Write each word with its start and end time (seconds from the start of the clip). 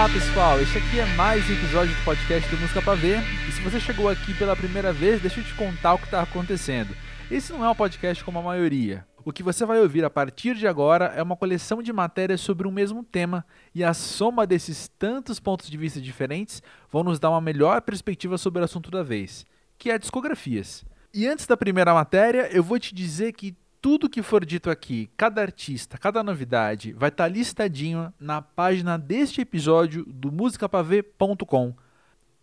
Olá 0.00 0.08
pessoal, 0.08 0.58
este 0.62 0.78
aqui 0.78 0.98
é 0.98 1.04
mais 1.14 1.46
um 1.46 1.52
episódio 1.52 1.94
do 1.94 2.04
podcast 2.04 2.48
do 2.48 2.56
Música 2.56 2.80
Pra 2.80 2.94
Ver. 2.94 3.18
E 3.46 3.52
se 3.52 3.60
você 3.60 3.78
chegou 3.78 4.08
aqui 4.08 4.32
pela 4.32 4.56
primeira 4.56 4.94
vez, 4.94 5.20
deixa 5.20 5.40
eu 5.40 5.44
te 5.44 5.52
contar 5.52 5.92
o 5.92 5.98
que 5.98 6.06
está 6.06 6.22
acontecendo. 6.22 6.96
Esse 7.30 7.52
não 7.52 7.62
é 7.62 7.68
um 7.68 7.74
podcast 7.74 8.24
como 8.24 8.38
a 8.38 8.42
maioria. 8.42 9.06
O 9.26 9.30
que 9.30 9.42
você 9.42 9.66
vai 9.66 9.78
ouvir 9.78 10.02
a 10.02 10.08
partir 10.08 10.54
de 10.54 10.66
agora 10.66 11.12
é 11.14 11.22
uma 11.22 11.36
coleção 11.36 11.82
de 11.82 11.92
matérias 11.92 12.40
sobre 12.40 12.66
um 12.66 12.70
mesmo 12.70 13.04
tema, 13.04 13.44
e 13.74 13.84
a 13.84 13.92
soma 13.92 14.46
desses 14.46 14.88
tantos 14.98 15.38
pontos 15.38 15.68
de 15.68 15.76
vista 15.76 16.00
diferentes 16.00 16.62
vão 16.90 17.04
nos 17.04 17.18
dar 17.18 17.28
uma 17.28 17.40
melhor 17.42 17.82
perspectiva 17.82 18.38
sobre 18.38 18.62
o 18.62 18.64
assunto 18.64 18.90
da 18.90 19.02
vez, 19.02 19.44
que 19.76 19.90
é 19.90 19.98
discografias. 19.98 20.82
E 21.12 21.26
antes 21.26 21.46
da 21.46 21.58
primeira 21.58 21.92
matéria, 21.92 22.48
eu 22.50 22.64
vou 22.64 22.78
te 22.78 22.94
dizer 22.94 23.34
que 23.34 23.54
tudo 23.80 24.10
que 24.10 24.22
for 24.22 24.44
dito 24.44 24.70
aqui, 24.70 25.10
cada 25.16 25.40
artista, 25.40 25.96
cada 25.96 26.22
novidade, 26.22 26.92
vai 26.92 27.08
estar 27.08 27.24
tá 27.24 27.28
listadinho 27.28 28.12
na 28.20 28.42
página 28.42 28.98
deste 28.98 29.40
episódio 29.40 30.04
do 30.04 30.30
musicapavê.com. 30.30 31.74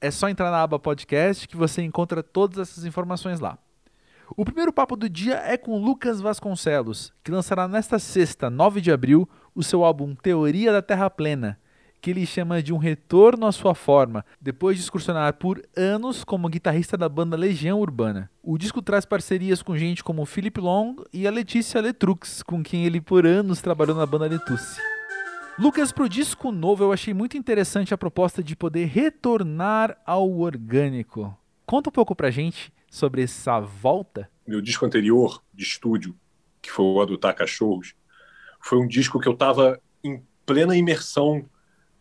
É 0.02 0.10
só 0.10 0.30
entrar 0.30 0.50
na 0.50 0.62
aba 0.62 0.80
podcast 0.80 1.48
que 1.48 1.56
você 1.56 1.84
encontra 1.84 2.24
todas 2.24 2.58
essas 2.58 2.86
informações 2.86 3.40
lá. 3.40 3.58
O 4.36 4.44
primeiro 4.44 4.74
papo 4.74 4.96
do 4.96 5.08
dia 5.08 5.36
é 5.36 5.58
com 5.58 5.80
Lucas 5.80 6.20
Vasconcelos, 6.20 7.14
que 7.24 7.32
lançará 7.32 7.68
nesta 7.68 7.98
sexta, 7.98 8.50
9 8.50 8.82
de 8.82 8.92
abril, 8.92 9.30
o 9.56 9.64
seu 9.64 9.86
álbum 9.86 10.16
Teoria 10.16 10.72
da 10.72 10.82
Terra 10.82 11.10
Plena, 11.10 11.58
que 12.02 12.12
ele 12.12 12.26
chama 12.26 12.62
de 12.62 12.74
um 12.74 12.78
retorno 12.78 13.46
à 13.46 13.52
sua 13.52 13.74
forma, 13.74 14.26
depois 14.40 14.78
de 14.78 14.84
excursionar 14.84 15.34
por 15.34 15.62
anos 15.76 16.24
como 16.24 16.50
guitarrista 16.50 16.98
da 16.98 17.10
banda 17.10 17.36
Legião 17.36 17.80
Urbana. 17.80 18.30
O 18.44 18.58
disco 18.58 18.82
traz 18.82 19.06
parcerias 19.06 19.62
com 19.62 19.78
gente 19.78 20.04
como 20.04 20.26
Philip 20.26 20.60
Long 20.60 20.96
e 21.12 21.28
a 21.28 21.32
Letícia 21.32 21.82
Letrux, 21.82 22.44
com 22.44 22.64
quem 22.64 22.86
ele 22.86 23.02
por 23.02 23.26
anos 23.26 23.62
trabalhou 23.62 23.96
na 23.96 24.06
banda 24.06 24.28
Letusse. 24.28 24.80
Lucas, 25.60 25.92
pro 25.92 26.08
disco 26.08 26.52
novo 26.52 26.84
eu 26.84 26.94
achei 26.94 27.14
muito 27.16 27.36
interessante 27.36 27.94
a 27.94 27.98
proposta 27.98 28.44
de 28.44 28.56
poder 28.56 28.86
retornar 28.86 29.98
ao 30.06 30.32
orgânico. 30.32 31.36
Conta 31.66 31.90
um 31.90 31.92
pouco 31.92 32.16
pra 32.16 32.30
gente 32.30 32.72
sobre 32.92 33.24
essa 33.24 33.60
volta. 33.60 34.30
Meu 34.48 34.62
disco 34.62 34.86
anterior 34.86 35.42
de 35.54 35.64
estúdio, 35.64 36.16
que 36.62 36.72
foi 36.72 36.86
o 36.86 37.02
Adotar 37.02 37.36
Cachorros, 37.36 37.96
foi 38.62 38.78
um 38.78 38.88
disco 38.88 39.20
que 39.20 39.28
eu 39.28 39.36
tava 39.36 39.82
em 40.04 40.24
plena 40.46 40.78
imersão 40.78 41.44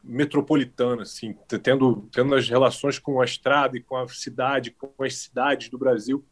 metropolitana, 0.07 1.03
assim, 1.03 1.35
tendo, 1.63 2.09
tendo 2.13 2.35
as 2.35 2.49
relações 2.49 2.99
com 2.99 3.21
a 3.21 3.25
estrada 3.25 3.77
e 3.77 3.83
com 3.83 3.97
a 3.97 4.09
cidade, 4.09 4.71
com 4.71 4.93
as 5.03 5.17
cidades 5.17 5.69
do 5.69 5.77
Brasil, 5.77 6.25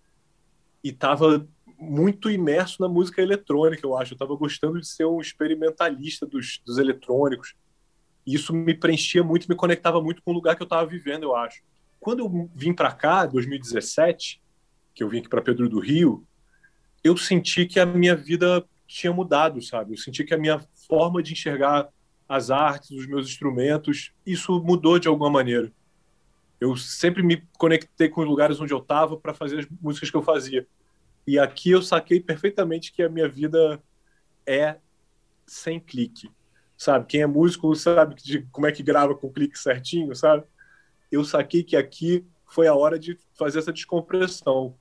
e 0.83 0.91
estava 0.91 1.47
muito 1.79 2.31
imerso 2.31 2.81
na 2.81 2.89
música 2.89 3.21
eletrônica, 3.21 3.85
eu 3.85 3.97
acho. 3.97 4.13
Eu 4.13 4.17
estava 4.17 4.37
gostando 4.37 4.81
de 4.81 4.87
ser 4.87 5.07
um 5.07 5.21
experimentalista 5.21 6.25
dos, 6.25 6.61
dos 6.65 6.79
eletrônicos. 6.79 7.55
E 8.25 8.35
isso 8.35 8.55
me 8.55 8.75
preenchia 8.75 9.25
muito, 9.25 9.49
me 9.49 9.57
conectava 9.57 10.01
muito 10.01 10.23
com 10.23 10.31
o 10.31 10.35
lugar 10.35 10.55
que 10.55 10.63
eu 10.63 10.67
estava 10.67 10.87
vivendo, 10.87 11.25
eu 11.25 11.35
acho. 11.35 11.63
Quando 11.99 12.21
eu 12.21 12.51
vim 12.55 12.73
para 12.73 12.93
cá, 12.93 13.27
2017, 13.27 14.41
que 14.95 15.03
eu 15.03 15.09
vim 15.09 15.19
aqui 15.19 15.29
para 15.29 15.43
Pedro 15.43 15.69
do 15.69 15.81
Rio, 15.81 16.25
eu 17.03 17.17
senti 17.17 17.67
que 17.67 17.81
a 17.81 17.87
minha 17.87 18.15
vida 18.15 18.65
tinha 18.87 19.13
mudado, 19.13 19.61
sabe? 19.61 19.95
Eu 19.95 19.99
senti 19.99 20.23
que 20.23 20.35
a 20.35 20.39
minha 20.39 20.61
forma 20.87 21.23
de 21.23 21.33
enxergar 21.33 21.89
as 22.29 22.51
artes, 22.51 22.91
os 22.91 23.07
meus 23.07 23.29
instrumentos, 23.29 24.13
isso 24.27 24.61
mudou 24.63 24.99
de 24.99 25.09
alguma 25.09 25.31
maneira. 25.31 25.73
Eu 26.61 26.77
sempre 26.77 27.23
me 27.23 27.47
conectei 27.59 28.09
com 28.09 28.23
os 28.23 28.27
lugares 28.27 28.61
onde 28.61 28.73
eu 28.73 28.79
estava 28.79 29.17
para 29.17 29.35
fazer 29.35 29.61
as 29.61 29.67
músicas 29.81 30.11
que 30.11 30.17
eu 30.17 30.23
fazia. 30.23 30.67
E 31.27 31.39
aqui 31.39 31.71
eu 31.71 31.83
saquei 31.83 32.21
perfeitamente 32.21 32.93
que 32.93 33.03
a 33.03 33.09
minha 33.09 33.29
vida 33.29 33.83
é 34.47 34.77
sem 35.47 35.79
clique, 35.79 36.31
sabe? 36.77 37.07
Quem 37.07 37.23
é 37.23 37.27
músico 37.27 37.75
sabe 37.75 38.15
de 38.15 38.43
como 38.51 38.67
é 38.67 38.73
que 38.73 38.83
grava 38.83 39.15
com 39.15 39.33
clique 39.33 39.59
certinho, 39.59 40.15
sabe? 40.15 40.45
Eu 41.11 41.25
saquei 41.25 41.63
que 41.63 41.77
aqui 41.77 42.27
foi 42.47 42.67
a 42.67 42.75
hora 42.75 42.99
de 42.99 43.19
fazer 43.39 43.59
essa 43.59 43.73
descompressão. 43.73 44.77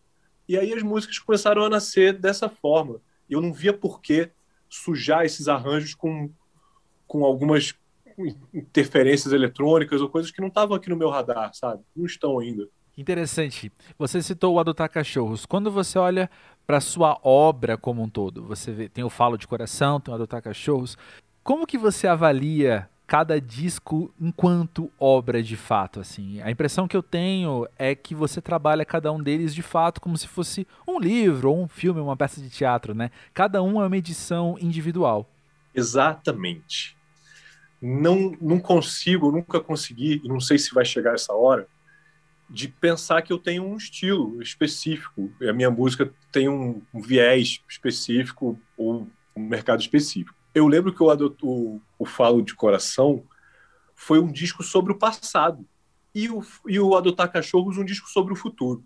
E 0.47 0.57
aí 0.57 0.73
as 0.73 0.83
músicas 0.83 1.19
começaram 1.19 1.63
a 1.63 1.69
nascer 1.69 2.13
dessa 2.13 2.49
forma. 2.49 3.01
Eu 3.29 3.41
não 3.41 3.53
via 3.53 3.73
por 3.73 4.01
que 4.01 4.29
sujar 4.69 5.25
esses 5.25 5.47
arranjos 5.47 5.95
com 5.95 6.31
com 7.13 7.23
algumas 7.23 7.75
interferências 8.51 9.31
eletrônicas 9.31 10.01
ou 10.01 10.09
coisas 10.09 10.31
que 10.31 10.41
não 10.41 10.47
estavam 10.47 10.75
aqui 10.75 10.89
no 10.89 10.95
meu 10.95 11.11
radar, 11.11 11.53
sabe? 11.53 11.83
Não 11.95 12.07
estão 12.07 12.39
ainda. 12.39 12.67
Interessante. 12.97 13.71
Você 13.99 14.19
citou 14.19 14.55
o 14.55 14.59
Adotar 14.59 14.89
Cachorros. 14.89 15.45
Quando 15.45 15.69
você 15.69 15.99
olha 15.99 16.27
para 16.65 16.81
sua 16.81 17.19
obra 17.23 17.77
como 17.77 18.01
um 18.01 18.09
todo, 18.09 18.43
você 18.43 18.71
vê, 18.71 18.89
tem 18.89 19.03
o 19.03 19.11
Falo 19.11 19.37
de 19.37 19.47
Coração, 19.47 19.99
tem 19.99 20.11
o 20.11 20.15
Adotar 20.15 20.41
Cachorros. 20.41 20.97
Como 21.43 21.67
que 21.67 21.77
você 21.77 22.07
avalia 22.07 22.89
cada 23.05 23.39
disco 23.39 24.11
enquanto 24.19 24.91
obra 24.99 25.43
de 25.43 25.55
fato, 25.55 25.99
assim? 25.99 26.41
A 26.41 26.49
impressão 26.49 26.87
que 26.87 26.97
eu 26.97 27.03
tenho 27.03 27.67
é 27.77 27.93
que 27.93 28.15
você 28.15 28.41
trabalha 28.41 28.83
cada 28.85 29.11
um 29.11 29.21
deles 29.21 29.53
de 29.53 29.61
fato 29.61 30.01
como 30.01 30.17
se 30.17 30.27
fosse 30.27 30.65
um 30.87 30.99
livro 30.99 31.51
ou 31.51 31.61
um 31.61 31.67
filme, 31.67 32.01
uma 32.01 32.17
peça 32.17 32.41
de 32.41 32.49
teatro, 32.49 32.95
né? 32.95 33.11
Cada 33.35 33.61
um 33.61 33.79
é 33.79 33.85
uma 33.85 33.97
edição 33.97 34.57
individual. 34.59 35.29
Exatamente 35.75 36.95
não, 37.85 38.33
não 38.39 38.61
consigo, 38.61 39.29
nunca 39.29 39.59
consegui, 39.59 40.21
e 40.23 40.27
não 40.29 40.39
sei 40.39 40.57
se 40.57 40.73
vai 40.73 40.85
chegar 40.85 41.15
essa 41.15 41.33
hora, 41.33 41.67
de 42.49 42.69
pensar 42.69 43.21
que 43.21 43.33
eu 43.33 43.37
tenho 43.37 43.65
um 43.65 43.75
estilo 43.75 44.41
específico, 44.41 45.29
a 45.41 45.51
minha 45.51 45.69
música 45.69 46.09
tem 46.31 46.47
um, 46.47 46.81
um 46.93 47.01
viés 47.01 47.61
específico 47.67 48.57
ou 48.77 49.05
um 49.35 49.41
mercado 49.41 49.81
específico. 49.81 50.33
Eu 50.55 50.65
lembro 50.67 50.93
que 50.93 51.01
eu 51.01 51.09
adoto, 51.09 51.45
o, 51.45 51.81
o 51.99 52.05
Falo 52.05 52.41
de 52.41 52.55
Coração 52.55 53.25
foi 53.93 54.17
um 54.17 54.31
disco 54.31 54.63
sobre 54.63 54.93
o 54.93 54.97
passado 54.97 55.67
e 56.15 56.29
o, 56.29 56.41
e 56.65 56.79
o 56.79 56.95
Adotar 56.95 57.29
Cachorros 57.29 57.77
um 57.77 57.83
disco 57.83 58.07
sobre 58.07 58.31
o 58.31 58.37
futuro. 58.37 58.81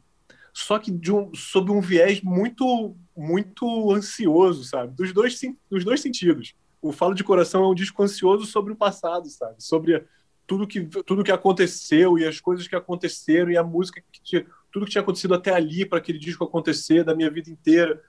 Só 0.52 0.80
que 0.80 0.90
de 0.90 1.12
um, 1.12 1.32
sob 1.36 1.72
um 1.72 1.82
viés 1.82 2.22
muito 2.22 2.96
muito 3.16 3.92
ansioso, 3.92 4.64
sabe? 4.64 4.96
Dos 4.96 5.14
dois, 5.14 5.40
dos 5.70 5.84
dois 5.84 6.02
sentidos 6.02 6.56
o 6.82 6.92
Falo 6.92 7.14
de 7.14 7.24
Coração 7.24 7.64
é 7.64 7.68
um 7.68 7.76
disco 7.76 8.02
ansioso 8.04 8.46
sobre 8.46 8.74
o 8.74 8.76
passado, 8.76 9.30
sabe? 9.30 9.56
Sobre 9.64 10.04
tudo 10.46 10.68
que, 10.68 10.86
tudo 10.86 11.24
que 11.24 11.32
aconteceu 11.32 12.18
e 12.18 12.26
as 12.26 12.40
coisas 12.40 12.68
que 12.68 12.76
aconteceram 12.76 13.52
e 13.52 13.58
a 13.58 13.64
música 13.64 14.02
que 14.12 14.22
tinha, 14.22 14.46
tudo 14.72 14.86
que 14.86 14.92
tinha 14.92 15.02
acontecido 15.02 15.34
até 15.34 15.54
ali 15.54 15.86
para 15.86 15.98
aquele 15.98 16.18
disco 16.18 16.44
acontecer 16.44 17.04
da 17.04 17.16
minha 17.16 17.30
vida 17.30 17.50
inteira, 17.50 18.02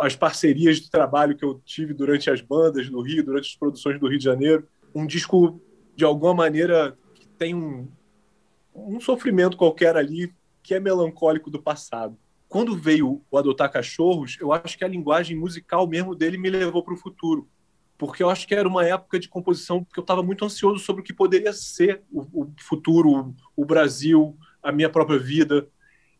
as 0.00 0.16
parcerias 0.16 0.78
de 0.78 0.90
trabalho 0.90 1.36
que 1.36 1.44
eu 1.44 1.60
tive 1.64 1.92
durante 1.92 2.30
as 2.30 2.40
bandas 2.40 2.88
no 2.88 3.02
Rio, 3.02 3.24
durante 3.24 3.50
as 3.50 3.56
produções 3.56 4.00
do 4.00 4.08
Rio 4.08 4.18
de 4.18 4.24
Janeiro, 4.24 4.66
um 4.94 5.06
disco 5.06 5.60
de 5.94 6.04
alguma 6.04 6.34
maneira 6.34 6.96
que 7.14 7.26
tem 7.28 7.54
um, 7.54 7.88
um 8.74 9.00
sofrimento 9.00 9.56
qualquer 9.56 9.96
ali 9.96 10.32
que 10.62 10.74
é 10.74 10.80
melancólico 10.80 11.50
do 11.50 11.62
passado. 11.62 12.16
Quando 12.48 12.76
veio 12.76 13.22
o 13.30 13.38
Adotar 13.38 13.70
Cachorros, 13.70 14.36
eu 14.40 14.52
acho 14.52 14.76
que 14.76 14.84
a 14.84 14.88
linguagem 14.88 15.36
musical 15.36 15.86
mesmo 15.86 16.16
dele 16.16 16.36
me 16.36 16.50
levou 16.50 16.82
para 16.82 16.94
o 16.94 16.96
futuro 16.96 17.48
porque 18.00 18.22
eu 18.22 18.30
acho 18.30 18.48
que 18.48 18.54
era 18.54 18.66
uma 18.66 18.82
época 18.82 19.20
de 19.20 19.28
composição 19.28 19.84
que 19.84 19.98
eu 19.98 20.00
estava 20.00 20.22
muito 20.22 20.42
ansioso 20.42 20.82
sobre 20.82 21.02
o 21.02 21.04
que 21.04 21.12
poderia 21.12 21.52
ser 21.52 22.02
o, 22.10 22.22
o 22.32 22.52
futuro, 22.58 23.34
o, 23.54 23.62
Brasil, 23.62 24.38
a 24.62 24.72
minha 24.72 24.88
própria 24.88 25.18
vida, 25.18 25.68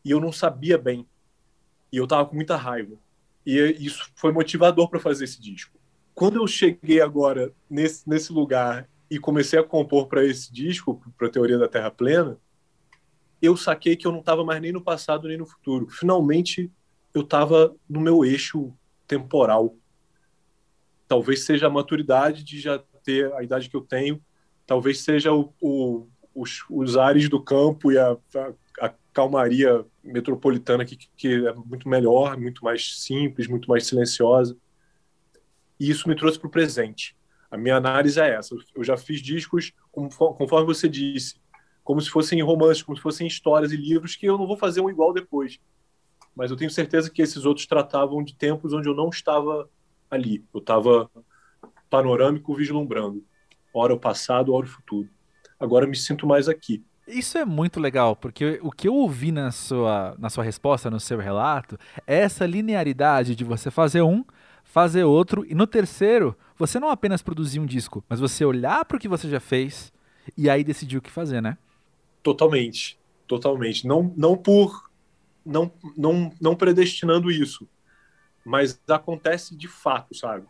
e 0.05 0.11
eu 0.11 0.21
não 0.21 0.31
sabia 0.31 0.77
bem. 0.77 1.09
E 1.91 1.97
eu 1.97 2.05
estava 2.05 2.27
com 2.27 2.37
muita 2.37 2.55
raiva. 2.55 2.99
E 3.47 3.57
isso 3.81 4.13
foi 4.15 4.31
motivador 4.31 4.91
para 4.91 5.01
fazer 5.01 5.25
esse 5.25 5.41
disco. 5.41 5.75
Quando 6.15 6.37
eu 6.37 6.47
cheguei 6.47 7.01
agora 7.01 7.51
nesse, 7.69 8.07
nesse 8.07 8.31
lugar 8.31 8.87
e 9.11 9.19
comecei 9.19 9.59
a 9.59 9.65
compor 9.65 10.07
para 10.07 10.23
esse 10.23 10.53
disco, 10.53 11.03
para 11.17 11.29
a 11.29 11.31
Teoria 11.31 11.57
da 11.57 11.67
Terra 11.67 11.91
Plena, 11.91 12.37
eu 13.41 13.57
saquei 13.57 13.97
que 13.97 14.07
eu 14.07 14.13
não 14.13 14.21
estava 14.21 14.45
mais 14.45 14.61
nem 14.61 14.71
no 14.71 14.83
passado 14.83 15.29
nem 15.29 15.39
no 15.39 15.47
futuro. 15.47 15.89
Finalmente, 15.89 16.71
eu 17.15 17.23
estava 17.23 17.75
no 17.89 18.03
meu 18.03 18.23
eixo 18.23 18.71
temporal 19.09 19.75
talvez 21.11 21.45
seja 21.45 21.67
a 21.67 21.71
maturidade 21.71 22.45
de 22.45 22.61
já 22.61 22.81
ter 23.03 23.35
a 23.35 23.43
idade 23.43 23.69
que 23.69 23.75
eu 23.75 23.81
tenho, 23.81 24.23
talvez 24.65 25.01
seja 25.01 25.33
o, 25.33 25.53
o, 25.61 26.07
os, 26.33 26.65
os 26.71 26.97
ares 26.97 27.29
do 27.29 27.43
campo 27.43 27.91
e 27.91 27.99
a, 27.99 28.13
a, 28.13 28.87
a 28.87 28.95
calmaria 29.13 29.85
metropolitana 30.05 30.85
que, 30.85 30.97
que 31.17 31.49
é 31.49 31.53
muito 31.53 31.89
melhor, 31.89 32.39
muito 32.39 32.63
mais 32.63 33.03
simples, 33.03 33.49
muito 33.49 33.69
mais 33.69 33.89
silenciosa. 33.89 34.57
E 35.81 35.91
isso 35.91 36.09
me 36.09 36.15
trouxe 36.15 36.39
para 36.39 36.47
o 36.47 36.51
presente. 36.51 37.17
A 37.51 37.57
minha 37.57 37.75
análise 37.75 38.21
é 38.21 38.37
essa. 38.37 38.55
Eu 38.73 38.85
já 38.85 38.97
fiz 38.97 39.21
discos, 39.21 39.73
conforme 39.91 40.65
você 40.65 40.89
disse, 40.89 41.41
como 41.83 42.01
se 42.01 42.09
fossem 42.09 42.41
romances, 42.41 42.85
como 42.85 42.97
se 42.97 43.03
fossem 43.03 43.27
histórias 43.27 43.73
e 43.73 43.77
livros 43.77 44.15
que 44.15 44.27
eu 44.27 44.39
não 44.39 44.47
vou 44.47 44.57
fazer 44.57 44.81
um 44.81 44.89
igual 44.89 45.13
depois. 45.13 45.59
Mas 46.37 46.53
eu 46.53 46.57
tenho 46.57 46.71
certeza 46.71 47.11
que 47.11 47.21
esses 47.21 47.45
outros 47.45 47.67
tratavam 47.67 48.23
de 48.23 48.37
tempos 48.37 48.73
onde 48.73 48.89
eu 48.89 48.95
não 48.95 49.09
estava 49.09 49.69
ali. 50.11 50.45
Eu 50.53 50.61
estava 50.61 51.11
panorâmico 51.89 52.55
vislumbrando, 52.55 53.25
ora 53.75 53.95
o 53.95 53.99
passado, 53.99 54.53
ora 54.53 54.67
o 54.67 54.69
futuro. 54.69 55.09
Agora 55.59 55.87
me 55.87 55.97
sinto 55.97 56.27
mais 56.27 56.49
aqui. 56.49 56.83
Isso 57.07 57.37
é 57.37 57.45
muito 57.45 57.81
legal, 57.81 58.15
porque 58.15 58.61
o 58.63 58.71
que 58.71 58.87
eu 58.87 58.95
ouvi 58.95 59.33
na 59.33 59.51
sua, 59.51 60.15
na 60.19 60.31
sua 60.31 60.45
resposta, 60.45 60.89
no 60.89 61.01
seu 61.01 61.19
relato, 61.19 61.77
é 62.07 62.21
essa 62.21 62.47
linearidade 62.47 63.35
de 63.35 63.43
você 63.43 63.71
fazer 63.71 64.03
um, 64.03 64.25
fazer 64.63 65.03
outro, 65.03 65.45
e 65.49 65.55
no 65.55 65.67
terceiro, 65.67 66.37
você 66.57 66.79
não 66.79 66.89
apenas 66.89 67.21
produzir 67.21 67.59
um 67.59 67.67
disco, 67.67 68.05
mas 68.09 68.21
você 68.21 68.45
olhar 68.45 68.85
para 68.85 68.97
o 68.97 69.01
que 69.01 69.09
você 69.09 69.29
já 69.29 69.41
fez 69.41 69.93
e 70.37 70.49
aí 70.49 70.63
decidiu 70.63 71.01
o 71.01 71.03
que 71.03 71.11
fazer, 71.11 71.41
né? 71.41 71.59
Totalmente, 72.23 72.97
totalmente. 73.27 73.87
Não, 73.87 74.13
não 74.17 74.37
por 74.37 74.89
não, 75.45 75.73
não, 75.97 76.33
não 76.41 76.55
predestinando 76.55 77.31
isso, 77.31 77.69
mas 78.51 78.81
acontece 78.89 79.55
de 79.55 79.69
fato, 79.69 80.13
sabe? 80.13 80.45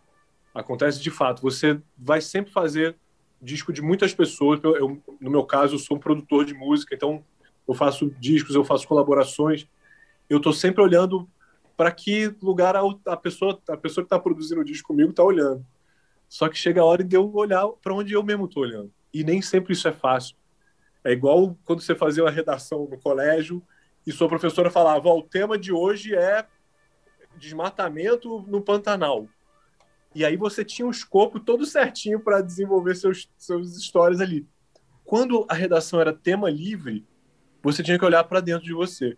Acontece 0.55 1.02
de 1.02 1.11
fato. 1.11 1.43
Você 1.43 1.79
vai 1.99 2.23
sempre 2.23 2.50
fazer 2.50 2.97
disco 3.43 3.75
de 3.75 3.82
muitas 3.82 4.14
pessoas. 4.14 4.58
Eu, 4.64 5.02
no 5.20 5.31
meu 5.31 5.44
caso, 5.44 5.75
eu 5.75 5.79
sou 5.79 5.99
um 5.99 6.00
produtor 6.00 6.47
de 6.47 6.55
música, 6.55 6.94
então 6.94 7.23
eu 7.69 7.75
faço 7.75 8.11
discos, 8.19 8.55
eu 8.55 8.64
faço 8.64 8.88
colaborações. 8.88 9.69
Eu 10.31 10.38
estou 10.38 10.50
sempre 10.50 10.82
olhando 10.82 11.29
para 11.76 11.93
que 11.93 12.35
lugar 12.41 12.75
a, 12.75 12.81
a, 13.06 13.17
pessoa 13.19 13.61
a 13.69 13.76
pessoa 13.76 14.03
que 14.03 14.06
está 14.06 14.19
produzindo 14.19 14.62
o 14.62 14.64
disco 14.64 14.88
comigo 14.88 15.11
está 15.11 15.23
olhando. 15.23 15.62
Só 16.26 16.49
que 16.49 16.56
chega 16.56 16.81
a 16.81 16.85
hora 16.87 17.05
de 17.05 17.14
eu 17.14 17.31
olhar 17.35 17.69
para 17.82 17.93
onde 17.93 18.14
eu 18.14 18.23
mesmo 18.23 18.46
estou 18.46 18.62
olhando. 18.62 18.91
E 19.12 19.23
nem 19.23 19.43
sempre 19.43 19.75
isso 19.75 19.87
é 19.87 19.93
fácil. 19.93 20.37
É 21.05 21.12
igual 21.12 21.55
quando 21.67 21.82
você 21.82 21.94
fazia 21.94 22.25
uma 22.25 22.31
redação 22.31 22.88
no 22.91 22.99
colégio 22.99 23.62
e 24.06 24.11
sua 24.11 24.26
professora 24.26 24.70
falava: 24.70 25.11
o 25.11 25.23
tema 25.23 25.58
de 25.58 25.70
hoje 25.70 26.14
é 26.14 26.46
desmatamento 27.41 28.45
no 28.47 28.61
Pantanal. 28.61 29.27
E 30.15 30.25
aí 30.25 30.37
você 30.37 30.65
tinha 30.65 30.87
um 30.87 30.91
escopo 30.91 31.41
todo 31.41 31.65
certinho 31.65 32.21
para 32.21 32.43
desenvolver 32.43 32.95
seus, 32.95 33.29
seus 33.37 33.77
histórias 33.77 34.21
ali. 34.21 34.47
Quando 35.05 35.47
a 35.49 35.55
redação 35.55 36.01
era 36.01 36.13
tema 36.13 36.51
livre, 36.51 37.05
você 37.63 37.83
tinha 37.83 37.99
que 37.99 38.05
olhar 38.05 38.23
para 38.25 38.41
dentro 38.41 38.65
de 38.65 38.73
você. 38.73 39.17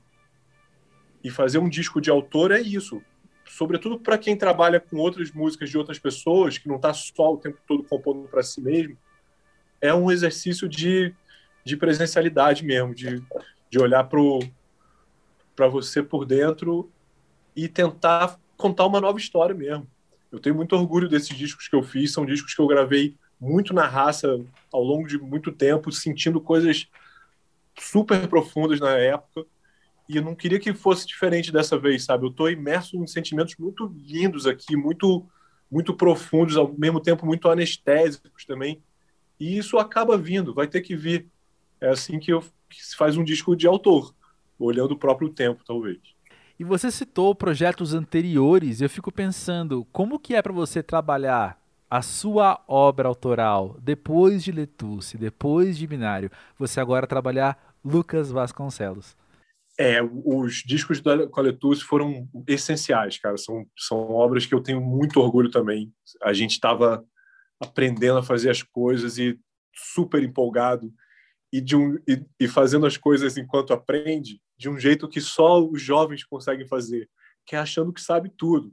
E 1.25 1.31
fazer 1.31 1.59
um 1.59 1.69
disco 1.69 2.01
de 2.01 2.11
autor 2.11 2.51
é 2.51 2.61
isso. 2.61 3.03
Sobretudo 3.47 3.99
para 3.99 4.19
quem 4.19 4.37
trabalha 4.37 4.81
com 4.81 4.97
outras 4.97 5.31
músicas 5.33 5.71
de 5.71 5.77
outras 5.77 5.99
pessoas, 5.99 6.59
que 6.59 6.69
não 6.69 6.77
está 6.77 6.93
só 6.95 7.35
o 7.35 7.39
tempo 7.39 7.59
todo 7.67 7.85
compondo 7.85 8.29
para 8.29 8.43
si 8.43 8.61
mesmo, 8.61 8.97
é 9.81 9.93
um 9.93 10.11
exercício 10.11 10.69
de, 10.69 11.15
de 11.65 11.77
presencialidade 11.77 12.65
mesmo, 12.65 12.95
de, 12.95 13.23
de 13.71 13.79
olhar 13.79 14.09
para 15.55 15.69
você 15.69 16.03
por 16.03 16.25
dentro 16.25 16.91
e 17.55 17.69
tentar 17.69 18.39
contar 18.57 18.87
uma 18.87 19.01
nova 19.01 19.19
história 19.19 19.55
mesmo. 19.55 19.87
Eu 20.31 20.39
tenho 20.39 20.55
muito 20.55 20.75
orgulho 20.75 21.09
desses 21.09 21.37
discos 21.37 21.69
que 21.69 21.77
eu 21.77 21.83
fiz, 21.83 22.13
são 22.13 22.25
discos 22.25 22.55
que 22.55 22.61
eu 22.61 22.67
gravei 22.67 23.17
muito 23.41 23.75
na 23.75 23.87
raça 23.87 24.41
ao 24.73 24.83
longo 24.83 25.07
de 25.07 25.19
muito 25.19 25.51
tempo, 25.51 25.91
sentindo 25.91 26.41
coisas 26.41 26.89
super 27.79 28.27
profundas 28.29 28.81
na 28.81 28.97
época. 28.97 29.45
E 30.09 30.17
eu 30.17 30.23
não 30.23 30.35
queria 30.35 30.59
que 30.59 30.73
fosse 30.73 31.07
diferente 31.07 31.53
dessa 31.53 31.79
vez, 31.79 32.05
sabe? 32.05 32.25
Eu 32.25 32.31
estou 32.31 32.51
imerso 32.51 32.97
em 32.97 33.07
sentimentos 33.07 33.57
muito 33.57 33.93
lindos 34.07 34.47
aqui, 34.47 34.77
muito 34.77 35.27
muito 35.73 35.95
profundos, 35.95 36.55
ao 36.59 36.71
mesmo 36.77 37.01
tempo 37.01 37.25
muito 37.25 37.49
anestésicos 37.49 38.45
também. 38.45 38.83
E 39.41 39.57
isso 39.57 39.79
acaba 39.79 40.19
vindo, 40.19 40.53
vai 40.53 40.67
ter 40.67 40.83
que 40.83 40.95
vir. 40.95 41.27
É 41.81 41.89
assim 41.89 42.19
que, 42.19 42.31
eu, 42.31 42.45
que 42.69 42.85
se 42.85 42.95
faz 42.95 43.17
um 43.17 43.25
disco 43.25 43.57
de 43.57 43.67
autor, 43.67 44.15
olhando 44.59 44.93
o 44.93 44.99
próprio 44.99 45.31
tempo, 45.31 45.65
talvez. 45.67 45.99
E 46.63 46.65
você 46.65 46.93
citou 46.93 47.35
projetos 47.35 47.93
anteriores, 47.93 48.81
eu 48.81 48.89
fico 48.89 49.11
pensando, 49.11 49.85
como 49.91 50.17
que 50.17 50.37
é 50.37 50.41
para 50.41 50.53
você 50.53 50.81
trabalhar 50.81 51.61
a 51.91 52.01
sua 52.03 52.63
obra 52.69 53.09
autoral 53.09 53.77
depois 53.81 54.45
de 54.45 54.53
Letusse, 54.53 55.19
depois 55.19 55.77
de 55.77 55.89
Binário, 55.89 56.31
você 56.57 56.79
agora 56.79 57.05
trabalhar 57.05 57.75
Lucas 57.85 58.31
Vasconcelos? 58.31 59.17
É, 59.77 59.99
os 60.25 60.63
discos 60.65 61.01
da 61.01 61.27
Coletus 61.27 61.83
foram 61.83 62.29
essenciais, 62.47 63.19
cara. 63.19 63.37
São, 63.37 63.67
são 63.77 63.99
obras 64.13 64.47
que 64.47 64.55
eu 64.55 64.63
tenho 64.63 64.81
muito 64.81 65.19
orgulho 65.19 65.51
também. 65.51 65.93
A 66.23 66.33
gente 66.33 66.53
estava 66.53 67.05
aprendendo 67.61 68.19
a 68.19 68.23
fazer 68.23 68.51
as 68.51 68.63
coisas 68.63 69.19
e 69.19 69.37
super 69.75 70.23
empolgado 70.23 70.95
e, 71.53 71.61
de 71.61 71.75
um, 71.75 71.97
e, 72.09 72.25
e, 72.39 72.47
fazendo 72.47 72.87
as 72.87 72.97
coisas 72.97 73.37
enquanto 73.37 73.73
aprende 73.73 74.41
de 74.63 74.69
um 74.69 74.79
jeito 74.79 75.09
que 75.09 75.21
só 75.21 75.61
os 75.61 75.83
jovens 75.83 76.23
conseguem 76.23 76.69
fazer, 76.69 77.11
que 77.45 77.57
é 77.57 77.59
achando 77.59 77.93
que 77.93 78.01
sabe 78.01 78.31
tudo. 78.31 78.73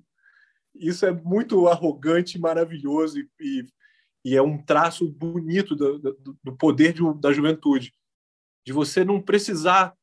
Isso 0.76 1.04
é 1.04 1.12
muito 1.12 1.68
arrogante, 1.68 2.38
maravilhoso 2.38 3.20
e, 3.20 3.30
e, 3.40 3.66
e 4.24 4.36
é 4.36 4.42
um 4.42 4.64
traço 4.64 5.10
bonito 5.10 5.76
do, 5.76 5.98
do, 5.98 6.40
do 6.44 6.56
poder 6.56 6.94
de, 6.94 7.02
da 7.20 7.34
juventude, 7.34 7.92
de 8.64 8.72
você 8.72 9.04
não 9.04 9.20
precisar 9.20 9.98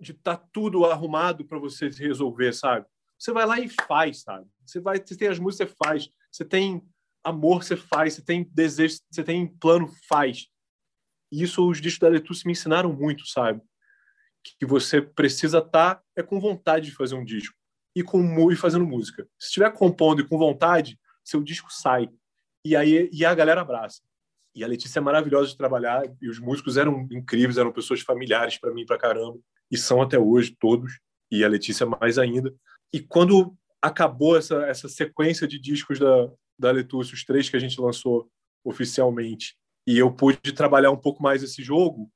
de 0.00 0.12
estar 0.12 0.38
tá 0.38 0.48
tudo 0.50 0.86
arrumado 0.86 1.44
para 1.44 1.58
você 1.58 1.90
resolver, 1.90 2.54
sabe? 2.54 2.86
Você 3.18 3.32
vai 3.32 3.44
lá 3.44 3.60
e 3.60 3.68
faz, 3.68 4.22
sabe? 4.22 4.48
Você 4.64 4.80
vai, 4.80 4.98
você 4.98 5.14
tem 5.14 5.28
as 5.28 5.38
músicas, 5.38 5.68
você 5.68 5.76
faz. 5.84 6.08
Você 6.32 6.44
tem 6.44 6.82
amor, 7.22 7.62
você 7.62 7.76
faz. 7.76 8.14
Você 8.14 8.22
tem 8.22 8.48
desejo, 8.50 8.96
você 9.10 9.22
tem 9.22 9.46
plano, 9.46 9.88
faz 10.08 10.50
e 11.32 11.42
isso 11.42 11.66
os 11.66 11.80
discos 11.80 12.00
da 12.00 12.08
Letus 12.08 12.44
me 12.44 12.52
ensinaram 12.52 12.92
muito, 12.92 13.26
sabe? 13.26 13.62
Que 14.58 14.66
você 14.66 15.00
precisa 15.00 15.58
estar 15.58 15.96
tá, 15.96 16.02
é 16.16 16.22
com 16.22 16.40
vontade 16.40 16.86
de 16.86 16.96
fazer 16.96 17.14
um 17.14 17.24
disco 17.24 17.56
e 17.94 18.02
com 18.02 18.50
e 18.50 18.56
fazendo 18.56 18.86
música. 18.86 19.24
Se 19.38 19.48
estiver 19.48 19.70
compondo 19.72 20.20
e 20.20 20.26
com 20.26 20.38
vontade, 20.38 20.98
seu 21.24 21.42
disco 21.42 21.72
sai. 21.72 22.08
E 22.64 22.74
aí 22.74 23.08
e 23.12 23.24
a 23.24 23.34
galera 23.34 23.60
abraça. 23.60 24.00
E 24.54 24.62
a 24.62 24.66
Letícia 24.66 24.98
é 24.98 25.02
maravilhosa 25.02 25.50
de 25.50 25.56
trabalhar 25.56 26.02
e 26.20 26.28
os 26.28 26.38
músicos 26.38 26.76
eram 26.76 27.06
incríveis, 27.10 27.56
eram 27.56 27.72
pessoas 27.72 28.00
familiares 28.00 28.58
para 28.58 28.72
mim 28.72 28.84
pra 28.84 28.98
caramba 28.98 29.38
e 29.70 29.76
são 29.78 30.02
até 30.02 30.18
hoje 30.18 30.54
todos 30.58 30.98
e 31.30 31.44
a 31.44 31.48
Letícia 31.48 31.86
mais 31.86 32.18
ainda. 32.18 32.54
E 32.92 33.00
quando 33.00 33.56
acabou 33.80 34.36
essa 34.36 34.66
essa 34.66 34.88
sequência 34.88 35.46
de 35.46 35.58
discos 35.58 35.98
da 35.98 36.30
da 36.58 36.70
Letícia, 36.70 37.14
os 37.14 37.24
três 37.24 37.48
que 37.48 37.56
a 37.56 37.60
gente 37.60 37.80
lançou 37.80 38.30
oficialmente, 38.64 39.56
e 39.86 39.98
eu 39.98 40.12
pude 40.12 40.52
trabalhar 40.52 40.90
um 40.90 40.96
pouco 40.96 41.22
mais 41.22 41.42
esse 41.42 41.62
jogo, 41.62 42.10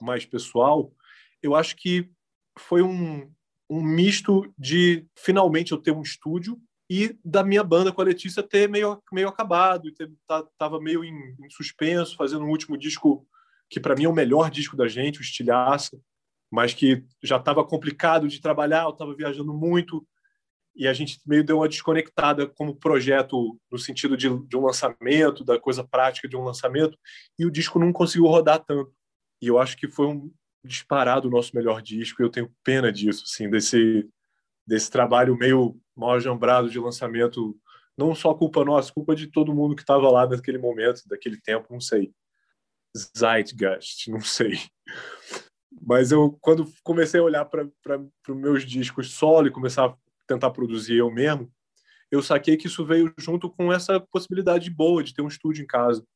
mais 0.00 0.24
pessoal, 0.26 0.92
eu 1.42 1.54
acho 1.54 1.76
que 1.76 2.10
foi 2.58 2.82
um, 2.82 3.30
um 3.68 3.82
misto 3.82 4.52
de 4.58 5.06
finalmente 5.16 5.72
eu 5.72 5.78
ter 5.78 5.90
um 5.90 6.02
estúdio 6.02 6.60
e 6.90 7.18
da 7.24 7.42
minha 7.42 7.64
banda 7.64 7.92
com 7.92 8.00
a 8.02 8.04
Letícia 8.04 8.42
ter 8.42 8.68
meio, 8.68 9.02
meio 9.10 9.28
acabado, 9.28 9.88
e 9.88 9.94
tá, 10.26 10.44
tava 10.58 10.80
meio 10.80 11.02
em, 11.02 11.36
em 11.40 11.50
suspenso, 11.50 12.16
fazendo 12.16 12.44
um 12.44 12.50
último 12.50 12.76
disco 12.76 13.26
que 13.70 13.80
para 13.80 13.94
mim 13.94 14.04
é 14.04 14.08
o 14.08 14.14
melhor 14.14 14.50
disco 14.50 14.76
da 14.76 14.86
gente, 14.86 15.18
o 15.18 15.22
Estilhaça, 15.22 15.98
mas 16.50 16.74
que 16.74 17.02
já 17.22 17.38
estava 17.38 17.64
complicado 17.64 18.28
de 18.28 18.42
trabalhar, 18.42 18.82
eu 18.82 18.90
estava 18.90 19.14
viajando 19.14 19.54
muito, 19.54 20.06
e 20.76 20.86
a 20.86 20.92
gente 20.92 21.18
meio 21.26 21.42
deu 21.42 21.58
uma 21.58 21.68
desconectada 21.68 22.46
como 22.46 22.76
projeto 22.76 23.58
no 23.70 23.78
sentido 23.78 24.16
de, 24.16 24.28
de, 24.46 24.56
um 24.56 24.66
lançamento, 24.66 25.44
da 25.44 25.58
coisa 25.58 25.82
prática 25.82 26.28
de 26.28 26.36
um 26.36 26.44
lançamento, 26.44 26.98
e 27.38 27.46
o 27.46 27.50
disco 27.50 27.78
não 27.78 27.92
conseguiu 27.92 28.26
rodar 28.26 28.62
tanto. 28.62 28.92
E 29.40 29.46
eu 29.46 29.58
acho 29.58 29.76
que 29.76 29.88
foi 29.88 30.06
um 30.06 30.30
disparado 30.64 31.28
o 31.28 31.30
nosso 31.30 31.54
melhor 31.54 31.82
disco, 31.82 32.22
e 32.22 32.24
eu 32.24 32.30
tenho 32.30 32.54
pena 32.62 32.92
disso, 32.92 33.24
assim, 33.26 33.50
desse, 33.50 34.08
desse 34.66 34.90
trabalho 34.90 35.36
meio 35.36 35.76
mal 35.96 36.12
ajambrado 36.12 36.70
de 36.70 36.78
lançamento, 36.78 37.58
não 37.96 38.14
só 38.14 38.32
culpa 38.34 38.64
nossa, 38.64 38.92
culpa 38.92 39.14
de 39.14 39.26
todo 39.26 39.54
mundo 39.54 39.74
que 39.74 39.82
estava 39.82 40.08
lá 40.10 40.26
naquele 40.26 40.58
momento, 40.58 41.02
daquele 41.06 41.40
tempo, 41.40 41.66
não 41.70 41.80
sei. 41.80 42.12
Zeitgeist, 43.16 44.10
não 44.10 44.20
sei. 44.20 44.58
Mas 45.80 46.12
eu, 46.12 46.38
quando 46.40 46.70
comecei 46.82 47.20
a 47.20 47.24
olhar 47.24 47.44
para 47.44 47.66
os 48.28 48.36
meus 48.36 48.64
discos 48.64 49.12
solo 49.12 49.48
e 49.48 49.52
começar 49.52 49.86
a 49.86 49.96
tentar 50.26 50.50
produzir 50.50 50.96
eu 50.96 51.10
mesmo, 51.10 51.50
eu 52.10 52.22
saquei 52.22 52.56
que 52.56 52.66
isso 52.66 52.84
veio 52.84 53.12
junto 53.18 53.50
com 53.50 53.72
essa 53.72 53.98
possibilidade 53.98 54.70
boa 54.70 55.02
de 55.02 55.14
ter 55.14 55.22
um 55.22 55.28
estúdio 55.28 55.62
em 55.62 55.66
casa, 55.66 56.06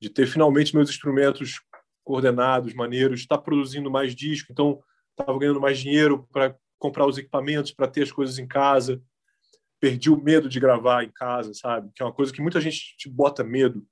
de 0.00 0.08
ter 0.08 0.26
finalmente 0.26 0.74
meus 0.74 0.88
instrumentos 0.88 1.60
coordenados, 2.06 2.72
maneiros, 2.72 3.20
estar 3.20 3.38
produzindo 3.38 3.90
mais 3.90 4.14
disco, 4.14 4.52
então 4.52 4.80
estava 5.10 5.36
ganhando 5.36 5.60
mais 5.60 5.78
dinheiro 5.78 6.26
para 6.32 6.56
comprar 6.78 7.04
os 7.04 7.18
equipamentos, 7.18 7.72
para 7.72 7.88
ter 7.88 8.04
as 8.04 8.12
coisas 8.12 8.38
em 8.38 8.46
casa. 8.46 9.02
Perdi 9.80 10.08
o 10.08 10.16
medo 10.16 10.48
de 10.48 10.60
gravar 10.60 11.02
em 11.02 11.10
casa, 11.10 11.52
sabe? 11.52 11.90
Que 11.92 12.02
é 12.02 12.06
uma 12.06 12.12
coisa 12.12 12.32
que 12.32 12.40
muita 12.40 12.60
gente 12.60 12.96
te 12.96 13.10
bota 13.10 13.42
medo. 13.42 13.84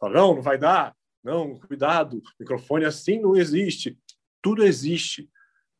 Fala, 0.00 0.14
não, 0.14 0.34
não 0.34 0.42
vai 0.42 0.58
dar. 0.58 0.94
Não, 1.22 1.58
cuidado, 1.60 2.20
microfone 2.38 2.84
assim 2.84 3.20
não 3.20 3.36
existe. 3.36 3.96
Tudo 4.42 4.64
existe. 4.64 5.30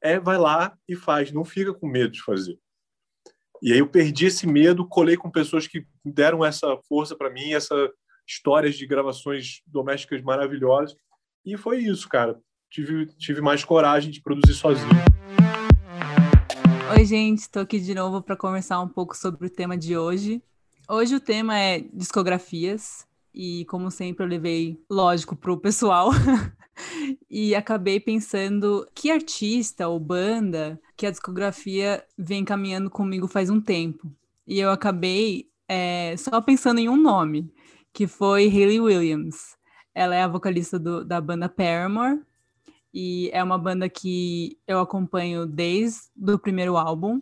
É, 0.00 0.20
vai 0.20 0.38
lá 0.38 0.76
e 0.88 0.94
faz, 0.94 1.32
não 1.32 1.44
fica 1.44 1.74
com 1.74 1.88
medo 1.88 2.12
de 2.12 2.22
fazer. 2.22 2.56
E 3.60 3.72
aí 3.72 3.78
eu 3.80 3.88
perdi 3.88 4.26
esse 4.26 4.46
medo, 4.46 4.86
colei 4.86 5.16
com 5.16 5.30
pessoas 5.30 5.66
que 5.66 5.84
deram 6.04 6.44
essa 6.44 6.78
força 6.88 7.16
para 7.16 7.30
mim, 7.30 7.54
essa 7.54 7.74
histórias 8.28 8.76
de 8.76 8.86
gravações 8.86 9.62
domésticas 9.66 10.20
maravilhosas. 10.22 10.96
E 11.46 11.56
foi 11.56 11.78
isso, 11.78 12.08
cara. 12.08 12.40
Tive, 12.68 13.06
tive 13.16 13.40
mais 13.40 13.64
coragem 13.64 14.10
de 14.10 14.20
produzir 14.20 14.52
sozinho. 14.52 14.90
Oi, 16.92 17.04
gente, 17.04 17.38
estou 17.38 17.62
aqui 17.62 17.78
de 17.78 17.94
novo 17.94 18.20
para 18.20 18.34
conversar 18.36 18.80
um 18.80 18.88
pouco 18.88 19.16
sobre 19.16 19.46
o 19.46 19.50
tema 19.50 19.78
de 19.78 19.96
hoje. 19.96 20.42
Hoje 20.88 21.14
o 21.14 21.20
tema 21.20 21.56
é 21.56 21.84
discografias 21.94 23.06
e, 23.32 23.64
como 23.66 23.92
sempre, 23.92 24.24
eu 24.24 24.28
levei, 24.28 24.82
lógico, 24.90 25.36
para 25.36 25.52
o 25.52 25.56
pessoal 25.56 26.10
e 27.30 27.54
acabei 27.54 28.00
pensando 28.00 28.84
que 28.92 29.08
artista 29.08 29.86
ou 29.86 30.00
banda 30.00 30.80
que 30.96 31.06
a 31.06 31.12
discografia 31.12 32.04
vem 32.18 32.44
caminhando 32.44 32.90
comigo 32.90 33.28
faz 33.28 33.50
um 33.50 33.60
tempo. 33.60 34.10
E 34.44 34.58
eu 34.58 34.72
acabei 34.72 35.48
é, 35.68 36.16
só 36.16 36.40
pensando 36.40 36.80
em 36.80 36.88
um 36.88 36.96
nome, 36.96 37.48
que 37.92 38.08
foi 38.08 38.48
Hayley 38.48 38.80
Williams. 38.80 39.56
Ela 39.96 40.14
é 40.14 40.22
a 40.22 40.28
vocalista 40.28 40.78
do, 40.78 41.02
da 41.02 41.18
banda 41.22 41.48
Paramore, 41.48 42.20
e 42.92 43.30
é 43.32 43.42
uma 43.42 43.56
banda 43.56 43.88
que 43.88 44.58
eu 44.68 44.78
acompanho 44.78 45.46
desde 45.46 46.10
o 46.18 46.38
primeiro 46.38 46.76
álbum. 46.76 47.18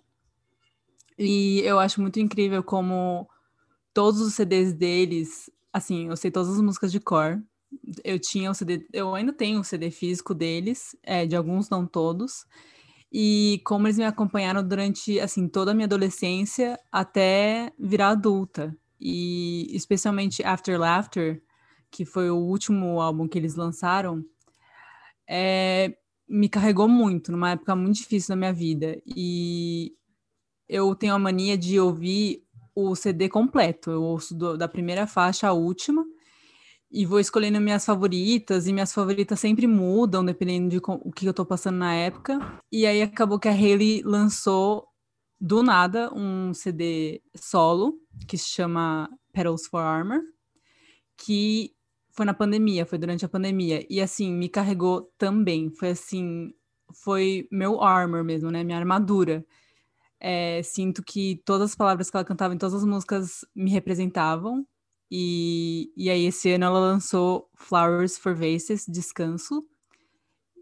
E 1.16 1.60
eu 1.60 1.78
acho 1.78 2.00
muito 2.00 2.18
incrível 2.18 2.64
como 2.64 3.28
todos 3.92 4.20
os 4.20 4.34
CDs 4.34 4.72
deles, 4.72 5.48
assim, 5.72 6.08
eu 6.08 6.16
sei 6.16 6.32
todas 6.32 6.50
as 6.50 6.60
músicas 6.60 6.90
de 6.90 6.98
cor. 6.98 7.40
Eu 8.02 8.18
tinha 8.18 8.50
o 8.50 8.54
CD, 8.54 8.84
eu 8.92 9.14
ainda 9.14 9.32
tenho 9.32 9.60
o 9.60 9.64
CD 9.64 9.92
físico 9.92 10.34
deles, 10.34 10.96
é, 11.04 11.24
de 11.24 11.36
alguns 11.36 11.70
não 11.70 11.86
todos. 11.86 12.44
E 13.12 13.62
como 13.64 13.86
eles 13.86 13.98
me 13.98 14.04
acompanharam 14.04 14.66
durante, 14.66 15.20
assim, 15.20 15.46
toda 15.46 15.70
a 15.70 15.74
minha 15.74 15.86
adolescência 15.86 16.76
até 16.90 17.72
virar 17.78 18.08
adulta. 18.08 18.76
E 19.00 19.68
especialmente 19.70 20.42
After 20.42 20.78
Laughter, 20.78 21.40
que 21.94 22.04
foi 22.04 22.28
o 22.28 22.36
último 22.36 23.00
álbum 23.00 23.28
que 23.28 23.38
eles 23.38 23.54
lançaram, 23.54 24.24
é, 25.30 25.96
me 26.28 26.48
carregou 26.48 26.88
muito, 26.88 27.30
numa 27.30 27.52
época 27.52 27.76
muito 27.76 27.98
difícil 27.98 28.30
da 28.30 28.36
minha 28.36 28.52
vida. 28.52 29.00
E 29.06 29.92
eu 30.68 30.92
tenho 30.96 31.14
a 31.14 31.18
mania 31.20 31.56
de 31.56 31.78
ouvir 31.78 32.42
o 32.74 32.96
CD 32.96 33.28
completo. 33.28 33.92
Eu 33.92 34.02
ouço 34.02 34.34
do, 34.34 34.58
da 34.58 34.66
primeira 34.66 35.06
faixa 35.06 35.46
à 35.46 35.52
última 35.52 36.04
e 36.90 37.06
vou 37.06 37.20
escolhendo 37.20 37.60
minhas 37.60 37.84
favoritas, 37.84 38.66
e 38.66 38.72
minhas 38.72 38.92
favoritas 38.92 39.38
sempre 39.38 39.68
mudam, 39.68 40.24
dependendo 40.24 40.70
de 40.70 40.80
o 40.84 41.12
que 41.12 41.26
eu 41.26 41.30
estou 41.30 41.46
passando 41.46 41.76
na 41.76 41.94
época. 41.94 42.40
E 42.72 42.86
aí 42.86 43.02
acabou 43.02 43.38
que 43.38 43.48
a 43.48 43.52
Hayley 43.52 44.02
lançou 44.02 44.84
do 45.40 45.62
nada 45.62 46.12
um 46.12 46.52
CD 46.52 47.22
solo 47.36 47.94
que 48.26 48.36
se 48.36 48.48
chama 48.48 49.08
Petals 49.32 49.66
for 49.66 49.78
Armor, 49.78 50.20
que 51.16 51.72
foi 52.14 52.24
na 52.24 52.32
pandemia, 52.32 52.86
foi 52.86 52.96
durante 52.96 53.24
a 53.24 53.28
pandemia. 53.28 53.84
E 53.90 54.00
assim, 54.00 54.32
me 54.32 54.48
carregou 54.48 55.12
também. 55.18 55.70
Foi 55.70 55.90
assim, 55.90 56.54
foi 56.92 57.48
meu 57.50 57.82
armor 57.82 58.24
mesmo, 58.24 58.50
né? 58.50 58.62
Minha 58.62 58.78
armadura. 58.78 59.44
É, 60.20 60.62
sinto 60.62 61.02
que 61.02 61.42
todas 61.44 61.70
as 61.72 61.76
palavras 61.76 62.10
que 62.10 62.16
ela 62.16 62.24
cantava 62.24 62.54
em 62.54 62.58
todas 62.58 62.74
as 62.74 62.84
músicas 62.84 63.44
me 63.54 63.70
representavam. 63.70 64.64
E, 65.10 65.92
e 65.96 66.08
aí, 66.08 66.26
esse 66.26 66.52
ano 66.52 66.64
ela 66.64 66.78
lançou 66.78 67.50
Flowers 67.56 68.16
for 68.16 68.34
Vases, 68.34 68.86
Descanso. 68.88 69.64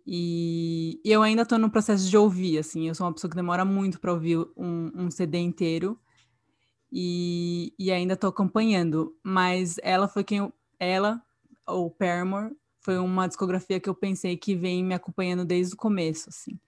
E, 0.06 1.00
e 1.04 1.12
eu 1.12 1.22
ainda 1.22 1.46
tô 1.46 1.58
no 1.58 1.70
processo 1.70 2.08
de 2.08 2.16
ouvir, 2.16 2.58
assim. 2.58 2.88
Eu 2.88 2.94
sou 2.94 3.06
uma 3.06 3.12
pessoa 3.12 3.30
que 3.30 3.36
demora 3.36 3.64
muito 3.64 4.00
para 4.00 4.12
ouvir 4.12 4.38
um, 4.56 4.90
um 4.94 5.10
CD 5.10 5.38
inteiro. 5.38 6.00
E, 6.90 7.74
e 7.78 7.92
ainda 7.92 8.16
tô 8.16 8.26
acompanhando. 8.28 9.14
Mas 9.22 9.76
ela 9.82 10.08
foi 10.08 10.24
quem 10.24 10.38
eu, 10.38 10.52
ela 10.80 11.22
ou 11.66 11.90
Paramore, 11.90 12.54
foi 12.80 12.98
uma 12.98 13.26
discografia 13.28 13.80
que 13.80 13.88
eu 13.88 13.94
pensei 13.94 14.36
que 14.36 14.56
vem 14.56 14.84
me 14.84 14.94
acompanhando 14.94 15.44
desde 15.44 15.74
o 15.74 15.76
começo, 15.76 16.28
assim. 16.28 16.58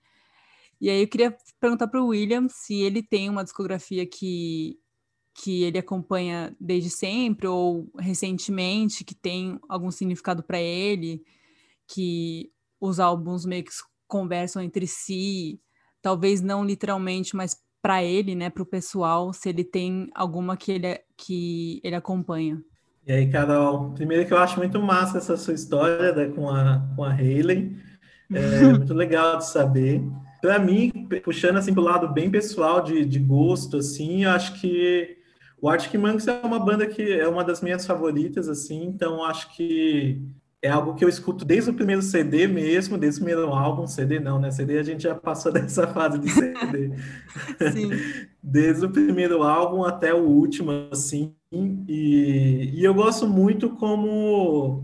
E 0.79 0.89
aí 0.89 1.01
eu 1.01 1.07
queria 1.07 1.35
perguntar 1.59 1.87
para 1.87 2.01
o 2.01 2.07
William 2.07 2.47
se 2.49 2.75
ele 2.75 3.01
tem 3.01 3.29
uma 3.29 3.43
discografia 3.43 4.05
que, 4.05 4.77
que 5.33 5.63
ele 5.63 5.77
acompanha 5.77 6.55
desde 6.59 6.89
sempre 6.89 7.47
ou 7.47 7.89
recentemente, 7.99 9.03
que 9.03 9.15
tem 9.15 9.59
algum 9.69 9.91
significado 9.91 10.43
para 10.43 10.59
ele, 10.59 11.23
que 11.87 12.51
os 12.79 12.99
álbuns 12.99 13.45
meio 13.45 13.63
que 13.63 13.71
conversam 14.07 14.61
entre 14.61 14.87
si, 14.87 15.59
talvez 16.01 16.41
não 16.41 16.63
literalmente, 16.63 17.35
mas 17.35 17.61
para 17.81 18.03
ele, 18.03 18.35
né, 18.35 18.49
para 18.49 18.63
o 18.63 18.65
pessoal, 18.65 19.31
se 19.31 19.49
ele 19.49 19.63
tem 19.63 20.09
alguma 20.15 20.57
que 20.57 20.71
ele, 20.71 20.99
que 21.15 21.79
ele 21.83 21.95
acompanha. 21.95 22.63
E 23.07 23.11
aí, 23.11 23.29
Carol, 23.29 23.91
primeiro 23.91 24.25
que 24.25 24.33
eu 24.33 24.37
acho 24.37 24.57
muito 24.57 24.81
massa 24.81 25.19
essa 25.19 25.37
sua 25.37 25.53
história 25.53 26.11
né, 26.11 26.25
com, 26.25 26.49
a, 26.49 26.81
com 26.95 27.03
a 27.03 27.11
Hayley. 27.11 27.77
É 28.33 28.63
muito 28.65 28.93
legal 28.95 29.37
de 29.37 29.45
saber. 29.45 30.01
Para 30.41 30.57
mim, 30.57 30.91
puxando 31.23 31.57
assim 31.57 31.73
para 31.73 31.81
o 31.81 31.85
lado 31.85 32.11
bem 32.11 32.31
pessoal 32.31 32.81
de, 32.81 33.05
de 33.05 33.19
gosto, 33.19 33.77
assim, 33.77 34.23
eu 34.23 34.31
acho 34.31 34.59
que 34.59 35.17
o 35.61 35.69
Arctic 35.69 35.93
Monkeys 35.95 36.27
é 36.27 36.39
uma 36.43 36.59
banda 36.59 36.87
que 36.87 37.01
é 37.13 37.27
uma 37.27 37.43
das 37.43 37.61
minhas 37.61 37.85
favoritas, 37.85 38.49
assim, 38.49 38.85
então 38.85 39.23
acho 39.23 39.55
que 39.55 40.21
é 40.65 40.69
algo 40.69 40.95
que 40.95 41.05
eu 41.05 41.09
escuto 41.09 41.45
desde 41.45 41.69
o 41.69 41.73
primeiro 41.73 42.01
CD 42.01 42.47
mesmo, 42.47 42.97
desde 42.97 43.21
o 43.21 43.23
primeiro 43.23 43.53
álbum, 43.53 43.85
CD 43.85 44.19
não, 44.19 44.39
né? 44.39 44.49
CD 44.49 44.79
a 44.79 44.83
gente 44.83 45.03
já 45.03 45.13
passou 45.13 45.51
dessa 45.53 45.85
fase 45.87 46.17
de 46.17 46.29
CD. 46.29 46.91
Desde 48.41 48.85
o 48.85 48.89
primeiro 48.89 49.41
álbum 49.43 49.83
até 49.83 50.13
o 50.13 50.23
último, 50.23 50.71
assim. 50.91 51.33
E, 51.87 52.71
e 52.73 52.83
eu 52.83 52.93
gosto 52.93 53.27
muito 53.27 53.69
como 53.71 54.83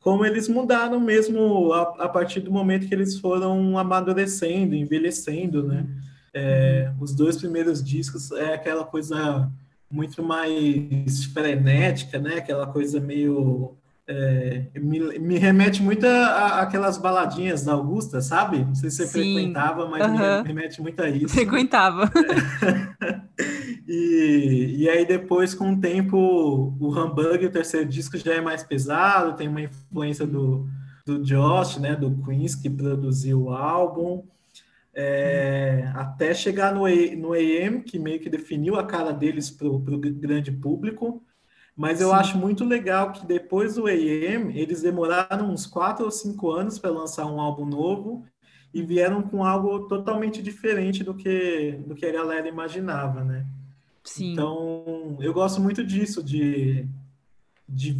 como 0.00 0.26
eles 0.26 0.48
mudaram 0.48 0.98
mesmo 0.98 1.72
a, 1.72 1.82
a, 2.04 2.08
partir 2.08 2.40
do 2.40 2.50
momento 2.50 2.88
que 2.88 2.94
eles 2.94 3.20
foram 3.20 3.78
amadurecendo, 3.78 4.74
envelhecendo, 4.74 5.62
né? 5.62 5.86
É, 6.34 6.92
os 7.00 7.14
dois 7.14 7.36
primeiros 7.36 7.84
discos 7.84 8.32
é 8.32 8.54
aquela 8.54 8.84
coisa 8.84 9.48
muito 9.88 10.20
mais 10.22 11.24
frenética, 11.26 12.18
né? 12.18 12.38
Aquela 12.38 12.66
coisa 12.66 12.98
meio 12.98 13.76
é, 14.06 14.66
me, 14.74 15.18
me, 15.18 15.38
remete 15.38 15.80
muito 15.82 16.04
a, 16.04 16.60
aquelas 16.60 16.98
baladinhas 16.98 17.64
da 17.64 17.72
Augusta, 17.72 18.20
sabe? 18.20 18.58
Não 18.58 18.74
sei 18.74 18.90
se 18.90 18.96
você 18.96 19.06
Sim. 19.06 19.34
frequentava, 19.34 19.88
mas 19.88 20.06
uhum. 20.06 20.42
me 20.42 20.48
remete 20.48 20.82
muito 20.82 21.00
a 21.00 21.08
isso. 21.08 21.34
Frequentava. 21.34 22.10
É. 22.64 23.22
e, 23.86 24.74
e 24.78 24.88
aí 24.88 25.06
depois, 25.06 25.54
com 25.54 25.72
o 25.72 25.80
tempo, 25.80 26.16
o 26.18 26.88
Humbug, 26.88 27.46
o 27.46 27.50
terceiro 27.50 27.88
disco, 27.88 28.18
já 28.18 28.34
é 28.34 28.40
mais 28.40 28.64
pesado, 28.64 29.36
tem 29.36 29.46
uma 29.46 29.62
influência 29.62 30.26
do, 30.26 30.66
do 31.06 31.22
Josh, 31.22 31.78
né, 31.78 31.94
do 31.94 32.10
Queens, 32.24 32.56
que 32.56 32.68
produziu 32.68 33.42
o 33.42 33.50
álbum. 33.50 34.24
É, 34.94 35.90
até 35.94 36.34
chegar 36.34 36.74
no, 36.74 36.82
no 37.16 37.32
AM, 37.32 37.82
que 37.82 37.98
meio 37.98 38.20
que 38.20 38.28
definiu 38.28 38.76
a 38.76 38.84
cara 38.84 39.12
deles 39.12 39.48
para 39.48 39.68
o 39.68 39.78
grande 39.78 40.50
público. 40.50 41.22
Mas 41.76 42.00
eu 42.00 42.08
Sim. 42.08 42.14
acho 42.14 42.38
muito 42.38 42.64
legal 42.64 43.12
que 43.12 43.26
depois 43.26 43.76
do 43.76 43.86
AM, 43.86 44.56
eles 44.58 44.82
demoraram 44.82 45.50
uns 45.50 45.66
quatro 45.66 46.04
ou 46.04 46.10
cinco 46.10 46.50
anos 46.50 46.78
para 46.78 46.90
lançar 46.90 47.26
um 47.26 47.40
álbum 47.40 47.64
novo 47.64 48.24
e 48.74 48.82
vieram 48.82 49.22
com 49.22 49.44
algo 49.44 49.86
totalmente 49.88 50.42
diferente 50.42 51.02
do 51.02 51.14
que, 51.14 51.72
do 51.86 51.94
que 51.94 52.06
a 52.06 52.12
galera 52.12 52.48
imaginava, 52.48 53.24
né? 53.24 53.46
Sim. 54.04 54.32
Então, 54.32 55.16
eu 55.20 55.32
gosto 55.32 55.60
muito 55.60 55.84
disso, 55.84 56.22
de, 56.22 56.86
de, 57.68 57.94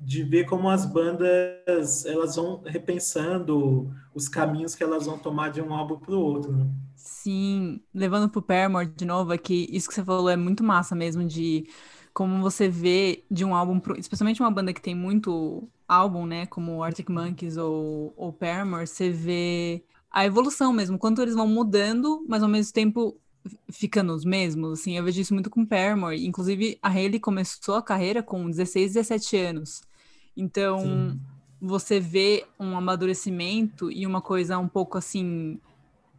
de 0.00 0.22
ver 0.24 0.44
como 0.44 0.68
as 0.68 0.84
bandas 0.84 2.04
elas 2.04 2.36
vão 2.36 2.62
repensando 2.64 3.90
os 4.14 4.28
caminhos 4.28 4.74
que 4.74 4.82
elas 4.82 5.06
vão 5.06 5.18
tomar 5.18 5.50
de 5.50 5.60
um 5.62 5.72
álbum 5.72 5.98
para 5.98 6.14
o 6.14 6.20
outro. 6.20 6.52
Né? 6.52 6.66
Sim, 6.94 7.80
levando 7.94 8.28
para 8.28 8.38
o 8.38 8.42
Paramore 8.42 8.88
de 8.88 9.04
novo, 9.04 9.32
é 9.32 9.38
que 9.38 9.68
isso 9.70 9.88
que 9.88 9.94
você 9.94 10.04
falou 10.04 10.28
é 10.28 10.36
muito 10.36 10.64
massa 10.64 10.94
mesmo, 10.94 11.24
de 11.24 11.66
como 12.16 12.40
você 12.40 12.66
vê 12.66 13.22
de 13.30 13.44
um 13.44 13.54
álbum, 13.54 13.78
pro, 13.78 14.00
especialmente 14.00 14.40
uma 14.40 14.50
banda 14.50 14.72
que 14.72 14.80
tem 14.80 14.94
muito 14.94 15.68
álbum, 15.86 16.24
né, 16.24 16.46
como 16.46 16.82
Arctic 16.82 17.10
Monkeys 17.10 17.58
ou, 17.58 18.14
ou 18.16 18.32
Paramore, 18.32 18.86
você 18.86 19.10
vê 19.10 19.84
a 20.10 20.24
evolução 20.24 20.72
mesmo, 20.72 20.98
quanto 20.98 21.20
eles 21.20 21.34
vão 21.34 21.46
mudando, 21.46 22.24
mas 22.26 22.42
ao 22.42 22.48
mesmo 22.48 22.72
tempo 22.72 23.20
ficando 23.70 24.14
os 24.14 24.24
mesmos, 24.24 24.80
assim, 24.80 24.96
eu 24.96 25.04
vejo 25.04 25.20
isso 25.20 25.34
muito 25.34 25.50
com 25.50 25.66
Paramore, 25.66 26.26
inclusive 26.26 26.78
a 26.80 26.88
Hayley 26.88 27.20
começou 27.20 27.74
a 27.74 27.82
carreira 27.82 28.22
com 28.22 28.48
16, 28.48 28.94
17 28.94 29.36
anos, 29.36 29.82
então 30.34 30.78
Sim. 30.78 31.20
você 31.60 32.00
vê 32.00 32.46
um 32.58 32.78
amadurecimento 32.78 33.92
e 33.92 34.06
uma 34.06 34.22
coisa 34.22 34.56
um 34.56 34.68
pouco 34.68 34.96
assim, 34.96 35.60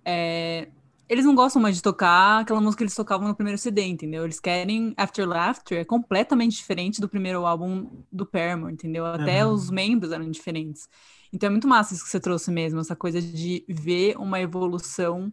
é, 0.05 0.67
eles 1.09 1.25
não 1.25 1.33
gostam 1.35 1.61
mais 1.61 1.75
de 1.75 1.81
tocar 1.81 2.41
aquela 2.41 2.59
música 2.59 2.79
que 2.79 2.83
eles 2.83 2.95
tocavam 2.95 3.27
no 3.27 3.35
primeiro 3.35 3.57
CD, 3.57 3.83
entendeu? 3.83 4.23
Eles 4.23 4.39
querem 4.39 4.93
After 4.97 5.27
Laughter, 5.27 5.79
é 5.79 5.85
completamente 5.85 6.57
diferente 6.57 6.99
do 6.99 7.07
primeiro 7.07 7.45
álbum 7.45 7.89
do 8.11 8.25
Paramore, 8.25 8.73
entendeu? 8.73 9.05
Até 9.05 9.45
uhum. 9.45 9.53
os 9.53 9.69
membros 9.69 10.11
eram 10.11 10.29
diferentes. 10.29 10.89
Então 11.31 11.47
é 11.47 11.49
muito 11.49 11.67
massa 11.67 11.93
isso 11.93 12.03
que 12.03 12.09
você 12.09 12.19
trouxe 12.19 12.51
mesmo, 12.51 12.79
essa 12.79 12.95
coisa 12.95 13.21
de 13.21 13.63
ver 13.67 14.17
uma 14.17 14.39
evolução 14.39 15.31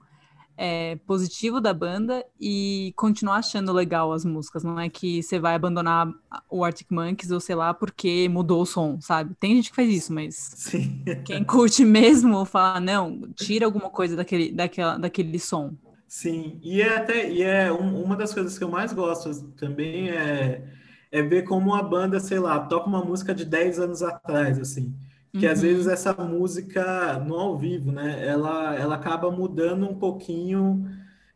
é, 0.56 0.96
positivo 1.06 1.60
da 1.60 1.74
banda 1.74 2.24
e 2.40 2.92
continuar 2.96 3.36
achando 3.36 3.72
legal 3.72 4.12
as 4.12 4.24
músicas. 4.24 4.62
Não 4.62 4.78
é 4.78 4.88
que 4.88 5.22
você 5.22 5.38
vai 5.38 5.54
abandonar 5.54 6.08
o 6.48 6.64
Arctic 6.64 6.90
Monkeys 6.90 7.30
ou 7.30 7.40
sei 7.40 7.54
lá 7.54 7.74
porque 7.74 8.28
mudou 8.28 8.62
o 8.62 8.66
som, 8.66 9.00
sabe? 9.00 9.34
Tem 9.38 9.56
gente 9.56 9.70
que 9.70 9.76
faz 9.76 9.88
isso, 9.88 10.12
mas 10.12 10.34
Sim. 10.34 11.02
quem 11.24 11.44
curte 11.44 11.84
mesmo 11.84 12.44
fala, 12.44 12.80
não, 12.80 13.20
tira 13.34 13.66
alguma 13.66 13.90
coisa 13.90 14.16
daquele, 14.16 14.52
daquela, 14.52 14.96
daquele 14.96 15.38
som. 15.38 15.72
Sim, 16.06 16.60
e 16.62 16.80
é 16.80 16.96
até 16.96 17.28
e 17.28 17.42
é 17.42 17.72
um, 17.72 18.02
uma 18.02 18.16
das 18.16 18.32
coisas 18.32 18.56
que 18.56 18.62
eu 18.62 18.68
mais 18.68 18.92
gosto 18.92 19.48
também 19.52 20.10
é, 20.10 20.64
é 21.10 21.22
ver 21.22 21.42
como 21.42 21.74
a 21.74 21.82
banda, 21.82 22.20
sei 22.20 22.38
lá, 22.38 22.60
toca 22.60 22.88
uma 22.88 23.04
música 23.04 23.34
de 23.34 23.44
10 23.44 23.80
anos 23.80 24.02
atrás, 24.02 24.58
assim 24.58 24.94
que 25.38 25.46
uhum. 25.46 25.52
às 25.52 25.62
vezes 25.62 25.86
essa 25.88 26.12
música 26.14 27.18
no 27.18 27.34
ao 27.34 27.58
vivo, 27.58 27.90
né, 27.90 28.24
ela, 28.24 28.74
ela 28.76 28.94
acaba 28.94 29.30
mudando 29.30 29.84
um 29.84 29.94
pouquinho 29.94 30.88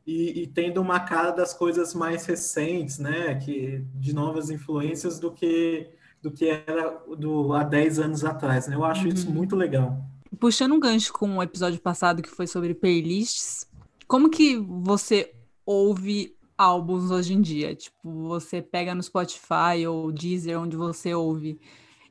e, 0.06 0.42
e, 0.42 0.46
tendo 0.46 0.80
uma 0.80 1.00
cara 1.00 1.32
das 1.32 1.52
coisas 1.52 1.94
mais 1.94 2.24
recentes, 2.24 2.98
né, 2.98 3.34
que 3.34 3.84
de 3.94 4.14
novas 4.14 4.50
influências 4.50 5.18
do 5.18 5.32
que 5.32 5.90
do 6.22 6.32
que 6.32 6.48
era 6.48 7.00
do, 7.16 7.52
há 7.52 7.62
10 7.62 7.98
anos 8.00 8.24
atrás, 8.24 8.66
né? 8.66 8.74
Eu 8.74 8.84
acho 8.84 9.02
uhum. 9.02 9.08
isso 9.08 9.30
muito 9.30 9.54
legal. 9.54 10.04
Puxando 10.40 10.74
um 10.74 10.80
gancho 10.80 11.12
com 11.12 11.36
o 11.36 11.42
episódio 11.42 11.80
passado 11.80 12.22
que 12.22 12.28
foi 12.28 12.48
sobre 12.48 12.74
playlists, 12.74 13.68
como 14.06 14.28
que 14.28 14.56
você 14.56 15.32
ouve 15.64 16.36
álbuns 16.56 17.12
hoje 17.12 17.34
em 17.34 17.40
dia? 17.40 17.74
Tipo, 17.74 18.26
você 18.26 18.60
pega 18.60 18.96
no 18.96 19.02
Spotify 19.02 19.86
ou 19.86 20.10
Deezer, 20.10 20.58
onde 20.60 20.76
você 20.76 21.14
ouve, 21.14 21.60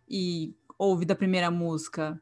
e 0.09 0.55
ouve 0.77 1.05
da 1.05 1.15
primeira 1.15 1.49
música 1.51 2.21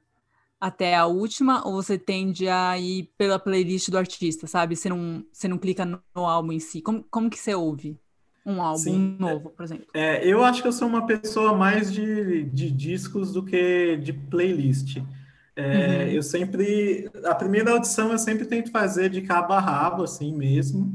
até 0.59 0.95
a 0.95 1.05
última, 1.05 1.67
ou 1.67 1.74
você 1.74 1.97
tende 1.97 2.47
a 2.47 2.77
ir 2.79 3.12
pela 3.17 3.38
playlist 3.38 3.89
do 3.89 3.97
artista, 3.97 4.47
sabe? 4.47 4.75
Você 4.75 4.89
não, 4.89 5.24
você 5.31 5.47
não 5.47 5.57
clica 5.57 5.85
no, 5.85 6.01
no 6.15 6.25
álbum 6.25 6.53
em 6.53 6.59
si. 6.59 6.81
Como, 6.81 7.03
como 7.09 7.29
que 7.29 7.38
você 7.38 7.53
ouve? 7.53 8.00
um 8.45 8.62
álbum 8.62 8.79
Sim. 8.79 9.17
novo, 9.19 9.50
por 9.50 9.63
exemplo? 9.63 9.88
É, 9.93 10.25
eu 10.25 10.43
acho 10.43 10.62
que 10.62 10.67
eu 10.67 10.71
sou 10.71 10.88
uma 10.88 11.05
pessoa 11.07 11.55
mais 11.55 11.91
de, 11.91 12.43
de 12.43 12.69
discos 12.69 13.33
do 13.33 13.43
que 13.43 13.97
de 13.97 14.13
playlist. 14.13 14.97
É, 15.55 15.63
uhum. 15.63 16.12
Eu 16.12 16.24
sempre. 16.24 17.09
A 17.24 17.33
primeira 17.33 17.71
audição 17.71 18.12
eu 18.12 18.19
sempre 18.19 18.45
tento 18.45 18.69
fazer 18.71 19.09
de 19.09 19.21
cabo 19.21 19.53
a 19.53 19.59
rabo, 19.59 20.03
assim 20.03 20.35
mesmo. 20.35 20.93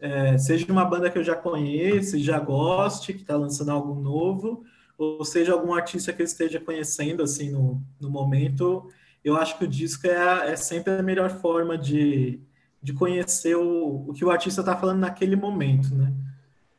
É, 0.00 0.36
seja 0.38 0.70
uma 0.70 0.84
banda 0.84 1.10
que 1.10 1.18
eu 1.18 1.24
já 1.24 1.36
conheço, 1.36 2.18
já 2.18 2.38
goste, 2.38 3.12
que 3.12 3.20
está 3.20 3.36
lançando 3.36 3.70
algo 3.70 3.94
novo, 4.00 4.64
ou 4.98 5.24
seja 5.24 5.52
algum 5.52 5.72
artista 5.72 6.12
que 6.12 6.20
eu 6.20 6.26
esteja 6.26 6.58
conhecendo 6.58 7.22
assim 7.22 7.50
no, 7.52 7.80
no 8.00 8.10
momento. 8.10 8.90
Eu 9.24 9.36
acho 9.36 9.56
que 9.56 9.64
o 9.64 9.68
disco 9.68 10.08
é, 10.08 10.50
é 10.52 10.56
sempre 10.56 10.92
a 10.92 11.02
melhor 11.02 11.30
forma 11.30 11.78
de, 11.78 12.40
de 12.82 12.92
conhecer 12.92 13.56
o, 13.56 14.08
o 14.08 14.12
que 14.12 14.24
o 14.24 14.30
artista 14.30 14.60
está 14.60 14.76
falando 14.76 14.98
naquele 14.98 15.36
momento, 15.36 15.94
né? 15.94 16.12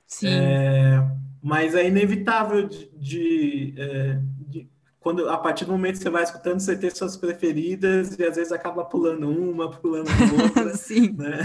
Sim. 0.05 0.27
É, 0.27 1.07
mas 1.41 1.75
é 1.75 1.87
inevitável 1.87 2.67
de, 2.67 2.89
de, 2.97 3.73
é, 3.77 4.19
de, 4.47 4.69
quando 4.99 5.29
a 5.29 5.37
partir 5.37 5.63
do 5.63 5.71
momento 5.71 5.97
que 5.97 6.03
você 6.03 6.09
vai 6.09 6.23
escutando, 6.23 6.59
você 6.59 6.75
ter 6.75 6.93
suas 6.93 7.15
preferidas 7.15 8.17
e 8.19 8.23
às 8.25 8.35
vezes 8.35 8.51
acaba 8.51 8.83
pulando 8.83 9.29
uma, 9.29 9.69
pulando 9.69 10.09
outra, 10.43 10.75
Sim. 10.75 11.15
né? 11.17 11.39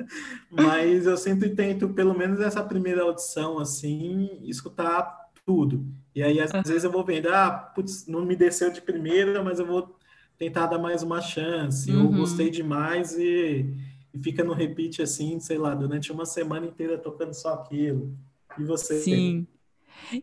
mas 0.50 1.06
eu 1.06 1.16
sempre 1.16 1.50
tento, 1.50 1.90
pelo 1.90 2.16
menos 2.16 2.40
essa 2.40 2.62
primeira 2.62 3.02
audição, 3.02 3.58
assim, 3.58 4.40
escutar 4.42 5.27
tudo. 5.48 5.82
E 6.14 6.22
aí 6.22 6.38
às 6.38 6.52
vezes 6.52 6.84
eu 6.84 6.92
vou 6.92 7.02
vendo, 7.02 7.28
ah, 7.28 7.50
putz, 7.50 8.06
não 8.06 8.22
me 8.22 8.36
desceu 8.36 8.70
de 8.70 8.82
primeira, 8.82 9.42
mas 9.42 9.58
eu 9.58 9.64
vou 9.64 9.96
tentar 10.36 10.66
dar 10.66 10.78
mais 10.78 11.02
uma 11.02 11.22
chance. 11.22 11.90
Uhum. 11.90 12.04
Eu 12.04 12.18
gostei 12.18 12.50
demais 12.50 13.16
e 13.18 13.66
e 14.12 14.18
fica 14.22 14.42
no 14.42 14.52
repeat 14.52 15.02
assim, 15.02 15.38
sei 15.40 15.58
lá, 15.58 15.74
durante 15.74 16.10
uma 16.12 16.26
semana 16.26 16.66
inteira 16.66 16.98
tocando 16.98 17.34
só 17.34 17.54
aquilo. 17.54 18.12
E 18.58 18.64
você? 18.64 19.00
Sim. 19.00 19.46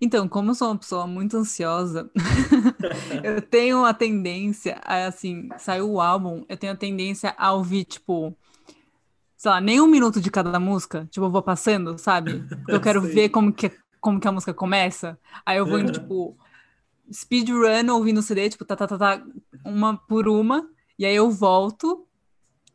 Então, 0.01 0.27
como 0.27 0.51
eu 0.51 0.55
sou 0.55 0.69
uma 0.69 0.77
pessoa 0.77 1.05
muito 1.05 1.37
ansiosa, 1.37 2.09
eu 3.23 3.41
tenho 3.41 3.83
a 3.83 3.93
tendência 3.93 4.79
a, 4.83 5.07
assim, 5.07 5.49
saiu 5.57 5.91
o 5.91 6.01
álbum, 6.01 6.45
eu 6.47 6.57
tenho 6.57 6.73
a 6.73 6.77
tendência 6.77 7.35
a 7.37 7.53
ouvir, 7.53 7.83
tipo, 7.83 8.35
sei 9.35 9.51
lá, 9.51 9.59
nem 9.59 9.81
um 9.81 9.87
minuto 9.87 10.21
de 10.21 10.31
cada 10.31 10.59
música, 10.59 11.07
tipo, 11.11 11.25
eu 11.25 11.31
vou 11.31 11.41
passando, 11.41 11.97
sabe? 11.97 12.43
Eu 12.67 12.79
quero 12.79 13.01
ver 13.03 13.29
como 13.29 13.51
que, 13.51 13.69
como 14.05 14.19
que 14.19 14.27
a 14.27 14.31
música 14.31 14.53
começa. 14.53 15.19
Aí 15.43 15.57
eu 15.57 15.65
vou 15.65 15.79
indo, 15.79 15.91
tipo, 15.91 16.37
speedrun 17.11 17.91
ouvindo 17.91 18.19
o 18.19 18.21
CD, 18.21 18.51
tipo, 18.51 18.63
tá, 18.63 18.75
tá, 18.75 18.85
tá, 18.85 18.97
tá, 18.99 19.25
uma 19.65 19.97
por 19.97 20.27
uma, 20.27 20.69
e 20.99 21.07
aí 21.07 21.15
eu 21.15 21.31
volto 21.31 22.07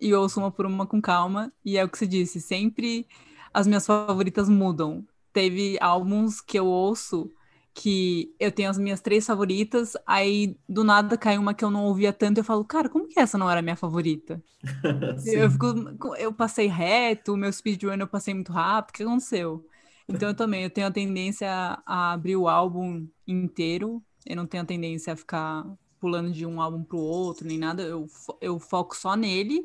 e 0.00 0.12
ouço 0.12 0.40
uma 0.40 0.50
por 0.50 0.66
uma 0.66 0.88
com 0.88 1.00
calma. 1.00 1.52
E 1.64 1.78
é 1.78 1.84
o 1.84 1.88
que 1.88 1.96
você 1.96 2.06
disse, 2.06 2.40
sempre 2.40 3.06
as 3.54 3.68
minhas 3.68 3.86
favoritas 3.86 4.48
mudam. 4.48 5.06
Teve 5.32 5.78
álbuns 5.80 6.40
que 6.40 6.58
eu 6.58 6.66
ouço 6.66 7.30
que 7.72 8.34
eu 8.40 8.50
tenho 8.50 8.68
as 8.68 8.76
minhas 8.76 9.00
três 9.00 9.24
favoritas, 9.24 9.96
aí 10.04 10.58
do 10.68 10.82
nada 10.82 11.16
cai 11.16 11.38
uma 11.38 11.54
que 11.54 11.64
eu 11.64 11.70
não 11.70 11.84
ouvia 11.84 12.12
tanto, 12.12 12.38
eu 12.38 12.44
falo, 12.44 12.64
cara, 12.64 12.88
como 12.88 13.06
que 13.06 13.20
essa 13.20 13.38
não 13.38 13.48
era 13.48 13.62
minha 13.62 13.76
favorita? 13.76 14.42
eu, 15.24 15.48
fico, 15.48 16.16
eu 16.16 16.32
passei 16.32 16.66
reto, 16.66 17.36
meu 17.36 17.52
speedrun 17.52 17.94
eu 17.94 18.08
passei 18.08 18.34
muito 18.34 18.52
rápido, 18.52 18.90
o 18.90 18.92
que 18.94 19.02
aconteceu? 19.04 19.64
Então 20.10 20.28
eu 20.28 20.34
também, 20.34 20.62
eu 20.64 20.70
tenho 20.70 20.86
a 20.86 20.90
tendência 20.90 21.48
a, 21.86 22.12
abrir 22.12 22.36
o 22.36 22.48
álbum 22.48 23.06
inteiro, 23.26 24.02
eu 24.26 24.36
não 24.36 24.46
tenho 24.46 24.62
a 24.62 24.66
tendência 24.66 25.12
a 25.12 25.16
ficar 25.16 25.64
pulando 25.98 26.32
de 26.32 26.46
um 26.46 26.60
álbum 26.60 26.82
pro 26.82 26.98
outro, 26.98 27.46
nem 27.46 27.58
nada, 27.58 27.82
eu, 27.82 28.06
eu 28.40 28.58
foco 28.58 28.96
só 28.96 29.14
nele. 29.14 29.62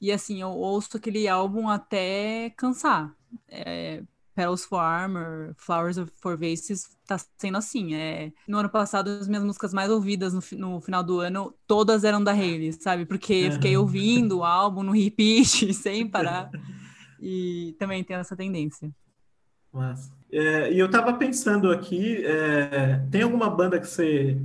E 0.00 0.12
assim, 0.12 0.40
eu 0.40 0.50
ouço 0.50 0.96
aquele 0.96 1.26
álbum 1.26 1.68
até 1.68 2.50
cansar. 2.56 3.12
É, 3.48 4.02
Petals 4.38 4.64
for 4.64 4.78
Armor, 4.78 5.52
Flowers 5.56 5.96
for 6.14 6.36
Vases, 6.36 6.96
tá 7.04 7.18
sendo 7.36 7.58
assim. 7.58 7.94
É... 7.94 8.32
No 8.46 8.58
ano 8.58 8.68
passado, 8.68 9.10
as 9.10 9.26
minhas 9.26 9.42
músicas 9.42 9.74
mais 9.74 9.90
ouvidas 9.90 10.32
no, 10.32 10.40
no 10.56 10.80
final 10.80 11.02
do 11.02 11.18
ano, 11.18 11.52
todas 11.66 12.04
eram 12.04 12.22
da 12.22 12.30
Hayley, 12.30 12.72
sabe? 12.72 13.04
Porque 13.04 13.34
eu 13.34 13.52
fiquei 13.52 13.74
ouvindo 13.76 14.38
o 14.38 14.44
álbum 14.44 14.84
no 14.84 14.92
repeat, 14.92 15.74
sem 15.74 16.08
parar. 16.08 16.50
E 17.20 17.74
também 17.80 18.04
tem 18.04 18.16
essa 18.16 18.36
tendência. 18.36 18.94
Mas, 19.72 20.10
é, 20.32 20.72
e 20.72 20.78
eu 20.78 20.90
tava 20.90 21.14
pensando 21.14 21.70
aqui, 21.70 22.24
é, 22.24 23.00
tem 23.10 23.22
alguma 23.22 23.48
banda 23.48 23.78
que 23.78 23.86
você 23.86 24.38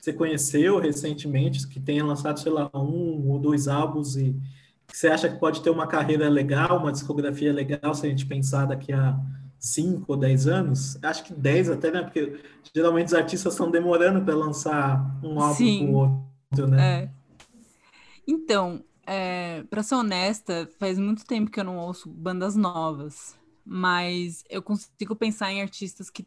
você 0.00 0.14
conheceu 0.14 0.78
recentemente, 0.78 1.68
que 1.68 1.78
tenha 1.78 2.02
lançado, 2.02 2.40
sei 2.40 2.50
lá, 2.50 2.70
um 2.74 3.28
ou 3.28 3.38
dois 3.38 3.68
álbuns 3.68 4.16
e 4.16 4.34
que 4.86 4.96
você 4.96 5.08
acha 5.08 5.28
que 5.28 5.38
pode 5.38 5.62
ter 5.62 5.68
uma 5.70 5.86
carreira 5.86 6.28
legal, 6.28 6.78
uma 6.78 6.90
discografia 6.90 7.52
legal, 7.52 7.94
se 7.94 8.06
a 8.06 8.08
gente 8.08 8.24
pensar 8.24 8.64
daqui 8.64 8.92
a 8.92 9.20
cinco 9.58 10.06
ou 10.08 10.16
dez 10.16 10.46
anos? 10.46 10.98
Acho 11.02 11.22
que 11.22 11.34
dez 11.34 11.68
até, 11.68 11.90
né? 11.90 12.02
Porque 12.02 12.40
geralmente 12.74 13.08
os 13.08 13.14
artistas 13.14 13.52
estão 13.52 13.70
demorando 13.70 14.24
para 14.24 14.34
lançar 14.34 15.18
um 15.22 15.38
álbum 15.38 15.54
Sim. 15.54 15.86
com 15.86 15.92
o 15.92 15.96
outro, 16.50 16.66
né? 16.66 17.02
É. 17.02 17.10
Então, 18.26 18.82
é, 19.06 19.64
para 19.68 19.82
ser 19.82 19.96
honesta, 19.96 20.68
faz 20.78 20.98
muito 20.98 21.26
tempo 21.26 21.50
que 21.50 21.60
eu 21.60 21.64
não 21.64 21.76
ouço 21.76 22.08
bandas 22.08 22.56
novas, 22.56 23.36
mas 23.72 24.42
eu 24.50 24.60
consigo 24.60 25.14
pensar 25.14 25.52
em 25.52 25.62
artistas 25.62 26.10
que 26.10 26.26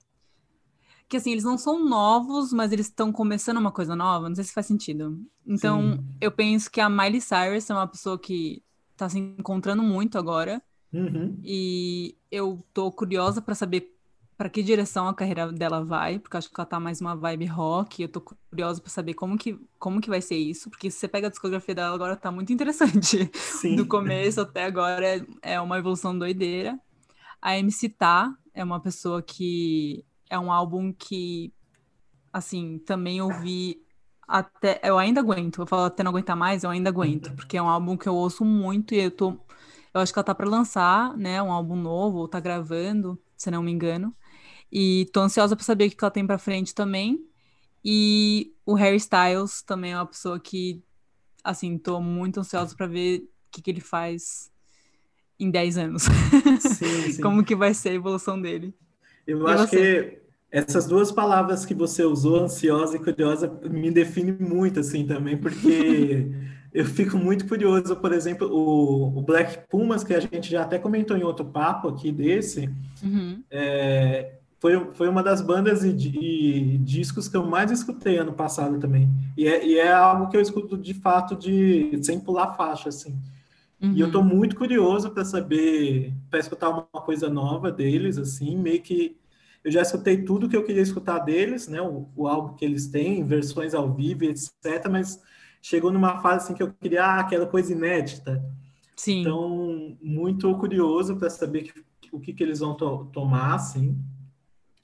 que 1.09 1.17
assim, 1.17 1.31
eles 1.31 1.43
não 1.43 1.57
são 1.57 1.83
novos, 1.83 2.53
mas 2.53 2.71
eles 2.71 2.87
estão 2.87 3.11
começando 3.11 3.57
uma 3.57 3.71
coisa 3.71 3.95
nova, 3.95 4.29
não 4.29 4.35
sei 4.35 4.45
se 4.45 4.53
faz 4.53 4.65
sentido. 4.65 5.21
Então, 5.45 5.97
Sim. 5.97 6.05
eu 6.19 6.31
penso 6.31 6.71
que 6.71 6.79
a 6.81 6.89
Miley 6.89 7.21
Cyrus 7.21 7.69
é 7.69 7.73
uma 7.73 7.85
pessoa 7.85 8.17
que 8.17 8.63
tá 8.95 9.07
se 9.09 9.19
encontrando 9.19 9.83
muito 9.83 10.17
agora. 10.17 10.59
Uhum. 10.91 11.37
E 11.43 12.15
eu 12.31 12.65
tô 12.73 12.91
curiosa 12.91 13.41
para 13.41 13.53
saber 13.53 13.93
para 14.35 14.49
que 14.49 14.63
direção 14.63 15.07
a 15.07 15.13
carreira 15.13 15.51
dela 15.51 15.83
vai, 15.83 16.17
porque 16.17 16.37
acho 16.37 16.49
que 16.49 16.59
ela 16.59 16.65
tá 16.65 16.79
mais 16.79 16.99
uma 16.99 17.15
vibe 17.15 17.45
rock. 17.45 18.01
Eu 18.01 18.09
tô 18.09 18.21
curiosa 18.21 18.81
para 18.81 18.89
saber 18.89 19.13
como 19.13 19.37
que, 19.37 19.59
como 19.77 20.01
que 20.01 20.09
vai 20.09 20.21
ser 20.21 20.37
isso, 20.37 20.69
porque 20.69 20.89
se 20.89 20.97
você 20.97 21.07
pega 21.07 21.27
a 21.27 21.29
discografia 21.29 21.75
dela 21.75 21.93
agora 21.93 22.15
tá 22.15 22.31
muito 22.31 22.51
interessante. 22.51 23.29
Sim. 23.35 23.75
Do 23.75 23.85
começo 23.85 24.41
até 24.41 24.63
agora 24.63 25.17
é, 25.17 25.25
é 25.43 25.61
uma 25.61 25.77
evolução 25.77 26.17
doideira. 26.17 26.79
A 27.43 27.57
MC 27.57 27.89
Tá 27.89 28.33
é 28.53 28.63
uma 28.63 28.79
pessoa 28.79 29.21
que 29.21 30.05
é 30.29 30.39
um 30.39 30.49
álbum 30.49 30.93
que, 30.93 31.53
assim, 32.31 32.79
também 32.79 33.21
ouvi 33.21 33.85
até. 34.25 34.79
Eu 34.81 34.97
ainda 34.97 35.19
aguento. 35.19 35.61
Eu 35.61 35.67
falo 35.67 35.83
até 35.83 36.03
não 36.03 36.11
aguentar 36.11 36.37
mais, 36.37 36.63
eu 36.63 36.69
ainda 36.69 36.89
aguento. 36.89 37.27
Uhum. 37.27 37.35
Porque 37.35 37.57
é 37.57 37.61
um 37.61 37.67
álbum 37.67 37.97
que 37.97 38.07
eu 38.07 38.15
ouço 38.15 38.45
muito 38.45 38.95
e 38.95 38.99
eu 38.99 39.11
tô. 39.11 39.37
Eu 39.93 39.99
acho 39.99 40.13
que 40.13 40.17
ela 40.17 40.23
tá 40.23 40.33
para 40.33 40.49
lançar, 40.49 41.17
né? 41.17 41.43
Um 41.43 41.51
álbum 41.51 41.75
novo, 41.75 42.19
ou 42.19 42.27
tá 42.29 42.39
gravando, 42.39 43.21
se 43.35 43.51
não 43.51 43.61
me 43.61 43.71
engano. 43.73 44.15
E 44.71 45.09
tô 45.11 45.19
ansiosa 45.19 45.53
para 45.53 45.65
saber 45.65 45.87
o 45.87 45.89
que 45.91 45.97
ela 46.01 46.11
tem 46.11 46.25
para 46.25 46.37
frente 46.37 46.73
também. 46.73 47.19
E 47.83 48.55
o 48.65 48.73
Harry 48.73 48.95
Styles 48.95 49.61
também 49.63 49.91
é 49.91 49.97
uma 49.97 50.05
pessoa 50.05 50.39
que, 50.39 50.81
assim, 51.43 51.77
tô 51.77 51.99
muito 51.99 52.39
ansiosa 52.39 52.73
para 52.73 52.87
ver 52.87 53.19
o 53.19 53.29
que, 53.51 53.61
que 53.61 53.69
ele 53.69 53.81
faz 53.81 54.52
em 55.39 55.49
10 55.49 55.77
anos. 55.77 56.03
Sim, 56.59 57.11
sim. 57.13 57.21
Como 57.21 57.43
que 57.43 57.55
vai 57.55 57.73
ser 57.73 57.89
a 57.89 57.93
evolução 57.93 58.41
dele. 58.41 58.73
Eu 59.25 59.47
e 59.47 59.51
acho 59.51 59.67
você? 59.67 59.77
que 59.77 60.23
essas 60.51 60.85
duas 60.85 61.11
palavras 61.11 61.65
que 61.65 61.73
você 61.73 62.03
usou, 62.03 62.43
ansiosa 62.43 62.95
e 62.95 62.99
curiosa, 62.99 63.51
me 63.69 63.89
define 63.89 64.31
muito 64.31 64.79
assim 64.79 65.05
também, 65.05 65.35
porque 65.35 66.27
eu 66.71 66.85
fico 66.85 67.17
muito 67.17 67.47
curioso, 67.47 67.95
por 67.95 68.13
exemplo, 68.13 68.47
o, 68.47 69.17
o, 69.17 69.21
Black 69.23 69.67
Pumas, 69.67 70.03
que 70.03 70.13
a 70.13 70.19
gente 70.19 70.51
já 70.51 70.61
até 70.61 70.77
comentou 70.77 71.17
em 71.17 71.23
outro 71.23 71.43
papo 71.43 71.87
aqui 71.87 72.11
desse, 72.11 72.69
uhum. 73.03 73.41
é, 73.49 74.33
foi, 74.59 74.93
foi 74.93 75.09
uma 75.09 75.23
das 75.23 75.41
bandas 75.41 75.83
e, 75.83 75.89
e, 75.89 76.77
discos 76.77 77.27
que 77.27 77.35
eu 77.35 77.45
mais 77.45 77.71
escutei 77.71 78.17
ano 78.17 78.31
passado 78.31 78.79
também. 78.79 79.09
E 79.35 79.47
é, 79.47 79.65
e 79.65 79.79
é 79.79 79.91
algo 79.91 80.29
que 80.29 80.37
eu 80.37 80.41
escuto 80.41 80.77
de 80.77 80.93
fato 80.93 81.35
de 81.35 81.99
sem 82.03 82.19
pular 82.19 82.53
faixa, 82.53 82.89
assim. 82.89 83.13
Uhum. 83.83 83.93
E 83.93 83.99
eu 83.99 84.07
estou 84.07 84.21
uhum. 84.21 84.27
muito 84.27 84.55
curioso 84.55 85.11
para 85.11 85.25
saber, 85.25 86.13
para 86.29 86.39
escutar 86.39 86.69
uma 86.69 87.01
coisa 87.01 87.29
nova 87.29 87.69
deles, 87.69 88.17
assim, 88.17 88.57
meio 88.57 88.81
que 88.81 89.17
eu 89.63 89.71
já 89.71 89.81
escutei 89.81 90.23
tudo 90.23 90.49
que 90.49 90.57
eu 90.57 90.63
queria 90.63 90.81
escutar 90.81 91.19
deles, 91.19 91.67
né? 91.67 91.81
O, 91.81 92.09
o 92.15 92.27
álbum 92.27 92.53
que 92.55 92.65
eles 92.65 92.87
têm, 92.87 93.25
versões 93.25 93.73
ao 93.73 93.93
vivo, 93.93 94.25
etc. 94.25 94.89
Mas 94.91 95.21
chegou 95.61 95.91
numa 95.91 96.21
fase 96.21 96.45
assim 96.45 96.53
que 96.53 96.61
eu 96.61 96.73
queria 96.73 97.05
ah, 97.05 97.19
aquela 97.19 97.45
coisa 97.45 97.71
inédita. 97.71 98.43
Sim. 98.95 99.21
Então, 99.21 99.97
muito 100.01 100.53
curioso 100.57 101.15
para 101.15 101.29
saber 101.29 101.63
que, 101.63 101.83
o 102.11 102.19
que, 102.19 102.33
que 102.33 102.43
eles 102.43 102.59
vão 102.59 102.75
to 102.75 103.09
tomar, 103.13 103.55
assim. 103.55 103.97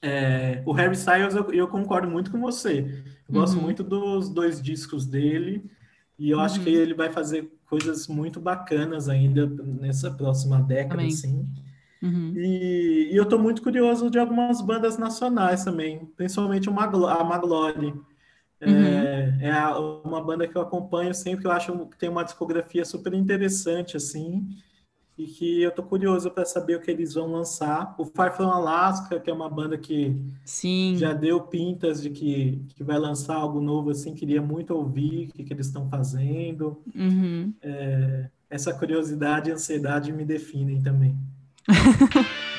É, 0.02 0.62
o 0.64 0.72
Harry 0.72 0.94
Styles, 0.94 1.34
eu, 1.34 1.52
eu, 1.52 1.68
concordo 1.68 2.08
muito 2.08 2.30
com 2.30 2.40
você. 2.40 3.04
Eu 3.28 3.34
gosto 3.34 3.56
uhum. 3.56 3.62
muito 3.62 3.82
dos 3.82 4.30
dois 4.30 4.62
discos 4.62 5.06
dele 5.06 5.70
e 6.18 6.30
eu 6.30 6.38
uhum. 6.38 6.44
acho 6.44 6.60
que 6.60 6.70
ele 6.70 6.94
vai 6.94 7.10
fazer 7.10 7.52
coisas 7.70 8.08
muito 8.08 8.40
bacanas 8.40 9.08
ainda 9.08 9.46
nessa 9.46 10.10
próxima 10.10 10.60
década, 10.60 10.96
também. 10.96 11.06
assim. 11.06 11.48
Uhum. 12.02 12.32
E, 12.34 13.10
e, 13.12 13.16
eu 13.16 13.22
estou 13.22 13.38
muito 13.38 13.62
curioso 13.62 14.10
de 14.10 14.18
algumas 14.18 14.60
bandas 14.60 14.98
nacionais 14.98 15.64
também, 15.64 16.06
principalmente 16.16 16.68
a 16.68 16.72
Maglore. 16.72 17.94
É, 18.60 18.68
uhum. 18.68 18.84
É, 18.84 19.38
é 19.48 19.66
uma 20.04 20.20
banda 20.22 20.48
que 20.48 20.56
eu 20.56 20.62
acompanho 20.62 21.14
sempre, 21.14 21.42
que 21.42 21.46
eu 21.46 21.52
acho 21.52 21.86
que 21.86 21.96
tem 21.96 22.08
uma 22.08 22.24
discografia 22.24 22.84
super 22.84 23.14
interessante, 23.14 23.96
assim, 23.96 24.48
e 25.20 25.26
que 25.26 25.62
eu 25.62 25.70
tô 25.70 25.82
curioso 25.82 26.30
para 26.30 26.46
saber 26.46 26.76
o 26.76 26.80
que 26.80 26.90
eles 26.90 27.12
vão 27.12 27.30
lançar. 27.30 27.94
O 27.98 28.06
Far 28.06 28.34
From 28.34 28.48
Alaska, 28.48 29.20
que 29.20 29.28
é 29.28 29.32
uma 29.32 29.50
banda 29.50 29.76
que 29.76 30.16
Sim. 30.46 30.96
já 30.96 31.12
deu 31.12 31.42
pintas 31.42 32.00
de 32.00 32.08
que, 32.08 32.64
que 32.74 32.82
vai 32.82 32.98
lançar 32.98 33.36
algo 33.36 33.60
novo, 33.60 33.90
assim, 33.90 34.14
queria 34.14 34.40
muito 34.40 34.74
ouvir 34.74 35.28
o 35.28 35.32
que, 35.34 35.44
que 35.44 35.52
eles 35.52 35.66
estão 35.66 35.86
fazendo. 35.90 36.80
Uhum. 36.94 37.52
É, 37.62 38.28
essa 38.48 38.72
curiosidade 38.72 39.50
e 39.50 39.52
ansiedade 39.52 40.10
me 40.10 40.24
definem 40.24 40.80
também. 40.80 41.14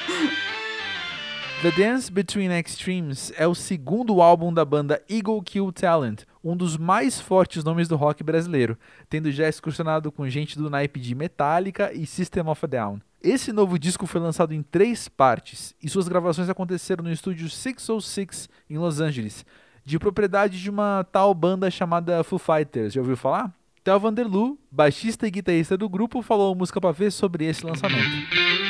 The 1.62 1.69
Dance 1.69 2.12
Between 2.12 2.50
Extremes 2.58 3.32
é 3.38 3.45
o 3.45 3.54
segundo 3.54 4.19
álbum 4.19 4.52
da 4.52 4.65
banda 4.65 5.00
Eagle 5.08 5.39
Kill 5.43 5.71
Talent, 5.71 6.24
um 6.43 6.58
dos 6.58 6.76
mais 6.76 7.21
fortes 7.21 7.63
nomes 7.63 7.88
do 7.88 7.95
rock 7.95 8.24
brasileiro, 8.24 8.76
tendo 9.08 9.32
já 9.32 9.47
excursionado 9.47 10.12
com 10.12 10.28
gente 10.28 10.58
do 10.58 10.71
naipe 10.71 11.00
de 11.00 11.13
Metallica 11.13 11.91
e 11.93 12.08
System 12.08 12.47
of 12.47 12.65
a 12.65 12.67
Down. 12.67 13.00
Esse 13.21 13.54
novo 13.54 13.78
disco 13.78 14.08
foi 14.08 14.19
lançado 14.19 14.56
em 14.56 14.63
três 14.63 15.08
partes 15.08 15.76
e 15.80 15.88
suas 15.88 16.08
gravações 16.08 16.50
aconteceram 16.50 17.04
no 17.04 17.12
estúdio 17.12 17.47
606 17.47 18.50
em 18.67 18.80
Los 18.80 19.00
Angeles, 19.00 19.45
de 19.86 20.00
propriedade 20.00 20.60
de 20.60 20.67
uma 20.67 21.06
tal 21.12 21.32
banda 21.32 21.69
chamada 21.69 22.24
Foo 22.24 22.39
Fighters. 22.39 22.93
Já 22.93 23.02
ouviu 23.02 23.15
falar? 23.15 23.54
Theo 23.84 24.00
Vanderloo, 24.00 24.58
baixista 24.71 25.28
e 25.28 25.32
guitarrista 25.32 25.78
do 25.78 25.88
grupo, 25.88 26.24
falou 26.24 26.47
ao 26.47 26.56
Música 26.56 26.82
Pra 26.82 26.91
Ver 26.91 27.12
sobre 27.12 27.45
esse 27.45 27.63
lançamento. 27.63 28.61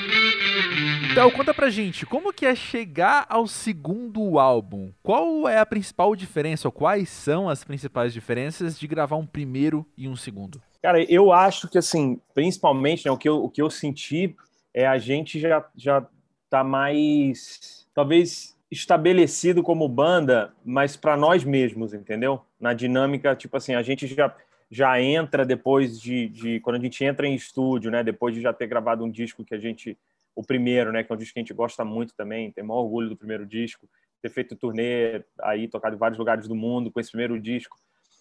Então, 1.11 1.29
conta 1.29 1.53
pra 1.53 1.69
gente, 1.69 2.05
como 2.05 2.31
que 2.31 2.45
é 2.45 2.55
chegar 2.55 3.25
ao 3.27 3.45
segundo 3.45 4.39
álbum? 4.39 4.93
Qual 5.03 5.45
é 5.45 5.59
a 5.59 5.65
principal 5.65 6.15
diferença, 6.15 6.69
ou 6.69 6.71
quais 6.71 7.09
são 7.09 7.49
as 7.49 7.65
principais 7.65 8.13
diferenças 8.13 8.79
de 8.79 8.87
gravar 8.87 9.17
um 9.17 9.25
primeiro 9.25 9.85
e 9.97 10.07
um 10.07 10.15
segundo? 10.15 10.61
Cara, 10.81 11.03
eu 11.11 11.33
acho 11.33 11.67
que, 11.67 11.77
assim, 11.77 12.17
principalmente, 12.33 13.05
né, 13.05 13.11
o, 13.11 13.17
que 13.17 13.27
eu, 13.27 13.43
o 13.43 13.49
que 13.49 13.61
eu 13.61 13.69
senti 13.69 14.33
é 14.73 14.87
a 14.87 14.97
gente 14.97 15.37
já, 15.37 15.65
já 15.75 16.07
tá 16.49 16.63
mais, 16.63 17.85
talvez, 17.93 18.57
estabelecido 18.71 19.61
como 19.61 19.89
banda, 19.89 20.53
mas 20.63 20.95
para 20.95 21.17
nós 21.17 21.43
mesmos, 21.43 21.93
entendeu? 21.93 22.41
Na 22.57 22.73
dinâmica, 22.73 23.35
tipo 23.35 23.57
assim, 23.57 23.75
a 23.75 23.81
gente 23.81 24.07
já 24.07 24.33
já 24.73 25.01
entra 25.01 25.45
depois 25.45 25.99
de, 25.99 26.29
de, 26.29 26.59
quando 26.61 26.77
a 26.77 26.79
gente 26.79 27.03
entra 27.03 27.27
em 27.27 27.35
estúdio, 27.35 27.91
né? 27.91 28.01
Depois 28.01 28.33
de 28.33 28.39
já 28.39 28.53
ter 28.53 28.67
gravado 28.67 29.03
um 29.03 29.11
disco 29.11 29.43
que 29.43 29.53
a 29.53 29.59
gente 29.59 29.97
o 30.35 30.43
primeiro, 30.43 30.91
né, 30.91 31.03
que 31.03 31.11
é 31.11 31.15
um 31.15 31.17
disco 31.17 31.33
que 31.33 31.39
a 31.39 31.43
gente 31.43 31.53
gosta 31.53 31.83
muito 31.83 32.15
também, 32.15 32.51
tem 32.51 32.63
maior 32.63 32.81
orgulho 32.81 33.09
do 33.09 33.17
primeiro 33.17 33.45
disco, 33.45 33.87
ter 34.21 34.29
feito 34.29 34.55
turnê 34.55 35.23
aí, 35.41 35.67
tocado 35.67 35.95
em 35.95 35.99
vários 35.99 36.19
lugares 36.19 36.47
do 36.47 36.55
mundo 36.55 36.91
com 36.91 36.99
esse 36.99 37.11
primeiro 37.11 37.39
disco, 37.39 37.77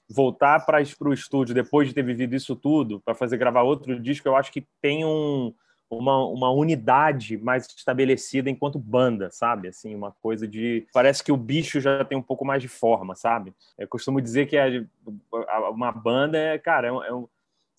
voltar 0.09 0.65
para 0.67 0.83
o 1.01 1.13
estúdio 1.13 1.55
depois 1.55 1.89
de 1.89 1.95
ter 1.95 2.03
vivido 2.03 2.35
isso 2.35 2.57
tudo, 2.57 3.01
para 3.01 3.15
fazer 3.15 3.37
gravar 3.37 3.63
outro 3.63 4.01
disco, 4.01 4.27
eu 4.27 4.35
acho 4.35 4.51
que 4.51 4.67
tem 4.83 5.05
um, 5.05 5.55
uma, 5.89 6.25
uma 6.27 6.51
unidade 6.51 7.37
mais 7.39 7.67
estabelecida 7.67 8.51
enquanto 8.51 8.79
banda, 8.79 9.31
sabe? 9.31 9.69
Assim, 9.69 9.95
uma 9.95 10.13
coisa 10.23 10.49
de. 10.49 10.87
Parece 10.93 11.23
que 11.23 11.31
o 11.31 11.37
bicho 11.37 11.81
já 11.81 12.05
tem 12.05 12.17
um 12.19 12.23
pouco 12.23 12.45
mais 12.45 12.63
de 12.63 12.69
forma, 12.69 13.15
sabe? 13.15 13.55
Eu 13.79 13.87
costumo 13.87 14.21
dizer 14.21 14.47
que 14.47 14.57
é, 14.57 14.85
uma 15.71 15.93
banda 15.93 16.39
é, 16.39 16.59
cara, 16.59 16.89
é, 16.89 16.91
é 16.91 17.15
um 17.15 17.29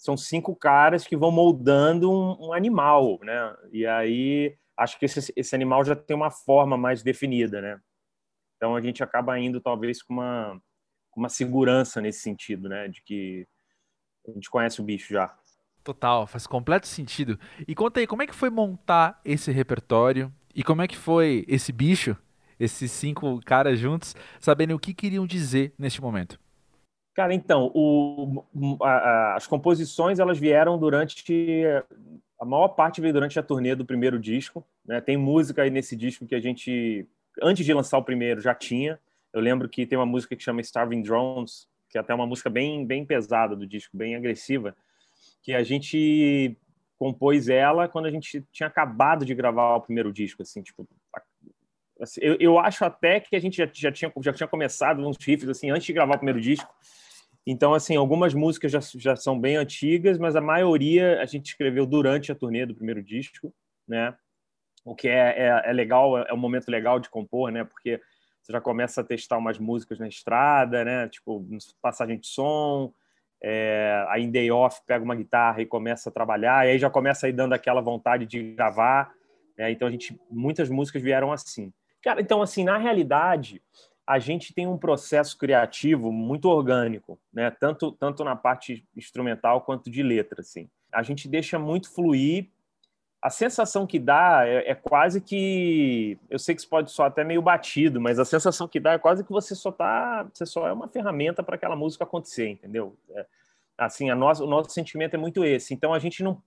são 0.01 0.17
cinco 0.17 0.55
caras 0.55 1.05
que 1.05 1.15
vão 1.15 1.29
moldando 1.31 2.11
um, 2.11 2.47
um 2.47 2.53
animal, 2.53 3.19
né? 3.21 3.55
E 3.71 3.85
aí 3.85 4.57
acho 4.75 4.97
que 4.97 5.05
esse, 5.05 5.31
esse, 5.35 5.53
animal 5.53 5.85
já 5.85 5.95
tem 5.95 6.15
uma 6.15 6.31
forma 6.31 6.75
mais 6.75 7.03
definida, 7.03 7.61
né? 7.61 7.79
Então 8.57 8.75
a 8.75 8.81
gente 8.81 9.03
acaba 9.03 9.37
indo 9.37 9.61
talvez 9.61 10.01
com 10.01 10.15
uma, 10.15 10.59
com 11.11 11.19
uma 11.19 11.29
segurança 11.29 12.01
nesse 12.01 12.21
sentido, 12.21 12.67
né? 12.67 12.87
De 12.87 12.99
que 13.03 13.47
a 14.27 14.31
gente 14.31 14.49
conhece 14.49 14.81
o 14.81 14.83
bicho 14.83 15.13
já. 15.13 15.37
Total, 15.83 16.25
faz 16.25 16.47
completo 16.47 16.87
sentido. 16.87 17.39
E 17.67 17.75
conta 17.75 17.99
aí, 17.99 18.07
como 18.07 18.23
é 18.23 18.27
que 18.27 18.33
foi 18.33 18.49
montar 18.49 19.21
esse 19.23 19.51
repertório? 19.51 20.33
E 20.55 20.63
como 20.63 20.81
é 20.81 20.87
que 20.87 20.97
foi 20.97 21.45
esse 21.47 21.71
bicho, 21.71 22.17
esses 22.59 22.91
cinco 22.91 23.39
caras 23.45 23.77
juntos, 23.77 24.15
sabendo 24.39 24.73
o 24.73 24.79
que 24.79 24.95
queriam 24.95 25.27
dizer 25.27 25.75
neste 25.77 26.01
momento? 26.01 26.39
Cara, 27.13 27.33
então, 27.33 27.69
o, 27.73 28.45
a, 28.81 28.89
a, 28.89 29.35
as 29.35 29.45
composições 29.45 30.19
elas 30.19 30.39
vieram 30.39 30.77
durante 30.77 31.65
a 32.39 32.45
maior 32.45 32.69
parte 32.69 32.99
veio 32.99 33.13
durante 33.13 33.37
a 33.37 33.43
turnê 33.43 33.75
do 33.75 33.85
primeiro 33.85 34.17
disco. 34.17 34.65
Né? 34.85 34.99
Tem 34.99 35.15
música 35.15 35.61
aí 35.61 35.69
nesse 35.69 35.95
disco 35.95 36.25
que 36.25 36.33
a 36.33 36.39
gente 36.39 37.07
antes 37.41 37.65
de 37.65 37.73
lançar 37.73 37.97
o 37.97 38.03
primeiro 38.03 38.41
já 38.41 38.55
tinha. 38.55 38.99
Eu 39.31 39.41
lembro 39.41 39.69
que 39.69 39.85
tem 39.85 39.97
uma 39.97 40.05
música 40.05 40.35
que 40.35 40.43
chama 40.43 40.61
Starving 40.61 41.03
Drones, 41.03 41.67
que 41.89 41.97
é 41.97 42.01
até 42.01 42.13
uma 42.13 42.25
música 42.25 42.49
bem 42.49 42.85
bem 42.85 43.05
pesada 43.05 43.55
do 43.55 43.67
disco, 43.67 43.95
bem 43.95 44.15
agressiva, 44.15 44.75
que 45.43 45.53
a 45.53 45.63
gente 45.63 46.57
compôs 46.97 47.49
ela 47.49 47.87
quando 47.87 48.05
a 48.05 48.11
gente 48.11 48.43
tinha 48.51 48.67
acabado 48.67 49.25
de 49.25 49.35
gravar 49.35 49.75
o 49.75 49.81
primeiro 49.81 50.11
disco, 50.11 50.41
assim, 50.41 50.61
tipo 50.61 50.87
assim, 52.01 52.19
eu, 52.21 52.37
eu 52.39 52.59
acho 52.59 52.83
até 52.83 53.19
que 53.19 53.35
a 53.35 53.39
gente 53.39 53.57
já, 53.57 53.69
já, 53.71 53.91
tinha, 53.91 54.11
já 54.21 54.33
tinha 54.33 54.47
começado 54.47 55.05
uns 55.05 55.17
riffs 55.23 55.49
assim 55.49 55.69
antes 55.69 55.85
de 55.85 55.93
gravar 55.93 56.15
o 56.15 56.17
primeiro 56.17 56.41
disco 56.41 56.73
então, 57.45 57.73
assim, 57.73 57.95
algumas 57.95 58.33
músicas 58.33 58.71
já, 58.71 58.79
já 58.95 59.15
são 59.15 59.39
bem 59.39 59.55
antigas, 59.55 60.17
mas 60.17 60.35
a 60.35 60.41
maioria 60.41 61.19
a 61.21 61.25
gente 61.25 61.47
escreveu 61.47 61.85
durante 61.85 62.31
a 62.31 62.35
turnê 62.35 62.65
do 62.65 62.75
primeiro 62.75 63.01
disco, 63.01 63.53
né? 63.87 64.15
O 64.85 64.95
que 64.95 65.07
é, 65.07 65.47
é, 65.47 65.61
é 65.65 65.73
legal, 65.73 66.17
é 66.19 66.33
um 66.33 66.37
momento 66.37 66.69
legal 66.69 66.99
de 66.99 67.09
compor, 67.09 67.51
né? 67.51 67.63
Porque 67.63 67.99
você 68.41 68.53
já 68.53 68.61
começa 68.61 69.01
a 69.01 69.03
testar 69.03 69.37
umas 69.37 69.57
músicas 69.57 69.99
na 69.99 70.07
estrada, 70.07 70.85
né? 70.85 71.09
Tipo, 71.09 71.43
passagem 71.81 72.19
de 72.19 72.27
som, 72.27 72.93
é, 73.41 74.05
aí 74.09 74.23
em 74.23 74.31
day 74.31 74.51
off 74.51 74.79
pega 74.85 75.03
uma 75.03 75.15
guitarra 75.15 75.61
e 75.61 75.65
começa 75.65 76.09
a 76.09 76.13
trabalhar, 76.13 76.67
e 76.67 76.71
aí 76.71 76.79
já 76.79 76.91
começa 76.91 77.25
aí 77.25 77.33
dando 77.33 77.53
aquela 77.53 77.81
vontade 77.81 78.25
de 78.27 78.53
gravar. 78.53 79.11
Né? 79.57 79.71
Então, 79.71 79.87
a 79.87 79.91
gente, 79.91 80.19
muitas 80.29 80.69
músicas 80.69 81.01
vieram 81.01 81.31
assim. 81.31 81.73
Cara, 82.01 82.21
então, 82.21 82.41
assim, 82.41 82.63
na 82.63 82.77
realidade, 82.77 83.61
a 84.05 84.19
gente 84.19 84.53
tem 84.53 84.67
um 84.67 84.77
processo 84.77 85.37
criativo 85.37 86.11
muito 86.11 86.49
orgânico, 86.49 87.19
né? 87.31 87.51
Tanto 87.51 87.91
tanto 87.91 88.23
na 88.23 88.35
parte 88.35 88.85
instrumental 88.95 89.61
quanto 89.61 89.89
de 89.89 90.01
letra, 90.03 90.41
assim. 90.41 90.69
A 90.91 91.03
gente 91.03 91.27
deixa 91.27 91.57
muito 91.59 91.89
fluir. 91.89 92.49
A 93.21 93.29
sensação 93.29 93.85
que 93.85 93.99
dá 93.99 94.41
é, 94.47 94.71
é 94.71 94.75
quase 94.75 95.21
que 95.21 96.17
eu 96.29 96.39
sei 96.39 96.55
que 96.55 96.61
isso 96.61 96.69
pode 96.69 96.91
soar 96.91 97.09
até 97.09 97.23
meio 97.23 97.41
batido, 97.41 98.01
mas 98.01 98.17
a 98.17 98.25
sensação 98.25 98.67
que 98.67 98.79
dá 98.79 98.93
é 98.93 98.97
quase 98.97 99.23
que 99.23 99.31
você 99.31 99.53
só 99.53 99.71
tá, 99.71 100.27
você 100.33 100.45
só 100.45 100.67
é 100.67 100.73
uma 100.73 100.87
ferramenta 100.87 101.43
para 101.43 101.55
aquela 101.55 101.75
música 101.75 102.03
acontecer, 102.03 102.49
entendeu? 102.49 102.97
É, 103.11 103.25
assim, 103.77 104.09
a 104.09 104.15
o 104.15 104.47
nosso 104.47 104.71
sentimento 104.71 105.13
é 105.13 105.17
muito 105.17 105.45
esse. 105.45 105.73
Então 105.73 105.93
a 105.93 105.99
gente 105.99 106.23
não 106.23 106.41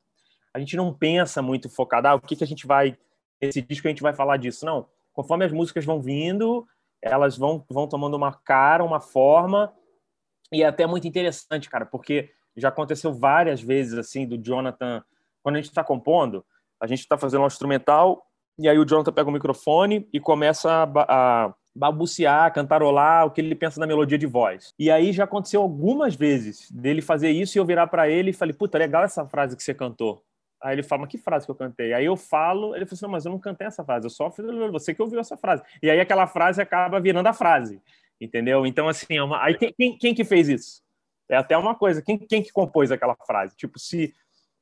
a 0.53 0.59
gente 0.59 0.77
não 0.77 0.93
pensa 0.93 1.41
muito 1.41 1.69
focado, 1.69 2.09
ah, 2.09 2.15
o 2.15 2.21
que 2.21 2.37
que 2.37 2.45
a 2.45 2.47
gente 2.47 2.67
vai 2.67 2.97
esse 3.41 3.63
disco 3.63 3.87
a 3.87 3.91
gente 3.91 4.03
vai 4.03 4.15
falar 4.15 4.37
disso, 4.37 4.67
não. 4.67 4.87
Conforme 5.15 5.47
as 5.47 5.53
músicas 5.53 5.85
vão 5.85 6.03
vindo, 6.03 6.67
elas 7.01 7.39
vão, 7.39 7.65
vão 7.71 7.89
tomando 7.89 8.15
uma 8.15 8.33
cara, 8.33 8.85
uma 8.85 9.01
forma, 9.01 9.73
e 10.53 10.63
é 10.63 10.67
até 10.67 10.87
muito 10.87 11.09
interessante, 11.09 11.71
cara, 11.71 11.87
porque 11.87 12.31
já 12.57 12.69
aconteceu 12.69 13.13
várias 13.13 13.63
vezes, 13.63 13.95
assim, 13.95 14.27
do 14.27 14.37
Jonathan, 14.37 15.03
quando 15.43 15.57
a 15.57 15.59
gente 15.59 15.71
está 15.71 15.83
compondo, 15.83 16.45
a 16.81 16.87
gente 16.87 17.01
está 17.01 17.17
fazendo 17.17 17.43
um 17.43 17.47
instrumental, 17.47 18.27
e 18.59 18.69
aí 18.69 18.79
o 18.79 18.85
Jonathan 18.85 19.13
pega 19.13 19.29
o 19.29 19.33
microfone 19.33 20.09
e 20.13 20.21
começa 20.21 20.71
a, 21.09 21.47
a 21.47 22.51
cantarolar 22.51 23.27
o 23.27 23.31
que 23.31 23.41
ele 23.41 23.55
pensa 23.55 23.81
na 23.81 23.87
melodia 23.87 24.17
de 24.17 24.27
voz. 24.27 24.73
E 24.79 24.91
aí 24.91 25.13
já 25.13 25.25
aconteceu 25.25 25.61
algumas 25.61 26.15
vezes 26.15 26.71
dele 26.71 27.03
fazer 27.03 27.31
isso 27.31 27.57
e 27.57 27.59
eu 27.59 27.65
virar 27.65 27.89
para 27.89 28.09
ele 28.09 28.31
e 28.31 28.35
falei: 28.35 28.55
"Puta, 28.55 28.79
legal 28.79 29.03
essa 29.03 29.27
frase 29.27 29.57
que 29.57 29.63
você 29.63 29.75
cantou". 29.75 30.23
Aí 30.65 30.75
ele 30.75 30.83
fala, 30.83 31.03
mas 31.03 31.11
que 31.11 31.19
frase 31.19 31.45
que 31.45 31.51
eu 31.51 31.55
cantei? 31.55 31.93
Aí 31.93 32.07
eu 32.07 32.17
falo, 32.17 32.75
ele 32.75 32.87
fala 32.87 32.95
assim, 32.95 33.05
não, 33.05 33.13
mas 33.13 33.27
eu 33.27 33.33
não 33.33 33.39
cantei 33.39 33.67
essa 33.67 33.85
frase, 33.85 34.07
eu 34.07 34.11
só 34.11 34.31
fiz, 34.31 34.47
você 34.73 34.95
que 34.95 35.03
ouviu 35.03 35.21
essa 35.21 35.37
frase. 35.37 35.63
E 35.83 35.91
aí 35.91 36.01
aquela 36.01 36.27
frase 36.27 36.63
acaba 36.63 36.99
virando 36.99 37.27
a 37.27 37.35
frase, 37.35 37.83
entendeu? 38.19 38.65
Então, 38.65 38.89
assim, 38.89 39.19
é 39.19 39.23
uma... 39.23 39.45
aí 39.45 39.59
quem, 39.59 39.75
quem, 39.75 39.99
quem, 39.99 40.15
que 40.15 40.25
fez 40.25 40.49
isso? 40.49 40.83
É 41.29 41.37
até 41.37 41.55
uma 41.55 41.75
coisa, 41.75 42.01
quem, 42.01 42.17
quem 42.17 42.43
que 42.43 42.51
compôs 42.51 42.91
aquela 42.91 43.15
frase? 43.27 43.55
Tipo, 43.55 43.79
se 43.79 44.15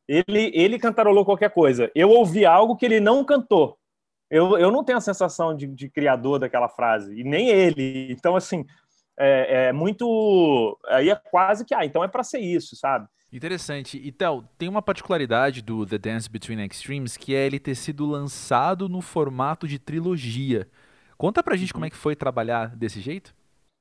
ele, 0.09 0.51
ele 0.53 0.77
cantarolou 0.77 1.25
qualquer 1.25 1.51
coisa, 1.51 1.89
eu 1.95 2.11
ouvi 2.11 2.45
algo 2.45 2.77
que 2.77 2.85
ele 2.85 2.99
não 2.99 3.25
cantou, 3.25 3.79
eu, 4.29 4.59
eu 4.59 4.73
não 4.73 4.83
tenho 4.83 4.99
a 4.99 5.01
sensação 5.01 5.57
de, 5.57 5.69
de 5.69 5.89
criador 5.89 6.41
daquela 6.41 6.69
frase, 6.69 7.17
e 7.17 7.23
nem 7.23 7.49
ele. 7.49 8.11
Então, 8.11 8.35
assim, 8.35 8.67
é, 9.17 9.67
é 9.67 9.73
muito... 9.73 10.77
Aí 10.89 11.11
é 11.11 11.15
quase 11.15 11.65
que, 11.65 11.73
ah, 11.73 11.85
então 11.85 12.03
é 12.03 12.09
para 12.09 12.25
ser 12.25 12.41
isso, 12.41 12.75
sabe? 12.75 13.07
Interessante. 13.33 13.97
E 13.97 14.13
Tel, 14.13 14.45
tem 14.59 14.69
uma 14.69 14.83
particularidade 14.83 15.63
do 15.63 15.87
The 15.87 15.97
Dance 15.97 16.29
Between 16.29 16.63
Extremes 16.67 17.17
que 17.17 17.35
é 17.35 17.47
ele 17.47 17.59
ter 17.59 17.75
sido 17.75 18.05
lançado 18.05 18.89
no 18.89 19.01
formato 19.01 19.67
de 19.67 19.79
trilogia. 19.79 20.69
Conta 21.17 21.43
pra 21.43 21.57
gente 21.57 21.73
como 21.73 21.87
é 21.87 21.91
que 21.91 21.97
foi 21.97 22.15
trabalhar 22.15 22.77
desse 22.77 23.01
jeito. 23.01 23.35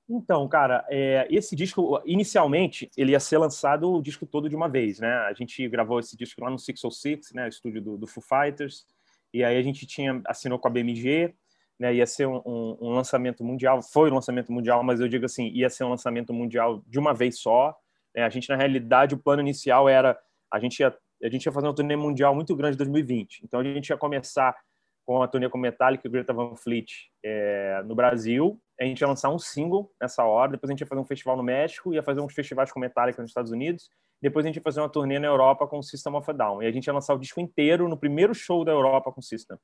Então, 0.07 0.47
cara, 0.47 0.85
é, 0.89 1.25
esse 1.29 1.55
disco, 1.55 2.01
inicialmente, 2.05 2.89
ele 2.97 3.13
ia 3.13 3.19
ser 3.19 3.37
lançado 3.37 3.91
o 3.91 4.01
disco 4.01 4.25
todo 4.25 4.49
de 4.49 4.55
uma 4.55 4.67
vez, 4.67 4.99
né? 4.99 5.11
A 5.29 5.33
gente 5.33 5.67
gravou 5.69 5.99
esse 5.99 6.17
disco 6.17 6.41
lá 6.43 6.49
no 6.49 6.59
606, 6.59 7.31
né? 7.33 7.45
O 7.45 7.49
estúdio 7.49 7.81
do, 7.81 7.97
do 7.97 8.07
Foo 8.07 8.21
Fighters. 8.21 8.85
E 9.33 9.43
aí 9.43 9.57
a 9.57 9.61
gente 9.61 9.85
tinha, 9.85 10.21
assinou 10.25 10.59
com 10.59 10.67
a 10.67 10.71
BMG, 10.71 11.33
né? 11.79 11.93
Ia 11.95 12.05
ser 12.05 12.27
um, 12.27 12.41
um, 12.45 12.77
um, 12.81 12.89
lançamento 12.89 13.43
mundial. 13.43 13.81
Foi 13.81 14.11
um 14.11 14.15
lançamento 14.15 14.51
mundial, 14.51 14.83
mas 14.83 14.99
eu 14.99 15.07
digo 15.07 15.25
assim, 15.25 15.47
ia 15.47 15.69
ser 15.69 15.83
um 15.85 15.89
lançamento 15.89 16.33
mundial 16.33 16.83
de 16.87 16.99
uma 16.99 17.13
vez 17.13 17.39
só. 17.39 17.75
Né? 18.15 18.23
A 18.23 18.29
gente, 18.29 18.49
na 18.49 18.55
realidade, 18.55 19.15
o 19.15 19.17
plano 19.17 19.41
inicial 19.41 19.87
era... 19.89 20.17
A 20.51 20.59
gente 20.59 20.79
ia, 20.79 20.95
a 21.23 21.29
gente 21.29 21.45
ia 21.45 21.51
fazer 21.51 21.67
uma 21.67 21.75
turnê 21.75 21.95
mundial 21.95 22.35
muito 22.35 22.55
grande 22.55 22.75
em 22.75 22.77
2020. 22.77 23.41
Então, 23.43 23.59
a 23.59 23.63
gente 23.63 23.89
ia 23.89 23.97
começar 23.97 24.55
com 25.05 25.21
a 25.21 25.27
turnê 25.27 25.49
com 25.49 25.57
Metallica 25.57 26.07
e 26.07 26.11
Greta 26.11 26.33
Van 26.33 26.55
Fleet 26.55 27.09
é, 27.23 27.81
no 27.85 27.95
Brasil. 27.95 28.59
A 28.79 28.85
gente 28.85 29.01
ia 29.01 29.07
lançar 29.07 29.29
um 29.29 29.39
single 29.39 29.91
nessa 29.99 30.23
hora, 30.23 30.51
depois 30.51 30.69
a 30.69 30.73
gente 30.73 30.81
ia 30.81 30.87
fazer 30.87 31.01
um 31.01 31.05
festival 31.05 31.37
no 31.37 31.43
México, 31.43 31.93
ia 31.93 32.03
fazer 32.03 32.21
uns 32.21 32.33
festivais 32.33 32.71
com 32.71 32.79
Metallica 32.79 33.21
nos 33.21 33.31
Estados 33.31 33.51
Unidos, 33.51 33.89
depois 34.21 34.45
a 34.45 34.47
gente 34.47 34.57
ia 34.57 34.61
fazer 34.61 34.79
uma 34.79 34.89
turnê 34.89 35.19
na 35.19 35.27
Europa 35.27 35.67
com 35.67 35.79
o 35.79 35.83
System 35.83 36.15
of 36.15 36.29
a 36.29 36.33
Down. 36.33 36.63
E 36.63 36.67
a 36.67 36.71
gente 36.71 36.87
ia 36.87 36.93
lançar 36.93 37.13
o 37.13 37.19
disco 37.19 37.39
inteiro 37.39 37.87
no 37.87 37.97
primeiro 37.97 38.33
show 38.33 38.63
da 38.63 38.71
Europa 38.71 39.11
com 39.11 39.19
o 39.19 39.23
System, 39.23 39.57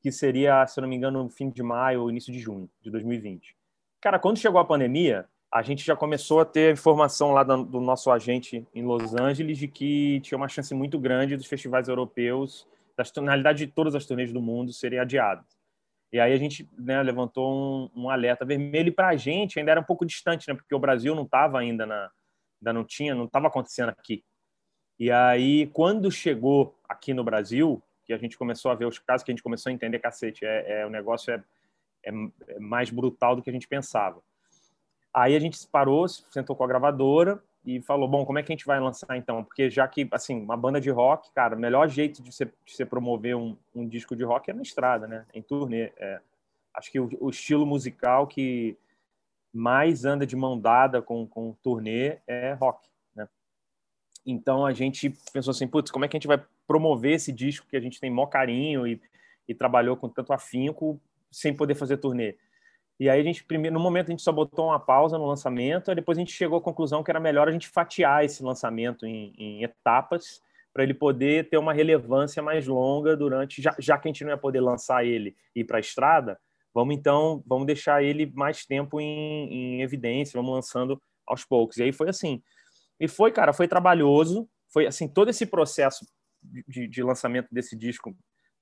que 0.00 0.12
seria, 0.12 0.66
se 0.66 0.78
eu 0.78 0.82
não 0.82 0.88
me 0.88 0.96
engano, 0.96 1.22
no 1.22 1.30
fim 1.30 1.50
de 1.50 1.62
maio 1.62 2.02
ou 2.02 2.10
início 2.10 2.32
de 2.32 2.38
junho 2.38 2.70
de 2.80 2.90
2020. 2.90 3.56
Cara, 4.00 4.18
quando 4.18 4.38
chegou 4.38 4.60
a 4.60 4.64
pandemia, 4.64 5.26
a 5.52 5.62
gente 5.62 5.84
já 5.84 5.96
começou 5.96 6.40
a 6.40 6.44
ter 6.44 6.72
informação 6.72 7.32
lá 7.32 7.42
do 7.42 7.80
nosso 7.80 8.10
agente 8.10 8.66
em 8.74 8.82
Los 8.82 9.14
Angeles 9.14 9.58
de 9.58 9.68
que 9.68 10.20
tinha 10.20 10.36
uma 10.36 10.48
chance 10.48 10.74
muito 10.74 10.98
grande 10.98 11.36
dos 11.36 11.46
festivais 11.46 11.88
europeus 11.88 12.66
das, 12.96 13.12
na 13.16 13.30
realidade, 13.32 13.66
de 13.66 13.72
todas 13.72 13.94
as 13.94 14.06
turnês 14.06 14.32
do 14.32 14.40
mundo 14.40 14.72
serem 14.72 14.98
adiadas. 14.98 15.44
E 16.12 16.18
aí 16.18 16.32
a 16.32 16.36
gente 16.36 16.68
né, 16.78 17.02
levantou 17.02 17.90
um, 17.94 18.04
um, 18.04 18.10
alerta 18.10 18.44
vermelho 18.44 18.88
e 18.88 18.92
para 18.92 19.08
a 19.08 19.16
gente 19.16 19.58
ainda 19.58 19.72
era 19.72 19.80
um 19.80 19.84
pouco 19.84 20.06
distante, 20.06 20.48
né? 20.48 20.54
Porque 20.54 20.74
o 20.74 20.78
Brasil 20.78 21.14
não 21.14 21.24
estava 21.24 21.58
ainda 21.58 21.84
na, 21.84 22.10
ainda 22.60 22.72
não 22.72 22.84
tinha, 22.84 23.14
não 23.14 23.24
estava 23.24 23.48
acontecendo 23.48 23.90
aqui. 23.90 24.24
E 24.98 25.10
aí 25.10 25.66
quando 25.68 26.10
chegou 26.10 26.78
aqui 26.88 27.12
no 27.12 27.24
Brasil, 27.24 27.82
que 28.04 28.12
a 28.12 28.18
gente 28.18 28.38
começou 28.38 28.70
a 28.70 28.74
ver 28.74 28.86
os 28.86 28.98
casos, 28.98 29.24
que 29.24 29.30
a 29.30 29.34
gente 29.34 29.42
começou 29.42 29.70
a 29.70 29.72
entender, 29.72 29.98
cacete, 29.98 30.44
é, 30.44 30.80
é 30.80 30.86
o 30.86 30.90
negócio 30.90 31.32
é, 31.32 31.42
é, 32.04 32.10
é 32.48 32.58
mais 32.58 32.88
brutal 32.88 33.36
do 33.36 33.42
que 33.42 33.50
a 33.50 33.52
gente 33.52 33.68
pensava. 33.68 34.22
Aí 35.16 35.34
a 35.34 35.38
gente 35.38 35.66
parou, 35.68 36.06
sentou 36.06 36.54
com 36.54 36.62
a 36.62 36.66
gravadora 36.66 37.42
e 37.64 37.80
falou, 37.80 38.06
bom, 38.06 38.26
como 38.26 38.38
é 38.38 38.42
que 38.42 38.52
a 38.52 38.54
gente 38.54 38.66
vai 38.66 38.78
lançar 38.78 39.16
então? 39.16 39.42
Porque 39.42 39.70
já 39.70 39.88
que, 39.88 40.06
assim, 40.12 40.38
uma 40.42 40.58
banda 40.58 40.78
de 40.78 40.90
rock, 40.90 41.32
cara, 41.32 41.56
o 41.56 41.58
melhor 41.58 41.88
jeito 41.88 42.22
de 42.22 42.30
você, 42.30 42.44
de 42.44 42.52
você 42.66 42.84
promover 42.84 43.34
um, 43.34 43.56
um, 43.74 43.88
disco 43.88 44.14
de 44.14 44.22
rock 44.24 44.50
é 44.50 44.52
na 44.52 44.60
estrada, 44.60 45.06
né? 45.06 45.24
Em 45.32 45.40
turnê. 45.40 45.90
É, 45.96 46.20
acho 46.74 46.92
que 46.92 47.00
o, 47.00 47.08
o, 47.18 47.30
estilo 47.30 47.64
musical 47.64 48.26
que 48.26 48.76
mais 49.54 50.04
anda 50.04 50.26
de 50.26 50.36
mão 50.36 50.60
dada 50.60 51.00
com, 51.00 51.26
com 51.26 51.56
turnê 51.62 52.18
é 52.26 52.52
rock, 52.52 52.86
né? 53.14 53.26
Então 54.26 54.66
a 54.66 54.74
gente 54.74 55.14
pensou 55.32 55.52
assim, 55.52 55.66
putz, 55.66 55.90
como 55.90 56.04
é 56.04 56.08
que 56.08 56.16
a 56.18 56.18
gente 56.18 56.28
vai 56.28 56.44
promover 56.66 57.14
esse 57.14 57.32
disco 57.32 57.66
que 57.66 57.76
a 57.78 57.80
gente 57.80 57.98
tem 57.98 58.10
maior 58.10 58.26
carinho 58.26 58.86
e, 58.86 59.00
e 59.48 59.54
trabalhou 59.54 59.96
com 59.96 60.10
tanto 60.10 60.34
afinco 60.34 61.00
sem 61.30 61.56
poder 61.56 61.74
fazer 61.74 61.96
turnê? 61.96 62.36
E 62.98 63.10
aí 63.10 63.20
a 63.20 63.24
gente 63.24 63.44
primeiro, 63.44 63.74
no 63.74 63.82
momento 63.82 64.08
a 64.08 64.10
gente 64.10 64.22
só 64.22 64.32
botou 64.32 64.66
uma 64.66 64.80
pausa 64.80 65.18
no 65.18 65.26
lançamento, 65.26 65.94
depois 65.94 66.16
a 66.16 66.20
gente 66.20 66.32
chegou 66.32 66.58
à 66.58 66.62
conclusão 66.62 67.02
que 67.02 67.10
era 67.10 67.20
melhor 67.20 67.48
a 67.48 67.52
gente 67.52 67.68
fatiar 67.68 68.24
esse 68.24 68.42
lançamento 68.42 69.04
em, 69.06 69.34
em 69.36 69.62
etapas 69.62 70.40
para 70.72 70.82
ele 70.82 70.92
poder 70.92 71.48
ter 71.48 71.56
uma 71.56 71.72
relevância 71.72 72.42
mais 72.42 72.66
longa 72.66 73.16
durante, 73.16 73.62
já, 73.62 73.74
já 73.78 73.96
que 73.96 74.08
a 74.08 74.10
gente 74.10 74.24
não 74.24 74.30
ia 74.30 74.36
poder 74.36 74.60
lançar 74.60 75.04
ele 75.06 75.34
e 75.54 75.60
ir 75.60 75.64
para 75.64 75.78
a 75.78 75.80
estrada, 75.80 76.38
vamos 76.74 76.94
então, 76.94 77.42
vamos 77.46 77.66
deixar 77.66 78.02
ele 78.02 78.30
mais 78.34 78.66
tempo 78.66 79.00
em, 79.00 79.78
em 79.78 79.82
evidência, 79.82 80.38
vamos 80.38 80.54
lançando 80.54 81.00
aos 81.26 81.46
poucos. 81.46 81.78
E 81.78 81.82
aí 81.82 81.92
foi 81.92 82.10
assim. 82.10 82.42
E 83.00 83.08
foi, 83.08 83.32
cara, 83.32 83.54
foi 83.54 83.66
trabalhoso, 83.66 84.46
foi 84.70 84.86
assim, 84.86 85.08
todo 85.08 85.30
esse 85.30 85.46
processo 85.46 86.06
de, 86.42 86.86
de 86.86 87.02
lançamento 87.02 87.48
desse 87.50 87.74
disco 87.74 88.14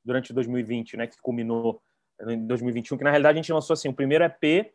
durante 0.04 0.32
2020, 0.32 0.96
né, 0.96 1.06
que 1.08 1.20
culminou 1.20 1.82
em 2.28 2.46
2021, 2.46 2.98
que 2.98 3.04
na 3.04 3.10
realidade 3.10 3.38
a 3.38 3.42
gente 3.42 3.52
lançou 3.52 3.74
assim, 3.74 3.88
o 3.88 3.94
primeiro 3.94 4.24
EP 4.24 4.72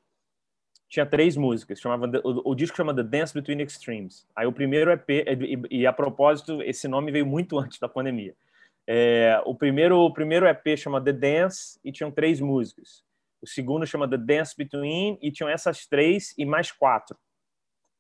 tinha 0.89 1.05
três 1.05 1.37
músicas, 1.37 1.79
chamava 1.79 2.09
o, 2.23 2.51
o 2.51 2.55
disco 2.55 2.75
chama 2.75 2.95
The 2.95 3.03
Dance 3.03 3.33
Between 3.33 3.61
Extremes. 3.61 4.27
Aí 4.35 4.47
o 4.47 4.51
primeiro 4.51 4.91
EP 4.91 5.09
e, 5.09 5.81
e, 5.81 5.87
a 5.87 5.93
propósito 5.93 6.63
esse 6.63 6.87
nome 6.87 7.11
veio 7.11 7.25
muito 7.25 7.57
antes 7.59 7.79
da 7.79 7.87
pandemia. 7.87 8.35
É, 8.87 9.39
o 9.45 9.53
primeiro 9.53 9.99
o 9.99 10.11
primeiro 10.11 10.47
EP 10.47 10.75
chama 10.75 10.99
The 10.99 11.13
Dance 11.13 11.79
e 11.83 11.91
tinham 11.91 12.09
três 12.09 12.41
músicas. 12.41 13.03
O 13.41 13.47
segundo 13.47 13.85
chama 13.85 14.09
The 14.09 14.17
Dance 14.17 14.55
Between 14.57 15.17
e 15.21 15.31
tinham 15.31 15.47
essas 15.47 15.85
três 15.85 16.33
e 16.37 16.43
mais 16.43 16.71
quatro. 16.71 17.15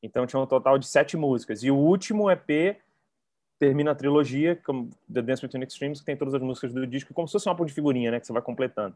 Então 0.01 0.25
tinha 0.25 0.41
um 0.41 0.47
total 0.47 0.79
de 0.79 0.87
sete 0.87 1.15
músicas. 1.15 1.63
E 1.63 1.69
o 1.69 1.77
último 1.77 2.29
EP 2.29 2.77
termina 3.59 3.91
a 3.91 3.95
trilogia, 3.95 4.59
The 5.13 5.21
Dance 5.21 5.41
Between 5.41 5.63
Extremes, 5.63 5.99
que 5.99 6.05
tem 6.05 6.15
todas 6.15 6.33
as 6.33 6.41
músicas 6.41 6.73
do 6.73 6.87
disco, 6.87 7.13
como 7.13 7.27
se 7.27 7.33
fosse 7.33 7.47
uma 7.47 7.51
álbum 7.51 7.65
de 7.65 7.73
figurinha, 7.73 8.09
né, 8.09 8.19
que 8.19 8.25
você 8.25 8.33
vai 8.33 8.41
completando. 8.41 8.95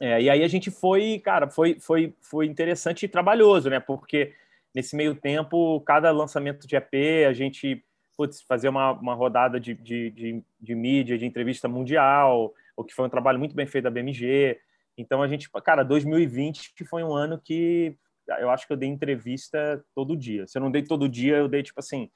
É, 0.00 0.22
e 0.22 0.28
aí 0.28 0.42
a 0.42 0.48
gente 0.48 0.70
foi, 0.70 1.20
cara, 1.20 1.48
foi, 1.48 1.78
foi, 1.78 2.14
foi 2.20 2.46
interessante 2.46 3.04
e 3.04 3.08
trabalhoso, 3.08 3.70
né? 3.70 3.78
Porque 3.78 4.32
nesse 4.74 4.96
meio 4.96 5.14
tempo, 5.14 5.80
cada 5.82 6.10
lançamento 6.10 6.66
de 6.66 6.76
EP, 6.76 7.26
a 7.28 7.32
gente 7.32 7.84
putz, 8.16 8.42
fazer 8.42 8.68
uma, 8.68 8.92
uma 8.92 9.14
rodada 9.14 9.58
de, 9.60 9.74
de, 9.74 10.10
de, 10.10 10.42
de, 10.60 10.74
mídia, 10.74 11.18
de 11.18 11.26
entrevista 11.26 11.68
mundial, 11.68 12.54
o 12.76 12.84
que 12.84 12.94
foi 12.94 13.06
um 13.06 13.10
trabalho 13.10 13.38
muito 13.38 13.54
bem 13.54 13.66
feito 13.66 13.84
da 13.84 13.90
BMG. 13.90 14.58
Então 14.96 15.22
a 15.22 15.28
gente, 15.28 15.50
cara, 15.64 15.82
2020 15.82 16.72
foi 16.88 17.02
um 17.02 17.12
ano 17.12 17.40
que 17.42 17.96
eu 18.38 18.50
acho 18.50 18.66
que 18.66 18.72
eu 18.72 18.76
dei 18.76 18.88
entrevista 18.88 19.84
todo 19.94 20.16
dia. 20.16 20.46
Se 20.46 20.56
eu 20.56 20.62
não 20.62 20.70
dei 20.70 20.82
todo 20.82 21.08
dia, 21.08 21.36
eu 21.36 21.48
dei 21.48 21.62
tipo 21.62 21.78
assim, 21.78 22.10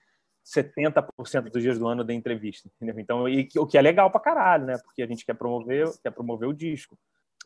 70% 0.45 1.51
dos 1.51 1.63
dias 1.63 1.79
do 1.79 1.87
ano 1.87 2.01
eu 2.01 2.07
dei 2.07 2.17
entrevista, 2.17 2.69
entendeu? 2.77 2.99
Então, 2.99 3.29
e, 3.29 3.49
o 3.57 3.67
que 3.67 3.77
é 3.77 3.83
legal 3.83 4.11
pra 4.11 4.21
caralho, 4.21 4.67
né? 4.67 4.79
Porque 4.83 5.03
a 5.03 5.07
gente 5.07 5.25
quer 5.25 5.35
promover, 5.35 5.87
quer 6.03 6.11
promover 6.11 6.49
o 6.49 6.55
disco. 6.55 6.99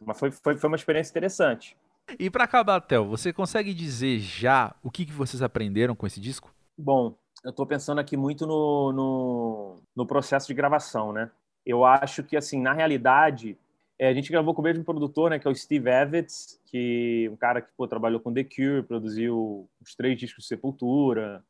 Mas 0.07 0.19
foi, 0.19 0.31
foi, 0.31 0.57
foi 0.57 0.69
uma 0.69 0.77
experiência 0.77 1.11
interessante. 1.11 1.77
E 2.19 2.29
para 2.31 2.45
acabar, 2.45 2.81
Theo, 2.81 3.07
você 3.07 3.33
consegue 3.33 3.73
dizer 3.73 4.19
já 4.19 4.75
o 4.83 4.91
que, 4.91 5.07
que 5.07 5.13
vocês 5.13 5.43
aprenderam 5.43 5.95
com 5.95 6.07
esse 6.07 6.21
disco? 6.21 6.53
Bom, 6.77 7.17
eu 7.45 7.51
estou 7.51 7.67
pensando 7.67 8.01
aqui 8.01 8.17
muito 8.17 8.47
no, 8.47 8.93
no, 8.93 9.77
no, 9.95 10.07
processo 10.07 10.47
de 10.47 10.55
gravação, 10.55 11.13
né? 11.13 11.31
Eu 11.65 11.85
acho 11.85 12.23
que, 12.23 12.37
assim, 12.37 12.61
na 12.61 12.73
realidade, 12.73 13.57
é, 13.99 14.09
a 14.09 14.15
gente 14.15 14.31
gravou 14.31 14.55
com 14.55 14.61
o 14.61 14.65
mesmo 14.65 14.85
produtor, 14.85 15.31
né, 15.31 15.39
que 15.39 15.47
é 15.47 15.51
o 15.51 15.55
Steve 15.55 15.89
Evans, 15.89 16.61
que 16.67 17.29
um 17.33 17.37
cara 17.37 17.63
que 17.63 17.69
pô, 17.77 17.87
trabalhou 17.87 18.21
com 18.21 18.33
The 18.33 18.45
Cure, 18.45 18.83
produziu 18.83 19.69
os 19.81 19.95
três 19.95 20.19
discos 20.19 20.45
de 20.45 20.49
Sepultura, 20.49 21.45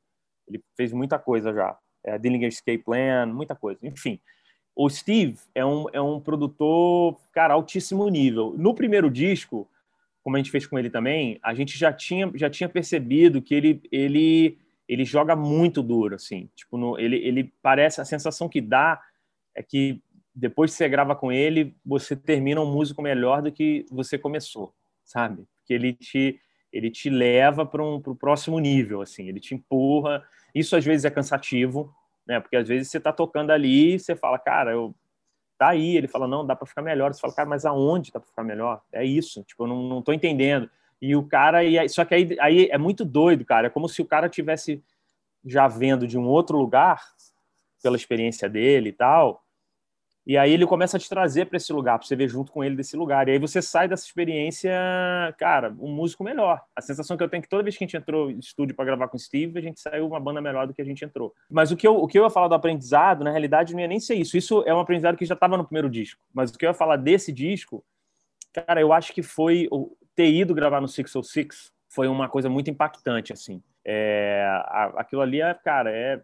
ele 0.47 0.63
fez 0.77 0.93
muita 0.93 1.19
coisa 1.19 1.53
já. 1.53 1.77
É, 2.05 2.19
Dillinger 2.19 2.49
Escape 2.49 2.79
Plan, 2.79 3.27
muita 3.27 3.55
coisa. 3.55 3.79
Enfim, 3.83 4.21
o 4.75 4.89
Steve 4.89 5.39
é 5.55 5.65
um, 5.65 5.87
é 5.93 6.01
um 6.01 6.21
produtor, 6.21 7.19
cara, 7.33 7.55
altíssimo 7.55 8.09
nível. 8.09 8.55
No 8.57 8.75
primeiro 8.75 9.11
disco, 9.11 9.69
como 10.23 10.37
a 10.37 10.39
gente 10.39 10.51
fez 10.51 10.67
com 10.67 10.79
ele 10.79 10.89
também, 10.89 11.39
a 11.43 11.55
gente 11.55 11.79
já 11.79 11.93
tinha, 11.93 12.31
já 12.35 12.49
tinha 12.49 12.69
percebido 12.69 13.43
que 13.43 13.55
ele, 13.55 13.83
ele, 13.91 14.59
ele 14.89 15.05
joga 15.05 15.37
muito 15.37 15.83
duro, 15.83 16.15
assim. 16.15 16.49
Tipo, 16.55 16.77
no, 16.79 16.99
ele, 16.99 17.17
ele 17.17 17.53
parece, 17.61 18.01
a 18.01 18.05
sensação 18.05 18.49
que 18.49 18.61
dá 18.61 19.01
é 19.55 19.63
que 19.63 20.01
depois 20.35 20.71
que 20.71 20.79
você 20.79 20.89
grava 20.89 21.15
com 21.15 21.31
ele, 21.31 21.77
você 21.85 22.17
termina 22.17 22.61
um 22.61 22.73
músico 22.73 23.03
melhor 23.03 23.43
do 23.43 23.53
que 23.53 23.85
você 23.91 24.17
começou, 24.17 24.75
sabe? 25.05 25.45
Porque 25.59 25.75
ele 25.75 25.93
te, 25.93 26.41
ele 26.73 26.91
te 26.91 27.11
leva 27.11 27.67
para 27.67 27.83
um, 27.83 27.97
o 27.97 28.15
próximo 28.15 28.59
nível, 28.59 29.03
assim, 29.03 29.29
ele 29.29 29.41
te 29.41 29.55
empurra. 29.55 30.25
Isso 30.55 30.75
às 30.75 30.85
vezes 30.85 31.05
é 31.05 31.11
cansativo, 31.11 31.93
né? 32.27 32.41
Porque 32.41 32.57
às 32.57 32.69
vezes 32.69 32.89
você 32.89 32.99
está 32.99 33.13
tocando 33.13 33.51
ali 33.51 33.95
e 33.95 33.99
você 33.99 34.17
fala, 34.17 34.39
cara, 34.39 34.73
eu 34.73 34.95
tá 35.59 35.69
aí. 35.69 35.97
Ele 35.97 36.09
fala, 36.09 36.27
não, 36.27 36.45
dá 36.45 36.57
para 36.57 36.67
ficar 36.67 36.83
melhor. 36.83 37.13
Você 37.13 37.21
fala, 37.21 37.35
cara, 37.35 37.49
mas 37.49 37.65
aonde 37.65 38.11
dá 38.11 38.19
para 38.19 38.29
ficar 38.29 38.43
melhor? 38.43 38.83
É 38.93 39.05
isso, 39.05 39.43
tipo, 39.45 39.65
eu 39.65 39.69
não, 39.69 39.83
não 39.83 40.03
tô 40.03 40.13
entendendo. 40.13 40.69
E 41.01 41.17
o 41.17 41.23
cara, 41.23 41.65
e 41.65 41.79
aí, 41.79 41.89
só 41.89 42.05
que 42.05 42.15
aí, 42.15 42.37
aí 42.41 42.69
é 42.71 42.79
muito 42.79 43.05
doido, 43.05 43.45
cara. 43.45 43.67
É 43.67 43.71
como 43.71 43.89
se 43.89 44.01
o 44.03 44.07
cara 44.07 44.29
tivesse 44.29 44.83
já 45.45 45.67
vendo 45.67 46.07
de 46.07 46.17
um 46.19 46.27
outro 46.27 46.57
lugar, 46.57 47.03
pela 47.83 47.97
experiência 47.97 48.49
dele 48.49 48.91
e 48.91 48.93
tal, 48.93 49.42
e 50.25 50.39
aí 50.39 50.53
ele 50.53 50.67
começa 50.67 50.97
a 50.97 51.01
te 51.01 51.09
trazer 51.09 51.47
para 51.47 51.57
esse 51.57 51.73
lugar, 51.73 51.99
para 51.99 52.07
você 52.07 52.15
ver 52.15 52.29
junto 52.29 52.53
com 52.53 52.63
ele 52.63 52.77
desse 52.77 52.97
lugar. 52.97 53.27
E 53.27 53.33
aí 53.33 53.39
você 53.39 53.61
sai 53.61 53.89
dessa 53.89 54.05
experiência, 54.05 54.71
cara, 55.37 55.75
um 55.81 55.93
músico 55.93 56.23
melhor. 56.23 56.63
A 56.77 56.81
sensação 56.81 57.17
que 57.17 57.23
eu 57.25 57.29
tenho 57.29 57.41
é 57.41 57.43
que 57.43 57.49
toda 57.49 57.65
vez 57.65 57.77
que 57.77 57.83
a 57.83 57.87
gente 57.87 57.97
entrou 57.97 58.31
em 58.31 58.39
estúdio 58.39 58.75
para 58.77 58.85
gravar 58.85 59.09
com 59.09 59.17
o 59.17 59.21
Steve, 59.21 59.59
a 59.59 59.63
gente 59.63 59.81
saiu 59.81 60.07
uma 60.07 60.21
banda 60.21 60.41
melhor 60.41 60.67
do 60.67 60.75
que 60.75 60.81
a 60.81 60.85
gente 60.85 61.05
entrou. 61.05 61.35
Mas 61.51 61.73
o 61.73 61.77
que 61.77 61.87
eu, 61.87 61.97
o 61.97 62.07
que 62.07 62.19
eu 62.19 62.23
ia 62.23 62.31
falar 62.31 62.47
do 62.47 62.55
aprendizado, 62.55 63.25
na 63.25 63.31
realidade, 63.31 63.73
não 63.73 63.81
ia 63.81 63.89
nem 63.89 63.99
ser 63.99 64.15
isso. 64.15 64.37
Isso 64.37 64.63
é 64.65 64.73
um 64.73 64.79
aprendizado 64.79 65.17
que 65.17 65.25
já 65.25 65.35
estava 65.35 65.57
no 65.57 65.65
primeiro 65.65 65.91
disco. 65.91 66.21
Mas 66.33 66.51
o 66.51 66.59
que 66.59 66.65
eu 66.65 66.71
ia 66.71 66.75
falar 66.75 66.97
desse 66.97 67.33
disco, 67.33 67.85
cara, 68.53 68.81
eu 68.81 68.93
acho 68.93 69.13
que 69.13 69.23
foi 69.23 69.69
ter 70.15 70.31
ido 70.31 70.55
gravar 70.55 70.81
no 70.81 70.89
606 70.89 71.73
foi 71.89 72.09
uma 72.09 72.29
coisa 72.29 72.49
muito 72.49 72.71
impactante, 72.71 73.33
assim. 73.33 73.63
É, 73.85 74.47
aquilo 74.97 75.21
ali, 75.21 75.43
é, 75.43 75.53
cara, 75.53 75.91
é 75.91 76.23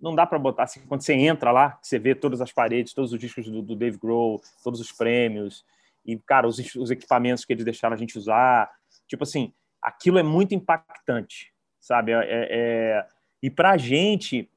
não 0.00 0.14
dá 0.14 0.26
para 0.26 0.38
botar 0.38 0.64
assim, 0.64 0.80
quando 0.86 1.02
você 1.02 1.12
entra 1.12 1.52
lá, 1.52 1.78
você 1.82 1.98
vê 1.98 2.14
todas 2.14 2.40
as 2.40 2.52
paredes, 2.52 2.94
todos 2.94 3.12
os 3.12 3.18
discos 3.18 3.48
do, 3.48 3.60
do 3.60 3.76
Dave 3.76 3.98
Grohl, 3.98 4.40
todos 4.64 4.80
os 4.80 4.90
prêmios, 4.90 5.64
e 6.04 6.16
cara, 6.18 6.48
os, 6.48 6.58
os 6.74 6.90
equipamentos 6.90 7.44
que 7.44 7.52
eles 7.52 7.64
deixaram 7.64 7.94
a 7.94 7.98
gente 7.98 8.16
usar, 8.16 8.70
tipo 9.06 9.22
assim, 9.22 9.52
aquilo 9.82 10.18
é 10.18 10.22
muito 10.22 10.54
impactante, 10.54 11.52
sabe? 11.78 12.12
É, 12.12 12.24
é... 12.24 13.06
E 13.42 13.50
pra 13.50 13.76
gente, 13.76 14.48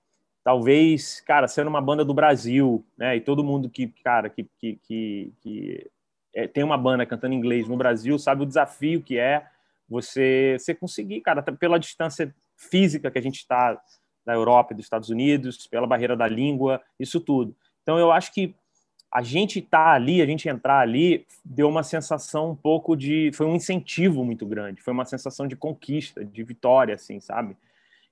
talvez, 0.43 1.21
cara, 1.21 1.47
sendo 1.47 1.67
uma 1.67 1.81
banda 1.81 2.03
do 2.03 2.13
Brasil, 2.13 2.85
né? 2.97 3.15
E 3.15 3.21
todo 3.21 3.43
mundo 3.43 3.69
que, 3.69 3.87
cara, 4.03 4.29
que, 4.29 4.43
que, 4.57 4.75
que, 4.83 5.33
que 5.41 5.91
é, 6.33 6.47
tem 6.47 6.63
uma 6.63 6.77
banda 6.77 7.05
cantando 7.05 7.33
inglês 7.33 7.67
no 7.67 7.77
Brasil 7.77 8.17
sabe 8.17 8.43
o 8.43 8.45
desafio 8.45 9.01
que 9.01 9.17
é 9.17 9.45
você, 9.87 10.57
você 10.59 10.73
conseguir, 10.73 11.21
cara, 11.21 11.41
pela 11.41 11.77
distância 11.77 12.33
física 12.57 13.11
que 13.11 13.19
a 13.19 13.21
gente 13.21 13.37
está 13.37 13.79
da 14.25 14.33
Europa 14.33 14.73
e 14.73 14.75
dos 14.75 14.85
Estados 14.85 15.09
Unidos, 15.09 15.67
pela 15.67 15.87
barreira 15.87 16.15
da 16.15 16.27
língua, 16.27 16.81
isso 16.99 17.19
tudo. 17.19 17.55
Então, 17.81 17.97
eu 17.97 18.11
acho 18.11 18.33
que 18.33 18.55
a 19.13 19.21
gente 19.21 19.59
estar 19.59 19.85
tá 19.85 19.91
ali, 19.91 20.21
a 20.21 20.25
gente 20.25 20.49
entrar 20.49 20.79
ali, 20.79 21.25
deu 21.45 21.69
uma 21.69 21.83
sensação 21.83 22.49
um 22.49 22.55
pouco 22.55 22.95
de. 22.95 23.31
Foi 23.33 23.45
um 23.45 23.55
incentivo 23.55 24.25
muito 24.25 24.45
grande, 24.45 24.81
foi 24.81 24.91
uma 24.91 25.05
sensação 25.05 25.47
de 25.47 25.55
conquista, 25.55 26.25
de 26.25 26.43
vitória, 26.43 26.95
assim, 26.95 27.19
sabe? 27.19 27.55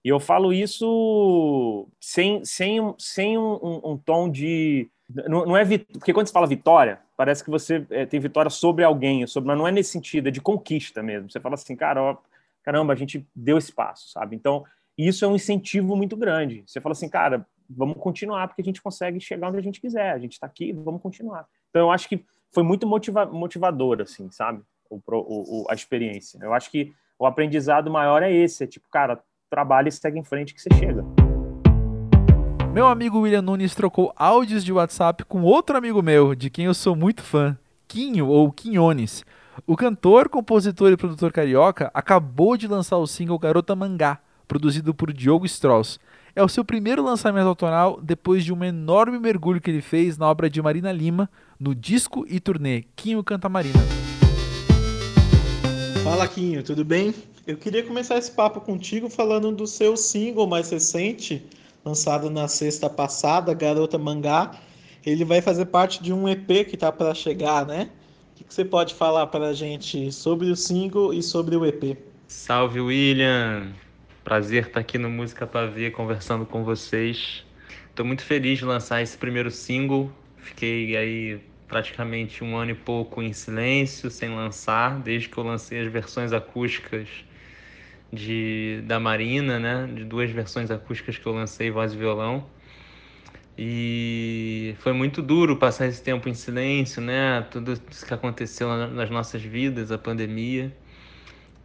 E 0.04 0.10
eu 0.10 0.20
falo 0.20 0.54
isso 0.54 1.88
sem, 2.00 2.46
sem, 2.46 2.94
sem 3.00 3.38
um, 3.38 3.54
um, 3.62 3.92
um 3.92 3.98
tom 3.98 4.30
de. 4.30 4.90
Não, 5.28 5.46
não 5.46 5.58
é 5.58 5.64
vit... 5.64 5.86
porque 5.92 6.14
quando 6.14 6.28
você 6.28 6.34
fala 6.34 6.46
vitória, 6.46 7.00
parece 7.18 7.44
que 7.44 7.50
você 7.50 7.86
é, 7.90 8.06
tem 8.06 8.20
vitória 8.20 8.50
sobre 8.50 8.84
alguém, 8.84 9.26
sobre... 9.26 9.48
mas 9.48 9.58
não 9.58 9.68
é 9.68 9.72
nesse 9.72 9.92
sentido, 9.92 10.28
é 10.28 10.32
de 10.32 10.40
conquista 10.40 11.02
mesmo. 11.02 11.32
Você 11.32 11.40
fala 11.40 11.56
assim, 11.56 11.76
cara, 11.76 12.02
ó, 12.02 12.18
caramba, 12.64 12.94
a 12.94 12.96
gente 12.96 13.26
deu 13.36 13.58
esse 13.58 13.72
passo, 13.72 14.10
sabe? 14.10 14.36
Então, 14.36 14.64
isso 14.98 15.26
é 15.26 15.28
um 15.28 15.36
incentivo 15.36 15.96
muito 15.96 16.16
grande. 16.16 16.64
Você 16.66 16.80
fala 16.82 16.94
assim, 16.94 17.10
cara, 17.10 17.46
vamos 17.70 17.98
continuar 17.98 18.48
porque 18.48 18.62
a 18.62 18.66
gente 18.66 18.82
consegue 18.82 19.20
chegar 19.20 19.50
onde 19.50 19.58
a 19.58 19.62
gente 19.62 19.80
quiser. 19.80 20.12
A 20.12 20.20
gente 20.20 20.34
está 20.34 20.48
aqui, 20.48 20.72
vamos 20.74 21.02
continuar. 21.02 21.46
Então, 21.70 21.84
eu 21.84 21.92
acho 21.92 22.08
que 22.08 22.24
foi 22.54 22.64
muito 22.64 22.86
motiva 22.86 23.26
motivador, 23.26 24.02
assim, 24.02 24.30
sabe? 24.30 24.62
O, 24.90 25.00
o, 25.08 25.66
a 25.70 25.74
experiência. 25.74 26.38
Eu 26.42 26.54
acho 26.54 26.70
que 26.70 26.94
o 27.18 27.26
aprendizado 27.26 27.90
maior 27.90 28.22
é 28.24 28.32
esse, 28.32 28.64
é 28.64 28.68
tipo, 28.68 28.90
cara, 28.90 29.22
trabalha 29.50 29.88
e 29.88 29.92
segue 29.92 30.20
em 30.20 30.24
frente 30.24 30.54
que 30.54 30.62
você 30.62 30.70
chega. 30.78 31.04
Meu 32.74 32.88
amigo 32.88 33.20
William 33.20 33.42
Nunes 33.42 33.76
trocou 33.76 34.14
áudios 34.16 34.64
de 34.64 34.72
WhatsApp 34.72 35.26
com 35.26 35.44
outro 35.44 35.78
amigo 35.78 36.02
meu, 36.02 36.34
de 36.34 36.50
quem 36.50 36.66
eu 36.66 36.74
sou 36.74 36.96
muito 36.96 37.22
fã, 37.22 37.58
Quinho 37.88 38.28
ou 38.28 38.52
Quinhones. 38.52 39.26
O 39.68 39.76
cantor, 39.76 40.30
compositor 40.30 40.92
e 40.92 40.98
produtor 40.98 41.32
carioca 41.32 41.92
acabou 41.94 42.56
de 42.56 42.68
lançar 42.68 42.98
o 42.98 43.06
single 43.06 43.38
Garota 43.38 43.76
Mangá, 43.76 44.20
produzido 44.52 44.94
por 44.94 45.14
Diogo 45.14 45.46
Strauss. 45.46 45.98
É 46.36 46.44
o 46.44 46.50
seu 46.50 46.66
primeiro 46.66 47.02
lançamento 47.02 47.48
autoral 47.48 47.98
depois 48.04 48.44
de 48.44 48.52
um 48.52 48.62
enorme 48.62 49.18
mergulho 49.18 49.62
que 49.62 49.72
ele 49.72 49.82
fez 49.82 50.18
na 50.18 50.30
obra 50.30 50.50
de 50.50 50.62
Marina 50.62 50.92
Lima, 50.92 51.30
no 51.58 51.74
disco 51.74 52.26
e 52.28 52.38
turnê 52.38 52.84
Quinho 52.94 53.24
Canta 53.24 53.48
Marina. 53.48 53.80
Fala 56.04 56.28
Quinho, 56.28 56.62
tudo 56.64 56.84
bem? 56.84 57.16
Eu 57.48 57.56
queria 57.56 57.82
começar 57.82 58.18
esse 58.18 58.30
papo 58.30 58.60
contigo 58.60 59.10
falando 59.10 59.54
do 59.54 59.66
seu 59.66 59.96
single 59.96 60.46
mais 60.46 60.70
recente, 60.70 61.42
lançado 61.86 62.30
na 62.30 62.50
sexta 62.50 62.90
passada, 62.90 63.54
Garota 63.54 63.98
Mangá. 63.98 64.52
Ele 65.06 65.24
vai 65.24 65.42
fazer 65.42 65.68
parte 65.68 66.04
de 66.04 66.12
um 66.12 66.28
EP 66.28 66.68
que 66.68 66.76
está 66.76 66.92
para 66.92 67.14
chegar, 67.14 67.66
né? 67.66 67.90
O 68.34 68.44
que 68.44 68.54
você 68.54 68.66
pode 68.66 68.96
falar 68.96 69.28
para 69.28 69.48
a 69.48 69.54
gente 69.54 70.12
sobre 70.12 70.52
o 70.52 70.58
single 70.58 71.14
e 71.14 71.24
sobre 71.24 71.56
o 71.56 71.66
EP? 71.66 71.98
Salve, 72.28 72.82
William! 72.82 73.72
Prazer 74.24 74.68
estar 74.68 74.80
aqui 74.80 75.00
no 75.00 75.10
Música 75.10 75.50
Ver 75.74 75.92
conversando 75.92 76.46
com 76.46 76.64
vocês. 76.64 77.44
Estou 77.90 78.06
muito 78.06 78.24
feliz 78.24 78.60
de 78.60 78.66
lançar 78.66 79.02
esse 79.02 79.18
primeiro 79.18 79.50
single. 79.50 80.12
Fiquei 80.38 80.96
aí 80.96 81.42
praticamente 81.68 82.44
um 82.44 82.56
ano 82.56 82.70
e 82.72 82.76
pouco 82.76 83.20
em 83.24 83.34
silêncio, 83.34 84.12
sem 84.12 84.30
lançar, 84.30 85.00
desde 85.00 85.28
que 85.28 85.36
eu 85.36 85.44
lancei 85.44 85.82
as 85.82 85.92
versões 85.92 86.34
acústicas 86.34 87.10
de 88.14 88.84
da 88.86 89.00
Marina, 89.00 89.60
né? 89.60 89.90
De 89.92 90.06
duas 90.06 90.30
versões 90.30 90.70
acústicas 90.70 91.18
que 91.18 91.26
eu 91.26 91.34
lancei, 91.34 91.72
voz 91.72 91.92
e 91.94 91.98
violão. 91.98 92.48
E 93.58 94.76
foi 94.80 94.94
muito 94.94 95.22
duro 95.24 95.58
passar 95.58 95.88
esse 95.88 96.02
tempo 96.02 96.30
em 96.30 96.36
silêncio, 96.36 97.02
né? 97.02 97.42
Tudo 97.50 97.74
isso 97.90 98.06
que 98.06 98.14
aconteceu 98.14 98.70
nas 98.88 99.10
nossas 99.10 99.42
vidas, 99.42 99.92
a 99.92 99.98
pandemia. 99.98 100.72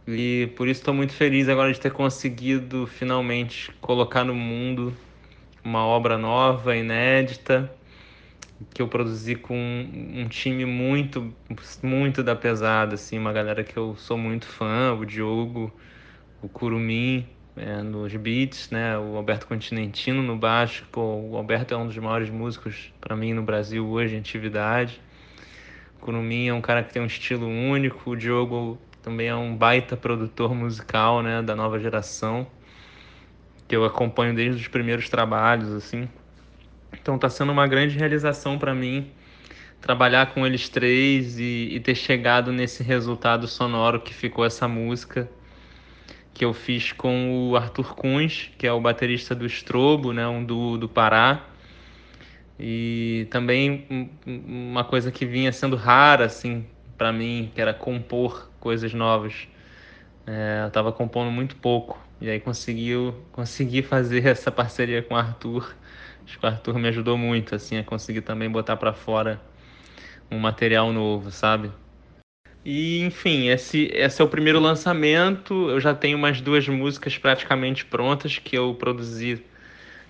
E 0.07 0.47
por 0.55 0.69
isso 0.69 0.79
estou 0.79 0.93
muito 0.93 1.11
feliz 1.11 1.49
agora 1.49 1.73
de 1.73 1.79
ter 1.79 1.91
conseguido 1.91 2.87
finalmente 2.87 3.69
colocar 3.81 4.23
no 4.23 4.33
mundo 4.33 4.95
uma 5.61 5.85
obra 5.85 6.17
nova, 6.17 6.73
inédita, 6.77 7.69
que 8.73 8.81
eu 8.81 8.87
produzi 8.87 9.35
com 9.35 9.53
um 9.53 10.25
time 10.29 10.65
muito, 10.65 11.33
muito 11.83 12.23
da 12.23 12.37
pesada, 12.37 12.95
assim, 12.95 13.19
uma 13.19 13.33
galera 13.33 13.65
que 13.65 13.75
eu 13.75 13.97
sou 13.97 14.17
muito 14.17 14.47
fã, 14.47 14.93
o 14.93 15.05
Diogo, 15.05 15.73
o 16.41 16.47
Curumim 16.47 17.27
é, 17.57 17.81
nos 17.81 18.15
beats, 18.15 18.69
né, 18.71 18.97
o 18.97 19.17
Alberto 19.17 19.45
Continentino 19.45 20.23
no 20.23 20.37
baixo, 20.37 20.85
pô, 20.89 21.01
o 21.01 21.35
Alberto 21.35 21.73
é 21.73 21.77
um 21.77 21.85
dos 21.85 21.97
maiores 21.97 22.29
músicos 22.29 22.93
para 23.01 23.13
mim 23.13 23.33
no 23.33 23.43
Brasil 23.43 23.85
hoje 23.85 24.15
em 24.15 24.19
atividade. 24.19 25.01
O 25.97 26.05
Curumim 26.05 26.47
é 26.47 26.53
um 26.53 26.61
cara 26.61 26.81
que 26.81 26.93
tem 26.93 27.01
um 27.01 27.07
estilo 27.07 27.47
único, 27.47 28.11
o 28.11 28.15
Diogo 28.15 28.79
também 29.07 29.27
é 29.29 29.35
um 29.35 29.55
baita 29.55 29.95
produtor 29.95 30.53
musical, 30.53 31.23
né, 31.23 31.41
da 31.41 31.55
nova 31.55 31.79
geração, 31.79 32.45
que 33.65 33.73
eu 33.73 33.85
acompanho 33.85 34.35
desde 34.35 34.61
os 34.61 34.67
primeiros 34.67 35.07
trabalhos, 35.07 35.71
assim. 35.71 36.09
Então 36.91 37.17
tá 37.17 37.29
sendo 37.29 37.53
uma 37.53 37.65
grande 37.67 37.97
realização 37.97 38.59
para 38.59 38.75
mim 38.75 39.09
trabalhar 39.79 40.33
com 40.33 40.45
eles 40.45 40.67
três 40.67 41.39
e, 41.39 41.69
e, 41.71 41.79
ter 41.79 41.95
chegado 41.95 42.51
nesse 42.51 42.83
resultado 42.83 43.47
sonoro 43.47 44.01
que 44.01 44.13
ficou 44.13 44.43
essa 44.43 44.67
música 44.67 45.29
que 46.33 46.43
eu 46.43 46.53
fiz 46.53 46.91
com 46.91 47.49
o 47.49 47.55
Arthur 47.55 47.95
Kunz, 47.95 48.51
que 48.57 48.67
é 48.67 48.73
o 48.73 48.81
baterista 48.81 49.33
do 49.33 49.45
Estrobo, 49.45 50.11
né, 50.11 50.27
um 50.27 50.43
do, 50.43 50.77
do 50.77 50.89
Pará. 50.89 51.45
E 52.59 53.25
também 53.31 54.11
uma 54.25 54.83
coisa 54.83 55.13
que 55.13 55.25
vinha 55.25 55.53
sendo 55.53 55.77
rara 55.77 56.25
assim 56.25 56.65
para 56.97 57.13
mim, 57.13 57.51
que 57.53 57.61
era 57.61 57.73
compor 57.73 58.49
coisas 58.59 58.93
novas. 58.93 59.47
É, 60.25 60.61
eu 60.63 60.67
estava 60.67 60.91
compondo 60.91 61.31
muito 61.31 61.55
pouco 61.55 61.99
e 62.19 62.29
aí 62.29 62.39
conseguiu 62.39 63.15
consegui 63.31 63.81
fazer 63.81 64.25
essa 64.27 64.51
parceria 64.51 65.01
com 65.01 65.13
o 65.13 65.17
Arthur. 65.17 65.75
Acho 66.25 66.39
que 66.39 66.45
o 66.45 66.49
Arthur 66.49 66.77
me 66.77 66.87
ajudou 66.89 67.17
muito 67.17 67.55
assim 67.55 67.77
a 67.77 67.83
conseguir 67.83 68.21
também 68.21 68.49
botar 68.49 68.75
para 68.77 68.93
fora 68.93 69.41
um 70.29 70.37
material 70.37 70.91
novo, 70.91 71.31
sabe? 71.31 71.71
E 72.65 72.99
enfim, 73.01 73.47
esse, 73.47 73.89
esse 73.93 74.21
é 74.21 74.25
o 74.25 74.27
primeiro 74.27 74.59
lançamento. 74.59 75.69
Eu 75.69 75.79
já 75.79 75.95
tenho 75.95 76.17
umas 76.17 76.41
duas 76.41 76.67
músicas 76.67 77.17
praticamente 77.17 77.85
prontas 77.85 78.37
que 78.37 78.57
eu 78.57 78.75
produzi 78.75 79.41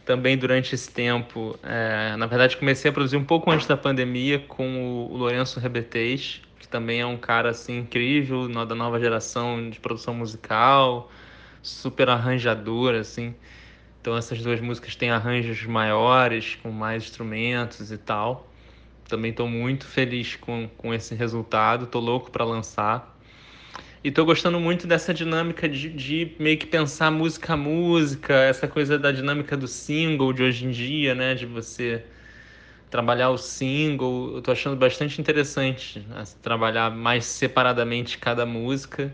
também 0.07 0.35
durante 0.35 0.73
esse 0.73 0.89
tempo. 0.89 1.59
É, 1.61 2.15
na 2.15 2.25
verdade, 2.25 2.57
comecei 2.57 2.89
a 2.89 2.93
produzir 2.93 3.17
um 3.17 3.23
pouco 3.23 3.51
antes 3.51 3.67
da 3.67 3.77
pandemia 3.77 4.39
com 4.39 4.65
o, 4.81 5.13
o 5.13 5.17
Lourenço 5.17 5.59
Rebetez, 5.59 6.41
que 6.67 6.71
também 6.71 6.99
é 6.99 7.05
um 7.05 7.17
cara 7.17 7.49
assim 7.51 7.79
incrível, 7.79 8.47
da 8.65 8.75
nova 8.75 8.99
geração 8.99 9.69
de 9.69 9.79
produção 9.79 10.13
musical, 10.13 11.09
super 11.61 12.09
arranjador 12.09 12.93
assim. 12.93 13.33
Então 14.01 14.15
essas 14.17 14.41
duas 14.41 14.59
músicas 14.59 14.95
têm 14.95 15.09
arranjos 15.09 15.65
maiores, 15.65 16.55
com 16.61 16.69
mais 16.69 17.03
instrumentos 17.03 17.91
e 17.91 17.97
tal. 17.97 18.51
Também 19.07 19.31
estou 19.31 19.47
muito 19.47 19.85
feliz 19.85 20.35
com, 20.35 20.69
com 20.77 20.93
esse 20.93 21.15
resultado, 21.15 21.85
estou 21.85 22.01
louco 22.01 22.29
para 22.29 22.43
lançar. 22.43 23.17
E 24.03 24.09
estou 24.09 24.25
gostando 24.25 24.59
muito 24.59 24.85
dessa 24.85 25.13
dinâmica 25.13 25.67
de, 25.67 25.89
de, 25.89 26.35
meio 26.37 26.57
que 26.57 26.67
pensar 26.67 27.09
música 27.11 27.53
a 27.53 27.57
música, 27.57 28.33
essa 28.33 28.67
coisa 28.67 28.99
da 28.99 29.11
dinâmica 29.11 29.55
do 29.55 29.67
single 29.67 30.33
de 30.33 30.43
hoje 30.43 30.65
em 30.65 30.71
dia, 30.71 31.15
né? 31.15 31.33
De 31.33 31.45
você 31.45 32.03
trabalhar 32.89 33.29
o 33.29 33.37
single, 33.37 34.35
eu 34.35 34.41
tô 34.41 34.51
achando 34.51 34.75
bastante 34.75 35.19
interessante 35.19 35.99
né? 36.07 36.23
trabalhar 36.41 36.89
mais 36.89 37.25
separadamente 37.25 38.17
cada 38.17 38.45
música 38.45 39.13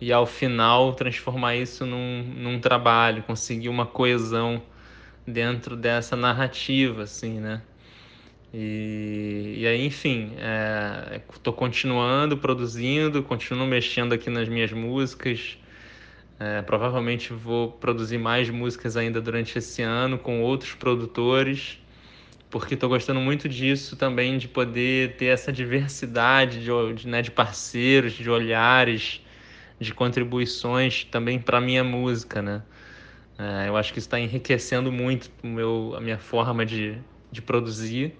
e 0.00 0.12
ao 0.12 0.26
final 0.26 0.92
transformar 0.94 1.56
isso 1.56 1.84
num, 1.86 2.22
num 2.22 2.60
trabalho, 2.60 3.22
conseguir 3.22 3.68
uma 3.68 3.86
coesão 3.86 4.62
dentro 5.26 5.76
dessa 5.76 6.16
narrativa, 6.16 7.02
assim, 7.02 7.40
né? 7.40 7.62
E, 8.52 9.56
e 9.58 9.66
aí, 9.66 9.84
enfim, 9.84 10.32
estou 11.34 11.52
é, 11.52 11.56
continuando 11.56 12.38
produzindo, 12.38 13.22
continuo 13.22 13.66
mexendo 13.66 14.14
aqui 14.14 14.30
nas 14.30 14.48
minhas 14.48 14.72
músicas. 14.72 15.58
É, 16.40 16.62
provavelmente 16.62 17.32
vou 17.32 17.72
produzir 17.72 18.16
mais 18.16 18.48
músicas 18.48 18.96
ainda 18.96 19.20
durante 19.20 19.58
esse 19.58 19.82
ano 19.82 20.18
com 20.18 20.40
outros 20.40 20.72
produtores 20.74 21.78
porque 22.50 22.74
estou 22.74 22.88
gostando 22.88 23.20
muito 23.20 23.48
disso 23.48 23.96
também, 23.96 24.38
de 24.38 24.48
poder 24.48 25.16
ter 25.16 25.26
essa 25.26 25.52
diversidade 25.52 26.60
de, 26.60 26.94
de, 26.94 27.08
né, 27.08 27.22
de 27.22 27.30
parceiros, 27.30 28.12
de 28.14 28.28
olhares, 28.30 29.20
de 29.78 29.92
contribuições 29.94 31.04
também 31.04 31.38
para 31.38 31.58
a 31.58 31.60
minha 31.60 31.84
música, 31.84 32.42
né? 32.42 32.62
É, 33.38 33.68
eu 33.68 33.76
acho 33.76 33.92
que 33.92 34.00
isso 34.00 34.08
está 34.08 34.18
enriquecendo 34.18 34.90
muito 34.90 35.30
o 35.44 35.46
meu, 35.46 35.94
a 35.96 36.00
minha 36.00 36.18
forma 36.18 36.66
de, 36.66 36.98
de 37.30 37.40
produzir 37.40 38.18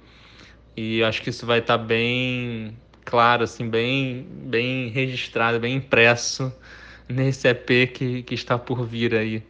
e 0.76 1.03
acho 1.03 1.22
que 1.22 1.31
isso 1.31 1.45
vai 1.45 1.59
estar 1.59 1.76
tá 1.76 1.85
bem 1.85 2.76
claro, 3.05 3.43
assim, 3.43 3.68
bem, 3.68 4.24
bem 4.31 4.89
registrado, 4.91 5.59
bem 5.59 5.76
impresso 5.76 6.53
nesse 7.09 7.49
EP 7.49 7.93
que, 7.93 8.22
que 8.22 8.35
está 8.35 8.57
por 8.59 8.87
vir 8.87 9.14
aí 9.14 9.43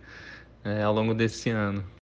é, 0.64 0.82
ao 0.82 0.94
longo 0.94 1.12
desse 1.12 1.50
ano. 1.50 1.97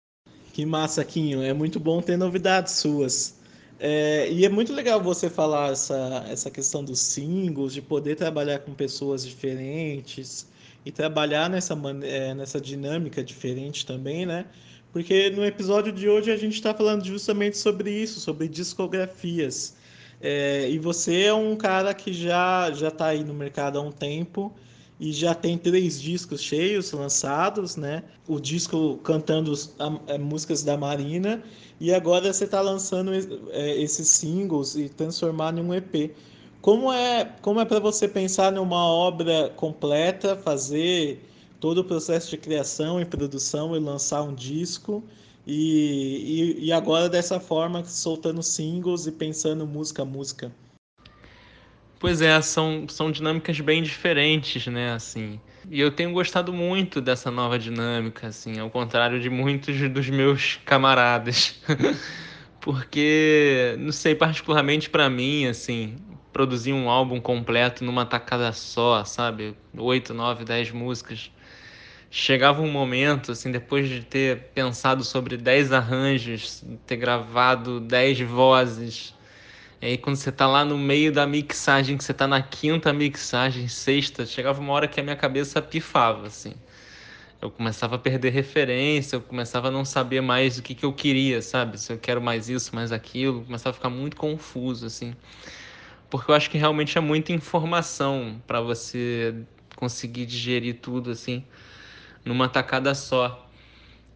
Que 0.56 0.64
massa, 0.64 1.04
Quinho. 1.04 1.42
É 1.42 1.52
muito 1.52 1.78
bom 1.78 2.00
ter 2.00 2.16
novidades 2.16 2.72
suas. 2.76 3.34
É, 3.78 4.26
e 4.32 4.42
é 4.42 4.48
muito 4.48 4.72
legal 4.72 4.98
você 5.02 5.28
falar 5.28 5.72
essa, 5.72 6.24
essa 6.30 6.50
questão 6.50 6.82
dos 6.82 6.98
singles, 6.98 7.74
de 7.74 7.82
poder 7.82 8.16
trabalhar 8.16 8.60
com 8.60 8.72
pessoas 8.72 9.26
diferentes 9.26 10.46
e 10.82 10.90
trabalhar 10.90 11.50
nessa, 11.50 11.78
é, 12.04 12.32
nessa 12.32 12.58
dinâmica 12.58 13.22
diferente 13.22 13.84
também, 13.84 14.24
né? 14.24 14.46
Porque 14.94 15.28
no 15.28 15.44
episódio 15.44 15.92
de 15.92 16.08
hoje 16.08 16.30
a 16.30 16.38
gente 16.38 16.54
está 16.54 16.72
falando 16.72 17.04
justamente 17.04 17.58
sobre 17.58 17.90
isso, 17.90 18.18
sobre 18.18 18.48
discografias. 18.48 19.76
É, 20.22 20.70
e 20.70 20.78
você 20.78 21.24
é 21.24 21.34
um 21.34 21.54
cara 21.54 21.92
que 21.92 22.14
já 22.14 22.72
já 22.72 22.88
está 22.88 23.08
aí 23.08 23.22
no 23.22 23.34
mercado 23.34 23.78
há 23.78 23.82
um 23.82 23.92
tempo 23.92 24.56
e 24.98 25.12
já 25.12 25.34
tem 25.34 25.58
três 25.58 26.00
discos 26.00 26.40
cheios 26.40 26.90
lançados, 26.92 27.76
né? 27.76 28.02
O 28.26 28.40
disco 28.40 28.98
cantando 29.04 29.52
a, 29.78 30.18
músicas 30.18 30.62
da 30.62 30.76
Marina 30.76 31.42
e 31.78 31.92
agora 31.92 32.32
você 32.32 32.44
está 32.44 32.60
lançando 32.60 33.12
é, 33.50 33.76
esses 33.80 34.08
singles 34.08 34.74
e 34.74 34.88
transformar 34.88 35.56
em 35.56 35.60
um 35.60 35.74
EP. 35.74 36.12
Como 36.62 36.92
é 36.92 37.24
como 37.42 37.60
é 37.60 37.64
para 37.64 37.78
você 37.78 38.08
pensar 38.08 38.50
numa 38.52 38.84
obra 38.86 39.52
completa, 39.56 40.36
fazer 40.36 41.22
todo 41.60 41.78
o 41.78 41.84
processo 41.84 42.30
de 42.30 42.38
criação 42.38 43.00
e 43.00 43.04
produção 43.04 43.76
e 43.76 43.78
lançar 43.78 44.22
um 44.22 44.34
disco 44.34 45.04
e, 45.46 46.56
e, 46.58 46.66
e 46.66 46.72
agora 46.72 47.08
dessa 47.08 47.38
forma 47.38 47.84
soltando 47.84 48.42
singles 48.42 49.06
e 49.06 49.12
pensando 49.12 49.66
música 49.66 50.02
a 50.02 50.04
música? 50.06 50.50
Pois 51.98 52.20
é, 52.20 52.40
são, 52.42 52.86
são 52.88 53.10
dinâmicas 53.10 53.58
bem 53.60 53.82
diferentes, 53.82 54.66
né, 54.66 54.92
assim. 54.92 55.40
E 55.70 55.80
eu 55.80 55.90
tenho 55.90 56.12
gostado 56.12 56.52
muito 56.52 57.00
dessa 57.00 57.30
nova 57.30 57.58
dinâmica, 57.58 58.28
assim, 58.28 58.58
ao 58.58 58.70
contrário 58.70 59.18
de 59.20 59.30
muitos 59.30 59.76
dos 59.90 60.08
meus 60.10 60.60
camaradas. 60.64 61.58
Porque, 62.60 63.74
não 63.78 63.92
sei, 63.92 64.14
particularmente 64.14 64.90
para 64.90 65.08
mim, 65.08 65.46
assim, 65.46 65.96
produzir 66.32 66.72
um 66.72 66.90
álbum 66.90 67.20
completo 67.20 67.82
numa 67.82 68.04
tacada 68.04 68.52
só, 68.52 69.04
sabe? 69.04 69.56
Oito, 69.76 70.12
nove, 70.12 70.44
dez 70.44 70.70
músicas. 70.70 71.30
Chegava 72.10 72.60
um 72.60 72.70
momento, 72.70 73.32
assim, 73.32 73.50
depois 73.50 73.88
de 73.88 74.02
ter 74.02 74.50
pensado 74.54 75.02
sobre 75.02 75.36
dez 75.36 75.72
arranjos, 75.72 76.62
ter 76.86 76.96
gravado 76.96 77.80
dez 77.80 78.20
vozes, 78.20 79.15
e 79.80 79.86
aí 79.86 79.98
quando 79.98 80.16
você 80.16 80.32
tá 80.32 80.46
lá 80.46 80.64
no 80.64 80.78
meio 80.78 81.12
da 81.12 81.26
mixagem, 81.26 81.96
que 81.96 82.04
você 82.04 82.14
tá 82.14 82.26
na 82.26 82.42
quinta 82.42 82.92
mixagem, 82.92 83.68
sexta, 83.68 84.24
chegava 84.24 84.60
uma 84.60 84.72
hora 84.72 84.88
que 84.88 84.98
a 84.98 85.02
minha 85.02 85.16
cabeça 85.16 85.60
pifava, 85.60 86.26
assim. 86.26 86.54
Eu 87.40 87.50
começava 87.50 87.96
a 87.96 87.98
perder 87.98 88.30
referência, 88.30 89.16
eu 89.16 89.20
começava 89.20 89.68
a 89.68 89.70
não 89.70 89.84
saber 89.84 90.22
mais 90.22 90.58
o 90.58 90.62
que, 90.62 90.74
que 90.74 90.84
eu 90.84 90.92
queria, 90.92 91.42
sabe? 91.42 91.78
Se 91.78 91.92
eu 91.92 91.98
quero 91.98 92.20
mais 92.20 92.48
isso, 92.48 92.74
mais 92.74 92.92
aquilo, 92.92 93.44
começava 93.44 93.70
a 93.70 93.74
ficar 93.74 93.90
muito 93.90 94.16
confuso, 94.16 94.86
assim. 94.86 95.14
Porque 96.08 96.30
eu 96.30 96.34
acho 96.34 96.50
que 96.50 96.56
realmente 96.56 96.96
é 96.96 97.00
muita 97.00 97.32
informação 97.32 98.40
para 98.46 98.60
você 98.60 99.34
conseguir 99.76 100.24
digerir 100.24 100.78
tudo, 100.80 101.10
assim, 101.10 101.44
numa 102.24 102.48
tacada 102.48 102.94
só. 102.94 103.46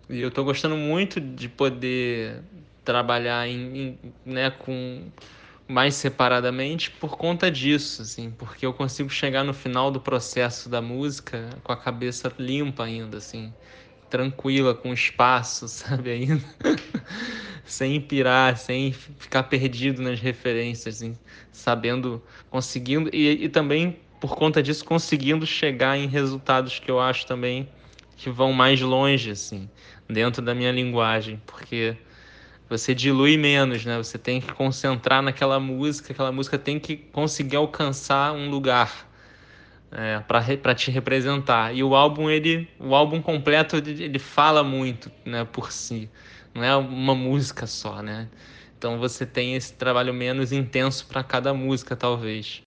E 0.08 0.20
eu 0.20 0.30
tô 0.30 0.42
gostando 0.42 0.76
muito 0.76 1.20
de 1.20 1.48
poder 1.48 2.42
trabalhar 2.84 3.46
em, 3.46 3.76
em 3.76 3.98
né, 4.24 4.50
com 4.50 5.04
mais 5.70 5.94
separadamente 5.94 6.90
por 6.90 7.16
conta 7.16 7.50
disso, 7.50 8.02
assim, 8.02 8.30
porque 8.32 8.66
eu 8.66 8.74
consigo 8.74 9.08
chegar 9.08 9.44
no 9.44 9.54
final 9.54 9.90
do 9.90 10.00
processo 10.00 10.68
da 10.68 10.82
música 10.82 11.48
com 11.62 11.72
a 11.72 11.76
cabeça 11.76 12.32
limpa 12.38 12.84
ainda, 12.84 13.18
assim, 13.18 13.54
tranquila, 14.08 14.74
com 14.74 14.92
espaço, 14.92 15.68
sabe, 15.70 16.10
ainda, 16.10 16.44
sem 17.64 18.00
pirar, 18.00 18.56
sem 18.58 18.92
ficar 18.92 19.44
perdido 19.44 20.02
nas 20.02 20.18
referências, 20.18 20.96
assim, 20.96 21.16
sabendo, 21.52 22.20
conseguindo, 22.50 23.08
e, 23.12 23.44
e 23.44 23.48
também 23.48 24.00
por 24.18 24.34
conta 24.34 24.62
disso 24.62 24.84
conseguindo 24.84 25.46
chegar 25.46 25.96
em 25.96 26.08
resultados 26.08 26.78
que 26.78 26.90
eu 26.90 27.00
acho 27.00 27.26
também 27.26 27.68
que 28.16 28.28
vão 28.28 28.52
mais 28.52 28.80
longe, 28.80 29.30
assim, 29.30 29.70
dentro 30.08 30.42
da 30.42 30.54
minha 30.54 30.72
linguagem, 30.72 31.40
porque 31.46 31.96
você 32.70 32.94
dilui 32.94 33.36
menos, 33.36 33.84
né? 33.84 33.98
Você 33.98 34.16
tem 34.16 34.40
que 34.40 34.52
concentrar 34.52 35.20
naquela 35.20 35.58
música, 35.58 36.12
aquela 36.12 36.30
música 36.30 36.56
tem 36.56 36.78
que 36.78 36.96
conseguir 36.96 37.56
alcançar 37.56 38.32
um 38.32 38.48
lugar 38.48 39.10
é, 39.90 40.20
para 40.20 40.72
te 40.72 40.88
representar. 40.88 41.74
E 41.74 41.82
o 41.82 41.96
álbum 41.96 42.30
ele, 42.30 42.68
o 42.78 42.94
álbum 42.94 43.20
completo 43.20 43.76
ele 43.76 44.20
fala 44.20 44.62
muito, 44.62 45.10
né, 45.24 45.44
por 45.44 45.72
si. 45.72 46.08
Não 46.54 46.62
é 46.62 46.76
uma 46.76 47.14
música 47.14 47.66
só, 47.66 48.00
né? 48.00 48.28
Então 48.78 49.00
você 49.00 49.26
tem 49.26 49.56
esse 49.56 49.72
trabalho 49.72 50.14
menos 50.14 50.52
intenso 50.52 51.06
para 51.06 51.24
cada 51.24 51.52
música, 51.52 51.96
talvez. 51.96 52.62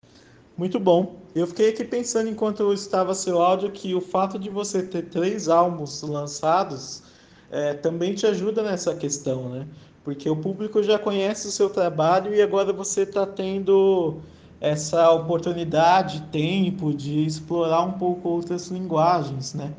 Muito 0.57 0.81
bom. 0.81 1.21
Eu 1.33 1.47
fiquei 1.47 1.69
aqui 1.69 1.85
pensando 1.85 2.29
enquanto 2.29 2.59
eu 2.59 2.73
estava 2.73 3.15
seu 3.15 3.41
áudio 3.41 3.71
que 3.71 3.95
o 3.95 4.01
fato 4.01 4.37
de 4.37 4.49
você 4.49 4.83
ter 4.83 5.03
três 5.03 5.47
álbuns 5.47 6.01
lançados 6.03 7.03
é, 7.49 7.73
também 7.73 8.13
te 8.13 8.25
ajuda 8.25 8.61
nessa 8.63 8.93
questão, 8.95 9.47
né? 9.47 9.67
Porque 10.03 10.29
o 10.29 10.35
público 10.35 10.83
já 10.83 10.99
conhece 10.99 11.47
o 11.47 11.51
seu 11.51 11.69
trabalho 11.69 12.33
e 12.35 12.41
agora 12.41 12.73
você 12.73 13.03
está 13.03 13.25
tendo 13.25 14.21
essa 14.59 15.11
oportunidade, 15.11 16.21
tempo 16.31 16.93
de 16.93 17.25
explorar 17.25 17.83
um 17.83 17.93
pouco 17.93 18.29
outras 18.29 18.67
linguagens, 18.67 19.53
né? 19.53 19.73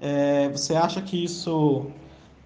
É, 0.00 0.48
você 0.48 0.74
acha 0.74 1.00
que 1.00 1.24
isso 1.24 1.86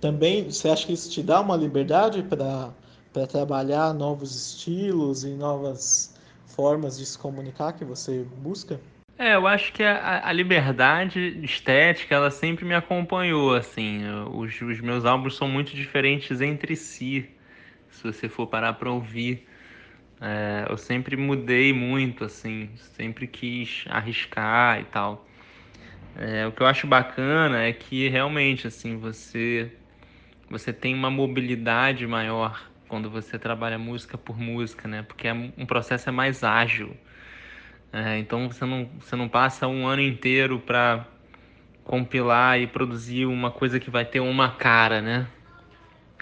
também, 0.01 0.51
você 0.51 0.69
acha 0.69 0.87
que 0.87 0.93
isso 0.93 1.11
te 1.11 1.23
dá 1.23 1.41
uma 1.41 1.57
liberdade 1.57 2.23
para 2.23 3.27
trabalhar 3.27 3.93
novos 3.93 4.35
estilos 4.35 5.25
e 5.25 5.31
novas 5.31 6.15
formas 6.47 6.99
de 6.99 7.07
se 7.07 7.19
comunicar 7.19 7.73
que 7.73 7.85
você 7.85 8.25
busca? 8.43 8.81
É, 9.21 9.35
eu 9.35 9.47
acho 9.47 9.71
que 9.75 9.83
a, 9.83 10.27
a, 10.27 10.33
liberdade 10.33 11.39
estética, 11.45 12.15
ela 12.15 12.31
sempre 12.31 12.65
me 12.65 12.75
acompanhou, 12.75 13.55
assim. 13.55 14.01
Os, 14.33 14.59
os 14.63 14.81
meus 14.81 15.05
álbuns 15.05 15.37
são 15.37 15.47
muito 15.47 15.77
diferentes 15.77 16.41
entre 16.41 16.75
si, 16.75 17.29
se 17.91 18.03
você 18.03 18.31
for 18.31 18.47
parar 18.47 18.73
para 18.73 18.91
ouvir. 18.91 19.47
É, 20.23 20.65
eu 20.71 20.79
sempre 20.79 21.19
mudei 21.19 21.71
muito, 21.71 22.25
assim, 22.25 22.71
sempre 22.97 23.27
quis 23.27 23.85
arriscar 23.91 24.81
e 24.81 24.85
tal. 24.85 25.29
É, 26.17 26.47
o 26.47 26.53
que 26.53 26.63
eu 26.63 26.67
acho 26.67 26.87
bacana 26.87 27.63
é 27.63 27.75
que 27.75 28.09
realmente, 28.09 28.67
assim, 28.67 28.97
você, 28.97 29.71
você 30.49 30.73
tem 30.73 30.95
uma 30.95 31.11
mobilidade 31.11 32.07
maior 32.07 32.71
quando 32.89 33.11
você 33.11 33.39
trabalha 33.39 33.79
música 33.79 34.17
por 34.17 34.39
música, 34.39 34.89
né? 34.89 35.03
Porque 35.03 35.29
é, 35.29 35.35
um 35.35 35.67
processo 35.67 36.09
é 36.09 36.13
mais 36.13 36.43
ágil. 36.43 36.97
É, 37.93 38.19
então 38.19 38.49
você 38.49 38.65
não, 38.65 38.89
você 39.01 39.17
não 39.17 39.29
passa 39.29 39.67
um 39.67 39.87
ano 39.87 40.03
inteiro 40.03 40.61
para 40.61 41.07
compilar 41.85 42.61
e 42.61 42.67
produzir 42.67 43.27
uma 43.27 43.51
coisa 43.51 43.81
que 43.81 43.91
vai 43.91 44.05
ter 44.05 44.21
uma 44.21 44.51
cara, 44.51 45.01
né? 45.03 45.27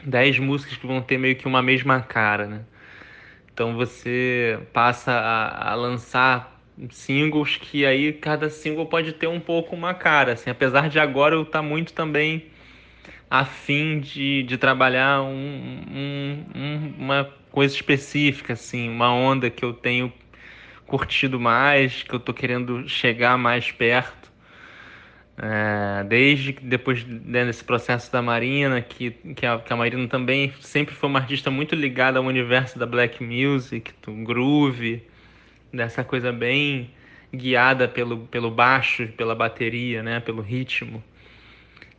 Dez 0.02 0.38
músicas 0.38 0.76
que 0.78 0.86
vão 0.86 1.02
ter 1.02 1.18
meio 1.18 1.36
que 1.36 1.46
uma 1.46 1.62
mesma 1.62 2.00
cara, 2.00 2.46
né? 2.46 2.64
Então 3.52 3.74
você 3.74 4.58
passa 4.72 5.12
a, 5.12 5.72
a 5.72 5.74
lançar 5.74 6.58
singles 6.90 7.56
que 7.56 7.84
aí 7.84 8.12
cada 8.12 8.48
single 8.48 8.86
pode 8.86 9.12
ter 9.12 9.26
um 9.26 9.40
pouco 9.40 9.74
uma 9.74 9.92
cara, 9.92 10.32
assim, 10.32 10.48
apesar 10.48 10.88
de 10.88 10.98
agora 10.98 11.34
eu 11.34 11.42
estar 11.42 11.58
tá 11.58 11.62
muito 11.62 11.92
também 11.92 12.46
afim 13.30 14.00
de, 14.00 14.42
de 14.44 14.56
trabalhar 14.56 15.22
um, 15.22 15.82
um, 15.90 16.44
um, 16.54 16.94
uma 16.98 17.28
coisa 17.50 17.74
específica, 17.74 18.54
assim, 18.54 18.88
uma 18.88 19.12
onda 19.12 19.50
que 19.50 19.64
eu 19.64 19.72
tenho 19.72 20.12
curtido 20.88 21.38
mais, 21.38 22.02
que 22.02 22.12
eu 22.12 22.18
tô 22.18 22.34
querendo 22.34 22.88
chegar 22.88 23.38
mais 23.38 23.70
perto. 23.70 24.32
É, 25.40 26.02
desde 26.04 26.52
depois 26.52 27.04
né, 27.06 27.44
desse 27.44 27.62
processo 27.62 28.10
da 28.10 28.20
Marina, 28.20 28.80
que, 28.80 29.12
que 29.36 29.46
a, 29.46 29.56
que, 29.60 29.72
a, 29.72 29.76
Marina 29.76 30.08
também 30.08 30.52
sempre 30.60 30.96
foi 30.96 31.08
uma 31.08 31.20
artista 31.20 31.48
muito 31.48 31.76
ligada 31.76 32.18
ao 32.18 32.24
universo 32.24 32.76
da 32.76 32.86
black 32.86 33.22
music, 33.22 33.92
do 34.02 34.12
groove, 34.24 35.00
dessa 35.72 36.02
coisa 36.02 36.32
bem 36.32 36.90
guiada 37.32 37.86
pelo, 37.86 38.26
pelo 38.26 38.50
baixo, 38.50 39.06
pela 39.16 39.34
bateria, 39.34 40.02
né, 40.02 40.18
pelo 40.18 40.42
ritmo. 40.42 41.04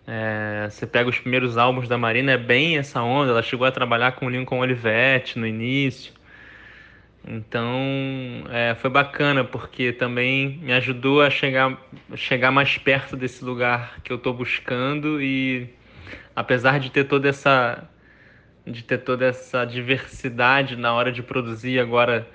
É, 0.05 0.67
você 0.69 0.85
pega 0.87 1.09
os 1.09 1.19
primeiros 1.19 1.57
álbuns 1.57 1.87
da 1.87 1.97
Marina, 1.97 2.33
é 2.33 2.37
bem 2.37 2.77
essa 2.77 3.01
onda. 3.01 3.31
Ela 3.31 3.43
chegou 3.43 3.65
a 3.65 3.71
trabalhar 3.71 4.13
com 4.13 4.25
o 4.25 4.29
Lincoln 4.29 4.59
Olivetti 4.59 5.39
no 5.39 5.47
início. 5.47 6.18
Então 7.27 7.77
é, 8.49 8.75
foi 8.75 8.89
bacana 8.89 9.43
porque 9.43 9.91
também 9.91 10.57
me 10.61 10.73
ajudou 10.73 11.21
a 11.21 11.29
chegar, 11.29 11.77
chegar 12.15 12.51
mais 12.51 12.77
perto 12.77 13.15
desse 13.15 13.43
lugar 13.43 13.99
que 14.03 14.11
eu 14.11 14.17
estou 14.17 14.33
buscando 14.33 15.21
e 15.21 15.69
apesar 16.35 16.79
de 16.79 16.89
ter 16.89 17.03
toda 17.03 17.27
essa 17.27 17.87
de 18.65 18.83
ter 18.83 18.99
toda 18.99 19.25
essa 19.25 19.65
diversidade 19.65 20.75
na 20.75 20.93
hora 20.93 21.11
de 21.11 21.23
produzir 21.23 21.79
agora 21.79 22.27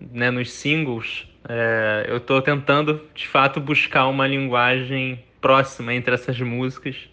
né, 0.00 0.30
nos 0.30 0.50
singles, 0.52 1.28
é, 1.48 2.06
eu 2.08 2.18
estou 2.18 2.40
tentando 2.40 3.06
de 3.14 3.26
fato 3.26 3.60
buscar 3.60 4.06
uma 4.06 4.26
linguagem 4.26 5.24
próxima 5.40 5.92
entre 5.94 6.14
essas 6.14 6.38
músicas, 6.40 7.08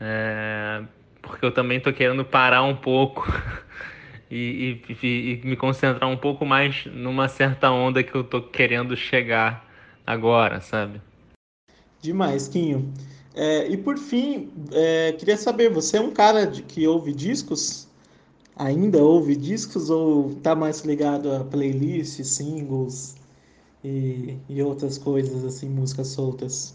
é, 0.00 0.82
porque 1.22 1.44
eu 1.44 1.50
também 1.50 1.78
estou 1.78 1.92
querendo 1.92 2.24
parar 2.24 2.62
um 2.62 2.76
pouco 2.76 3.26
e, 4.30 4.80
e, 5.02 5.40
e, 5.42 5.46
me 5.46 5.56
concentrar 5.56 6.08
um 6.08 6.16
pouco 6.16 6.44
mais 6.44 6.86
numa 6.86 7.28
certa 7.28 7.70
onda 7.70 8.02
que 8.02 8.14
eu 8.14 8.20
estou 8.20 8.42
querendo 8.42 8.96
chegar 8.96 9.66
agora, 10.06 10.60
sabe? 10.60 11.00
Demais, 12.00 12.48
Quinho. 12.48 12.92
É, 13.34 13.68
e 13.68 13.76
por 13.76 13.98
fim, 13.98 14.50
é, 14.72 15.12
queria 15.12 15.36
saber, 15.36 15.70
você 15.70 15.96
é 15.96 16.00
um 16.00 16.10
cara 16.10 16.44
de, 16.44 16.62
que 16.62 16.86
ouve 16.86 17.12
discos? 17.12 17.86
Ainda 18.56 18.98
ouve 18.98 19.36
discos 19.36 19.90
ou 19.90 20.34
tá 20.36 20.54
mais 20.54 20.80
ligado 20.80 21.32
a 21.32 21.44
playlists, 21.44 22.26
singles 22.26 23.16
e, 23.84 24.36
e 24.48 24.62
outras 24.62 24.98
coisas, 24.98 25.44
assim, 25.44 25.68
músicas 25.68 26.08
soltas? 26.08 26.74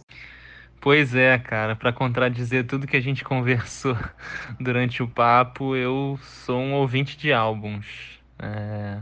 Pois 0.83 1.15
é, 1.15 1.39
cara, 1.39 1.77
para 1.77 1.93
contradizer 1.93 2.67
tudo 2.67 2.85
que 2.85 2.97
a 2.97 3.01
gente 3.01 3.23
conversou 3.23 3.95
durante 4.59 5.01
o 5.01 5.07
papo, 5.07 5.77
eu 5.77 6.19
sou 6.21 6.59
um 6.59 6.73
ouvinte 6.73 7.15
de 7.17 7.31
álbuns. 7.31 8.19
É... 8.37 9.01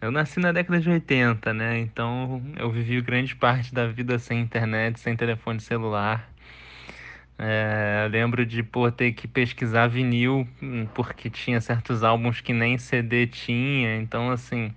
Eu 0.00 0.12
nasci 0.12 0.38
na 0.38 0.52
década 0.52 0.80
de 0.80 0.88
80, 0.88 1.52
né? 1.52 1.80
Então 1.80 2.40
eu 2.56 2.70
vivi 2.70 3.00
grande 3.00 3.34
parte 3.34 3.74
da 3.74 3.88
vida 3.88 4.20
sem 4.20 4.40
internet, 4.40 5.00
sem 5.00 5.16
telefone 5.16 5.58
celular. 5.58 6.30
É, 7.36 8.06
lembro 8.08 8.46
de 8.46 8.62
pô, 8.62 8.88
ter 8.92 9.10
que 9.12 9.26
pesquisar 9.26 9.88
vinil, 9.88 10.46
hum, 10.62 10.86
porque 10.94 11.28
tinha 11.28 11.60
certos 11.60 12.04
álbuns 12.04 12.40
que 12.40 12.52
nem 12.52 12.78
CD 12.78 13.26
tinha. 13.26 13.96
Então, 13.96 14.30
assim, 14.30 14.72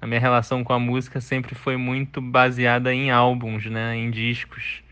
a 0.00 0.06
minha 0.06 0.20
relação 0.20 0.62
com 0.64 0.72
a 0.72 0.78
música 0.78 1.20
sempre 1.20 1.54
foi 1.56 1.76
muito 1.76 2.20
baseada 2.20 2.94
em 2.94 3.10
álbuns, 3.10 3.66
né? 3.66 3.96
Em 3.96 4.10
discos. 4.10 4.84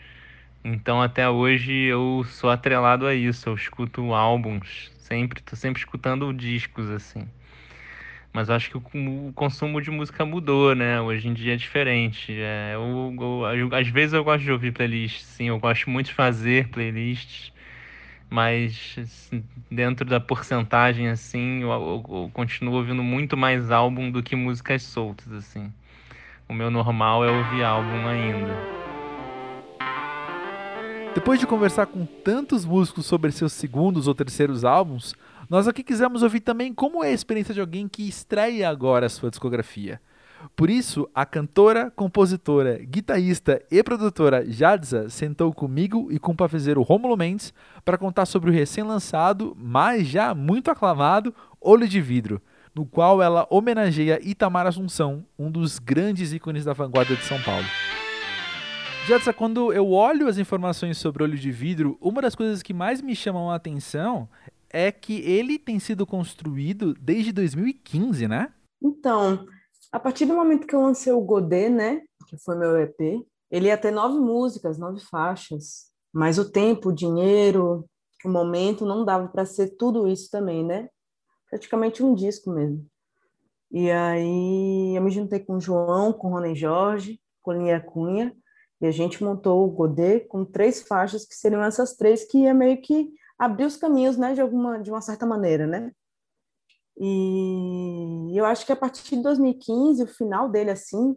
Então 0.69 1.01
até 1.01 1.29
hoje 1.31 1.73
eu 1.73 2.25
sou 2.29 2.51
atrelado 2.51 3.07
a 3.07 3.15
isso, 3.15 3.49
eu 3.49 3.55
escuto 3.55 4.13
álbuns, 4.13 4.91
sempre, 4.99 5.41
tô 5.41 5.55
sempre 5.55 5.79
escutando 5.81 6.33
discos 6.35 6.91
assim. 6.91 7.29
Mas 8.33 8.49
eu 8.49 8.57
acho 8.57 8.71
que 8.71 8.77
o, 8.77 9.33
consumo 9.33 9.81
de 9.81 9.93
música 9.93 10.25
mudou, 10.27 10.75
né? 10.75 11.01
Hoje 11.01 11.29
em 11.29 11.33
dia 11.35 11.55
é 11.55 11.57
diferente. 11.57 12.33
É, 12.33 12.73
eu, 12.75 13.15
eu, 13.55 13.75
às 13.77 13.87
vezes 13.89 14.13
eu 14.13 14.25
gosto 14.25 14.43
de 14.43 14.51
ouvir 14.51 14.73
playlists, 14.73 15.25
sim, 15.25 15.45
eu 15.49 15.59
gosto 15.61 15.89
muito 15.89 16.07
de 16.07 16.15
fazer 16.15 16.69
playlists, 16.69 17.53
mas 18.29 18.97
assim, 18.99 19.45
dentro 19.71 20.05
da 20.05 20.19
porcentagem 20.19 21.09
assim, 21.09 21.63
eu, 21.63 21.71
eu 21.71 22.31
continuo 22.35 22.75
ouvindo 22.75 23.05
muito 23.05 23.37
mais 23.37 23.71
álbum 23.71 24.11
do 24.11 24.21
que 24.21 24.35
músicas 24.35 24.83
soltas 24.83 25.33
assim. 25.33 25.73
O 26.49 26.53
meu 26.53 26.73
normal 26.73 27.25
é 27.25 27.31
ouvir 27.31 27.63
álbum 27.63 28.09
ainda. 28.09 28.76
Depois 31.17 31.41
de 31.41 31.47
conversar 31.47 31.87
com 31.87 32.05
tantos 32.05 32.67
músicos 32.67 33.07
sobre 33.07 33.33
seus 33.33 33.55
segundos 33.55 34.07
ou 34.07 34.15
terceiros 34.15 34.67
álbuns, 34.67 35.15
nós 35.49 35.67
aqui 35.67 35.83
quisemos 35.83 36.23
ouvir 36.23 36.41
também 36.41 36.75
como 36.75 37.03
é 37.03 37.09
a 37.09 37.13
experiência 37.13 37.55
de 37.55 37.61
alguém 37.61 37.89
que 37.89 38.07
estreia 38.07 38.69
agora 38.69 39.07
a 39.07 39.09
sua 39.09 39.31
discografia. 39.31 39.99
Por 40.55 40.69
isso, 40.69 41.09
a 41.15 41.25
cantora, 41.25 41.91
compositora, 41.91 42.79
guitarrista 42.85 43.63
e 43.71 43.83
produtora 43.83 44.45
Jadza 44.47 45.09
sentou 45.09 45.55
comigo 45.55 46.09
e 46.13 46.19
com 46.19 46.33
o 46.33 46.37
pafezeiro 46.37 46.83
Romulo 46.83 47.17
Mendes 47.17 47.55
para 47.83 47.97
contar 47.97 48.27
sobre 48.27 48.51
o 48.51 48.53
recém-lançado, 48.53 49.57
mas 49.59 50.07
já 50.07 50.35
muito 50.35 50.71
aclamado, 50.71 51.35
Olho 51.59 51.89
de 51.89 51.99
Vidro, 51.99 52.43
no 52.75 52.85
qual 52.85 53.23
ela 53.23 53.47
homenageia 53.49 54.21
Itamar 54.23 54.67
Assunção, 54.67 55.25
um 55.39 55.51
dos 55.51 55.79
grandes 55.79 56.35
ícones 56.35 56.67
da 56.67 56.75
vanguarda 56.75 57.17
de 57.17 57.25
São 57.25 57.41
Paulo. 57.41 57.65
Jadsa, 59.07 59.33
quando 59.33 59.73
eu 59.73 59.93
olho 59.93 60.27
as 60.27 60.37
informações 60.37 60.99
sobre 60.99 61.23
olho 61.23 61.39
de 61.39 61.53
vidro, 61.53 61.97
uma 62.01 62.21
das 62.21 62.35
coisas 62.35 62.61
que 62.61 62.75
mais 62.75 63.01
me 63.01 63.15
chamam 63.15 63.49
a 63.49 63.55
atenção 63.55 64.29
é 64.69 64.91
que 64.91 65.21
ele 65.21 65.61
tem 65.61 65.79
sido 65.79 66.05
construído 66.05 66.93
desde 66.95 67.31
2015, 67.31 68.27
né? 68.27 68.53
Então, 68.83 69.47
a 69.93 70.01
partir 70.01 70.27
do 70.27 70.35
momento 70.35 70.67
que 70.67 70.75
eu 70.75 70.83
lancei 70.83 71.13
o 71.13 71.21
Godê, 71.21 71.69
né, 71.69 72.03
que 72.27 72.37
foi 72.37 72.57
meu 72.57 72.77
EP, 72.81 73.25
ele 73.49 73.69
ia 73.69 73.79
ter 73.79 73.93
nove 73.93 74.19
músicas, 74.19 74.77
nove 74.77 74.99
faixas, 74.99 75.93
mas 76.13 76.37
o 76.37 76.51
tempo, 76.51 76.89
o 76.89 76.95
dinheiro, 76.95 77.89
o 78.25 78.29
momento 78.29 78.85
não 78.85 79.05
dava 79.05 79.29
para 79.29 79.47
ser 79.47 79.77
tudo 79.77 80.09
isso 80.09 80.29
também, 80.33 80.65
né? 80.65 80.89
Praticamente 81.49 82.03
um 82.03 82.13
disco 82.13 82.51
mesmo. 82.51 82.85
E 83.71 83.89
aí 83.89 84.97
eu 84.97 85.03
me 85.03 85.13
juntei 85.13 85.39
com 85.39 85.59
o 85.59 85.61
João, 85.61 86.13
com 86.13 86.27
o 86.27 86.31
Rony 86.33 86.57
Jorge, 86.57 87.21
com 87.41 87.53
o 87.53 87.63
Lia 87.63 87.79
Cunha, 87.79 88.35
e 88.81 88.87
a 88.87 88.91
gente 88.91 89.23
montou 89.23 89.65
o 89.65 89.71
Godê 89.71 90.21
com 90.21 90.45
três 90.45 90.83
faixas 90.83 91.25
que 91.27 91.35
seriam 91.35 91.63
essas 91.63 91.95
três 91.95 92.25
que 92.25 92.39
ia 92.39 92.55
meio 92.55 92.81
que 92.81 93.11
abrir 93.39 93.65
os 93.65 93.77
caminhos, 93.77 94.17
né, 94.17 94.35
de 94.35 94.41
alguma 94.41 94.79
de 94.79 94.91
uma 94.91 95.01
certa 95.01 95.27
maneira, 95.27 95.67
né? 95.67 95.91
E 96.99 98.33
eu 98.35 98.45
acho 98.47 98.65
que 98.65 98.73
a 98.73 98.77
partir 98.77 99.17
de 99.17 99.23
2015, 99.23 100.03
o 100.03 100.07
final 100.07 100.49
dele 100.49 100.71
assim, 100.71 101.15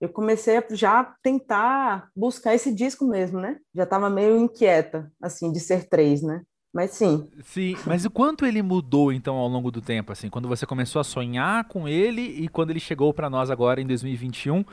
eu 0.00 0.08
comecei 0.08 0.58
a 0.58 0.64
já 0.70 1.14
tentar 1.22 2.10
buscar 2.14 2.54
esse 2.54 2.74
disco 2.74 3.06
mesmo, 3.06 3.40
né? 3.40 3.58
Já 3.74 3.84
estava 3.84 4.10
meio 4.10 4.36
inquieta 4.36 5.10
assim 5.22 5.50
de 5.50 5.60
ser 5.60 5.88
três, 5.88 6.22
né? 6.22 6.42
Mas 6.72 6.92
sim. 6.92 7.28
Sim, 7.44 7.76
mas 7.86 8.04
o 8.04 8.10
quanto 8.10 8.46
ele 8.46 8.62
mudou 8.62 9.12
então 9.12 9.36
ao 9.36 9.46
longo 9.46 9.70
do 9.70 9.82
tempo, 9.82 10.10
assim, 10.10 10.30
quando 10.30 10.48
você 10.48 10.64
começou 10.64 11.00
a 11.00 11.04
sonhar 11.04 11.64
com 11.68 11.86
ele 11.86 12.22
e 12.22 12.48
quando 12.48 12.70
ele 12.70 12.80
chegou 12.80 13.12
para 13.12 13.28
nós 13.28 13.50
agora 13.50 13.80
em 13.80 13.86
2021, 13.86 14.64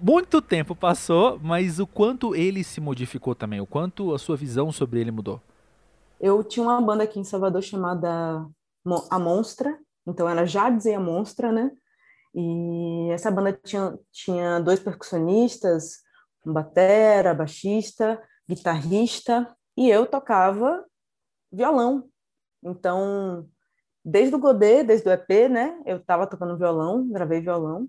muito 0.00 0.42
tempo 0.42 0.74
passou, 0.74 1.38
mas 1.42 1.78
o 1.78 1.86
quanto 1.86 2.34
ele 2.34 2.62
se 2.62 2.80
modificou 2.80 3.34
também, 3.34 3.60
o 3.60 3.66
quanto 3.66 4.14
a 4.14 4.18
sua 4.18 4.36
visão 4.36 4.70
sobre 4.70 5.00
ele 5.00 5.10
mudou? 5.10 5.40
Eu 6.20 6.42
tinha 6.42 6.64
uma 6.64 6.80
banda 6.80 7.04
aqui 7.04 7.18
em 7.18 7.24
Salvador 7.24 7.62
chamada 7.62 8.46
A 9.10 9.18
Monstra, 9.18 9.78
então 10.06 10.28
ela 10.28 10.46
já 10.46 10.70
dizia 10.70 11.00
Monstra, 11.00 11.52
né? 11.52 11.70
E 12.34 13.10
essa 13.12 13.30
banda 13.30 13.52
tinha, 13.52 13.98
tinha 14.12 14.60
dois 14.60 14.78
percussionistas, 14.78 16.02
um 16.44 16.52
batera, 16.52 17.34
baixista, 17.34 18.22
guitarrista, 18.48 19.54
e 19.76 19.90
eu 19.90 20.06
tocava 20.06 20.84
violão. 21.52 22.08
Então, 22.62 23.48
desde 24.04 24.34
o 24.34 24.38
Godê, 24.38 24.84
desde 24.84 25.08
o 25.08 25.12
EP, 25.12 25.48
né? 25.50 25.80
Eu 25.84 25.98
estava 25.98 26.26
tocando 26.26 26.56
violão, 26.56 27.08
gravei 27.08 27.40
violão. 27.40 27.88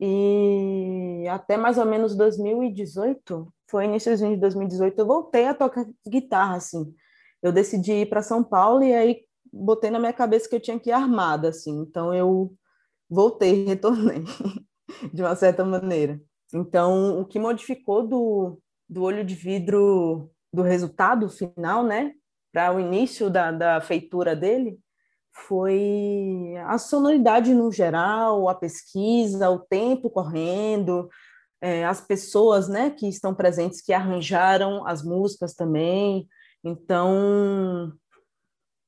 E 0.00 1.28
até 1.28 1.58
mais 1.58 1.76
ou 1.76 1.84
menos 1.84 2.16
2018, 2.16 3.52
foi 3.70 3.84
início 3.84 4.16
de 4.16 4.36
2018, 4.36 4.98
eu 4.98 5.06
voltei 5.06 5.46
a 5.46 5.54
tocar 5.54 5.86
guitarra, 6.08 6.56
assim. 6.56 6.94
Eu 7.42 7.52
decidi 7.52 7.92
ir 7.92 8.08
para 8.08 8.22
São 8.22 8.42
Paulo 8.42 8.82
e 8.82 8.94
aí 8.94 9.24
botei 9.52 9.90
na 9.90 9.98
minha 9.98 10.12
cabeça 10.12 10.48
que 10.48 10.56
eu 10.56 10.60
tinha 10.60 10.78
que 10.78 10.90
ir 10.90 10.92
armada, 10.92 11.50
assim. 11.50 11.80
Então 11.80 12.14
eu 12.14 12.52
voltei, 13.08 13.64
retornei, 13.66 14.24
de 15.12 15.22
uma 15.22 15.36
certa 15.36 15.64
maneira. 15.64 16.20
Então, 16.54 17.20
o 17.20 17.24
que 17.24 17.38
modificou 17.38 18.06
do, 18.06 18.58
do 18.88 19.02
olho 19.02 19.24
de 19.24 19.34
vidro 19.34 20.30
do 20.52 20.62
resultado 20.62 21.28
final, 21.28 21.84
né, 21.84 22.12
para 22.52 22.74
o 22.74 22.80
início 22.80 23.30
da, 23.30 23.52
da 23.52 23.80
feitura 23.80 24.34
dele, 24.34 24.78
foi 25.32 26.54
a 26.66 26.78
sonoridade 26.78 27.54
no 27.54 27.70
geral, 27.72 28.48
a 28.48 28.54
pesquisa, 28.54 29.50
o 29.50 29.58
tempo 29.58 30.10
correndo, 30.10 31.08
é, 31.60 31.84
as 31.84 32.00
pessoas 32.00 32.68
né, 32.68 32.90
que 32.90 33.08
estão 33.08 33.34
presentes 33.34 33.80
que 33.80 33.92
arranjaram 33.92 34.86
as 34.86 35.02
músicas 35.02 35.54
também. 35.54 36.28
Então, 36.64 37.92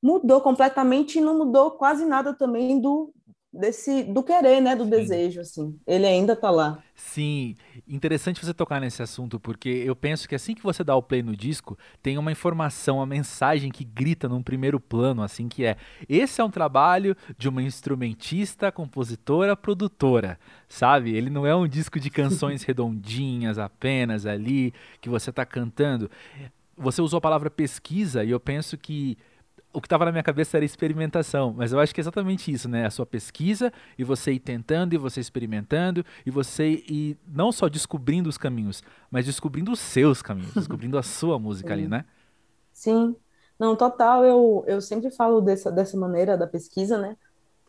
mudou 0.01 0.41
completamente 0.41 1.17
e 1.17 1.21
não 1.21 1.37
mudou 1.37 1.71
quase 1.71 2.05
nada 2.05 2.33
também 2.33 2.79
do, 2.81 3.13
desse 3.53 4.03
do 4.03 4.23
querer, 4.23 4.59
né, 4.59 4.75
do 4.75 4.85
Sim. 4.85 4.89
desejo, 4.89 5.41
assim. 5.41 5.79
Ele 5.85 6.05
ainda 6.05 6.33
está 6.33 6.49
lá. 6.49 6.79
Sim, 6.95 7.55
interessante 7.87 8.43
você 8.43 8.53
tocar 8.53 8.79
nesse 8.79 9.01
assunto 9.03 9.39
porque 9.39 9.69
eu 9.69 9.95
penso 9.95 10.27
que 10.27 10.35
assim 10.35 10.55
que 10.55 10.63
você 10.63 10.83
dá 10.83 10.95
o 10.95 11.03
play 11.03 11.21
no 11.21 11.35
disco, 11.35 11.77
tem 12.01 12.17
uma 12.17 12.31
informação, 12.31 12.97
uma 12.97 13.05
mensagem 13.05 13.71
que 13.71 13.83
grita 13.83 14.27
num 14.27 14.41
primeiro 14.41 14.79
plano, 14.79 15.21
assim 15.21 15.47
que 15.47 15.63
é: 15.63 15.77
esse 16.09 16.41
é 16.41 16.43
um 16.43 16.49
trabalho 16.49 17.15
de 17.37 17.47
uma 17.47 17.61
instrumentista, 17.61 18.71
compositora, 18.71 19.55
produtora, 19.55 20.39
sabe? 20.67 21.15
Ele 21.15 21.29
não 21.29 21.45
é 21.45 21.55
um 21.55 21.67
disco 21.67 21.99
de 21.99 22.09
canções 22.09 22.63
redondinhas 22.63 23.59
apenas 23.59 24.25
ali 24.25 24.73
que 24.99 25.09
você 25.09 25.29
está 25.29 25.45
cantando. 25.45 26.09
Você 26.75 27.01
usou 27.01 27.19
a 27.19 27.21
palavra 27.21 27.51
pesquisa 27.51 28.23
e 28.23 28.31
eu 28.31 28.39
penso 28.39 28.77
que 28.77 29.15
o 29.73 29.81
que 29.81 29.87
estava 29.87 30.05
na 30.05 30.11
minha 30.11 30.23
cabeça 30.23 30.57
era 30.57 30.65
experimentação, 30.65 31.53
mas 31.57 31.73
eu 31.73 31.79
acho 31.79 31.93
que 31.93 31.99
é 31.99 32.03
exatamente 32.03 32.51
isso, 32.51 32.69
né? 32.69 32.85
A 32.85 32.91
sua 32.91 33.05
pesquisa 33.05 33.73
e 33.97 34.03
você 34.03 34.31
ir 34.31 34.39
tentando 34.39 34.93
e 34.93 34.97
você 34.97 35.19
experimentando 35.19 36.05
e 36.25 36.31
você 36.31 36.83
ir 36.87 37.17
não 37.27 37.51
só 37.51 37.67
descobrindo 37.67 38.29
os 38.29 38.37
caminhos, 38.37 38.83
mas 39.09 39.25
descobrindo 39.25 39.71
os 39.71 39.79
seus 39.79 40.21
caminhos, 40.21 40.53
descobrindo 40.55 40.97
a 40.97 41.03
sua 41.03 41.39
música 41.39 41.73
ali, 41.73 41.87
né? 41.87 42.05
Sim. 42.71 43.15
Não, 43.59 43.75
total, 43.75 44.23
eu, 44.23 44.63
eu 44.67 44.81
sempre 44.81 45.11
falo 45.11 45.41
dessa, 45.41 45.71
dessa 45.71 45.97
maneira 45.97 46.37
da 46.37 46.47
pesquisa, 46.47 46.97
né? 46.97 47.17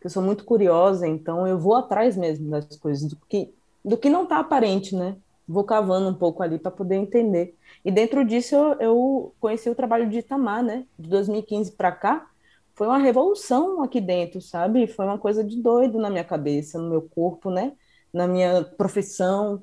que 0.04 0.08
eu 0.08 0.10
sou 0.10 0.22
muito 0.22 0.44
curiosa, 0.44 1.06
então 1.06 1.46
eu 1.46 1.58
vou 1.58 1.74
atrás 1.74 2.14
mesmo 2.14 2.50
das 2.50 2.76
coisas, 2.76 3.08
do 3.08 3.16
que, 3.26 3.54
do 3.82 3.96
que 3.96 4.10
não 4.10 4.24
está 4.24 4.38
aparente, 4.38 4.94
né? 4.94 5.16
Vou 5.46 5.64
cavando 5.64 6.08
um 6.08 6.14
pouco 6.14 6.42
ali 6.42 6.58
para 6.58 6.70
poder 6.70 6.96
entender. 6.96 7.56
E 7.84 7.90
dentro 7.90 8.24
disso 8.24 8.54
eu, 8.54 8.80
eu, 8.80 9.34
conheci 9.38 9.68
o 9.68 9.74
trabalho 9.74 10.08
de 10.08 10.18
Itamar, 10.18 10.62
né? 10.62 10.86
De 10.98 11.08
2015 11.08 11.72
para 11.72 11.92
cá, 11.92 12.26
foi 12.74 12.86
uma 12.86 12.98
revolução 12.98 13.82
aqui 13.82 14.00
dentro, 14.00 14.40
sabe? 14.40 14.86
Foi 14.86 15.04
uma 15.04 15.18
coisa 15.18 15.44
de 15.44 15.60
doido 15.60 15.98
na 15.98 16.10
minha 16.10 16.24
cabeça, 16.24 16.78
no 16.78 16.90
meu 16.90 17.02
corpo, 17.02 17.50
né? 17.50 17.72
Na 18.12 18.26
minha 18.26 18.64
profissão, 18.64 19.62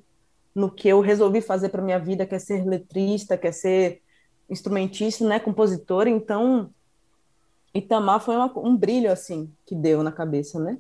no 0.56 0.70
que 0.70 0.88
eu 0.88 1.02
resolvi 1.02 1.42
fazer 1.42 1.70
para 1.70 1.82
minha 1.82 2.00
vida, 2.00 2.26
que 2.26 2.36
é 2.36 2.40
ser 2.40 2.66
letrista, 2.66 3.38
que 3.38 3.48
é 3.48 3.52
ser 3.52 4.02
instrumentista, 4.50 5.28
né? 5.28 5.40
Compositora. 5.40 6.10
Então, 6.10 6.70
Itamar 7.74 8.20
foi 8.22 8.36
uma, 8.36 8.52
um 8.60 8.76
brilho 8.76 9.12
assim 9.12 9.52
que 9.66 9.76
deu 9.76 10.04
na 10.04 10.12
cabeça, 10.12 10.60
né? 10.60 10.78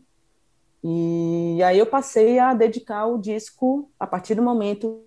E 0.84 1.62
aí 1.64 1.78
eu 1.78 1.86
passei 1.86 2.40
a 2.40 2.54
dedicar 2.54 3.06
o 3.06 3.20
disco 3.20 3.92
a 4.00 4.08
partir 4.08 4.36
do 4.36 4.42
momento 4.42 5.04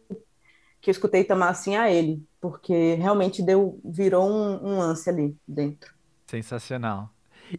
que 0.81 0.91
eu 0.91 0.93
escutei 0.93 1.23
Itamar 1.23 1.49
assim 1.49 1.77
a 1.77 1.91
ele, 1.91 2.23
porque 2.41 2.95
realmente 2.95 3.43
deu 3.43 3.81
virou 3.85 4.29
um, 4.29 4.65
um 4.65 4.79
lance 4.79 5.09
ali 5.09 5.37
dentro. 5.49 5.93
Sensacional. 6.27 7.11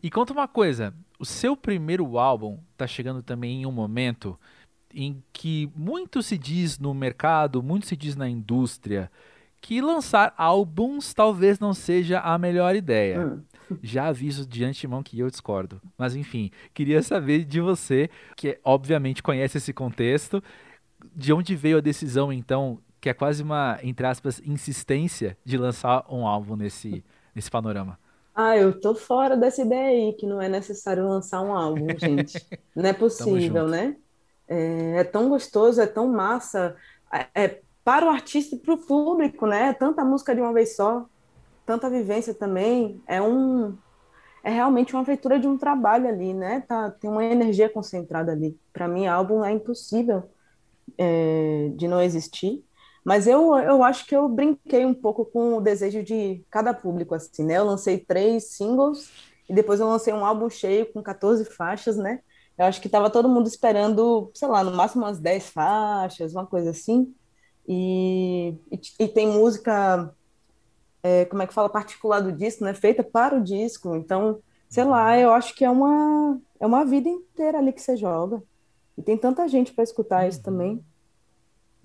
E 0.01 0.09
conta 0.09 0.33
uma 0.33 0.47
coisa, 0.47 0.93
o 1.19 1.25
seu 1.25 1.57
primeiro 1.57 2.17
álbum 2.17 2.59
está 2.71 2.87
chegando 2.87 3.21
também 3.21 3.61
em 3.61 3.65
um 3.65 3.71
momento 3.71 4.39
em 4.93 5.21
que 5.33 5.69
muito 5.75 6.23
se 6.23 6.37
diz 6.37 6.79
no 6.79 6.93
mercado, 6.93 7.61
muito 7.61 7.85
se 7.85 7.97
diz 7.97 8.15
na 8.15 8.29
indústria, 8.29 9.11
que 9.59 9.81
lançar 9.81 10.33
álbuns 10.37 11.13
talvez 11.13 11.59
não 11.59 11.73
seja 11.73 12.19
a 12.19 12.37
melhor 12.37 12.75
ideia. 12.75 13.19
Hum. 13.19 13.41
Já 13.81 14.07
aviso 14.07 14.45
de 14.45 14.63
antemão 14.63 15.03
que 15.03 15.19
eu 15.19 15.29
discordo. 15.29 15.81
Mas 15.97 16.15
enfim, 16.15 16.51
queria 16.73 17.01
saber 17.01 17.45
de 17.45 17.59
você, 17.61 18.09
que 18.35 18.59
obviamente 18.63 19.23
conhece 19.23 19.57
esse 19.57 19.73
contexto, 19.73 20.43
de 21.15 21.33
onde 21.33 21.55
veio 21.55 21.77
a 21.77 21.81
decisão, 21.81 22.31
então, 22.31 22.79
que 22.99 23.09
é 23.09 23.13
quase 23.13 23.43
uma, 23.43 23.79
entre 23.83 24.05
aspas, 24.05 24.41
insistência 24.45 25.37
de 25.43 25.57
lançar 25.57 26.05
um 26.09 26.27
álbum 26.27 26.55
nesse, 26.55 27.03
nesse 27.33 27.49
panorama? 27.51 27.99
Ah, 28.33 28.57
eu 28.57 28.77
tô 28.77 28.93
fora 28.93 29.37
dessa 29.37 29.61
ideia 29.61 30.07
aí, 30.07 30.13
que 30.13 30.25
não 30.25 30.41
é 30.41 30.49
necessário 30.49 31.07
lançar 31.07 31.41
um 31.41 31.55
álbum, 31.55 31.87
gente. 31.97 32.45
Não 32.75 32.83
é 32.83 32.91
possível, 32.91 33.67
né? 33.67 33.95
É, 34.47 34.97
é, 34.97 35.03
tão 35.03 35.29
gostoso, 35.29 35.81
é 35.81 35.87
tão 35.87 36.07
massa. 36.07 36.75
É, 37.11 37.43
é 37.45 37.61
para 37.83 38.05
o 38.05 38.09
artista 38.09 38.55
e 38.55 38.59
para 38.59 38.73
o 38.73 38.77
público, 38.77 39.47
né? 39.47 39.73
Tanta 39.73 40.03
música 40.03 40.35
de 40.35 40.41
uma 40.41 40.51
vez 40.51 40.75
só 40.75 41.07
tanta 41.65 41.89
vivência 41.89 42.33
também, 42.33 43.01
é 43.07 43.21
um 43.21 43.77
é 44.43 44.51
realmente 44.51 44.93
uma 44.93 45.03
feitura 45.03 45.39
de 45.39 45.47
um 45.47 45.57
trabalho 45.57 46.07
ali, 46.07 46.31
né? 46.31 46.61
Tá, 46.67 46.91
tem 46.91 47.09
uma 47.09 47.23
energia 47.25 47.67
concentrada 47.67 48.31
ali. 48.31 48.55
Para 48.71 48.87
mim, 48.87 49.07
álbum 49.07 49.43
é 49.43 49.51
impossível 49.51 50.29
é, 50.99 51.71
de 51.75 51.87
não 51.87 51.99
existir. 51.99 52.63
Mas 53.03 53.25
eu, 53.27 53.55
eu 53.57 53.83
acho 53.83 54.05
que 54.05 54.15
eu 54.15 54.29
brinquei 54.29 54.85
um 54.85 54.93
pouco 54.93 55.25
com 55.25 55.57
o 55.57 55.61
desejo 55.61 56.03
de 56.03 56.43
cada 56.51 56.75
público, 56.75 57.15
assim, 57.15 57.43
né? 57.43 57.57
Eu 57.57 57.65
lancei 57.65 57.97
três 57.97 58.51
singles 58.51 59.11
e 59.49 59.53
depois 59.53 59.79
eu 59.79 59.87
lancei 59.87 60.13
um 60.13 60.25
álbum 60.25 60.49
cheio 60.49 60.91
com 60.93 61.01
14 61.01 61.45
faixas, 61.45 61.97
né? 61.97 62.19
Eu 62.57 62.65
acho 62.65 62.79
que 62.79 62.87
estava 62.87 63.09
todo 63.09 63.27
mundo 63.27 63.47
esperando, 63.47 64.31
sei 64.33 64.47
lá, 64.47 64.63
no 64.63 64.75
máximo 64.75 65.03
umas 65.03 65.19
10 65.19 65.49
faixas, 65.49 66.33
uma 66.33 66.45
coisa 66.45 66.69
assim. 66.69 67.13
E, 67.67 68.55
e, 68.71 68.79
e 68.99 69.07
tem 69.07 69.27
música 69.27 70.13
é, 71.05 71.23
como 71.25 71.43
é 71.43 71.45
que 71.45 71.53
fala, 71.53 71.69
particular 71.69 72.19
do 72.19 72.31
disco, 72.31 72.63
né? 72.63 72.73
Feita 72.73 73.03
para 73.03 73.37
o 73.37 73.43
disco. 73.43 73.95
Então, 73.95 74.39
sei 74.67 74.83
lá, 74.83 75.15
eu 75.15 75.31
acho 75.31 75.53
que 75.53 75.63
é 75.63 75.69
uma, 75.69 76.41
é 76.59 76.65
uma 76.65 76.83
vida 76.83 77.07
inteira 77.07 77.59
ali 77.59 77.71
que 77.71 77.79
você 77.79 77.95
joga. 77.95 78.41
E 78.97 79.03
tem 79.03 79.15
tanta 79.15 79.47
gente 79.47 79.71
para 79.71 79.83
escutar 79.83 80.23
uhum. 80.23 80.29
isso 80.29 80.41
também. 80.41 80.83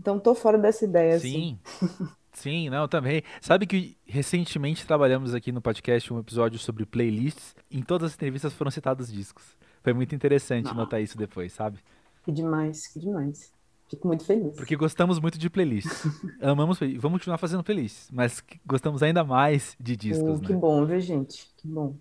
Então, 0.01 0.19
tô 0.19 0.35
fora 0.35 0.57
dessa 0.57 0.87
ideia. 0.87 1.19
Sim. 1.19 1.59
Assim. 1.67 2.09
Sim, 2.33 2.71
não, 2.71 2.89
também. 2.89 3.23
Sabe 3.43 3.67
que 3.67 3.95
recentemente 4.07 4.87
trabalhamos 4.87 5.35
aqui 5.35 5.53
no 5.53 5.61
podcast 5.61 6.11
um 6.11 6.19
episódio 6.19 6.59
sobre 6.59 6.87
playlists. 6.87 7.55
Em 7.71 7.83
todas 7.83 8.13
as 8.13 8.15
entrevistas 8.15 8.55
foram 8.55 8.71
citados 8.71 9.13
discos. 9.13 9.45
Foi 9.83 9.93
muito 9.93 10.15
interessante 10.15 10.73
notar 10.75 11.03
isso 11.03 11.19
depois, 11.19 11.53
sabe? 11.53 11.79
Que 12.25 12.33
demais, 12.33 12.87
que 12.87 12.99
demais. 12.99 13.53
Fico 13.91 14.07
muito 14.07 14.25
feliz. 14.25 14.55
Porque 14.55 14.77
gostamos 14.77 15.19
muito 15.19 15.37
de 15.37 15.51
playlists. 15.51 16.07
Amamos 16.41 16.79
Vamos 16.79 17.19
continuar 17.19 17.39
fazendo 17.39 17.65
playlists, 17.65 18.09
mas 18.13 18.43
gostamos 18.65 19.03
ainda 19.03 19.25
mais 19.25 19.77
de 19.81 19.97
discos, 19.97 20.39
oh, 20.39 20.41
Que 20.41 20.53
né? 20.53 20.59
bom, 20.59 20.87
viu, 20.87 21.01
gente? 21.01 21.51
Que 21.57 21.67
bom. 21.67 21.97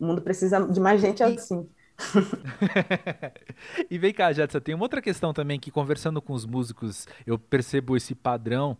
O 0.00 0.06
mundo 0.06 0.22
precisa 0.22 0.66
de 0.66 0.80
mais 0.80 1.00
gente 1.02 1.22
assim. 1.22 1.68
e 3.90 3.98
vem 3.98 4.14
cá, 4.14 4.32
Jetson, 4.32 4.60
tem 4.60 4.74
uma 4.74 4.84
outra 4.84 5.02
questão 5.02 5.34
também 5.34 5.60
que 5.60 5.70
conversando 5.70 6.22
com 6.22 6.32
os 6.32 6.46
músicos, 6.46 7.06
eu 7.26 7.38
percebo 7.38 7.96
esse 7.96 8.14
padrão 8.14 8.76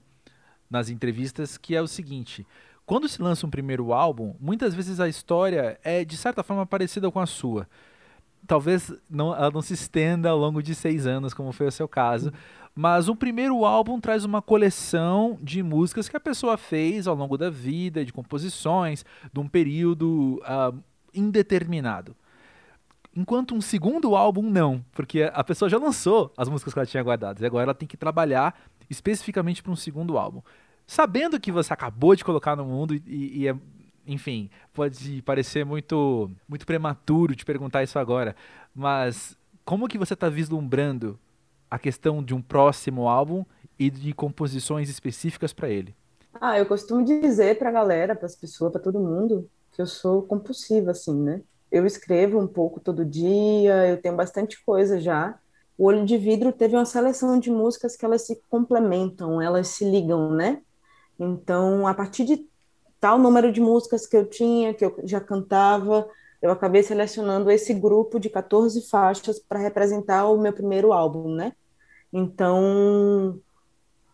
nas 0.71 0.89
entrevistas, 0.89 1.59
que 1.59 1.75
é 1.75 1.83
o 1.83 1.89
seguinte: 1.89 2.47
quando 2.87 3.09
se 3.09 3.21
lança 3.21 3.47
um 3.47 3.51
primeiro 3.51 3.93
álbum, 3.93 4.35
muitas 4.41 4.73
vezes 4.73 5.01
a 5.01 5.09
história 5.09 5.79
é 5.83 6.05
de 6.05 6.17
certa 6.17 6.43
forma 6.43 6.65
parecida 6.65 7.11
com 7.11 7.21
a 7.21 7.27
sua 7.27 7.69
talvez 8.47 8.93
não, 9.09 9.35
ela 9.35 9.51
não 9.51 9.63
se 9.63 9.75
estenda 9.75 10.31
ao 10.31 10.39
longo 10.39 10.63
de 10.63 10.75
seis 10.75 11.07
anos, 11.07 11.35
como 11.35 11.53
foi 11.53 11.67
o 11.67 11.73
seu 11.73 11.89
caso. 11.89 12.33
Mas 12.75 13.09
o 13.09 13.17
primeiro 13.17 13.65
álbum 13.65 14.01
traz 14.01 14.25
uma 14.25 14.41
coleção 14.41 15.37
de 15.43 15.63
músicas 15.63 16.09
que 16.09 16.17
a 16.17 16.21
pessoa 16.21 16.57
fez 16.57 17.07
ao 17.07 17.17
longo 17.17 17.37
da 17.37 17.51
vida, 17.51 18.05
de 18.05 18.13
composições, 18.13 19.05
de 19.33 19.41
um 19.41 19.49
período 19.49 20.41
uh, 20.45 20.79
indeterminado. 21.13 22.15
Enquanto 23.17 23.55
um 23.55 23.61
segundo 23.61 24.15
álbum, 24.15 24.43
não, 24.43 24.85
porque 24.93 25.29
a 25.33 25.43
pessoa 25.43 25.69
já 25.69 25.77
lançou 25.77 26.33
as 26.37 26.49
músicas 26.49 26.73
que 26.73 26.79
ela 26.79 26.87
tinha 26.87 27.03
guardadas 27.03 27.43
e 27.43 27.47
agora 27.47 27.65
ela 27.65 27.75
tem 27.75 27.89
que 27.89 27.97
trabalhar 27.97 28.55
especificamente 28.89 29.61
para 29.61 29.73
um 29.73 29.77
segundo 29.77 30.17
álbum. 30.17 30.41
Sabendo 30.87 31.41
que 31.41 31.51
você 31.51 31.73
acabou 31.73 32.15
de 32.15 32.25
colocar 32.25 32.55
no 32.55 32.65
mundo 32.65 32.95
e, 32.95 33.41
e 33.41 33.49
é 33.49 33.57
enfim, 34.09 34.49
pode 34.73 35.23
parecer 35.23 35.65
muito, 35.65 36.31
muito 36.49 36.67
prematuro 36.67 37.37
te 37.37 37.45
perguntar 37.45 37.83
isso 37.83 37.99
agora, 37.99 38.35
mas 38.75 39.37
como 39.65 39.87
que 39.87 39.99
você 39.99 40.15
está 40.15 40.31
vislumbrando 40.31 41.19
a 41.71 41.79
questão 41.79 42.25
de 42.25 42.35
um 42.35 42.41
próximo 42.41 43.07
álbum 43.07 43.45
e 43.79 43.91
de 43.91 44.15
composições 44.15 44.89
específicas 44.89 45.53
para 45.53 45.69
ele? 45.69 45.95
Ah, 46.41 46.59
eu 46.59 46.65
costumo 46.67 47.05
dizer 47.05 47.59
para 47.59 47.69
a 47.69 47.73
galera, 47.73 48.17
para 48.17 48.27
as 48.27 48.35
pessoas, 48.35 48.73
para 48.73 48.81
todo 48.81 48.99
mundo, 48.99 49.49
que 49.73 49.83
eu 49.83 49.87
sou 49.87 50.23
compulsiva, 50.23 50.93
assim, 50.93 51.15
né? 51.23 51.43
Eu 51.71 51.85
escrevo 51.85 52.41
um 52.41 52.47
pouco 52.47 52.81
todo 52.81 53.05
dia, 53.05 53.89
eu 53.89 54.01
tenho 54.01 54.17
bastante 54.17 54.63
coisa 54.65 54.99
já. 54.99 55.39
O 55.77 55.85
Olho 55.85 56.07
de 56.07 56.17
Vidro 56.17 56.53
teve 56.53 56.75
uma 56.75 56.87
seleção 56.87 57.39
de 57.39 57.51
músicas 57.51 57.95
que 57.95 58.05
elas 58.05 58.23
se 58.27 58.43
complementam, 58.49 59.41
elas 59.41 59.69
se 59.69 59.85
ligam, 59.85 60.33
né? 60.33 60.63
Então, 61.19 61.87
a 61.87 61.93
partir 61.93 62.25
de 62.25 62.49
tal 63.01 63.19
número 63.19 63.53
de 63.53 63.61
músicas 63.61 64.07
que 64.07 64.17
eu 64.17 64.27
tinha, 64.27 64.75
que 64.75 64.85
eu 64.85 64.95
já 65.05 65.21
cantava, 65.21 66.09
eu 66.41 66.51
acabei 66.51 66.83
selecionando 66.83 67.51
esse 67.51 67.75
grupo 67.75 68.19
de 68.19 68.31
14 68.31 68.89
faixas 68.89 69.39
para 69.39 69.59
representar 69.59 70.27
o 70.27 70.41
meu 70.41 70.53
primeiro 70.53 70.93
álbum, 70.93 71.35
né? 71.35 71.53
Então, 72.13 73.41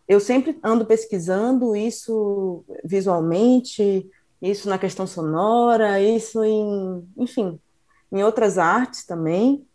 eu 0.08 0.20
sempre 0.20 0.58
ando 0.62 0.86
pesquisando 0.86 1.76
isso 1.76 2.64
visualmente, 2.84 4.08
isso 4.40 4.68
na 4.68 4.78
questão 4.78 5.06
sonora, 5.06 6.00
isso 6.00 6.42
em, 6.44 7.06
enfim, 7.16 7.58
em 8.10 8.22
outras 8.22 8.58
artes 8.58 9.04
também. 9.06 9.66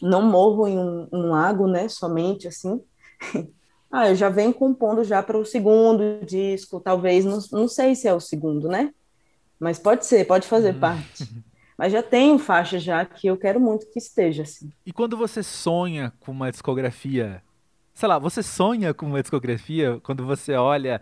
Não 0.00 0.22
morro 0.22 0.66
em 0.68 0.78
um, 0.78 1.08
um 1.12 1.30
lago, 1.30 1.66
né? 1.66 1.88
Somente 1.88 2.46
assim. 2.48 2.82
Ah, 3.90 4.08
eu 4.10 4.14
já 4.14 4.28
venho 4.28 4.52
compondo 4.52 5.02
já 5.02 5.22
para 5.22 5.38
o 5.38 5.46
segundo 5.46 6.24
disco, 6.24 6.78
talvez, 6.78 7.24
não, 7.24 7.38
não 7.52 7.68
sei 7.68 7.94
se 7.94 8.06
é 8.06 8.12
o 8.12 8.20
segundo, 8.20 8.68
né? 8.68 8.92
Mas 9.58 9.78
pode 9.78 10.04
ser, 10.06 10.26
pode 10.26 10.46
fazer 10.46 10.74
hum. 10.74 10.80
parte. 10.80 11.28
Mas 11.76 11.92
já 11.92 12.02
tenho 12.02 12.38
faixa 12.38 12.78
já 12.78 13.04
que 13.04 13.28
eu 13.28 13.36
quero 13.36 13.60
muito 13.60 13.88
que 13.90 14.00
esteja 14.00 14.42
assim. 14.42 14.70
E 14.84 14.92
quando 14.92 15.16
você 15.16 15.44
sonha 15.44 16.12
com 16.18 16.32
uma 16.32 16.50
discografia, 16.50 17.40
sei 17.94 18.08
lá, 18.08 18.18
você 18.18 18.42
sonha 18.42 18.92
com 18.92 19.06
uma 19.06 19.22
discografia 19.22 20.00
quando 20.02 20.26
você 20.26 20.54
olha 20.54 21.00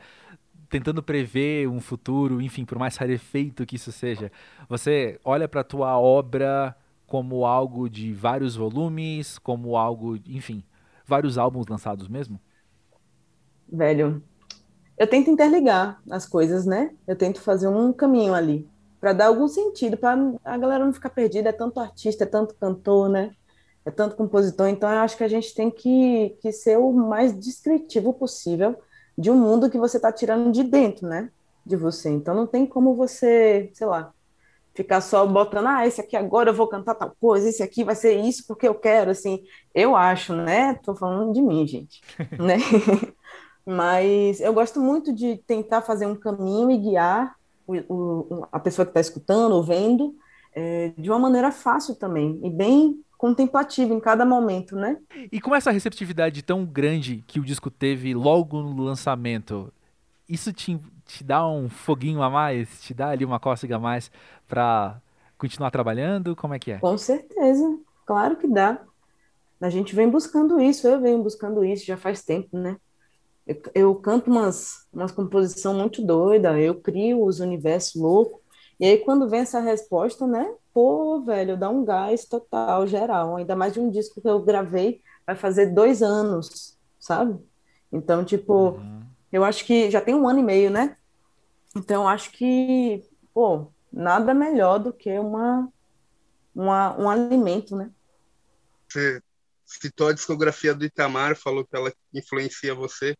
tentando 0.68 1.02
prever 1.02 1.66
um 1.68 1.80
futuro, 1.80 2.42
enfim, 2.42 2.64
por 2.64 2.78
mais 2.78 2.96
rarefeito 2.96 3.64
que 3.64 3.76
isso 3.76 3.90
seja, 3.90 4.30
você 4.68 5.18
olha 5.24 5.48
para 5.48 5.62
a 5.62 5.64
tua 5.64 5.98
obra 5.98 6.76
como 7.06 7.46
algo 7.46 7.88
de 7.88 8.12
vários 8.12 8.56
volumes, 8.56 9.38
como 9.38 9.76
algo, 9.76 10.18
enfim, 10.26 10.62
vários 11.06 11.38
álbuns 11.38 11.66
lançados 11.68 12.08
mesmo? 12.08 12.38
Velho, 13.68 14.22
eu 14.98 15.06
tento 15.06 15.30
interligar 15.30 16.00
as 16.10 16.26
coisas, 16.26 16.64
né? 16.64 16.90
Eu 17.06 17.16
tento 17.16 17.40
fazer 17.40 17.68
um 17.68 17.92
caminho 17.92 18.34
ali 18.34 18.68
para 19.00 19.12
dar 19.12 19.26
algum 19.26 19.46
sentido, 19.46 19.96
para 19.96 20.18
a 20.44 20.58
galera 20.58 20.84
não 20.84 20.92
ficar 20.92 21.10
perdida. 21.10 21.50
É 21.50 21.52
tanto 21.52 21.78
artista, 21.78 22.24
é 22.24 22.26
tanto 22.26 22.54
cantor, 22.54 23.08
né? 23.08 23.32
É 23.84 23.90
tanto 23.90 24.16
compositor. 24.16 24.68
Então, 24.68 24.90
eu 24.90 24.98
acho 24.98 25.16
que 25.16 25.24
a 25.24 25.28
gente 25.28 25.54
tem 25.54 25.70
que, 25.70 26.36
que 26.40 26.50
ser 26.50 26.78
o 26.78 26.92
mais 26.92 27.38
descritivo 27.38 28.12
possível 28.12 28.76
de 29.16 29.30
um 29.30 29.36
mundo 29.36 29.70
que 29.70 29.78
você 29.78 29.96
está 29.98 30.10
tirando 30.10 30.50
de 30.50 30.64
dentro, 30.64 31.06
né? 31.06 31.30
De 31.64 31.76
você. 31.76 32.08
Então, 32.08 32.34
não 32.34 32.46
tem 32.46 32.66
como 32.66 32.94
você, 32.94 33.70
sei 33.74 33.86
lá, 33.86 34.12
ficar 34.74 35.00
só 35.00 35.26
botando, 35.26 35.68
ah, 35.68 35.86
esse 35.86 36.00
aqui 36.00 36.16
agora 36.16 36.50
eu 36.50 36.54
vou 36.54 36.68
cantar 36.68 36.94
tal 36.94 37.14
coisa, 37.18 37.48
esse 37.48 37.62
aqui 37.62 37.82
vai 37.82 37.94
ser 37.94 38.20
isso 38.20 38.44
porque 38.46 38.68
eu 38.68 38.74
quero, 38.74 39.10
assim, 39.10 39.42
eu 39.74 39.96
acho, 39.96 40.34
né? 40.34 40.74
Tô 40.82 40.94
falando 40.94 41.32
de 41.32 41.40
mim, 41.40 41.66
gente, 41.66 42.00
né? 42.38 42.56
Mas 43.66 44.40
eu 44.40 44.54
gosto 44.54 44.80
muito 44.80 45.12
de 45.12 45.38
tentar 45.46 45.82
fazer 45.82 46.06
um 46.06 46.14
caminho 46.14 46.70
e 46.70 46.78
guiar 46.78 47.34
o, 47.66 47.76
o, 47.92 48.48
a 48.52 48.60
pessoa 48.60 48.86
que 48.86 48.90
está 48.90 49.00
escutando 49.00 49.52
ou 49.52 49.62
vendo 49.62 50.14
é, 50.54 50.92
de 50.96 51.10
uma 51.10 51.18
maneira 51.18 51.50
fácil 51.50 51.96
também 51.96 52.40
e 52.44 52.48
bem 52.48 53.02
contemplativa 53.18 53.92
em 53.92 54.00
cada 54.00 54.24
momento, 54.24 54.76
né? 54.76 54.98
E 55.32 55.40
com 55.40 55.54
essa 55.54 55.70
receptividade 55.70 56.42
tão 56.42 56.64
grande 56.64 57.24
que 57.26 57.40
o 57.40 57.44
disco 57.44 57.70
teve 57.70 58.14
logo 58.14 58.62
no 58.62 58.84
lançamento, 58.84 59.72
isso 60.28 60.52
te, 60.52 60.78
te 61.04 61.24
dá 61.24 61.46
um 61.48 61.68
foguinho 61.68 62.22
a 62.22 62.30
mais, 62.30 62.80
te 62.82 62.94
dá 62.94 63.08
ali 63.08 63.24
uma 63.24 63.40
cócega 63.40 63.76
a 63.76 63.78
mais 63.80 64.10
para 64.46 65.00
continuar 65.38 65.70
trabalhando? 65.70 66.36
Como 66.36 66.54
é 66.54 66.58
que 66.58 66.72
é? 66.72 66.78
Com 66.78 66.96
certeza, 66.96 67.78
claro 68.04 68.36
que 68.36 68.46
dá. 68.46 68.80
A 69.60 69.70
gente 69.70 69.94
vem 69.94 70.08
buscando 70.08 70.60
isso, 70.60 70.86
eu 70.86 71.00
venho 71.00 71.22
buscando 71.22 71.64
isso 71.64 71.86
já 71.86 71.96
faz 71.96 72.22
tempo, 72.22 72.58
né? 72.58 72.76
Eu, 73.46 73.62
eu 73.74 73.94
canto 73.96 74.30
umas, 74.30 74.86
umas 74.92 75.12
composição 75.12 75.74
muito 75.74 76.04
doida, 76.04 76.58
eu 76.58 76.74
crio 76.80 77.24
os 77.24 77.40
universos 77.40 78.00
loucos, 78.00 78.40
e 78.78 78.84
aí 78.84 78.98
quando 78.98 79.28
vem 79.28 79.40
essa 79.40 79.60
resposta, 79.60 80.26
né? 80.26 80.54
Pô, 80.74 81.22
velho, 81.22 81.56
dá 81.56 81.70
um 81.70 81.84
gás 81.84 82.26
total, 82.26 82.86
geral. 82.86 83.36
Ainda 83.36 83.56
mais 83.56 83.72
de 83.72 83.80
um 83.80 83.90
disco 83.90 84.20
que 84.20 84.28
eu 84.28 84.42
gravei, 84.42 85.00
vai 85.26 85.34
fazer 85.34 85.66
dois 85.66 86.02
anos, 86.02 86.76
sabe? 86.98 87.38
Então, 87.90 88.24
tipo, 88.24 88.70
uhum. 88.72 89.02
eu 89.32 89.44
acho 89.44 89.64
que 89.64 89.90
já 89.90 90.00
tem 90.00 90.14
um 90.14 90.28
ano 90.28 90.40
e 90.40 90.42
meio, 90.42 90.70
né? 90.70 90.96
Então, 91.74 92.06
acho 92.08 92.30
que, 92.32 93.02
pô, 93.32 93.68
nada 93.92 94.34
melhor 94.34 94.78
do 94.78 94.92
que 94.92 95.18
uma, 95.18 95.68
uma, 96.54 96.98
um 97.00 97.08
alimento, 97.08 97.74
né? 97.74 97.90
Você 98.88 99.22
citou 99.64 100.08
a 100.08 100.12
discografia 100.12 100.74
do 100.74 100.84
Itamar, 100.84 101.36
falou 101.36 101.64
que 101.64 101.74
ela 101.74 101.92
influencia 102.12 102.74
você. 102.74 103.16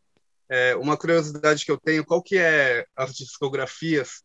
É, 0.49 0.77
uma 0.77 0.97
curiosidade 0.97 1.65
que 1.65 1.71
eu 1.71 1.79
tenho, 1.79 2.05
qual 2.05 2.23
que 2.23 2.39
é 2.39 2.87
as 2.95 3.15
discografias 3.15 4.23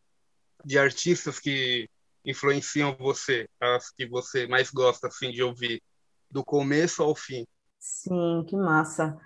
de 0.64 0.78
artistas 0.78 1.38
que 1.38 1.88
influenciam 2.24 2.96
você, 2.98 3.48
as 3.60 3.90
que 3.90 4.06
você 4.06 4.46
mais 4.46 4.70
gosta 4.70 5.08
assim 5.08 5.30
de 5.32 5.42
ouvir, 5.42 5.82
do 6.30 6.44
começo 6.44 7.02
ao 7.02 7.14
fim? 7.14 7.44
Sim, 7.78 8.44
que 8.46 8.56
massa. 8.56 9.18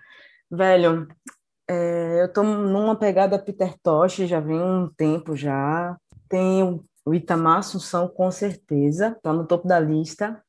Velho, 0.51 1.07
é, 1.69 2.23
eu 2.23 2.33
tô 2.33 2.43
numa 2.43 2.97
pegada 2.97 3.39
Peter 3.39 3.77
Tosh, 3.83 4.17
já 4.27 4.41
vem 4.41 4.61
um 4.61 4.89
tempo 4.89 5.37
já. 5.37 5.97
Tem 6.29 6.63
o 7.05 7.15
Itamar 7.15 7.59
Assunção, 7.59 8.09
com 8.09 8.31
certeza, 8.31 9.17
tá 9.23 9.33
no 9.33 9.47
topo 9.47 9.69
da 9.69 9.79
lista. 9.79 10.43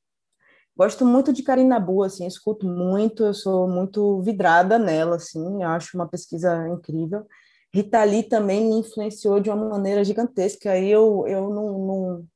Gosto 0.77 1.03
muito 1.03 1.33
de 1.33 1.41
Karinabu, 1.41 2.03
assim, 2.03 2.27
escuto 2.27 2.67
muito, 2.67 3.23
eu 3.23 3.33
sou 3.33 3.67
muito 3.67 4.21
vidrada 4.21 4.77
nela, 4.77 5.15
assim, 5.15 5.63
acho 5.63 5.97
uma 5.97 6.07
pesquisa 6.07 6.67
incrível. 6.69 7.25
Rita 7.73 8.03
Lee 8.03 8.21
também 8.21 8.63
me 8.63 8.75
influenciou 8.75 9.39
de 9.39 9.49
uma 9.49 9.69
maneira 9.69 10.03
gigantesca, 10.03 10.73
aí 10.73 10.87
eu, 10.87 11.25
eu 11.27 11.49
não, 11.49 11.79
não, 11.79 12.27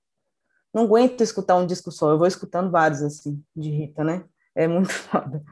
não 0.73 0.83
aguento 0.85 1.21
escutar 1.21 1.55
um 1.55 1.67
disco 1.67 1.91
só, 1.91 2.09
eu 2.09 2.17
vou 2.17 2.25
escutando 2.25 2.71
vários, 2.71 3.03
assim, 3.03 3.39
de 3.55 3.69
Rita, 3.69 4.03
né? 4.03 4.25
É 4.55 4.67
muito 4.67 4.89
foda. 4.91 5.43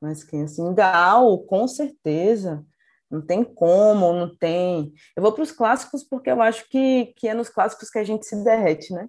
Mas 0.00 0.24
quem, 0.24 0.44
assim, 0.44 0.72
Gal, 0.72 1.40
com 1.40 1.68
certeza, 1.68 2.64
não 3.10 3.20
tem 3.20 3.44
como, 3.44 4.10
não 4.14 4.34
tem... 4.34 4.94
Eu 5.14 5.22
vou 5.22 5.32
para 5.32 5.42
os 5.42 5.52
clássicos 5.52 6.02
porque 6.02 6.30
eu 6.30 6.40
acho 6.40 6.66
que, 6.70 7.12
que 7.14 7.28
é 7.28 7.34
nos 7.34 7.50
clássicos 7.50 7.90
que 7.90 7.98
a 7.98 8.04
gente 8.04 8.24
se 8.24 8.42
derrete, 8.42 8.94
né? 8.94 9.06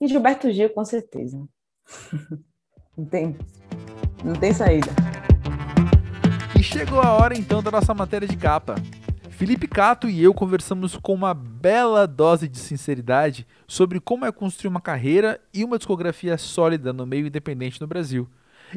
E 0.00 0.06
Gilberto 0.06 0.48
Gil, 0.52 0.70
com 0.70 0.84
certeza. 0.84 1.44
não 2.96 3.04
tem, 3.06 3.36
não 4.22 4.34
tem 4.34 4.52
saída. 4.52 4.88
E 6.58 6.62
chegou 6.62 7.00
a 7.00 7.12
hora, 7.12 7.36
então, 7.36 7.62
da 7.62 7.70
nossa 7.70 7.94
matéria 7.94 8.28
de 8.28 8.36
capa. 8.36 8.74
Felipe 9.30 9.66
Cato 9.66 10.08
e 10.08 10.22
eu 10.22 10.32
conversamos 10.32 10.96
com 10.96 11.14
uma 11.14 11.34
bela 11.34 12.06
dose 12.06 12.46
de 12.46 12.58
sinceridade 12.58 13.46
sobre 13.66 13.98
como 13.98 14.24
é 14.24 14.30
construir 14.30 14.68
uma 14.68 14.80
carreira 14.80 15.40
e 15.52 15.64
uma 15.64 15.78
discografia 15.78 16.38
sólida 16.38 16.92
no 16.92 17.04
meio 17.04 17.26
independente 17.26 17.80
no 17.80 17.86
Brasil. 17.86 18.28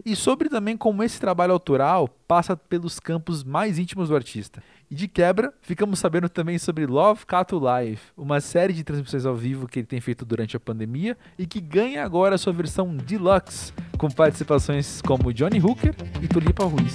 E 0.04 0.16
sobre 0.16 0.50
também 0.50 0.76
como 0.76 1.04
esse 1.04 1.20
trabalho 1.20 1.54
autoral 1.54 2.08
passa 2.28 2.56
pelos 2.56 3.00
campos 3.00 3.44
mais 3.44 3.78
íntimos 3.78 4.10
do 4.10 4.16
artista. 4.16 4.64
E 4.90 4.94
de 4.94 5.08
quebra, 5.08 5.52
ficamos 5.62 5.98
sabendo 5.98 6.30
também 6.30 6.60
sobre 6.60 6.86
Love 6.86 7.26
Cato 7.26 7.58
Live, 7.58 8.00
uma 8.16 8.40
série 8.40 8.72
de 8.72 8.84
transmissões 8.84 9.26
ao 9.26 9.36
vivo 9.36 9.68
que 9.68 9.80
ele 9.80 9.88
tem 9.88 10.00
feito 10.00 10.24
durante 10.24 10.56
a 10.56 10.60
pandemia 10.60 11.18
e 11.40 11.48
que 11.48 11.60
ganha 11.60 12.04
agora 12.04 12.38
sua 12.38 12.54
versão 12.54 12.96
deluxe, 12.96 13.74
com 13.98 14.12
participações 14.12 15.02
como 15.02 15.34
Johnny 15.34 15.60
Hooker 15.60 15.96
e 16.22 16.28
Tulipa 16.28 16.66
Ruiz. 16.66 16.94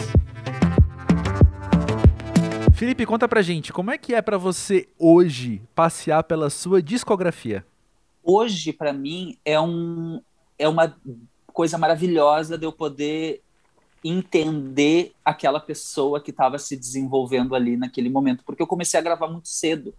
Felipe, 2.74 3.04
conta 3.04 3.26
pra 3.26 3.42
gente, 3.42 3.72
como 3.72 3.90
é 3.90 3.98
que 3.98 4.14
é 4.14 4.22
para 4.22 4.38
você 4.38 4.88
hoje 4.96 5.60
passear 5.74 6.22
pela 6.22 6.48
sua 6.48 6.80
discografia? 6.80 7.66
Hoje, 8.22 8.72
para 8.72 8.92
mim, 8.92 9.36
é, 9.44 9.60
um, 9.60 10.22
é 10.56 10.68
uma 10.68 10.96
coisa 11.52 11.76
maravilhosa 11.76 12.56
de 12.56 12.64
eu 12.64 12.72
poder 12.72 13.42
entender 14.04 15.12
aquela 15.24 15.60
pessoa 15.60 16.20
que 16.20 16.30
estava 16.30 16.58
se 16.58 16.76
desenvolvendo 16.76 17.54
ali 17.54 17.76
naquele 17.76 18.08
momento, 18.08 18.42
porque 18.44 18.62
eu 18.62 18.66
comecei 18.66 18.98
a 18.98 19.02
gravar 19.02 19.28
muito 19.28 19.48
cedo. 19.48 19.94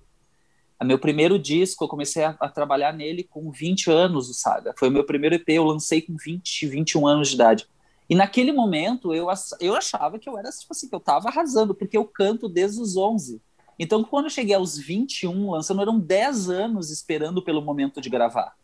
Meu 0.84 0.98
primeiro 0.98 1.38
disco, 1.38 1.84
eu 1.84 1.88
comecei 1.88 2.24
a, 2.24 2.36
a, 2.40 2.50
trabalhar 2.50 2.92
nele 2.92 3.24
com 3.24 3.52
20 3.52 3.92
anos, 3.92 4.30
o 4.30 4.34
Saga. 4.34 4.74
Foi 4.76 4.90
o 4.90 4.92
meu 4.92 5.04
primeiro 5.04 5.36
EP, 5.36 5.50
eu 5.50 5.64
lancei 5.64 6.02
com 6.02 6.16
20, 6.16 6.66
21 6.66 7.06
anos 7.06 7.30
de 7.30 7.36
idade. 7.36 7.68
E 8.10 8.16
naquele 8.16 8.52
momento 8.52 9.14
eu, 9.14 9.28
eu 9.60 9.76
achava 9.76 10.18
que 10.18 10.28
eu 10.28 10.38
era 10.38 10.50
tipo 10.50 10.72
assim, 10.72 10.90
que 10.90 10.96
eu 10.96 11.00
estava 11.00 11.30
arrasando, 11.30 11.76
porque 11.76 11.96
eu 11.96 12.04
canto 12.04 12.50
desde 12.50 12.82
os 12.82 12.98
11. 12.98 13.40
Então, 13.78 14.04
quando 14.04 14.26
eu 14.26 14.30
cheguei 14.32 14.56
aos 14.56 14.78
21, 14.78 15.52
lançando, 15.52 15.82
eram 15.82 16.00
10 16.00 16.50
anos 16.50 16.90
esperando 16.90 17.44
pelo 17.44 17.62
momento 17.62 18.02
de 18.02 18.10
gravar. 18.10 18.56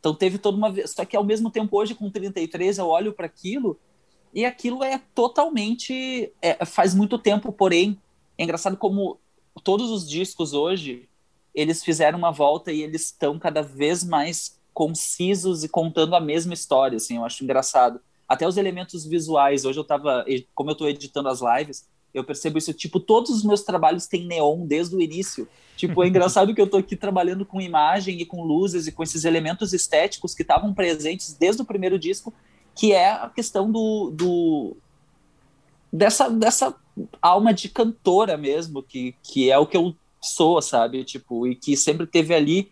Então, 0.00 0.14
teve 0.14 0.38
toda 0.38 0.56
uma. 0.56 0.74
Só 0.86 1.04
que 1.04 1.16
ao 1.16 1.24
mesmo 1.24 1.50
tempo, 1.50 1.78
hoje, 1.78 1.94
com 1.94 2.10
33, 2.10 2.78
eu 2.78 2.86
olho 2.86 3.12
para 3.12 3.26
aquilo 3.26 3.78
e 4.36 4.44
aquilo 4.44 4.84
é 4.84 5.00
totalmente. 5.14 6.30
É, 6.42 6.62
faz 6.66 6.94
muito 6.94 7.16
tempo, 7.18 7.50
porém, 7.50 7.98
é 8.36 8.44
engraçado 8.44 8.76
como 8.76 9.18
todos 9.64 9.90
os 9.90 10.06
discos 10.06 10.52
hoje 10.52 11.08
eles 11.54 11.82
fizeram 11.82 12.18
uma 12.18 12.30
volta 12.30 12.70
e 12.70 12.82
eles 12.82 13.06
estão 13.06 13.38
cada 13.38 13.62
vez 13.62 14.04
mais 14.04 14.60
concisos 14.74 15.64
e 15.64 15.68
contando 15.70 16.14
a 16.14 16.20
mesma 16.20 16.52
história. 16.52 16.96
Assim, 16.96 17.16
eu 17.16 17.24
acho 17.24 17.42
engraçado 17.42 17.98
até 18.28 18.46
os 18.46 18.58
elementos 18.58 19.06
visuais. 19.06 19.64
Hoje 19.64 19.78
eu 19.78 19.82
estava, 19.82 20.22
como 20.54 20.68
eu 20.68 20.72
estou 20.74 20.86
editando 20.86 21.30
as 21.30 21.40
lives, 21.40 21.88
eu 22.12 22.22
percebo 22.22 22.58
isso. 22.58 22.74
Tipo, 22.74 23.00
todos 23.00 23.30
os 23.30 23.42
meus 23.42 23.62
trabalhos 23.62 24.06
têm 24.06 24.26
neon 24.26 24.66
desde 24.66 24.94
o 24.94 25.00
início. 25.00 25.48
Tipo, 25.78 26.04
é 26.04 26.08
engraçado 26.08 26.54
que 26.54 26.60
eu 26.60 26.66
estou 26.66 26.80
aqui 26.80 26.94
trabalhando 26.94 27.46
com 27.46 27.58
imagem 27.58 28.20
e 28.20 28.26
com 28.26 28.44
luzes 28.44 28.86
e 28.86 28.92
com 28.92 29.02
esses 29.02 29.24
elementos 29.24 29.72
estéticos 29.72 30.34
que 30.34 30.42
estavam 30.42 30.74
presentes 30.74 31.32
desde 31.32 31.62
o 31.62 31.64
primeiro 31.64 31.98
disco, 31.98 32.34
que 32.76 32.92
é 32.92 33.10
a 33.10 33.28
questão 33.28 33.72
do, 33.72 34.10
do 34.10 34.76
dessa, 35.92 36.28
dessa 36.28 36.74
alma 37.20 37.52
de 37.52 37.68
cantora 37.70 38.36
mesmo, 38.36 38.82
que, 38.82 39.14
que 39.22 39.50
é 39.50 39.58
o 39.58 39.66
que 39.66 39.76
eu 39.76 39.96
sou, 40.20 40.60
sabe? 40.60 41.02
Tipo, 41.02 41.46
e 41.46 41.56
que 41.56 41.76
sempre 41.76 42.06
teve 42.06 42.34
ali 42.34 42.70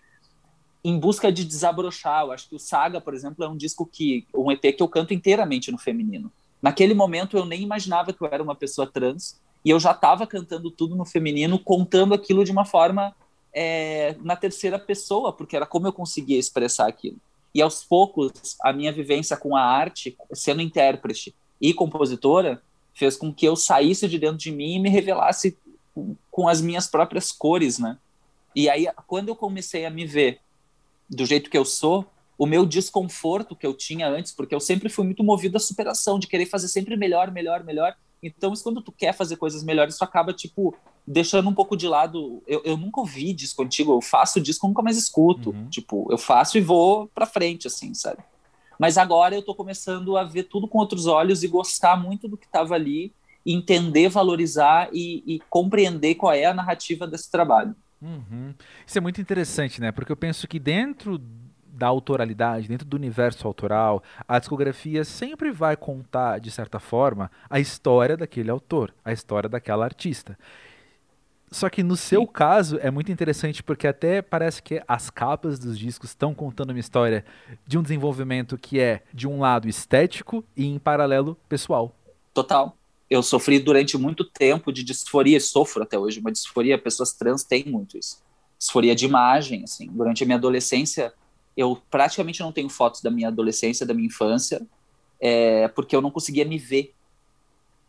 em 0.84 0.98
busca 0.98 1.32
de 1.32 1.44
desabrochar. 1.44 2.22
Eu 2.22 2.32
acho 2.32 2.48
que 2.48 2.54
o 2.54 2.58
Saga, 2.58 3.00
por 3.00 3.14
exemplo, 3.14 3.42
é 3.42 3.48
um 3.48 3.56
disco 3.56 3.86
que 3.86 4.26
um 4.34 4.52
EP 4.52 4.76
que 4.76 4.82
eu 4.82 4.88
canto 4.88 5.14
inteiramente 5.14 5.72
no 5.72 5.78
feminino. 5.78 6.30
Naquele 6.60 6.94
momento 6.94 7.36
eu 7.36 7.46
nem 7.46 7.62
imaginava 7.62 8.12
que 8.12 8.22
eu 8.22 8.28
era 8.30 8.42
uma 8.42 8.54
pessoa 8.54 8.86
trans 8.86 9.40
e 9.64 9.70
eu 9.70 9.80
já 9.80 9.92
estava 9.92 10.26
cantando 10.26 10.70
tudo 10.70 10.94
no 10.94 11.06
feminino, 11.06 11.58
contando 11.58 12.12
aquilo 12.12 12.44
de 12.44 12.52
uma 12.52 12.66
forma 12.66 13.14
é, 13.54 14.14
na 14.20 14.36
terceira 14.36 14.78
pessoa, 14.78 15.32
porque 15.32 15.56
era 15.56 15.64
como 15.64 15.86
eu 15.86 15.92
conseguia 15.92 16.38
expressar 16.38 16.86
aquilo. 16.86 17.16
E 17.54 17.62
aos 17.62 17.84
poucos 17.84 18.32
a 18.62 18.72
minha 18.72 18.92
vivência 18.92 19.36
com 19.36 19.56
a 19.56 19.62
arte, 19.62 20.16
sendo 20.32 20.60
intérprete 20.60 21.34
e 21.60 21.72
compositora, 21.72 22.62
fez 22.92 23.16
com 23.16 23.32
que 23.32 23.46
eu 23.46 23.56
saísse 23.56 24.08
de 24.08 24.18
dentro 24.18 24.38
de 24.38 24.50
mim 24.50 24.74
e 24.74 24.78
me 24.78 24.88
revelasse 24.88 25.56
com 26.30 26.48
as 26.48 26.60
minhas 26.60 26.86
próprias 26.86 27.30
cores, 27.30 27.78
né? 27.78 27.98
E 28.54 28.68
aí, 28.68 28.88
quando 29.06 29.28
eu 29.28 29.36
comecei 29.36 29.84
a 29.84 29.90
me 29.90 30.06
ver 30.06 30.40
do 31.08 31.24
jeito 31.24 31.50
que 31.50 31.58
eu 31.58 31.64
sou, 31.64 32.06
o 32.36 32.46
meu 32.46 32.66
desconforto 32.66 33.54
que 33.54 33.66
eu 33.66 33.74
tinha 33.74 34.08
antes, 34.08 34.32
porque 34.32 34.54
eu 34.54 34.60
sempre 34.60 34.88
fui 34.88 35.04
muito 35.04 35.22
movido 35.22 35.56
à 35.56 35.60
superação, 35.60 36.18
de 36.18 36.26
querer 36.26 36.46
fazer 36.46 36.68
sempre 36.68 36.96
melhor, 36.96 37.30
melhor, 37.30 37.62
melhor. 37.62 37.96
Então, 38.22 38.52
quando 38.62 38.82
tu 38.82 38.90
quer 38.90 39.12
fazer 39.12 39.36
coisas 39.36 39.62
melhores, 39.62 39.96
tu 39.96 40.04
acaba, 40.04 40.32
tipo, 40.32 40.74
deixando 41.06 41.48
um 41.48 41.54
pouco 41.54 41.76
de 41.76 41.86
lado. 41.86 42.42
Eu, 42.46 42.62
eu 42.64 42.76
nunca 42.76 43.00
ouvi 43.00 43.32
disco 43.32 43.62
antigo, 43.62 43.92
eu 43.92 44.00
faço 44.00 44.40
disco, 44.40 44.66
nunca 44.66 44.82
mais 44.82 44.96
escuto. 44.96 45.50
Uhum. 45.50 45.68
Tipo, 45.68 46.08
eu 46.10 46.18
faço 46.18 46.56
e 46.58 46.60
vou 46.60 47.08
pra 47.08 47.26
frente, 47.26 47.66
assim, 47.66 47.94
sabe? 47.94 48.22
Mas 48.78 48.98
agora 48.98 49.34
eu 49.34 49.42
tô 49.42 49.54
começando 49.54 50.16
a 50.16 50.24
ver 50.24 50.44
tudo 50.44 50.66
com 50.66 50.78
outros 50.78 51.06
olhos 51.06 51.42
e 51.42 51.48
gostar 51.48 51.96
muito 51.96 52.26
do 52.26 52.36
que 52.36 52.48
tava 52.48 52.74
ali, 52.74 53.12
entender, 53.46 54.08
valorizar 54.08 54.88
e, 54.92 55.22
e 55.26 55.40
compreender 55.48 56.14
qual 56.16 56.32
é 56.32 56.46
a 56.46 56.54
narrativa 56.54 57.06
desse 57.06 57.30
trabalho. 57.30 57.74
Uhum. 58.00 58.54
Isso 58.86 58.98
é 58.98 59.00
muito 59.00 59.20
interessante, 59.20 59.80
né? 59.80 59.92
Porque 59.92 60.12
eu 60.12 60.16
penso 60.16 60.48
que 60.48 60.58
dentro 60.58 61.20
da 61.74 61.88
autoralidade, 61.88 62.68
dentro 62.68 62.86
do 62.86 62.96
universo 62.96 63.46
autoral, 63.46 64.02
a 64.28 64.38
discografia 64.38 65.04
sempre 65.04 65.50
vai 65.50 65.76
contar, 65.76 66.38
de 66.38 66.50
certa 66.50 66.78
forma, 66.78 67.30
a 67.50 67.58
história 67.58 68.16
daquele 68.16 68.50
autor, 68.50 68.94
a 69.04 69.12
história 69.12 69.48
daquela 69.48 69.84
artista. 69.84 70.38
Só 71.54 71.70
que 71.70 71.84
no 71.84 71.96
seu 71.96 72.26
caso 72.26 72.80
é 72.82 72.90
muito 72.90 73.12
interessante 73.12 73.62
porque 73.62 73.86
até 73.86 74.20
parece 74.20 74.60
que 74.60 74.82
as 74.88 75.08
capas 75.08 75.56
dos 75.56 75.78
discos 75.78 76.10
estão 76.10 76.34
contando 76.34 76.70
uma 76.70 76.80
história 76.80 77.24
de 77.64 77.78
um 77.78 77.82
desenvolvimento 77.82 78.58
que 78.58 78.80
é, 78.80 79.02
de 79.14 79.28
um 79.28 79.38
lado, 79.38 79.68
estético 79.68 80.44
e, 80.56 80.66
em 80.66 80.80
paralelo, 80.80 81.38
pessoal. 81.48 81.94
Total. 82.34 82.76
Eu 83.08 83.22
sofri 83.22 83.60
durante 83.60 83.96
muito 83.96 84.24
tempo 84.24 84.72
de 84.72 84.82
disforia, 84.82 85.38
sofro 85.38 85.84
até 85.84 85.96
hoje, 85.96 86.18
uma 86.18 86.32
disforia, 86.32 86.76
pessoas 86.76 87.12
trans 87.12 87.44
têm 87.44 87.62
muito 87.66 87.96
isso. 87.96 88.20
Disforia 88.58 88.96
de 88.96 89.04
imagem, 89.04 89.62
assim. 89.62 89.86
Durante 89.92 90.24
a 90.24 90.26
minha 90.26 90.38
adolescência, 90.38 91.14
eu 91.56 91.80
praticamente 91.88 92.40
não 92.40 92.50
tenho 92.50 92.68
fotos 92.68 93.00
da 93.00 93.12
minha 93.12 93.28
adolescência, 93.28 93.86
da 93.86 93.94
minha 93.94 94.08
infância, 94.08 94.60
é, 95.20 95.68
porque 95.68 95.94
eu 95.94 96.02
não 96.02 96.10
conseguia 96.10 96.44
me 96.44 96.58
ver 96.58 96.92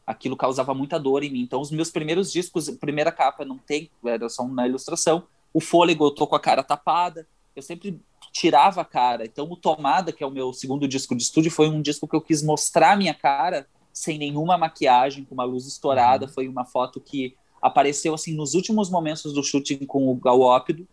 aquilo 0.05 0.37
causava 0.37 0.73
muita 0.73 0.99
dor 0.99 1.23
em 1.23 1.29
mim. 1.29 1.41
Então, 1.41 1.59
os 1.59 1.71
meus 1.71 1.89
primeiros 1.89 2.31
discos, 2.31 2.69
primeira 2.69 3.11
capa 3.11 3.43
não 3.43 3.57
tem, 3.57 3.89
era 4.05 4.29
só 4.29 4.47
na 4.47 4.67
ilustração. 4.67 5.23
O 5.53 5.59
fôlego, 5.59 6.05
eu 6.05 6.11
tô 6.11 6.27
com 6.27 6.35
a 6.35 6.39
cara 6.39 6.63
tapada. 6.63 7.27
Eu 7.55 7.61
sempre 7.61 7.99
tirava 8.31 8.81
a 8.81 8.85
cara. 8.85 9.25
Então, 9.25 9.49
o 9.49 9.55
Tomada, 9.55 10.11
que 10.11 10.23
é 10.23 10.27
o 10.27 10.31
meu 10.31 10.53
segundo 10.53 10.87
disco 10.87 11.15
de 11.15 11.23
estúdio, 11.23 11.49
foi 11.49 11.69
um 11.69 11.81
disco 11.81 12.07
que 12.07 12.15
eu 12.15 12.21
quis 12.21 12.43
mostrar 12.43 12.91
a 12.91 12.97
minha 12.97 13.13
cara 13.13 13.67
sem 13.93 14.17
nenhuma 14.17 14.57
maquiagem, 14.57 15.23
com 15.23 15.33
uma 15.33 15.45
luz 15.45 15.65
estourada. 15.65 16.25
Uhum. 16.25 16.31
Foi 16.31 16.47
uma 16.47 16.65
foto 16.65 16.99
que 16.99 17.35
apareceu 17.61 18.13
assim 18.13 18.35
nos 18.35 18.53
últimos 18.53 18.89
momentos 18.89 19.33
do 19.33 19.41
shooting 19.41 19.85
com 19.85 20.11
o 20.11 20.15
Galópido 20.15 20.87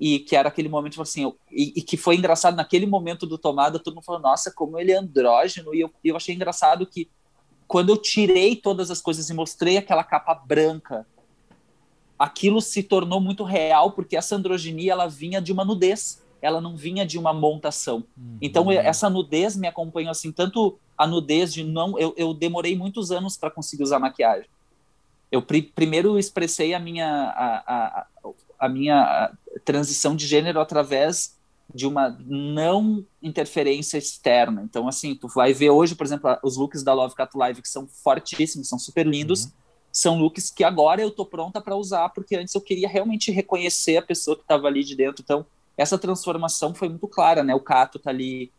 e 0.00 0.20
que 0.20 0.34
era 0.34 0.48
aquele 0.48 0.68
momento 0.68 0.92
tipo 0.92 1.02
assim, 1.02 1.24
eu, 1.24 1.36
e, 1.50 1.74
e, 1.76 1.82
que 1.82 1.96
foi 1.96 2.16
engraçado 2.16 2.56
naquele 2.56 2.86
momento 2.86 3.26
do 3.26 3.36
tomada, 3.36 3.78
todo 3.78 3.94
mundo 3.94 4.04
falou, 4.04 4.20
nossa, 4.20 4.50
como 4.52 4.78
ele 4.78 4.92
é 4.92 4.96
andrógeno, 4.96 5.74
e 5.74 5.80
eu, 5.80 5.90
eu 6.04 6.16
achei 6.16 6.34
engraçado 6.34 6.86
que 6.86 7.10
quando 7.68 7.90
eu 7.90 7.98
tirei 7.98 8.56
todas 8.56 8.90
as 8.90 9.00
coisas 9.00 9.28
e 9.28 9.34
mostrei 9.34 9.76
aquela 9.76 10.02
capa 10.02 10.34
branca, 10.34 11.06
aquilo 12.18 12.60
se 12.62 12.82
tornou 12.82 13.20
muito 13.20 13.44
real, 13.44 13.92
porque 13.92 14.16
essa 14.16 14.34
androginia 14.34 14.92
ela 14.92 15.06
vinha 15.06 15.40
de 15.40 15.52
uma 15.52 15.64
nudez, 15.64 16.24
ela 16.40 16.60
não 16.60 16.74
vinha 16.74 17.04
de 17.04 17.18
uma 17.18 17.32
montação. 17.32 18.04
Uhum. 18.16 18.38
Então 18.40 18.72
essa 18.72 19.10
nudez 19.10 19.54
me 19.54 19.68
acompanhou 19.68 20.10
assim, 20.10 20.32
tanto 20.32 20.78
a 20.96 21.06
nudez 21.06 21.52
de 21.52 21.62
não, 21.62 21.98
eu, 21.98 22.14
eu 22.16 22.32
demorei 22.32 22.74
muitos 22.74 23.12
anos 23.12 23.36
para 23.36 23.50
conseguir 23.50 23.82
usar 23.82 23.98
maquiagem. 23.98 24.48
Eu 25.30 25.42
pr 25.42 25.58
primeiro 25.74 26.18
expressei 26.18 26.72
a 26.72 26.80
minha 26.80 27.06
a, 27.06 27.62
a, 27.66 28.06
a 28.58 28.68
minha 28.68 29.30
transição 29.62 30.16
de 30.16 30.26
gênero 30.26 30.58
através 30.58 31.37
de 31.74 31.86
uma 31.86 32.16
não 32.26 33.04
interferência 33.22 33.98
externa. 33.98 34.62
Então, 34.62 34.88
assim, 34.88 35.14
tu 35.14 35.28
vai 35.28 35.52
ver 35.52 35.70
hoje, 35.70 35.94
por 35.94 36.06
exemplo, 36.06 36.36
os 36.42 36.56
looks 36.56 36.82
da 36.82 36.94
Love 36.94 37.14
Cat 37.14 37.36
Live, 37.36 37.62
que 37.62 37.68
são 37.68 37.86
fortíssimos, 37.86 38.68
são 38.68 38.78
super 38.78 39.06
lindos, 39.06 39.44
uhum. 39.44 39.50
são 39.92 40.18
looks 40.18 40.50
que 40.50 40.64
agora 40.64 41.02
eu 41.02 41.10
tô 41.10 41.26
pronta 41.26 41.60
para 41.60 41.76
usar, 41.76 42.08
porque 42.10 42.36
antes 42.36 42.54
eu 42.54 42.60
queria 42.60 42.88
realmente 42.88 43.30
reconhecer 43.30 43.98
a 43.98 44.02
pessoa 44.02 44.36
que 44.36 44.42
estava 44.42 44.66
ali 44.66 44.82
de 44.82 44.96
dentro. 44.96 45.22
Então, 45.22 45.44
essa 45.76 45.98
transformação 45.98 46.74
foi 46.74 46.88
muito 46.88 47.06
clara, 47.06 47.44
né? 47.44 47.54
O 47.54 47.60
Cato 47.60 47.98
tá 47.98 48.10
ali 48.10 48.50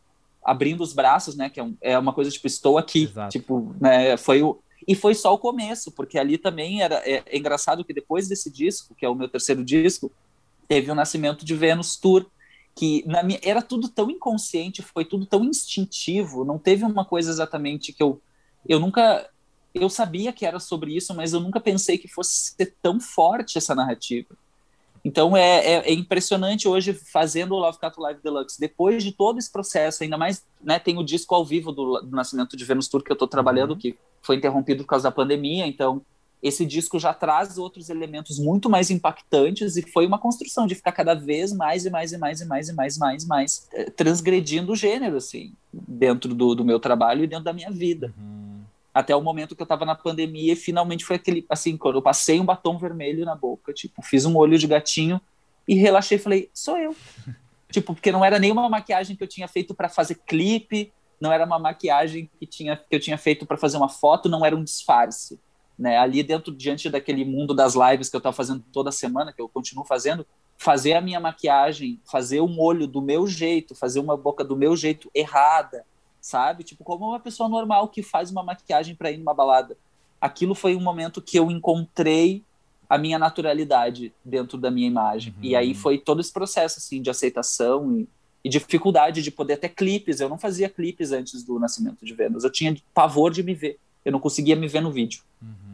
abrindo 0.43 0.81
os 0.81 0.93
braços, 0.93 1.35
né? 1.35 1.49
Que 1.49 1.59
é, 1.59 1.63
um, 1.63 1.75
é 1.81 1.99
uma 1.99 2.13
coisa 2.13 2.31
tipo, 2.31 2.47
estou 2.47 2.77
aqui. 2.77 3.03
Exato. 3.03 3.31
Tipo, 3.31 3.75
né? 3.79 4.15
Foi 4.17 4.41
o. 4.41 4.59
E 4.87 4.95
foi 4.95 5.13
só 5.13 5.33
o 5.33 5.37
começo, 5.37 5.91
porque 5.91 6.17
ali 6.17 6.37
também 6.37 6.81
era. 6.81 6.95
É, 7.05 7.23
é 7.25 7.37
engraçado 7.37 7.83
que 7.83 7.93
depois 7.93 8.27
desse 8.27 8.49
disco, 8.49 8.95
que 8.95 9.05
é 9.05 9.09
o 9.09 9.15
meu 9.15 9.27
terceiro 9.27 9.63
disco, 9.63 10.11
teve 10.67 10.89
o 10.89 10.95
nascimento 10.95 11.43
de 11.43 11.55
Vênus 11.55 11.97
Tour, 11.97 12.25
que 12.75 13.03
na 13.05 13.23
minha, 13.23 13.39
era 13.43 13.61
tudo 13.61 13.89
tão 13.89 14.09
inconsciente, 14.09 14.81
foi 14.81 15.05
tudo 15.05 15.25
tão 15.25 15.43
instintivo, 15.43 16.45
não 16.45 16.57
teve 16.57 16.83
uma 16.83 17.05
coisa 17.05 17.29
exatamente 17.29 17.93
que 17.93 18.01
eu 18.01 18.21
eu 18.67 18.79
nunca 18.79 19.29
eu 19.73 19.89
sabia 19.89 20.33
que 20.33 20.45
era 20.45 20.59
sobre 20.59 20.95
isso, 20.95 21.13
mas 21.13 21.31
eu 21.33 21.39
nunca 21.39 21.59
pensei 21.59 21.97
que 21.97 22.07
fosse 22.07 22.55
ser 22.55 22.75
tão 22.81 22.99
forte 22.99 23.57
essa 23.57 23.75
narrativa. 23.75 24.35
Então 25.03 25.37
é, 25.37 25.59
é, 25.59 25.89
é 25.89 25.93
impressionante 25.93 26.67
hoje 26.67 26.93
fazendo 26.93 27.53
o 27.53 27.59
Love 27.59 27.79
Cat 27.79 27.97
Live 27.99 28.21
Deluxe, 28.21 28.59
depois 28.59 29.03
de 29.03 29.11
todo 29.11 29.39
esse 29.39 29.51
processo, 29.51 30.03
ainda 30.03 30.17
mais, 30.17 30.45
né, 30.61 30.79
tem 30.79 30.97
o 30.97 31.03
disco 31.03 31.33
ao 31.33 31.45
vivo 31.45 31.71
do, 31.71 32.01
do 32.01 32.15
Nascimento 32.15 32.57
de 32.57 32.65
Vênus 32.65 32.87
Tour 32.87 33.03
que 33.03 33.11
eu 33.11 33.15
estou 33.15 33.27
trabalhando, 33.27 33.71
uhum. 33.71 33.77
que 33.77 33.97
foi 34.21 34.35
interrompido 34.35 34.83
por 34.83 34.89
causa 34.89 35.03
da 35.03 35.11
pandemia, 35.11 35.65
então 35.65 36.01
esse 36.41 36.65
disco 36.65 36.97
já 36.97 37.13
traz 37.13 37.57
outros 37.57 37.89
elementos 37.89 38.39
muito 38.39 38.69
mais 38.69 38.89
impactantes 38.89 39.75
e 39.75 39.81
foi 39.81 40.05
uma 40.07 40.17
construção 40.17 40.65
de 40.65 40.73
ficar 40.73 40.93
cada 40.93 41.13
vez 41.13 41.51
mais 41.51 41.85
e 41.85 41.89
mais 41.89 42.13
e 42.13 42.17
mais 42.17 42.39
e 42.39 42.45
mais 42.45 42.69
e 42.69 42.73
mais 42.73 42.95
e 42.95 42.99
mais, 42.99 43.25
mais 43.25 43.67
eh, 43.73 43.89
transgredindo 43.89 44.71
o 44.71 44.75
gênero, 44.75 45.17
assim, 45.17 45.53
dentro 45.73 46.33
do, 46.33 46.55
do 46.55 46.63
meu 46.63 46.79
trabalho 46.79 47.23
e 47.23 47.27
dentro 47.27 47.43
da 47.43 47.51
minha 47.51 47.69
vida. 47.69 48.13
Uhum. 48.17 48.61
Até 48.93 49.13
o 49.13 49.21
momento 49.21 49.55
que 49.55 49.61
eu 49.61 49.67
tava 49.67 49.85
na 49.85 49.95
pandemia 49.95 50.53
e 50.53 50.55
finalmente 50.55 51.03
foi 51.03 51.17
aquele, 51.17 51.45
assim, 51.49 51.75
quando 51.75 51.95
eu 51.95 52.01
passei 52.01 52.39
um 52.39 52.45
batom 52.45 52.77
vermelho 52.77 53.25
na 53.25 53.35
boca, 53.35 53.73
tipo, 53.73 54.01
fiz 54.01 54.25
um 54.25 54.37
olho 54.37 54.57
de 54.57 54.65
gatinho 54.65 55.19
e 55.67 55.75
relaxei 55.75 56.17
e 56.17 56.21
falei, 56.21 56.49
sou 56.53 56.77
eu. 56.77 56.95
tipo, 57.69 57.93
porque 57.93 58.13
não 58.13 58.23
era 58.23 58.39
nenhuma 58.39 58.67
maquiagem 58.69 59.15
que 59.15 59.23
eu 59.23 59.27
tinha 59.27 59.47
feito 59.47 59.75
para 59.75 59.89
fazer 59.89 60.15
clipe, 60.25 60.91
não 61.19 61.33
era 61.33 61.45
uma 61.45 61.59
maquiagem 61.59 62.29
que, 62.39 62.45
tinha, 62.45 62.77
que 62.77 62.95
eu 62.95 62.99
tinha 62.99 63.17
feito 63.17 63.45
para 63.45 63.57
fazer 63.57 63.75
uma 63.75 63.89
foto, 63.89 64.29
não 64.29 64.45
era 64.45 64.55
um 64.55 64.63
disfarce 64.63 65.37
né, 65.79 65.97
ali 65.97 66.21
dentro, 66.21 66.53
diante 66.53 66.89
daquele 66.89 67.23
mundo 67.23 67.53
das 67.53 67.73
lives 67.73 68.09
que 68.09 68.15
eu 68.15 68.19
estava 68.19 68.35
fazendo 68.35 68.61
toda 68.73 68.91
semana, 68.91 69.31
que 69.31 69.41
eu 69.41 69.47
continuo 69.47 69.85
fazendo, 69.85 70.27
fazer 70.57 70.93
a 70.93 71.01
minha 71.01 71.21
maquiagem, 71.21 72.01
fazer 72.03 72.41
um 72.41 72.59
olho 72.59 72.85
do 72.85 73.01
meu 73.01 73.25
jeito, 73.25 73.73
fazer 73.73 74.01
uma 74.01 74.17
boca 74.17 74.43
do 74.43 74.57
meu 74.57 74.75
jeito 74.75 75.09
errada, 75.15 75.85
sabe? 76.19 76.65
Tipo, 76.65 76.83
como 76.83 77.07
uma 77.07 77.19
pessoa 77.19 77.47
normal 77.47 77.87
que 77.87 78.03
faz 78.03 78.29
uma 78.29 78.43
maquiagem 78.43 78.93
para 78.93 79.09
ir 79.09 79.17
numa 79.17 79.33
balada. 79.33 79.77
Aquilo 80.19 80.53
foi 80.53 80.75
um 80.75 80.81
momento 80.81 81.21
que 81.21 81.39
eu 81.39 81.49
encontrei 81.49 82.43
a 82.89 82.97
minha 82.97 83.17
naturalidade 83.17 84.11
dentro 84.25 84.57
da 84.57 84.69
minha 84.69 84.87
imagem. 84.87 85.33
Uhum. 85.37 85.43
E 85.43 85.55
aí 85.55 85.73
foi 85.73 85.97
todo 85.97 86.19
esse 86.19 86.33
processo, 86.33 86.79
assim, 86.79 87.01
de 87.01 87.09
aceitação 87.09 87.97
e, 87.97 88.09
e 88.43 88.49
dificuldade 88.49 89.21
de 89.21 89.31
poder 89.31 89.55
ter 89.57 89.69
clipes. 89.69 90.19
Eu 90.19 90.27
não 90.27 90.37
fazia 90.37 90.67
clipes 90.67 91.13
antes 91.13 91.41
do 91.41 91.57
nascimento 91.57 92.03
de 92.03 92.13
Vênus. 92.13 92.43
Eu 92.43 92.51
tinha 92.51 92.75
pavor 92.93 93.31
de 93.31 93.43
me 93.43 93.53
ver. 93.53 93.79
Eu 94.03 94.11
não 94.11 94.19
conseguia 94.19 94.57
me 94.57 94.67
ver 94.67 94.81
no 94.81 94.91
vídeo. 94.91 95.21
Uhum. 95.41 95.68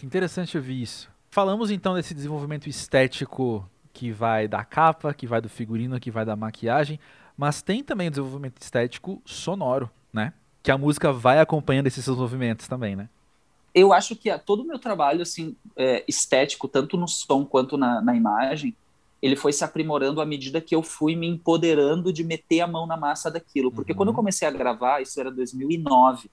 Que 0.00 0.06
interessante 0.06 0.56
ouvir 0.56 0.80
isso. 0.80 1.10
Falamos 1.28 1.70
então 1.70 1.92
desse 1.94 2.14
desenvolvimento 2.14 2.66
estético 2.70 3.68
que 3.92 4.10
vai 4.10 4.48
da 4.48 4.64
capa, 4.64 5.12
que 5.12 5.26
vai 5.26 5.42
do 5.42 5.48
figurino, 5.50 6.00
que 6.00 6.10
vai 6.10 6.24
da 6.24 6.34
maquiagem, 6.34 6.98
mas 7.36 7.60
tem 7.60 7.84
também 7.84 8.08
o 8.08 8.10
desenvolvimento 8.10 8.62
estético 8.62 9.20
sonoro, 9.26 9.90
né? 10.10 10.32
Que 10.62 10.70
a 10.70 10.78
música 10.78 11.12
vai 11.12 11.38
acompanhando 11.38 11.86
esses 11.86 12.02
seus 12.02 12.16
movimentos 12.16 12.66
também, 12.66 12.96
né? 12.96 13.10
Eu 13.74 13.92
acho 13.92 14.16
que 14.16 14.36
todo 14.38 14.62
o 14.62 14.66
meu 14.66 14.78
trabalho 14.78 15.20
assim 15.20 15.54
é, 15.76 16.02
estético, 16.08 16.66
tanto 16.66 16.96
no 16.96 17.06
som 17.06 17.44
quanto 17.44 17.76
na, 17.76 18.00
na 18.00 18.16
imagem, 18.16 18.74
ele 19.20 19.36
foi 19.36 19.52
se 19.52 19.64
aprimorando 19.64 20.22
à 20.22 20.24
medida 20.24 20.62
que 20.62 20.74
eu 20.74 20.82
fui 20.82 21.14
me 21.14 21.28
empoderando 21.28 22.10
de 22.10 22.24
meter 22.24 22.62
a 22.62 22.66
mão 22.66 22.86
na 22.86 22.96
massa 22.96 23.30
daquilo. 23.30 23.70
Porque 23.70 23.92
uhum. 23.92 23.98
quando 23.98 24.08
eu 24.08 24.14
comecei 24.14 24.48
a 24.48 24.50
gravar, 24.50 25.02
isso 25.02 25.20
era 25.20 25.30
2009, 25.30 26.30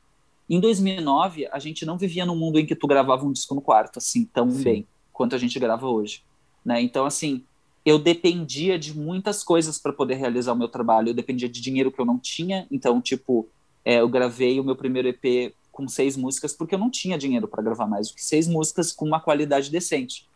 em 0.49 0.59
2009, 0.59 1.47
a 1.51 1.59
gente 1.59 1.85
não 1.85 1.97
vivia 1.97 2.25
num 2.25 2.35
mundo 2.35 2.59
em 2.59 2.65
que 2.65 2.75
tu 2.75 2.87
gravava 2.87 3.25
um 3.25 3.31
disco 3.31 3.53
no 3.53 3.61
quarto, 3.61 3.97
assim, 3.97 4.25
tão 4.25 4.49
Sim. 4.49 4.63
bem 4.63 4.87
quanto 5.11 5.35
a 5.35 5.37
gente 5.37 5.59
grava 5.59 5.87
hoje. 5.87 6.23
Né? 6.63 6.81
Então, 6.81 7.05
assim, 7.05 7.43
eu 7.85 7.97
dependia 7.97 8.77
de 8.77 8.97
muitas 8.97 9.43
coisas 9.43 9.77
para 9.77 9.91
poder 9.91 10.15
realizar 10.15 10.53
o 10.53 10.57
meu 10.57 10.67
trabalho. 10.67 11.09
Eu 11.09 11.13
dependia 11.13 11.49
de 11.49 11.59
dinheiro 11.59 11.91
que 11.91 11.99
eu 11.99 12.05
não 12.05 12.17
tinha. 12.17 12.67
Então, 12.71 13.01
tipo, 13.01 13.47
é, 13.83 14.01
eu 14.01 14.09
gravei 14.09 14.59
o 14.59 14.63
meu 14.63 14.75
primeiro 14.75 15.07
EP 15.07 15.53
com 15.71 15.87
seis 15.87 16.17
músicas 16.17 16.53
porque 16.53 16.75
eu 16.75 16.79
não 16.79 16.89
tinha 16.89 17.17
dinheiro 17.17 17.47
para 17.47 17.61
gravar 17.61 17.85
mais 17.85 18.09
do 18.09 18.15
que 18.15 18.25
seis 18.25 18.47
músicas 18.47 18.91
com 18.91 19.05
uma 19.05 19.19
qualidade 19.19 19.69
decente. 19.69 20.27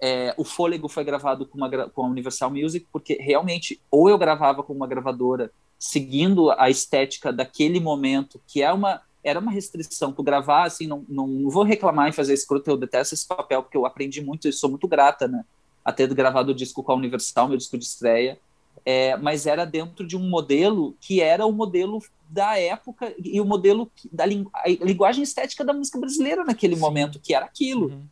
É, 0.00 0.34
o 0.36 0.44
Fôlego 0.44 0.88
foi 0.88 1.02
gravado 1.04 1.46
com, 1.46 1.56
uma, 1.56 1.88
com 1.88 2.04
a 2.04 2.08
Universal 2.08 2.50
Music 2.50 2.86
porque 2.92 3.14
realmente 3.14 3.80
ou 3.90 4.08
eu 4.08 4.18
gravava 4.18 4.62
com 4.62 4.72
uma 4.72 4.86
gravadora 4.86 5.50
seguindo 5.78 6.50
a 6.50 6.68
estética 6.68 7.32
daquele 7.32 7.80
momento, 7.80 8.40
que 8.46 8.62
é 8.62 8.72
uma 8.72 9.00
era 9.22 9.40
uma 9.40 9.50
restrição. 9.50 10.12
Tu 10.12 10.22
gravar, 10.22 10.64
assim, 10.64 10.86
não, 10.86 11.04
não, 11.08 11.26
não 11.26 11.50
vou 11.50 11.62
reclamar 11.62 12.08
em 12.08 12.12
fazer 12.12 12.34
escroto, 12.34 12.70
eu 12.70 12.76
detesto 12.76 13.14
esse 13.14 13.26
papel, 13.26 13.62
porque 13.62 13.76
eu 13.76 13.86
aprendi 13.86 14.22
muito 14.22 14.48
e 14.48 14.52
sou 14.52 14.70
muito 14.70 14.86
grata, 14.86 15.26
né? 15.26 15.44
A 15.84 15.92
ter 15.92 16.12
gravado 16.14 16.52
o 16.52 16.54
disco 16.54 16.82
com 16.82 16.92
a 16.92 16.94
Universal, 16.94 17.48
meu 17.48 17.56
disco 17.56 17.78
de 17.78 17.84
estreia. 17.84 18.38
É, 18.84 19.16
mas 19.16 19.46
era 19.46 19.64
dentro 19.64 20.06
de 20.06 20.16
um 20.16 20.28
modelo 20.28 20.96
que 21.00 21.20
era 21.20 21.44
o 21.44 21.52
modelo 21.52 22.00
da 22.28 22.58
época 22.58 23.12
e 23.22 23.40
o 23.40 23.44
modelo 23.44 23.90
da 24.12 24.24
lingu 24.24 24.50
linguagem 24.80 25.22
estética 25.22 25.64
da 25.64 25.72
música 25.72 25.98
brasileira 25.98 26.44
naquele 26.44 26.76
Sim. 26.76 26.80
momento, 26.80 27.18
que 27.18 27.34
era 27.34 27.44
aquilo. 27.44 27.88
Uhum. 27.88 28.06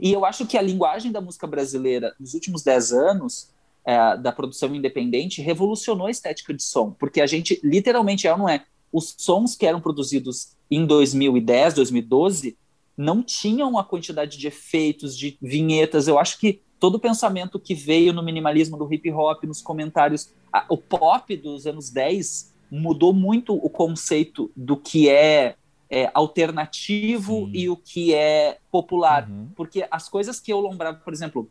E 0.00 0.12
eu 0.12 0.24
acho 0.24 0.46
que 0.46 0.56
a 0.56 0.62
linguagem 0.62 1.10
da 1.10 1.20
música 1.20 1.46
brasileira 1.46 2.14
nos 2.18 2.32
últimos 2.32 2.62
dez 2.62 2.92
anos 2.92 3.50
é, 3.84 4.16
da 4.16 4.32
produção 4.32 4.74
independente 4.74 5.42
revolucionou 5.42 6.06
a 6.06 6.10
estética 6.10 6.54
de 6.54 6.62
som, 6.62 6.92
porque 6.92 7.20
a 7.20 7.26
gente 7.26 7.60
literalmente 7.62 8.26
é 8.26 8.32
ou 8.32 8.38
não 8.38 8.48
é 8.48 8.64
os 8.92 9.14
sons 9.16 9.56
que 9.56 9.66
eram 9.66 9.80
produzidos 9.80 10.52
em 10.70 10.84
2010, 10.86 11.74
2012, 11.74 12.56
não 12.96 13.22
tinham 13.22 13.78
a 13.78 13.84
quantidade 13.84 14.36
de 14.36 14.46
efeitos, 14.46 15.16
de 15.16 15.36
vinhetas. 15.40 16.06
Eu 16.06 16.18
acho 16.18 16.38
que 16.38 16.60
todo 16.78 16.96
o 16.96 17.00
pensamento 17.00 17.58
que 17.58 17.74
veio 17.74 18.12
no 18.12 18.22
minimalismo 18.22 18.76
do 18.76 18.92
hip 18.92 19.10
hop, 19.12 19.44
nos 19.44 19.62
comentários, 19.62 20.30
a, 20.52 20.66
o 20.68 20.76
pop 20.76 21.36
dos 21.36 21.66
anos 21.66 21.90
10 21.90 22.52
mudou 22.70 23.12
muito 23.12 23.54
o 23.54 23.70
conceito 23.70 24.50
do 24.56 24.76
que 24.76 25.08
é, 25.08 25.56
é 25.90 26.10
alternativo 26.14 27.46
Sim. 27.46 27.52
e 27.54 27.68
o 27.68 27.76
que 27.76 28.14
é 28.14 28.58
popular. 28.70 29.28
Uhum. 29.28 29.48
Porque 29.54 29.86
as 29.90 30.08
coisas 30.08 30.40
que 30.40 30.52
eu 30.52 30.60
lombrava, 30.60 30.98
por 30.98 31.12
exemplo, 31.12 31.48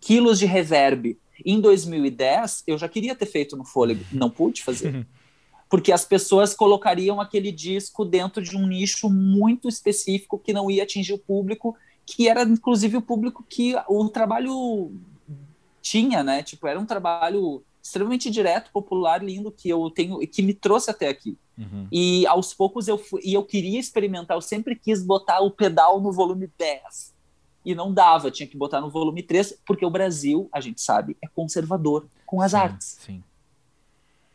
quilos 0.00 0.38
de 0.38 0.46
reverb, 0.46 1.18
em 1.44 1.60
2010 1.60 2.64
eu 2.66 2.76
já 2.76 2.88
queria 2.88 3.14
ter 3.14 3.26
feito 3.26 3.56
no 3.56 3.64
fôlego, 3.64 4.04
não 4.12 4.30
pude 4.30 4.62
fazer. 4.62 5.06
Porque 5.68 5.92
as 5.92 6.04
pessoas 6.04 6.54
colocariam 6.54 7.20
aquele 7.20 7.52
disco 7.52 8.04
dentro 8.04 8.42
de 8.42 8.56
um 8.56 8.66
nicho 8.66 9.10
muito 9.10 9.68
específico 9.68 10.38
que 10.38 10.52
não 10.52 10.70
ia 10.70 10.82
atingir 10.82 11.12
o 11.12 11.18
público 11.18 11.76
que 12.08 12.26
era 12.26 12.42
inclusive 12.42 12.96
o 12.96 13.02
público 13.02 13.44
que 13.46 13.74
o 13.86 14.08
trabalho 14.08 14.92
tinha, 15.82 16.22
né? 16.22 16.42
Tipo, 16.42 16.66
era 16.66 16.80
um 16.80 16.86
trabalho 16.86 17.62
extremamente 17.82 18.30
direto, 18.30 18.70
popular, 18.72 19.22
lindo 19.22 19.52
que 19.52 19.68
eu 19.68 19.90
tenho 19.90 20.18
que 20.20 20.42
me 20.42 20.54
trouxe 20.54 20.90
até 20.90 21.08
aqui. 21.08 21.36
Uhum. 21.56 21.86
E 21.92 22.26
aos 22.26 22.54
poucos 22.54 22.88
eu 22.88 22.96
fui, 22.96 23.20
e 23.24 23.34
eu 23.34 23.44
queria 23.44 23.78
experimentar, 23.78 24.36
eu 24.36 24.40
sempre 24.40 24.74
quis 24.74 25.02
botar 25.02 25.40
o 25.40 25.50
pedal 25.50 26.00
no 26.00 26.10
volume 26.10 26.50
10. 26.58 27.14
E 27.64 27.74
não 27.74 27.92
dava, 27.92 28.30
tinha 28.30 28.46
que 28.46 28.56
botar 28.56 28.80
no 28.80 28.88
volume 28.88 29.22
3, 29.22 29.58
porque 29.66 29.84
o 29.84 29.90
Brasil, 29.90 30.48
a 30.50 30.60
gente 30.60 30.80
sabe, 30.80 31.16
é 31.22 31.28
conservador 31.28 32.06
com 32.24 32.40
as 32.40 32.52
sim, 32.52 32.56
artes. 32.56 32.98
Sim. 33.00 33.22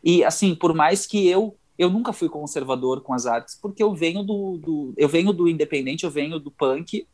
E 0.03 0.23
assim, 0.23 0.53
por 0.53 0.73
mais 0.73 1.05
que 1.05 1.27
eu 1.27 1.55
eu 1.77 1.89
nunca 1.89 2.13
fui 2.13 2.29
conservador 2.29 3.01
com 3.01 3.13
as 3.13 3.25
artes, 3.25 3.57
porque 3.59 3.81
eu 3.81 3.95
venho 3.95 4.23
do, 4.23 4.57
do 4.57 4.93
eu 4.95 5.09
venho 5.09 5.33
do 5.33 5.47
independente, 5.47 6.03
eu 6.03 6.11
venho 6.11 6.39
do 6.39 6.51
punk, 6.51 7.07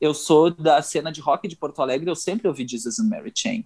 eu 0.00 0.14
sou 0.14 0.50
da 0.50 0.80
cena 0.80 1.12
de 1.12 1.20
rock 1.20 1.46
de 1.46 1.56
Porto 1.56 1.82
Alegre, 1.82 2.08
eu 2.08 2.16
sempre 2.16 2.48
ouvi 2.48 2.66
Jesus 2.66 2.98
and 2.98 3.08
Mary 3.08 3.32
Chain. 3.34 3.64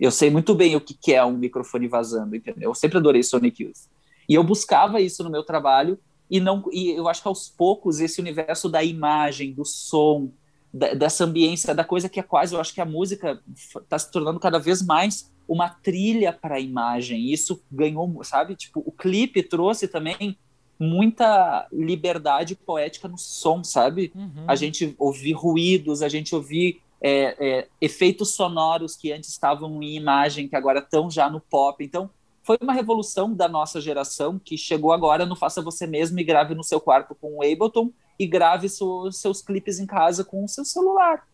Eu 0.00 0.10
sei 0.10 0.30
muito 0.30 0.54
bem 0.54 0.74
o 0.74 0.80
que 0.80 1.12
é 1.12 1.24
um 1.24 1.36
microfone 1.36 1.86
vazando, 1.86 2.34
entendeu? 2.34 2.70
Eu 2.70 2.74
sempre 2.74 2.98
adorei 2.98 3.22
Sonic 3.22 3.62
Youth. 3.62 3.88
E 4.28 4.34
eu 4.34 4.42
buscava 4.42 5.00
isso 5.00 5.22
no 5.22 5.30
meu 5.30 5.44
trabalho 5.44 5.98
e 6.28 6.40
não 6.40 6.64
e 6.72 6.90
eu 6.90 7.08
acho 7.08 7.22
que 7.22 7.28
aos 7.28 7.48
poucos 7.48 8.00
esse 8.00 8.20
universo 8.20 8.68
da 8.68 8.82
imagem, 8.82 9.52
do 9.52 9.64
som, 9.64 10.30
da, 10.72 10.94
dessa 10.94 11.24
ambiência, 11.24 11.74
da 11.74 11.84
coisa 11.84 12.08
que 12.08 12.18
é 12.18 12.22
quase, 12.22 12.54
eu 12.54 12.60
acho 12.60 12.74
que 12.74 12.80
a 12.80 12.86
música 12.86 13.40
está 13.54 13.98
se 13.98 14.10
tornando 14.10 14.40
cada 14.40 14.58
vez 14.58 14.82
mais 14.82 15.31
uma 15.48 15.68
trilha 15.68 16.32
para 16.32 16.56
a 16.56 16.60
imagem. 16.60 17.32
Isso 17.32 17.62
ganhou, 17.70 18.22
sabe? 18.24 18.56
Tipo, 18.56 18.82
o 18.84 18.92
clipe 18.92 19.42
trouxe 19.42 19.88
também 19.88 20.36
muita 20.78 21.66
liberdade 21.72 22.54
poética 22.56 23.06
no 23.06 23.18
som, 23.18 23.62
sabe? 23.62 24.12
Uhum. 24.14 24.44
A 24.48 24.56
gente 24.56 24.94
ouvir 24.98 25.32
ruídos, 25.32 26.02
a 26.02 26.08
gente 26.08 26.34
ouvir 26.34 26.80
é, 27.00 27.36
é, 27.38 27.68
efeitos 27.80 28.34
sonoros 28.34 28.96
que 28.96 29.12
antes 29.12 29.30
estavam 29.30 29.82
em 29.82 29.96
imagem, 29.96 30.48
que 30.48 30.56
agora 30.56 30.80
estão 30.80 31.10
já 31.10 31.30
no 31.30 31.40
pop. 31.40 31.84
Então, 31.84 32.10
foi 32.42 32.58
uma 32.60 32.72
revolução 32.72 33.32
da 33.32 33.48
nossa 33.48 33.80
geração 33.80 34.38
que 34.38 34.58
chegou 34.58 34.92
agora 34.92 35.24
no 35.24 35.36
Faça 35.36 35.62
Você 35.62 35.86
Mesmo 35.86 36.18
e 36.18 36.24
grave 36.24 36.54
no 36.54 36.64
seu 36.64 36.80
quarto 36.80 37.14
com 37.14 37.38
o 37.38 37.42
Ableton 37.42 37.90
e 38.18 38.26
grave 38.26 38.68
seus, 38.68 39.18
seus 39.18 39.40
clipes 39.40 39.78
em 39.78 39.86
casa 39.86 40.24
com 40.24 40.44
o 40.44 40.48
seu 40.48 40.64
celular. 40.64 41.26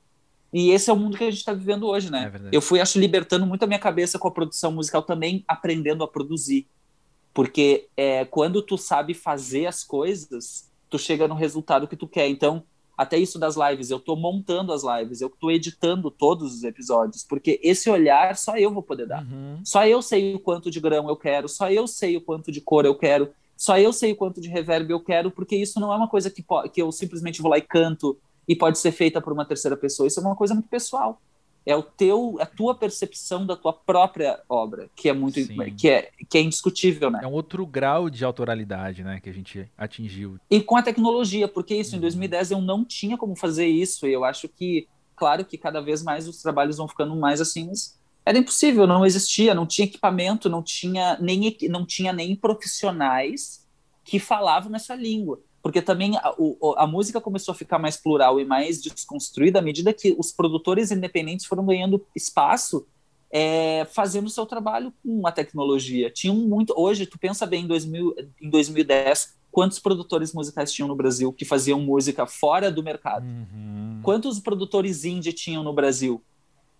E 0.52 0.70
esse 0.70 0.88
é 0.88 0.92
o 0.92 0.96
mundo 0.96 1.16
que 1.16 1.24
a 1.24 1.30
gente 1.30 1.40
está 1.40 1.52
vivendo 1.52 1.86
hoje, 1.86 2.10
né? 2.10 2.32
É 2.34 2.48
eu 2.52 2.62
fui, 2.62 2.80
acho, 2.80 2.98
libertando 2.98 3.46
muito 3.46 3.62
a 3.62 3.66
minha 3.66 3.78
cabeça 3.78 4.18
com 4.18 4.28
a 4.28 4.30
produção 4.30 4.72
musical 4.72 5.02
também, 5.02 5.44
aprendendo 5.46 6.02
a 6.02 6.08
produzir. 6.08 6.66
Porque 7.34 7.88
é, 7.96 8.24
quando 8.24 8.62
tu 8.62 8.78
sabe 8.78 9.14
fazer 9.14 9.66
as 9.66 9.84
coisas, 9.84 10.70
tu 10.88 10.98
chega 10.98 11.28
no 11.28 11.34
resultado 11.34 11.86
que 11.86 11.96
tu 11.96 12.08
quer. 12.08 12.28
Então, 12.28 12.64
até 12.96 13.16
isso 13.16 13.38
das 13.38 13.54
lives, 13.56 13.90
eu 13.90 14.00
tô 14.00 14.16
montando 14.16 14.72
as 14.72 14.82
lives, 14.82 15.20
eu 15.20 15.30
tô 15.30 15.52
editando 15.52 16.10
todos 16.10 16.52
os 16.52 16.64
episódios, 16.64 17.22
porque 17.22 17.60
esse 17.62 17.88
olhar 17.88 18.36
só 18.36 18.56
eu 18.56 18.72
vou 18.72 18.82
poder 18.82 19.06
dar. 19.06 19.22
Uhum. 19.22 19.60
Só 19.64 19.86
eu 19.86 20.02
sei 20.02 20.34
o 20.34 20.40
quanto 20.40 20.68
de 20.68 20.80
grão 20.80 21.08
eu 21.08 21.16
quero, 21.16 21.48
só 21.48 21.70
eu 21.70 21.86
sei 21.86 22.16
o 22.16 22.20
quanto 22.20 22.50
de 22.50 22.60
cor 22.60 22.84
eu 22.84 22.96
quero, 22.96 23.30
só 23.56 23.78
eu 23.78 23.92
sei 23.92 24.12
o 24.12 24.16
quanto 24.16 24.40
de 24.40 24.48
reverb 24.48 24.90
eu 24.90 24.98
quero, 24.98 25.30
porque 25.30 25.54
isso 25.54 25.78
não 25.78 25.92
é 25.92 25.96
uma 25.96 26.08
coisa 26.08 26.28
que, 26.28 26.44
que 26.72 26.82
eu 26.82 26.90
simplesmente 26.90 27.40
vou 27.40 27.50
lá 27.50 27.58
e 27.58 27.62
canto 27.62 28.18
e 28.48 28.56
pode 28.56 28.78
ser 28.78 28.90
feita 28.90 29.20
por 29.20 29.32
uma 29.32 29.44
terceira 29.44 29.76
pessoa, 29.76 30.06
isso 30.06 30.18
é 30.18 30.22
uma 30.22 30.34
coisa 30.34 30.54
muito 30.54 30.68
pessoal 30.68 31.20
é 31.68 31.76
o 31.76 31.82
teu, 31.82 32.38
a 32.40 32.46
tua 32.46 32.74
percepção 32.74 33.44
da 33.44 33.54
tua 33.54 33.74
própria 33.74 34.40
obra, 34.48 34.88
que 34.96 35.06
é 35.06 35.12
muito, 35.12 35.38
que 35.76 35.88
é, 35.90 36.10
que 36.26 36.38
é 36.38 36.40
indiscutível, 36.40 37.10
né? 37.10 37.20
É 37.22 37.26
um 37.26 37.32
outro 37.32 37.66
grau 37.66 38.08
de 38.08 38.24
autoralidade, 38.24 39.04
né, 39.04 39.20
que 39.22 39.28
a 39.28 39.32
gente 39.34 39.70
atingiu. 39.76 40.38
E 40.50 40.62
com 40.62 40.76
a 40.76 40.82
tecnologia, 40.82 41.46
porque 41.46 41.74
isso, 41.74 41.92
uhum. 41.92 41.98
em 41.98 42.00
2010 42.00 42.52
eu 42.52 42.62
não 42.62 42.86
tinha 42.86 43.18
como 43.18 43.36
fazer 43.36 43.66
isso, 43.66 44.06
e 44.06 44.12
eu 44.14 44.24
acho 44.24 44.48
que, 44.48 44.88
claro 45.14 45.44
que 45.44 45.58
cada 45.58 45.82
vez 45.82 46.02
mais 46.02 46.26
os 46.26 46.40
trabalhos 46.40 46.78
vão 46.78 46.88
ficando 46.88 47.14
mais 47.14 47.38
assim, 47.38 47.70
era 48.24 48.38
impossível, 48.38 48.86
não 48.86 49.04
existia, 49.04 49.54
não 49.54 49.66
tinha 49.66 49.86
equipamento, 49.86 50.48
não 50.48 50.62
tinha 50.62 51.18
nem, 51.20 51.54
não 51.68 51.84
tinha 51.84 52.14
nem 52.14 52.34
profissionais 52.34 53.66
que 54.04 54.18
falavam 54.18 54.70
nessa 54.70 54.94
língua 54.94 55.38
porque 55.62 55.82
também 55.82 56.16
a, 56.16 56.34
a, 56.76 56.86
música 56.86 57.20
começou 57.20 57.52
a 57.52 57.54
ficar 57.54 57.78
mais 57.78 57.96
plural 57.96 58.40
e 58.40 58.44
mais 58.44 58.80
desconstruída 58.80 59.58
à 59.58 59.62
medida 59.62 59.92
que 59.92 60.14
os 60.18 60.32
produtores 60.32 60.90
independentes 60.90 61.46
foram 61.46 61.66
ganhando 61.66 62.04
espaço 62.14 62.86
é, 63.30 63.86
fazendo 63.92 64.26
o 64.26 64.30
seu 64.30 64.46
trabalho 64.46 64.92
com 65.02 65.26
a 65.26 65.32
tecnologia. 65.32 66.10
Tinham 66.10 66.34
muito. 66.34 66.72
Hoje, 66.76 67.06
tu 67.06 67.18
pensa 67.18 67.46
bem, 67.46 67.64
em, 67.64 67.66
2000, 67.66 68.14
em 68.40 68.50
2010, 68.50 69.36
quantos 69.50 69.78
produtores 69.78 70.32
musicais 70.32 70.72
tinham 70.72 70.88
no 70.88 70.96
Brasil 70.96 71.32
que 71.32 71.44
faziam 71.44 71.80
música 71.80 72.26
fora 72.26 72.70
do 72.70 72.82
mercado? 72.82 73.26
Uhum. 73.26 74.00
Quantos 74.02 74.40
produtores 74.40 75.04
indie 75.04 75.32
tinham 75.32 75.62
no 75.62 75.72
Brasil? 75.72 76.22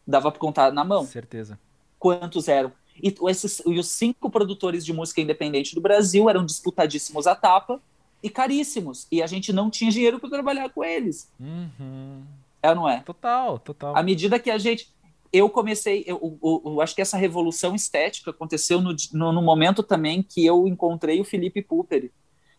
Dava 0.06 0.30
para 0.30 0.40
contar 0.40 0.72
na 0.72 0.84
mão. 0.84 1.04
Certeza. 1.04 1.58
Quantos 1.98 2.48
eram? 2.48 2.72
E, 3.02 3.14
esses, 3.28 3.62
e 3.66 3.78
os 3.78 3.88
cinco 3.88 4.30
produtores 4.30 4.84
de 4.84 4.92
música 4.92 5.20
independente 5.20 5.74
do 5.74 5.80
Brasil 5.80 6.28
eram 6.30 6.44
disputadíssimos 6.44 7.26
à 7.26 7.34
tapa 7.34 7.80
e 8.22 8.28
caríssimos. 8.30 9.06
E 9.10 9.22
a 9.22 9.26
gente 9.26 9.52
não 9.52 9.70
tinha 9.70 9.90
dinheiro 9.90 10.18
para 10.18 10.30
trabalhar 10.30 10.68
com 10.70 10.84
eles. 10.84 11.30
Uhum. 11.38 12.22
É 12.62 12.70
ou 12.70 12.76
não 12.76 12.88
é? 12.88 13.00
Total, 13.00 13.58
total. 13.58 13.96
À 13.96 14.02
medida 14.02 14.38
que 14.38 14.50
a 14.50 14.58
gente. 14.58 14.92
Eu 15.30 15.50
comecei, 15.50 16.04
eu, 16.06 16.38
eu, 16.42 16.62
eu 16.64 16.80
acho 16.80 16.94
que 16.94 17.02
essa 17.02 17.18
revolução 17.18 17.74
estética 17.74 18.30
aconteceu 18.30 18.80
no, 18.80 18.96
no, 19.12 19.30
no, 19.30 19.42
momento 19.42 19.82
também 19.82 20.22
que 20.22 20.44
eu 20.44 20.66
encontrei 20.66 21.20
o 21.20 21.24
Felipe 21.24 21.60
Puperi, 21.60 22.10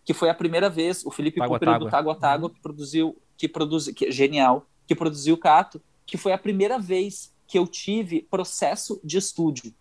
que 0.05 0.13
foi 0.13 0.29
a 0.29 0.35
primeira 0.35 0.69
vez, 0.69 1.03
o 1.03 1.09
Felipe 1.09 1.39
Tágua, 1.39 1.57
Puperi 1.57 1.79
do 1.79 1.89
Tágua 1.89 2.15
Tágua, 2.15 2.47
uhum. 2.47 2.53
que 2.53 2.61
produziu, 2.61 3.17
que 3.35 3.47
produziu, 3.47 3.93
que, 3.95 4.11
genial, 4.11 4.67
que 4.85 4.93
produziu 4.93 5.33
o 5.33 5.37
Cato, 5.37 5.81
que 6.05 6.15
foi 6.15 6.31
a 6.31 6.37
primeira 6.37 6.77
vez 6.77 7.33
que 7.47 7.57
eu 7.57 7.65
tive 7.65 8.21
processo 8.21 9.01
de 9.03 9.17
estúdio, 9.17 9.73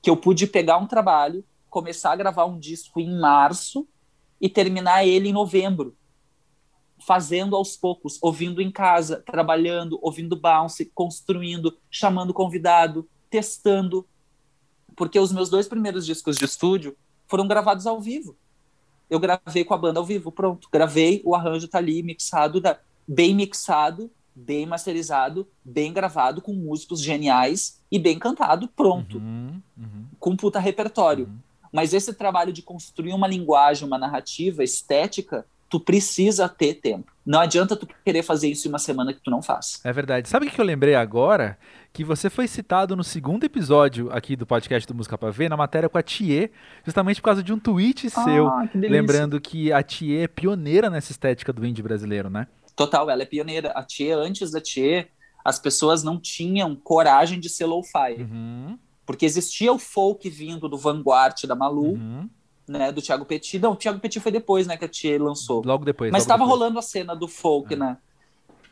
que 0.00 0.08
eu 0.08 0.16
pude 0.16 0.46
pegar 0.46 0.78
um 0.78 0.86
trabalho, 0.86 1.44
começar 1.68 2.12
a 2.12 2.16
gravar 2.16 2.44
um 2.44 2.56
disco 2.56 3.00
em 3.00 3.18
março, 3.18 3.84
e 4.40 4.48
terminar 4.48 5.06
ele 5.06 5.28
em 5.28 5.32
novembro, 5.32 5.96
fazendo 7.06 7.56
aos 7.56 7.76
poucos, 7.76 8.18
ouvindo 8.20 8.60
em 8.60 8.70
casa, 8.70 9.22
trabalhando, 9.24 9.98
ouvindo 10.02 10.36
bounce, 10.36 10.86
construindo, 10.94 11.76
chamando 11.90 12.34
convidado, 12.34 13.08
testando, 13.30 14.06
porque 14.96 15.18
os 15.18 15.32
meus 15.32 15.48
dois 15.48 15.68
primeiros 15.68 16.04
discos 16.04 16.36
de 16.36 16.44
estúdio 16.44 16.96
foram 17.26 17.46
gravados 17.46 17.86
ao 17.86 18.00
vivo. 18.00 18.36
Eu 19.08 19.18
gravei 19.18 19.64
com 19.64 19.74
a 19.74 19.78
banda 19.78 20.00
ao 20.00 20.04
vivo, 20.04 20.30
pronto, 20.30 20.68
gravei, 20.70 21.22
o 21.24 21.34
arranjo 21.34 21.68
tá 21.68 21.78
ali 21.78 22.02
mixado, 22.02 22.60
bem 23.06 23.34
mixado, 23.34 24.10
bem 24.34 24.66
masterizado, 24.66 25.48
bem 25.64 25.92
gravado, 25.92 26.40
com 26.42 26.52
músicos 26.52 27.00
geniais 27.00 27.80
e 27.90 27.98
bem 27.98 28.18
cantado, 28.18 28.68
pronto. 28.68 29.18
Uhum, 29.18 29.60
uhum. 29.76 30.04
Com 30.18 30.36
puta 30.36 30.60
repertório. 30.60 31.26
Uhum. 31.26 31.38
Mas 31.72 31.92
esse 31.92 32.12
trabalho 32.14 32.52
de 32.52 32.62
construir 32.62 33.12
uma 33.12 33.26
linguagem, 33.26 33.86
uma 33.86 33.98
narrativa 33.98 34.62
estética, 34.62 35.44
tu 35.68 35.78
precisa 35.78 36.48
ter 36.48 36.74
tempo. 36.74 37.12
Não 37.24 37.40
adianta 37.40 37.76
tu 37.76 37.86
querer 38.04 38.22
fazer 38.22 38.48
isso 38.48 38.66
em 38.66 38.70
uma 38.70 38.78
semana 38.78 39.12
que 39.12 39.20
tu 39.20 39.30
não 39.30 39.42
faz. 39.42 39.80
É 39.84 39.92
verdade. 39.92 40.28
Sabe 40.28 40.46
o 40.46 40.50
que 40.50 40.58
eu 40.58 40.64
lembrei 40.64 40.94
agora? 40.94 41.58
Que 41.92 42.02
você 42.02 42.30
foi 42.30 42.48
citado 42.48 42.96
no 42.96 43.04
segundo 43.04 43.44
episódio 43.44 44.10
aqui 44.10 44.34
do 44.34 44.46
podcast 44.46 44.86
do 44.86 44.94
Música 44.94 45.18
Pra 45.18 45.30
Ver, 45.30 45.48
na 45.50 45.56
matéria 45.56 45.88
com 45.88 45.98
a 45.98 46.02
Thier, 46.02 46.50
justamente 46.84 47.20
por 47.20 47.26
causa 47.26 47.42
de 47.42 47.52
um 47.52 47.58
tweet 47.58 48.06
ah, 48.06 48.24
seu, 48.24 48.50
que 48.72 48.78
lembrando 48.78 49.40
que 49.40 49.72
a 49.72 49.82
Thier 49.82 50.24
é 50.24 50.28
pioneira 50.28 50.88
nessa 50.88 51.12
estética 51.12 51.52
do 51.52 51.66
indie 51.66 51.82
brasileiro, 51.82 52.30
né? 52.30 52.46
Total, 52.74 53.10
ela 53.10 53.22
é 53.22 53.26
pioneira. 53.26 53.72
A 53.72 53.82
Thier, 53.82 54.16
antes 54.16 54.50
da 54.50 54.60
Thier, 54.60 55.08
as 55.44 55.58
pessoas 55.58 56.02
não 56.02 56.18
tinham 56.18 56.74
coragem 56.76 57.40
de 57.40 57.48
ser 57.48 57.66
lo-fi. 57.66 58.20
Uhum. 58.20 58.78
Porque 59.08 59.24
existia 59.24 59.72
o 59.72 59.78
folk 59.78 60.28
vindo 60.28 60.68
do 60.68 60.76
Vanguard 60.76 61.42
da 61.46 61.54
Malu, 61.54 61.92
uhum. 61.92 62.28
né? 62.68 62.92
Do 62.92 63.00
Thiago 63.00 63.24
Petit. 63.24 63.58
Não, 63.58 63.72
o 63.72 63.74
Thiago 63.74 63.98
Petit 64.00 64.20
foi 64.20 64.30
depois, 64.30 64.66
né? 64.66 64.76
Que 64.76 64.84
a 64.84 64.88
Thier 64.88 65.18
lançou. 65.18 65.62
Logo 65.64 65.82
depois. 65.82 66.12
Mas 66.12 66.24
estava 66.24 66.44
rolando 66.44 66.78
a 66.78 66.82
cena 66.82 67.16
do 67.16 67.26
folk, 67.26 67.72
é. 67.72 67.76
né? 67.78 67.96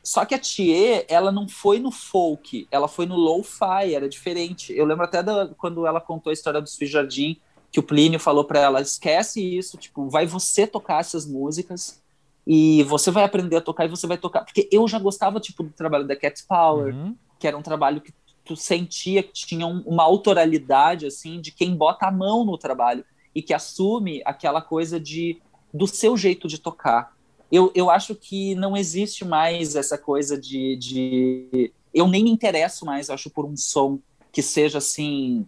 Só 0.03 0.27
que 0.27 0.35
a 0.35 0.39
Thier, 0.39 1.07
ela 1.09 1.33
não 1.33 1.49
foi 1.49 1.79
no 1.79 1.91
folk, 1.91 2.69
ela 2.71 2.87
foi 2.87 3.07
no 3.07 3.17
lo-fi, 3.17 3.95
era 3.95 4.11
diferente. 4.11 4.75
Eu 4.77 4.85
lembro 4.85 5.05
até 5.07 5.23
da, 5.23 5.49
quando 5.57 5.87
ela 5.87 6.03
contou 6.03 6.29
a 6.29 6.35
história 6.35 6.61
do 6.61 6.69
Sui 6.69 6.87
Jardim, 6.87 7.41
que 7.73 7.81
o 7.81 7.83
Plínio 7.83 8.21
falou 8.21 8.45
para 8.45 8.61
ela: 8.61 8.83
esquece 8.83 9.41
isso, 9.41 9.79
tipo, 9.79 10.07
vai 10.11 10.27
você 10.27 10.67
tocar 10.67 11.01
essas 11.01 11.25
músicas 11.25 11.99
e 12.47 12.83
você 12.83 13.11
vai 13.11 13.25
aprender 13.25 13.57
a 13.57 13.63
tocar 13.63 13.87
e 13.87 13.89
você 13.89 14.07
vai 14.07 14.19
tocar. 14.19 14.45
Porque 14.45 14.69
eu 14.71 14.87
já 14.87 14.99
gostava, 14.99 15.41
tipo, 15.41 15.63
do 15.63 15.71
trabalho 15.71 16.07
da 16.07 16.15
Cat 16.15 16.45
Power, 16.47 16.95
uhum. 16.95 17.17
que 17.39 17.49
era 17.49 17.57
um 17.57 17.63
trabalho 17.63 18.03
que 18.03 18.13
tu 18.47 18.57
sentia 18.57 19.23
que 19.23 19.33
tinha 19.33 19.67
um, 19.67 19.81
uma 19.81 20.05
autoralidade 20.05 21.07
assim 21.07 21.41
de 21.41 21.51
quem 21.51 21.75
bota 21.75 22.07
a 22.07 22.13
mão 22.13 22.45
no 22.45 22.57
trabalho 22.57 23.05
e 23.35 23.43
que 23.43 23.53
assume 23.53 24.23
aquela 24.25 24.63
coisa 24.63 24.99
de 24.99 25.41
do 25.75 25.87
seu 25.87 26.17
jeito 26.17 26.49
de 26.49 26.59
tocar. 26.59 27.15
Eu, 27.53 27.71
eu 27.75 27.91
acho 27.91 28.15
que 28.15 28.55
não 28.55 28.77
existe 28.77 29.25
mais 29.25 29.77
essa 29.77 29.99
coisa 29.99 30.41
de, 30.41 30.77
de 30.77 31.73
eu 31.93 32.09
nem 32.09 32.25
me 32.25 32.31
interesso 32.31 32.87
mais, 32.87 33.11
acho, 33.11 33.29
por 33.29 33.45
um 33.45 33.57
som 33.57 33.99
que 34.33 34.43
seja 34.43 34.79
assim 34.79 35.47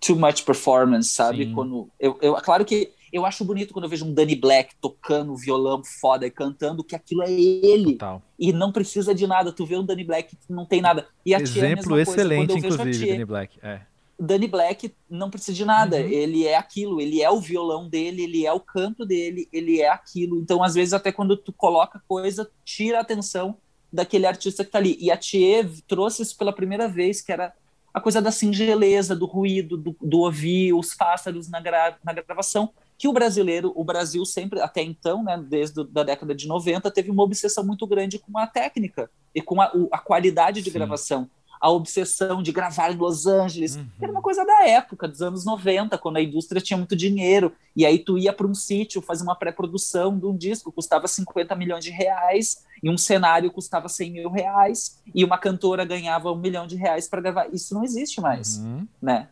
too 0.00 0.16
much 0.16 0.44
performance, 0.44 1.08
sabe? 1.08 1.46
Sim. 1.46 1.54
Quando 1.54 1.88
eu, 1.98 2.18
eu, 2.20 2.34
claro 2.34 2.64
que 2.64 2.92
eu 3.12 3.26
acho 3.26 3.44
bonito 3.44 3.72
quando 3.74 3.84
eu 3.84 3.90
vejo 3.90 4.06
um 4.06 4.14
Danny 4.14 4.34
Black 4.34 4.74
tocando 4.80 5.36
violão 5.36 5.82
foda 5.84 6.26
e 6.26 6.30
cantando 6.30 6.82
que 6.82 6.96
aquilo 6.96 7.22
é 7.22 7.30
ele 7.30 7.92
Total. 7.92 8.22
e 8.38 8.52
não 8.52 8.72
precisa 8.72 9.14
de 9.14 9.26
nada. 9.26 9.52
Tu 9.52 9.66
vê 9.66 9.76
um 9.76 9.84
Danny 9.84 10.02
Black 10.02 10.34
que 10.34 10.52
não 10.52 10.64
tem 10.64 10.80
nada. 10.80 11.06
E 11.24 11.34
a 11.34 11.38
é 11.38 11.42
Exemplo 11.42 11.98
excelente, 11.98 12.56
inclusive, 12.56 13.06
Danny 13.06 13.24
Black. 13.24 13.58
É. 13.62 13.82
Danny 14.18 14.46
Black 14.46 14.94
não 15.10 15.28
precisa 15.28 15.52
de 15.52 15.64
nada. 15.64 15.96
Uhum. 15.96 16.08
Ele 16.08 16.46
é 16.46 16.56
aquilo, 16.56 17.00
ele 17.00 17.20
é 17.20 17.30
o 17.30 17.40
violão 17.40 17.88
dele, 17.88 18.22
ele 18.22 18.46
é 18.46 18.52
o 18.52 18.60
canto 18.60 19.04
dele, 19.04 19.48
ele 19.52 19.80
é 19.80 19.88
aquilo. 19.88 20.38
Então, 20.40 20.62
às 20.62 20.74
vezes, 20.74 20.94
até 20.94 21.12
quando 21.12 21.36
tu 21.36 21.52
coloca 21.52 22.02
coisa, 22.08 22.48
tira 22.64 22.98
a 22.98 23.02
atenção 23.02 23.56
daquele 23.92 24.26
artista 24.26 24.64
que 24.64 24.70
tá 24.70 24.78
ali. 24.78 24.96
E 24.98 25.10
a 25.10 25.16
Thier 25.16 25.68
trouxe 25.86 26.22
isso 26.22 26.36
pela 26.36 26.52
primeira 26.52 26.88
vez, 26.88 27.20
que 27.20 27.32
era 27.32 27.52
a 27.92 28.00
coisa 28.00 28.22
da 28.22 28.30
singeleza, 28.30 29.14
do 29.14 29.26
ruído, 29.26 29.76
do, 29.76 29.94
do 30.00 30.20
ouvir 30.20 30.72
os 30.72 30.94
pássaros 30.94 31.48
na, 31.48 31.60
gra 31.60 31.98
na 32.02 32.12
gravação, 32.12 32.70
que 33.02 33.08
o 33.08 33.12
brasileiro, 33.12 33.72
o 33.74 33.82
Brasil 33.82 34.24
sempre, 34.24 34.60
até 34.60 34.80
então, 34.80 35.24
né, 35.24 35.36
desde 35.36 35.80
a 35.80 36.04
década 36.04 36.32
de 36.32 36.46
90, 36.46 36.88
teve 36.88 37.10
uma 37.10 37.24
obsessão 37.24 37.64
muito 37.64 37.84
grande 37.84 38.16
com 38.16 38.38
a 38.38 38.46
técnica 38.46 39.10
e 39.34 39.42
com 39.42 39.60
a, 39.60 39.72
a 39.90 39.98
qualidade 39.98 40.62
de 40.62 40.70
Sim. 40.70 40.78
gravação 40.78 41.28
a 41.60 41.70
obsessão 41.70 42.42
de 42.42 42.50
gravar 42.50 42.90
em 42.92 42.96
Los 42.96 43.24
Angeles. 43.24 43.76
Uhum. 43.76 43.86
Era 44.00 44.10
uma 44.10 44.20
coisa 44.20 44.44
da 44.44 44.66
época, 44.66 45.06
dos 45.06 45.22
anos 45.22 45.44
90, 45.44 45.96
quando 45.96 46.16
a 46.16 46.20
indústria 46.20 46.60
tinha 46.60 46.76
muito 46.76 46.96
dinheiro. 46.96 47.52
E 47.76 47.86
aí 47.86 48.00
tu 48.00 48.18
ia 48.18 48.32
para 48.32 48.48
um 48.48 48.54
sítio 48.54 49.00
fazer 49.00 49.22
uma 49.22 49.36
pré-produção 49.36 50.18
de 50.18 50.26
um 50.26 50.36
disco, 50.36 50.72
custava 50.72 51.06
50 51.06 51.54
milhões 51.54 51.84
de 51.84 51.92
reais, 51.92 52.64
e 52.82 52.90
um 52.90 52.98
cenário 52.98 53.48
custava 53.52 53.88
100 53.88 54.10
mil 54.10 54.30
reais, 54.30 55.00
e 55.14 55.24
uma 55.24 55.38
cantora 55.38 55.84
ganhava 55.84 56.32
um 56.32 56.36
milhão 56.36 56.66
de 56.66 56.74
reais 56.74 57.08
para 57.08 57.20
gravar. 57.20 57.48
Isso 57.52 57.74
não 57.74 57.84
existe 57.84 58.20
mais, 58.20 58.58
Uhum. 58.58 58.86
né? 59.00 59.28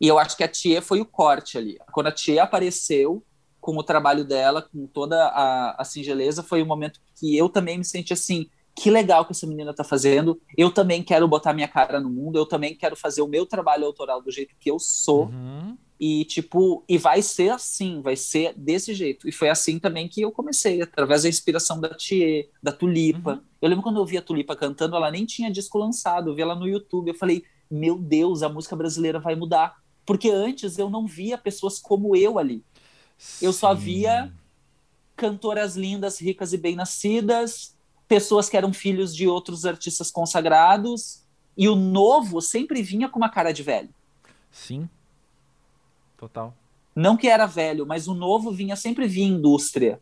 E 0.00 0.08
eu 0.08 0.18
acho 0.18 0.36
que 0.36 0.44
a 0.44 0.48
Tia 0.48 0.80
foi 0.80 1.00
o 1.00 1.04
corte 1.04 1.58
ali. 1.58 1.76
Quando 1.92 2.06
a 2.06 2.12
Tia 2.12 2.42
apareceu 2.42 3.22
com 3.60 3.76
o 3.76 3.82
trabalho 3.82 4.24
dela, 4.24 4.62
com 4.62 4.86
toda 4.86 5.26
a, 5.26 5.76
a 5.78 5.84
singeleza, 5.84 6.42
foi 6.42 6.62
o 6.62 6.66
momento 6.66 7.00
que 7.14 7.36
eu 7.36 7.48
também 7.48 7.76
me 7.76 7.84
senti 7.84 8.12
assim, 8.12 8.48
que 8.74 8.90
legal 8.90 9.26
que 9.26 9.32
essa 9.32 9.46
menina 9.46 9.74
tá 9.74 9.84
fazendo. 9.84 10.40
Eu 10.56 10.70
também 10.70 11.02
quero 11.02 11.28
botar 11.28 11.52
minha 11.52 11.68
cara 11.68 12.00
no 12.00 12.08
mundo, 12.08 12.38
eu 12.38 12.46
também 12.46 12.74
quero 12.74 12.96
fazer 12.96 13.20
o 13.20 13.28
meu 13.28 13.44
trabalho 13.44 13.84
autoral 13.84 14.22
do 14.22 14.30
jeito 14.30 14.54
que 14.58 14.70
eu 14.70 14.78
sou. 14.78 15.26
Uhum. 15.26 15.76
E 15.98 16.24
tipo, 16.24 16.82
e 16.88 16.96
vai 16.96 17.20
ser 17.20 17.50
assim, 17.50 18.00
vai 18.00 18.16
ser 18.16 18.54
desse 18.56 18.94
jeito. 18.94 19.28
E 19.28 19.32
foi 19.32 19.50
assim 19.50 19.78
também 19.78 20.08
que 20.08 20.22
eu 20.22 20.32
comecei, 20.32 20.80
através 20.80 21.24
da 21.24 21.28
inspiração 21.28 21.78
da 21.78 21.90
Thier, 21.90 22.48
da 22.62 22.72
Tulipa. 22.72 23.34
Uhum. 23.34 23.40
Eu 23.60 23.68
lembro 23.68 23.82
quando 23.82 24.00
eu 24.00 24.06
vi 24.06 24.16
a 24.16 24.22
Tulipa 24.22 24.56
cantando, 24.56 24.96
ela 24.96 25.10
nem 25.10 25.26
tinha 25.26 25.50
disco 25.50 25.76
lançado, 25.76 26.30
eu 26.30 26.34
vi 26.34 26.40
ela 26.40 26.54
no 26.54 26.66
YouTube, 26.66 27.08
eu 27.08 27.14
falei: 27.14 27.44
"Meu 27.70 27.98
Deus, 27.98 28.42
a 28.42 28.48
música 28.48 28.74
brasileira 28.74 29.20
vai 29.20 29.36
mudar". 29.36 29.76
Porque 30.10 30.28
antes 30.28 30.76
eu 30.76 30.90
não 30.90 31.06
via 31.06 31.38
pessoas 31.38 31.78
como 31.78 32.16
eu 32.16 32.36
ali. 32.36 32.64
Eu 33.40 33.52
só 33.52 33.76
Sim. 33.76 33.80
via 33.80 34.32
cantoras 35.14 35.76
lindas, 35.76 36.20
ricas 36.20 36.52
e 36.52 36.56
bem-nascidas, 36.56 37.76
pessoas 38.08 38.48
que 38.48 38.56
eram 38.56 38.72
filhos 38.72 39.14
de 39.14 39.28
outros 39.28 39.64
artistas 39.64 40.10
consagrados, 40.10 41.22
e 41.56 41.68
o 41.68 41.76
novo 41.76 42.40
sempre 42.40 42.82
vinha 42.82 43.08
com 43.08 43.20
uma 43.20 43.28
cara 43.28 43.52
de 43.52 43.62
velho. 43.62 43.90
Sim. 44.50 44.88
Total. 46.18 46.52
Não 46.92 47.16
que 47.16 47.28
era 47.28 47.46
velho, 47.46 47.86
mas 47.86 48.08
o 48.08 48.14
novo 48.14 48.50
vinha 48.50 48.74
sempre 48.74 49.06
via 49.06 49.24
indústria. 49.24 50.00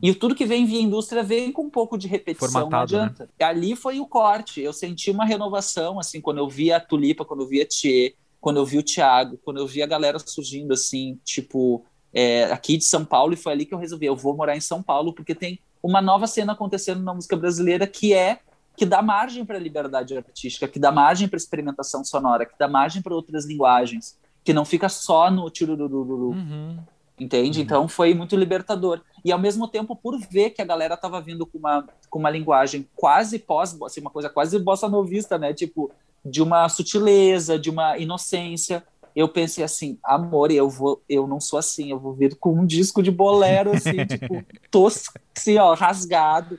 E 0.00 0.14
tudo 0.14 0.34
que 0.34 0.46
vem 0.46 0.64
via 0.64 0.80
indústria 0.80 1.22
vem 1.22 1.52
com 1.52 1.64
um 1.64 1.70
pouco 1.70 1.98
de 1.98 2.08
repetição, 2.08 2.48
Formatado, 2.48 2.96
não 2.96 3.02
adianta. 3.02 3.28
Ali 3.38 3.76
foi 3.76 4.00
o 4.00 4.06
corte. 4.06 4.62
Eu 4.62 4.72
senti 4.72 5.10
uma 5.10 5.26
renovação, 5.26 6.00
assim, 6.00 6.18
quando 6.18 6.38
eu 6.38 6.48
vi 6.48 6.72
a 6.72 6.80
Tulipa, 6.80 7.26
quando 7.26 7.42
eu 7.42 7.46
vi 7.46 7.60
a 7.60 7.66
Thier, 7.66 8.14
quando 8.40 8.56
eu 8.56 8.64
vi 8.64 8.78
o 8.78 8.82
Thiago, 8.82 9.38
quando 9.44 9.58
eu 9.58 9.66
vi 9.66 9.82
a 9.82 9.86
galera 9.86 10.18
surgindo, 10.18 10.72
assim, 10.72 11.18
tipo, 11.24 11.84
é, 12.12 12.44
aqui 12.44 12.76
de 12.76 12.84
São 12.84 13.04
Paulo, 13.04 13.34
e 13.34 13.36
foi 13.36 13.52
ali 13.52 13.66
que 13.66 13.74
eu 13.74 13.78
resolvi, 13.78 14.06
eu 14.06 14.16
vou 14.16 14.34
morar 14.36 14.56
em 14.56 14.60
São 14.60 14.82
Paulo, 14.82 15.12
porque 15.12 15.34
tem 15.34 15.58
uma 15.82 16.00
nova 16.00 16.26
cena 16.26 16.52
acontecendo 16.52 17.02
na 17.02 17.14
música 17.14 17.36
brasileira 17.36 17.86
que 17.86 18.12
é 18.14 18.38
que 18.76 18.86
dá 18.86 19.02
margem 19.02 19.44
para 19.44 19.56
a 19.56 19.60
liberdade 19.60 20.16
artística, 20.16 20.66
que 20.66 20.78
dá 20.78 20.90
margem 20.90 21.28
para 21.28 21.36
experimentação 21.36 22.02
sonora, 22.02 22.46
que 22.46 22.54
dá 22.58 22.66
margem 22.66 23.02
para 23.02 23.14
outras 23.14 23.44
linguagens, 23.44 24.18
que 24.42 24.54
não 24.54 24.64
fica 24.64 24.88
só 24.88 25.30
no 25.30 25.50
tirurururu, 25.50 26.30
Uhum. 26.30 26.78
entende? 27.18 27.60
Então 27.60 27.86
foi 27.88 28.14
muito 28.14 28.34
libertador. 28.36 29.02
E 29.22 29.30
ao 29.30 29.38
mesmo 29.38 29.68
tempo, 29.68 29.94
por 29.94 30.18
ver 30.18 30.50
que 30.50 30.62
a 30.62 30.64
galera 30.64 30.96
tava 30.96 31.20
vindo 31.20 31.44
com 31.44 31.58
uma, 31.58 31.86
com 32.08 32.18
uma 32.18 32.30
linguagem 32.30 32.88
quase 32.96 33.38
pós, 33.38 33.76
assim, 33.82 34.00
uma 34.00 34.10
coisa 34.10 34.30
quase 34.30 34.58
bossa 34.58 34.88
novista, 34.88 35.36
né? 35.36 35.52
Tipo, 35.52 35.90
de 36.24 36.42
uma 36.42 36.68
sutileza, 36.68 37.58
de 37.58 37.70
uma 37.70 37.98
inocência. 37.98 38.84
Eu 39.14 39.28
pensei 39.28 39.64
assim, 39.64 39.98
amor, 40.04 40.50
eu 40.50 40.68
vou, 40.68 41.02
eu 41.08 41.26
não 41.26 41.40
sou 41.40 41.58
assim, 41.58 41.90
eu 41.90 41.98
vou 41.98 42.14
vir 42.14 42.36
com 42.36 42.52
um 42.52 42.64
disco 42.64 43.02
de 43.02 43.10
bolero, 43.10 43.72
assim, 43.72 44.04
tipo, 44.06 44.44
tosco, 44.70 45.18
assim, 45.36 45.58
ó, 45.58 45.74
rasgado. 45.74 46.58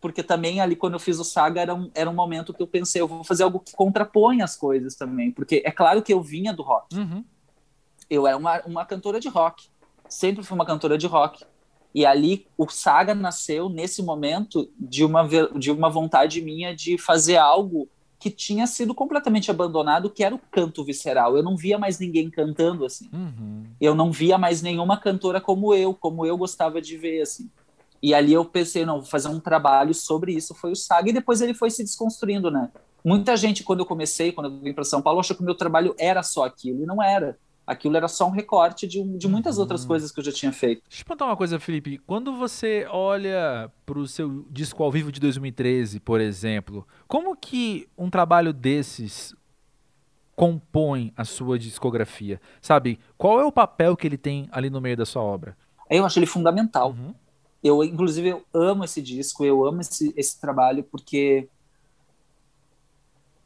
Porque 0.00 0.22
também 0.22 0.60
ali, 0.60 0.76
quando 0.76 0.94
eu 0.94 1.00
fiz 1.00 1.18
o 1.18 1.24
Saga, 1.24 1.60
era 1.60 1.74
um, 1.74 1.90
era 1.92 2.08
um 2.08 2.14
momento 2.14 2.54
que 2.54 2.62
eu 2.62 2.68
pensei, 2.68 3.00
eu 3.02 3.08
vou 3.08 3.24
fazer 3.24 3.42
algo 3.42 3.58
que 3.58 3.74
contrapõe 3.74 4.42
as 4.42 4.54
coisas 4.56 4.94
também. 4.94 5.32
Porque 5.32 5.60
é 5.64 5.72
claro 5.72 6.00
que 6.02 6.12
eu 6.12 6.22
vinha 6.22 6.52
do 6.52 6.62
rock 6.62 6.96
Uhum. 6.96 7.24
eu 8.08 8.24
era 8.26 8.36
uma, 8.36 8.62
uma 8.64 8.86
cantora 8.86 9.18
de 9.18 9.28
rock. 9.28 9.66
Sempre 10.08 10.44
fui 10.44 10.54
uma 10.54 10.64
cantora 10.64 10.96
de 10.96 11.06
rock. 11.08 11.44
E 11.92 12.06
ali 12.06 12.46
o 12.56 12.68
Saga 12.68 13.12
nasceu 13.12 13.68
nesse 13.68 14.00
momento 14.02 14.70
de 14.78 15.04
uma, 15.04 15.26
de 15.58 15.72
uma 15.72 15.90
vontade 15.90 16.40
minha 16.40 16.72
de 16.76 16.96
fazer 16.96 17.36
algo 17.36 17.88
que 18.18 18.30
tinha 18.30 18.66
sido 18.66 18.94
completamente 18.94 19.50
abandonado, 19.50 20.10
que 20.10 20.24
era 20.24 20.34
o 20.34 20.40
canto 20.50 20.84
visceral. 20.84 21.36
Eu 21.36 21.42
não 21.42 21.56
via 21.56 21.78
mais 21.78 21.98
ninguém 21.98 22.28
cantando 22.28 22.84
assim. 22.84 23.08
Uhum. 23.12 23.64
Eu 23.80 23.94
não 23.94 24.10
via 24.10 24.36
mais 24.36 24.60
nenhuma 24.60 24.96
cantora 24.96 25.40
como 25.40 25.72
eu, 25.72 25.94
como 25.94 26.26
eu 26.26 26.36
gostava 26.36 26.82
de 26.82 26.96
ver 26.96 27.22
assim. 27.22 27.48
E 28.02 28.14
ali 28.14 28.32
eu 28.32 28.44
pensei, 28.44 28.84
não, 28.84 29.00
vou 29.00 29.08
fazer 29.08 29.28
um 29.28 29.40
trabalho 29.40 29.94
sobre 29.94 30.32
isso. 30.32 30.54
Foi 30.54 30.72
o 30.72 30.76
Saga 30.76 31.10
e 31.10 31.12
depois 31.12 31.40
ele 31.40 31.54
foi 31.54 31.70
se 31.70 31.82
desconstruindo, 31.82 32.50
né? 32.50 32.70
Muita 33.04 33.36
gente, 33.36 33.62
quando 33.62 33.80
eu 33.80 33.86
comecei, 33.86 34.32
quando 34.32 34.50
eu 34.50 34.60
vim 34.60 34.72
para 34.72 34.84
São 34.84 35.00
Paulo, 35.00 35.20
achou 35.20 35.36
que 35.36 35.42
o 35.42 35.46
meu 35.46 35.54
trabalho 35.54 35.94
era 35.98 36.22
só 36.22 36.44
aquilo, 36.44 36.82
e 36.82 36.86
não 36.86 37.02
era. 37.02 37.38
Aquilo 37.68 37.98
era 37.98 38.08
só 38.08 38.26
um 38.26 38.30
recorte 38.30 38.86
de, 38.86 39.02
de 39.18 39.28
muitas 39.28 39.56
Uhum. 39.56 39.62
outras 39.62 39.84
coisas 39.84 40.10
que 40.10 40.18
eu 40.20 40.24
já 40.24 40.32
tinha 40.32 40.50
feito. 40.50 40.82
Deixa 40.88 41.02
eu 41.02 41.04
te 41.04 41.04
perguntar 41.04 41.26
uma 41.26 41.36
coisa, 41.36 41.60
Felipe. 41.60 41.98
Quando 42.06 42.34
você 42.34 42.86
olha 42.90 43.70
pro 43.84 44.06
seu 44.06 44.46
disco 44.50 44.82
ao 44.82 44.90
vivo 44.90 45.12
de 45.12 45.20
2013, 45.20 46.00
por 46.00 46.18
exemplo, 46.18 46.88
como 47.06 47.36
que 47.36 47.86
um 47.96 48.08
trabalho 48.08 48.54
desses 48.54 49.34
compõe 50.34 51.12
a 51.14 51.24
sua 51.24 51.58
discografia? 51.58 52.40
Sabe? 52.62 52.98
Qual 53.18 53.38
é 53.38 53.44
o 53.44 53.52
papel 53.52 53.94
que 53.96 54.06
ele 54.06 54.16
tem 54.16 54.48
ali 54.50 54.70
no 54.70 54.80
meio 54.80 54.96
da 54.96 55.04
sua 55.04 55.20
obra? 55.22 55.54
Eu 55.90 56.06
acho 56.06 56.18
ele 56.18 56.26
fundamental. 56.26 56.92
Uhum. 56.92 57.14
Eu, 57.62 57.84
inclusive, 57.84 58.28
eu 58.28 58.46
amo 58.54 58.84
esse 58.84 59.02
disco, 59.02 59.44
eu 59.44 59.66
amo 59.66 59.80
esse, 59.82 60.14
esse 60.16 60.40
trabalho, 60.40 60.84
porque 60.84 61.48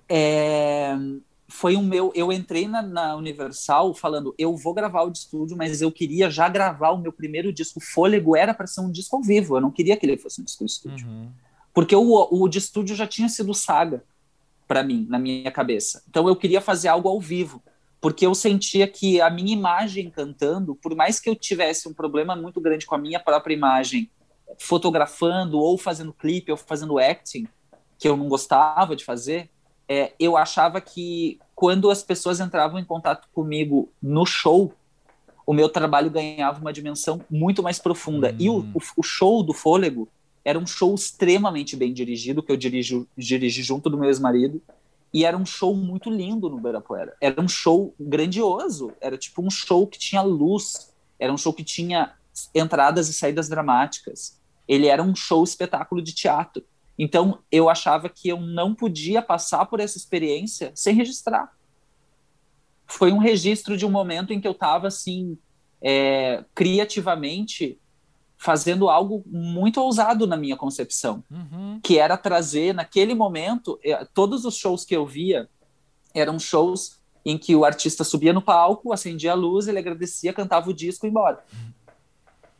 é, 0.09 0.95
foi 1.53 1.77
um 1.77 1.83
meu. 1.83 2.11
Eu 2.15 2.33
entrei 2.33 2.67
na, 2.67 2.83
na 2.83 3.15
Universal 3.15 3.95
falando, 3.95 4.35
eu 4.39 4.57
vou 4.57 4.73
gravar 4.73 5.03
o 5.03 5.11
de 5.11 5.19
estúdio, 5.19 5.57
mas 5.57 5.83
eu 5.83 5.93
queria 5.93 6.31
já 6.31 6.49
gravar 6.49 6.91
o 6.91 6.99
meu 6.99 7.13
primeiro 7.13 7.53
disco. 7.53 7.79
Fôlego 7.79 8.35
era 8.35 8.55
para 8.55 8.67
ser 8.67 8.81
um 8.81 8.91
disco 8.91 9.17
ao 9.17 9.23
vivo, 9.23 9.57
eu 9.57 9.61
não 9.61 9.71
queria 9.71 9.97
que 9.97 10.07
ele 10.07 10.17
fosse 10.17 10.41
um 10.41 10.45
disco 10.45 10.65
de 10.65 10.73
estúdio. 10.73 11.07
Uhum. 11.07 11.31
Porque 11.75 11.95
o, 11.95 12.29
o 12.31 12.49
de 12.49 12.59
estúdio 12.59 12.97
já 12.97 13.07
tinha 13.07 13.29
sido 13.29 13.53
saga 13.53 14.03
para 14.67 14.83
mim, 14.83 15.07
na 15.09 15.19
minha 15.19 15.51
cabeça. 15.53 16.03
Então 16.09 16.27
eu 16.27 16.35
queria 16.35 16.61
fazer 16.61 16.89
algo 16.89 17.09
ao 17.09 17.21
vivo, 17.21 17.63
porque 18.01 18.27
eu 18.27 18.35
sentia 18.35 18.89
que 18.89 19.21
a 19.21 19.29
minha 19.29 19.53
imagem 19.53 20.11
cantando, 20.11 20.75
por 20.75 20.97
mais 20.97 21.21
que 21.21 21.29
eu 21.29 21.37
tivesse 21.37 21.87
um 21.87 21.93
problema 21.93 22.35
muito 22.35 22.61
grande 22.61 22.87
com 22.87 22.95
a 22.95 22.99
minha 22.99 23.21
própria 23.21 23.55
imagem, 23.55 24.11
fotografando 24.59 25.59
ou 25.59 25.77
fazendo 25.77 26.13
clipe 26.13 26.51
ou 26.51 26.57
fazendo 26.57 26.99
acting, 26.99 27.47
que 27.99 28.09
eu 28.09 28.17
não 28.17 28.29
gostava 28.29 28.97
de 28.97 29.05
fazer, 29.05 29.51
é, 29.93 30.15
eu 30.19 30.39
achava 30.39 30.81
que 30.81 31.39
quando 31.55 31.91
as 31.91 32.03
pessoas 32.03 32.41
entravam 32.41 32.81
em 32.81 32.85
contato 32.85 33.29
comigo 33.35 33.91
no 34.03 34.25
show, 34.25 34.73
o 35.47 35.53
meu 35.53 35.69
trabalho 35.69 36.11
ganhava 36.11 36.59
uma 36.63 36.73
dimensão 36.73 37.21
muito 37.31 37.63
mais 37.63 37.79
profunda. 37.79 38.35
E 38.39 38.49
o, 38.49 38.61
Hum. 38.61 38.73
o, 38.97 39.03
show 39.03 39.43
do 39.43 39.53
Fôlego 39.53 40.09
era 40.43 40.59
um 40.59 40.67
show 40.67 40.95
extremamente 40.95 41.77
bem 41.77 41.93
dirigido, 41.93 42.43
que 42.43 42.51
eu 42.51 42.57
dirijo, 42.57 43.07
dirigi 43.19 43.63
junto 43.63 43.91
do 43.91 43.99
meu 43.99 44.09
ex-marido, 44.09 44.63
e 45.13 45.27
era 45.27 45.37
um 45.37 45.45
show 45.45 45.77
muito 45.77 46.09
lindo 46.09 46.49
no 46.49 46.59
Ibirapuera. 46.59 47.15
Era 47.21 47.39
um 47.39 47.49
show 47.49 47.95
grandioso, 48.01 48.95
era 48.99 49.19
tipo 49.19 49.43
um 49.43 49.51
show 49.51 49.87
que 49.87 49.99
tinha 49.99 50.23
luz, 50.23 50.91
era 51.19 51.31
um 51.31 51.37
show 51.37 51.53
que 51.53 51.63
tinha 51.63 52.15
entradas 52.55 53.11
e 53.11 53.13
saídas 53.13 53.47
dramáticas. 53.47 54.41
Ele 54.67 54.87
era 54.87 55.03
um 55.03 55.15
show 55.15 55.45
espetáculo 55.45 56.01
de 56.01 56.15
teatro. 56.15 56.65
Então, 56.99 57.39
eu 57.51 57.69
achava 57.69 58.09
que 58.09 58.29
eu 58.29 58.41
não 58.41 58.75
podia 58.75 59.23
passar 59.23 59.67
por 59.67 59.81
essa 59.81 59.97
experiência 59.97 60.71
sem 60.75 60.95
registrar. 60.95 61.51
Foi 62.87 63.11
um 63.13 63.19
registro 63.19 63.77
de 63.77 63.87
um 63.87 63.91
momento 63.91 64.33
em 64.33 64.41
que 64.41 64.47
eu 64.47 64.53
estava, 64.53 64.87
assim, 64.89 65.39
é, 65.81 66.45
criativamente 66.55 67.79
fazendo 68.37 68.89
algo 68.91 69.23
muito 69.27 69.81
ousado 69.81 70.27
na 70.27 70.37
minha 70.37 70.57
concepção, 70.57 71.23
Uhum. 71.31 71.81
que 71.83 71.99
era 71.99 72.17
trazer, 72.17 72.75
naquele 72.75 73.15
momento, 73.15 73.79
eh, 73.85 74.05
todos 74.13 74.45
os 74.45 74.57
shows 74.57 74.85
que 74.85 74.97
eu 74.97 75.07
via 75.07 75.49
eram 76.13 76.41
shows 76.41 77.01
em 77.25 77.39
que 77.39 77.55
o 77.55 77.65
artista 77.65 78.03
subia 78.03 78.33
no 78.33 78.43
palco, 78.43 78.93
acendia 78.93 79.31
a 79.31 79.37
luz, 79.37 79.69
ele 79.69 79.79
agradecia, 79.79 80.33
cantava 80.33 80.69
o 80.69 80.75
disco 80.75 81.07
e 81.07 81.09
embora. 81.09 81.45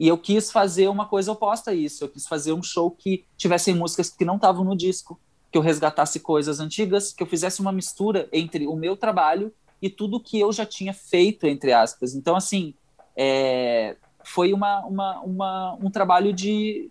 E 0.03 0.09
eu 0.09 0.19
quis 0.19 0.51
fazer 0.51 0.89
uma 0.89 1.07
coisa 1.07 1.31
oposta 1.31 1.71
a 1.71 1.75
isso. 1.75 2.03
Eu 2.03 2.09
quis 2.09 2.27
fazer 2.27 2.53
um 2.53 2.61
show 2.61 2.91
que 2.91 3.25
tivessem 3.37 3.73
músicas 3.73 4.11
que 4.11 4.25
não 4.25 4.35
estavam 4.35 4.65
no 4.65 4.77
disco, 4.77 5.17
que 5.49 5.57
eu 5.57 5.63
resgatasse 5.63 6.19
coisas 6.19 6.59
antigas, 6.59 7.13
que 7.13 7.23
eu 7.23 7.27
fizesse 7.29 7.61
uma 7.61 7.71
mistura 7.71 8.29
entre 8.33 8.67
o 8.67 8.75
meu 8.75 8.97
trabalho 8.97 9.55
e 9.81 9.89
tudo 9.89 10.19
que 10.19 10.41
eu 10.41 10.53
já 10.53 10.67
tinha 10.67 10.93
feito, 10.93 11.47
entre 11.47 11.73
aspas. 11.73 12.17
Então, 12.17 12.35
assim, 12.35 12.75
é, 13.17 13.95
foi 14.25 14.53
uma, 14.53 14.85
uma, 14.87 15.21
uma, 15.21 15.79
um 15.81 15.89
trabalho 15.89 16.33
de, 16.33 16.91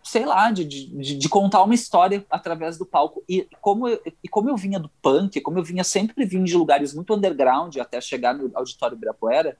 sei 0.00 0.24
lá, 0.24 0.52
de, 0.52 0.64
de, 0.64 1.16
de 1.16 1.28
contar 1.28 1.60
uma 1.64 1.74
história 1.74 2.24
através 2.30 2.78
do 2.78 2.86
palco. 2.86 3.24
E 3.28 3.48
como, 3.60 3.88
eu, 3.88 4.00
e 4.22 4.28
como 4.28 4.48
eu 4.48 4.56
vinha 4.56 4.78
do 4.78 4.88
punk, 5.02 5.40
como 5.40 5.58
eu 5.58 5.64
vinha 5.64 5.82
sempre 5.82 6.24
vindo 6.24 6.44
de 6.44 6.56
lugares 6.56 6.94
muito 6.94 7.12
underground 7.12 7.76
até 7.78 8.00
chegar 8.00 8.32
no 8.32 8.48
Auditório 8.54 8.94
Ibirapuera, 8.94 9.58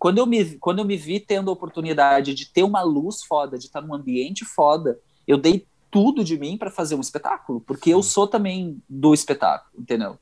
quando 0.00 0.16
eu 0.16 0.24
me, 0.24 0.56
quando 0.56 0.78
eu 0.78 0.84
me 0.86 0.96
vi 0.96 1.20
tendo 1.20 1.50
a 1.50 1.52
oportunidade 1.52 2.34
de 2.34 2.46
ter 2.46 2.62
uma 2.62 2.82
luz 2.82 3.22
foda, 3.22 3.58
de 3.58 3.66
estar 3.66 3.82
num 3.82 3.94
ambiente 3.94 4.46
foda, 4.46 4.98
eu 5.28 5.36
dei 5.36 5.66
tudo 5.90 6.24
de 6.24 6.38
mim 6.38 6.56
para 6.56 6.70
fazer 6.70 6.94
um 6.94 7.00
espetáculo, 7.02 7.60
porque 7.60 7.90
eu 7.90 8.02
sou 8.02 8.26
também 8.26 8.82
do 8.88 9.12
espetáculo, 9.12 9.70
entendeu? 9.78 10.18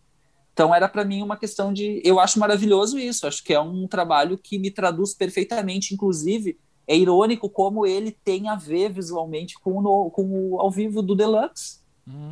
Então 0.52 0.74
era 0.74 0.88
para 0.88 1.04
mim 1.04 1.22
uma 1.22 1.36
questão 1.36 1.72
de, 1.72 2.02
eu 2.04 2.18
acho 2.18 2.40
maravilhoso 2.40 2.98
isso, 2.98 3.24
acho 3.24 3.44
que 3.44 3.54
é 3.54 3.60
um 3.60 3.86
trabalho 3.86 4.36
que 4.36 4.58
me 4.58 4.72
traduz 4.72 5.14
perfeitamente, 5.14 5.94
inclusive 5.94 6.58
é 6.84 6.96
irônico 6.96 7.48
como 7.48 7.86
ele 7.86 8.10
tem 8.10 8.48
a 8.48 8.56
ver 8.56 8.90
visualmente 8.90 9.54
com 9.60 9.78
o, 9.78 10.10
com 10.10 10.24
o 10.24 10.60
ao 10.60 10.72
vivo 10.72 11.02
do 11.02 11.14
Deluxe, 11.14 11.78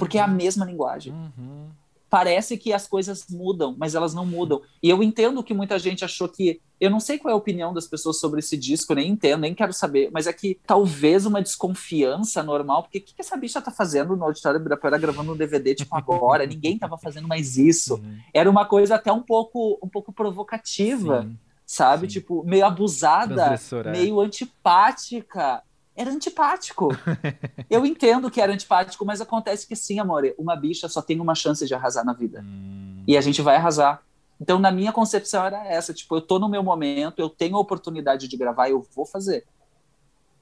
porque 0.01 0.19
é 0.19 0.23
a 0.23 0.27
mesma 0.27 0.65
linguagem. 0.65 1.13
Uhum. 1.13 1.69
Parece 2.17 2.57
que 2.57 2.73
as 2.73 2.89
coisas 2.89 3.27
mudam, 3.29 3.77
mas 3.77 3.95
elas 3.95 4.15
não 4.15 4.25
mudam. 4.25 4.63
E 4.83 4.89
eu 4.89 5.03
entendo 5.03 5.43
que 5.43 5.53
muita 5.53 5.79
gente 5.79 6.03
achou 6.03 6.27
que. 6.27 6.63
Eu 6.81 6.91
não 6.91 6.99
sei 6.99 7.19
qual 7.19 7.31
é 7.31 7.35
a 7.35 7.37
opinião 7.37 7.75
das 7.75 7.87
pessoas 7.87 8.19
sobre 8.19 8.41
esse 8.41 8.57
disco, 8.57 8.95
nem 8.95 9.11
entendo, 9.11 9.43
nem 9.43 9.55
quero 9.55 9.75
saber, 9.75 10.09
mas 10.11 10.27
é 10.27 10.33
que 10.33 10.59
talvez 10.67 11.27
uma 11.27 11.43
desconfiança 11.43 12.43
normal, 12.43 12.85
porque 12.85 12.97
o 12.97 13.03
que 13.03 13.15
que 13.15 13.21
essa 13.21 13.37
bicha 13.37 13.61
tá 13.61 13.71
fazendo 13.71 14.17
no 14.17 14.25
Auditório 14.25 14.59
Ibirapuera 14.59 14.97
gravando 14.97 15.35
um 15.35 15.37
DVD 15.37 15.75
tipo 15.75 15.95
agora? 15.95 16.47
Ninguém 16.49 16.79
tava 16.79 16.97
fazendo 16.97 17.29
mais 17.29 17.59
isso. 17.59 17.97
Uhum. 17.97 18.19
Era 18.33 18.49
uma 18.49 18.65
coisa 18.65 18.95
até 18.95 19.13
um 19.13 19.23
pouco, 19.23 19.79
um 19.83 19.89
pouco 19.89 20.11
provocativa, 20.11 21.21
Sim. 21.21 21.37
sabe? 21.67 22.07
sim. 22.07 22.15
Tipo, 22.15 22.43
meio 22.45 22.65
abusada, 22.65 23.61
é. 23.85 23.91
meio 23.91 24.21
antipática. 24.21 25.63
Era 25.97 26.11
antipático. 26.11 26.89
Eu 27.71 27.87
entendo 27.87 28.31
que 28.31 28.41
era 28.41 28.53
antipático, 28.53 29.05
mas 29.05 29.21
acontece 29.21 29.67
que 29.67 29.75
sim, 29.75 29.99
amor, 29.99 30.35
uma 30.37 30.55
bicha 30.55 30.89
só 30.89 31.01
tem 31.01 31.19
uma 31.19 31.35
chance 31.35 31.67
de 31.67 31.75
arrasar 31.75 32.05
na 32.05 32.13
vida. 32.13 32.45
Hum. 32.47 33.03
E 33.07 33.17
a 33.17 33.21
gente 33.21 33.41
vai 33.41 33.57
arrasar. 33.57 34.03
Então, 34.39 34.59
na 34.59 34.71
minha 34.71 34.93
concepção 34.93 35.45
era 35.45 35.67
essa, 35.67 35.95
tipo, 35.95 36.15
eu 36.15 36.21
tô 36.21 36.39
no 36.39 36.49
meu 36.49 36.63
momento, 36.63 37.19
eu 37.19 37.31
tenho 37.31 37.57
a 37.57 37.61
oportunidade 37.61 38.29
de 38.29 38.37
gravar, 38.37 38.69
eu 38.69 38.87
vou 38.95 39.07
fazer. 39.07 39.47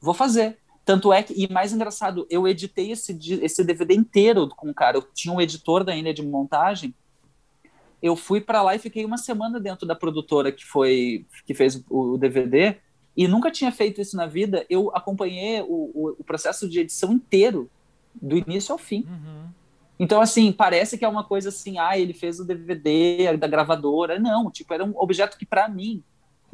Vou 0.00 0.12
fazer. 0.12 0.58
Tanto 0.84 1.12
é 1.12 1.22
que, 1.22 1.32
e 1.32 1.50
mais 1.50 1.72
engraçado, 1.72 2.26
eu 2.28 2.46
editei 2.46 2.90
esse, 2.90 3.16
esse 3.40 3.62
DVD 3.64 3.94
inteiro 3.94 4.48
com 4.48 4.68
o 4.68 4.74
cara. 4.74 4.98
Eu 4.98 5.02
tinha 5.14 5.32
um 5.32 5.40
editor 5.40 5.84
da 5.84 5.94
ilha 5.94 6.12
de 6.12 6.22
montagem. 6.22 6.92
Eu 8.02 8.16
fui 8.16 8.40
para 8.40 8.60
lá 8.60 8.74
e 8.74 8.78
fiquei 8.78 9.04
uma 9.04 9.16
semana 9.16 9.58
dentro 9.58 9.86
da 9.86 9.94
produtora 9.94 10.52
que 10.52 10.64
foi 10.64 11.24
que 11.46 11.54
fez 11.54 11.82
o 11.88 12.18
DVD 12.18 12.76
e 13.16 13.28
nunca 13.28 13.50
tinha 13.50 13.70
feito 13.70 14.00
isso 14.00 14.16
na 14.16 14.26
vida. 14.26 14.64
Eu 14.68 14.90
acompanhei 14.94 15.62
o, 15.62 15.90
o, 15.94 16.16
o 16.18 16.24
processo 16.24 16.68
de 16.68 16.80
edição 16.80 17.12
inteiro, 17.12 17.70
do 18.20 18.36
início 18.36 18.72
ao 18.72 18.78
fim. 18.78 19.04
Uhum. 19.08 19.48
Então, 19.98 20.20
assim, 20.20 20.50
parece 20.52 20.98
que 20.98 21.04
é 21.04 21.08
uma 21.08 21.24
coisa 21.24 21.48
assim, 21.50 21.78
ah, 21.78 21.96
ele 21.96 22.12
fez 22.12 22.40
o 22.40 22.44
DVD 22.44 23.36
da 23.36 23.46
gravadora. 23.46 24.18
Não, 24.18 24.50
tipo, 24.50 24.72
era 24.74 24.84
um 24.84 24.92
objeto 24.96 25.38
que, 25.38 25.46
para 25.46 25.68
mim, 25.68 26.02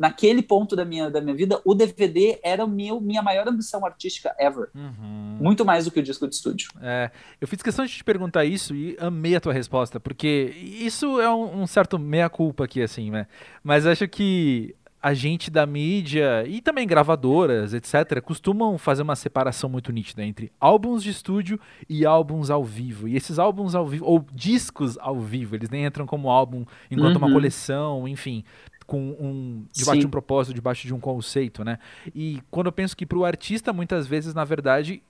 naquele 0.01 0.43
ponto 0.43 0.74
da 0.74 0.85
minha, 0.85 1.11
da 1.11 1.20
minha 1.20 1.35
vida, 1.35 1.61
o 1.65 1.74
DVD 1.74 2.39
era 2.43 2.65
o 2.65 2.69
meu, 2.69 3.01
minha 3.01 3.23
maior 3.23 3.47
ambição 3.49 3.85
artística 3.85 4.35
ever. 4.39 4.69
Uhum. 4.74 5.39
Muito 5.41 5.65
mais 5.65 5.85
do 5.85 5.91
que 5.91 6.01
o 6.01 6.03
disco 6.03 6.27
de 6.27 6.35
estúdio. 6.35 6.70
É, 6.81 7.11
eu 7.41 7.49
fiz 7.49 7.62
questão 7.62 7.85
de 7.85 7.93
te 7.93 8.05
perguntar 8.05 8.45
isso 8.45 8.74
e 8.74 8.97
amei 8.99 9.37
a 9.37 9.41
tua 9.41 9.53
resposta, 9.53 10.01
porque 10.01 10.55
isso 10.57 11.20
é 11.20 11.31
um, 11.31 11.62
um 11.62 11.66
certo 11.66 11.99
meia-culpa 11.99 12.65
aqui, 12.65 12.82
assim, 12.82 13.11
né? 13.11 13.27
Mas 13.62 13.87
acho 13.87 14.09
que 14.09 14.74
a 15.02 15.14
gente 15.14 15.51
da 15.51 15.64
mídia 15.64 16.44
e 16.47 16.60
também 16.60 16.86
gravadoras, 16.86 17.72
etc., 17.72 18.20
costumam 18.22 18.77
fazer 18.77 19.02
uma 19.02 19.16
separação 19.16 19.70
muito 19.70 19.90
nítida 19.93 20.22
entre 20.24 20.52
álbuns 20.60 21.02
de 21.02 21.10
estúdio 21.10 21.59
e 21.89 22.05
álbuns 22.05 22.51
ao 22.51 22.62
vivo. 22.64 23.09
E 23.09 23.16
esses 23.16 23.39
álbuns 23.39 23.74
ao 23.74 23.86
vivo, 23.86 24.05
ou 24.05 24.24
discos 24.32 24.98
ao 24.98 25.18
vivo, 25.18 25.55
eles 25.56 25.70
nem 25.70 25.85
entram 25.86 26.06
como 26.06 26.28
álbum 26.31 26.64
enquanto 26.90 27.16
uma 27.16 27.28
Uhum. 27.28 27.32
coleção, 27.32 28.06
enfim, 28.06 28.44
com 28.86 29.16
um 29.18 29.64
debaixo 29.74 30.01
de 30.01 30.02
Sim. 30.02 30.09
um 30.09 30.10
propósito, 30.10 30.55
debaixo 30.55 30.86
de 30.86 30.93
um 30.93 31.01
conceito, 31.01 31.64
né? 31.64 31.78
E 32.14 32.43
quando 32.51 32.66
eu 32.66 32.72
penso 32.72 32.94
que 32.97 33.06
para 33.06 33.18
o 33.18 33.24
artista, 33.24 33.72
muitas 33.72 34.06
vezes, 34.06 34.35
na 34.35 34.44
verdade, 34.44 35.02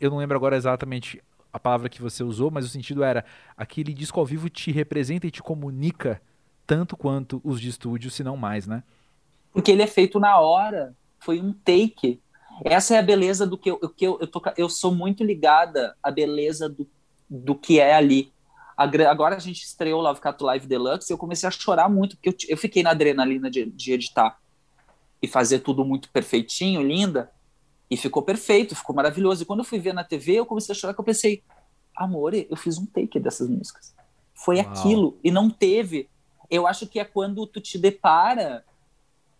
eu 0.00 0.08
não 0.10 0.18
lembro 0.18 0.36
agora 0.36 0.56
exatamente 0.56 1.20
a 1.52 1.58
palavra 1.58 1.88
que 1.88 2.00
você 2.00 2.24
usou, 2.24 2.50
mas 2.50 2.64
o 2.64 2.68
sentido 2.68 3.04
era 3.04 3.24
aquele 3.56 3.92
disco 3.92 4.18
ao 4.18 4.24
vivo 4.26 4.48
te 4.48 4.72
representa 4.72 5.26
e 5.26 5.30
te 5.30 5.42
comunica 5.42 6.20
tanto 6.66 6.96
quanto 6.96 7.40
os 7.44 7.60
de 7.60 7.68
estúdio, 7.68 8.10
se 8.10 8.24
não 8.24 8.36
mais, 8.36 8.66
né? 8.66 8.82
Porque 9.54 9.70
ele 9.70 9.82
é 9.82 9.86
feito 9.86 10.18
na 10.20 10.38
hora. 10.38 10.94
Foi 11.20 11.40
um 11.40 11.52
take. 11.52 12.20
Essa 12.64 12.96
é 12.96 12.98
a 12.98 13.02
beleza 13.02 13.46
do 13.46 13.56
que 13.56 13.70
eu, 13.70 13.78
que 13.88 14.04
eu, 14.04 14.18
eu, 14.20 14.26
tô, 14.26 14.42
eu 14.56 14.68
sou 14.68 14.94
muito 14.94 15.24
ligada 15.24 15.96
à 16.02 16.10
beleza 16.10 16.68
do, 16.68 16.86
do 17.30 17.54
que 17.54 17.80
é 17.80 17.94
ali. 17.94 18.32
Agora 18.76 19.36
a 19.36 19.38
gente 19.38 19.62
estreou 19.62 20.02
Love 20.02 20.20
Cat 20.20 20.42
Live 20.42 20.66
Deluxe 20.66 21.10
e 21.10 21.14
eu 21.14 21.18
comecei 21.18 21.48
a 21.48 21.52
chorar 21.52 21.88
muito, 21.88 22.16
porque 22.16 22.28
eu, 22.28 22.34
eu 22.48 22.56
fiquei 22.56 22.82
na 22.82 22.90
adrenalina 22.90 23.48
de, 23.48 23.66
de 23.66 23.92
editar 23.92 24.38
e 25.22 25.28
fazer 25.28 25.60
tudo 25.60 25.84
muito 25.84 26.10
perfeitinho, 26.10 26.82
linda, 26.82 27.30
e 27.88 27.96
ficou 27.96 28.22
perfeito, 28.22 28.74
ficou 28.74 28.94
maravilhoso. 28.94 29.42
E 29.42 29.46
quando 29.46 29.60
eu 29.60 29.64
fui 29.64 29.78
ver 29.78 29.94
na 29.94 30.02
TV, 30.02 30.34
eu 30.34 30.46
comecei 30.46 30.72
a 30.72 30.76
chorar, 30.76 30.92
que 30.92 31.00
eu 31.00 31.04
pensei, 31.04 31.42
amor, 31.96 32.34
eu 32.34 32.56
fiz 32.56 32.76
um 32.76 32.86
take 32.86 33.20
dessas 33.20 33.48
músicas. 33.48 33.94
Foi 34.34 34.56
Uau. 34.56 34.68
aquilo, 34.68 35.18
e 35.22 35.30
não 35.30 35.48
teve. 35.48 36.08
Eu 36.50 36.66
acho 36.66 36.86
que 36.86 36.98
é 36.98 37.04
quando 37.04 37.46
tu 37.46 37.60
te 37.60 37.78
depara 37.78 38.64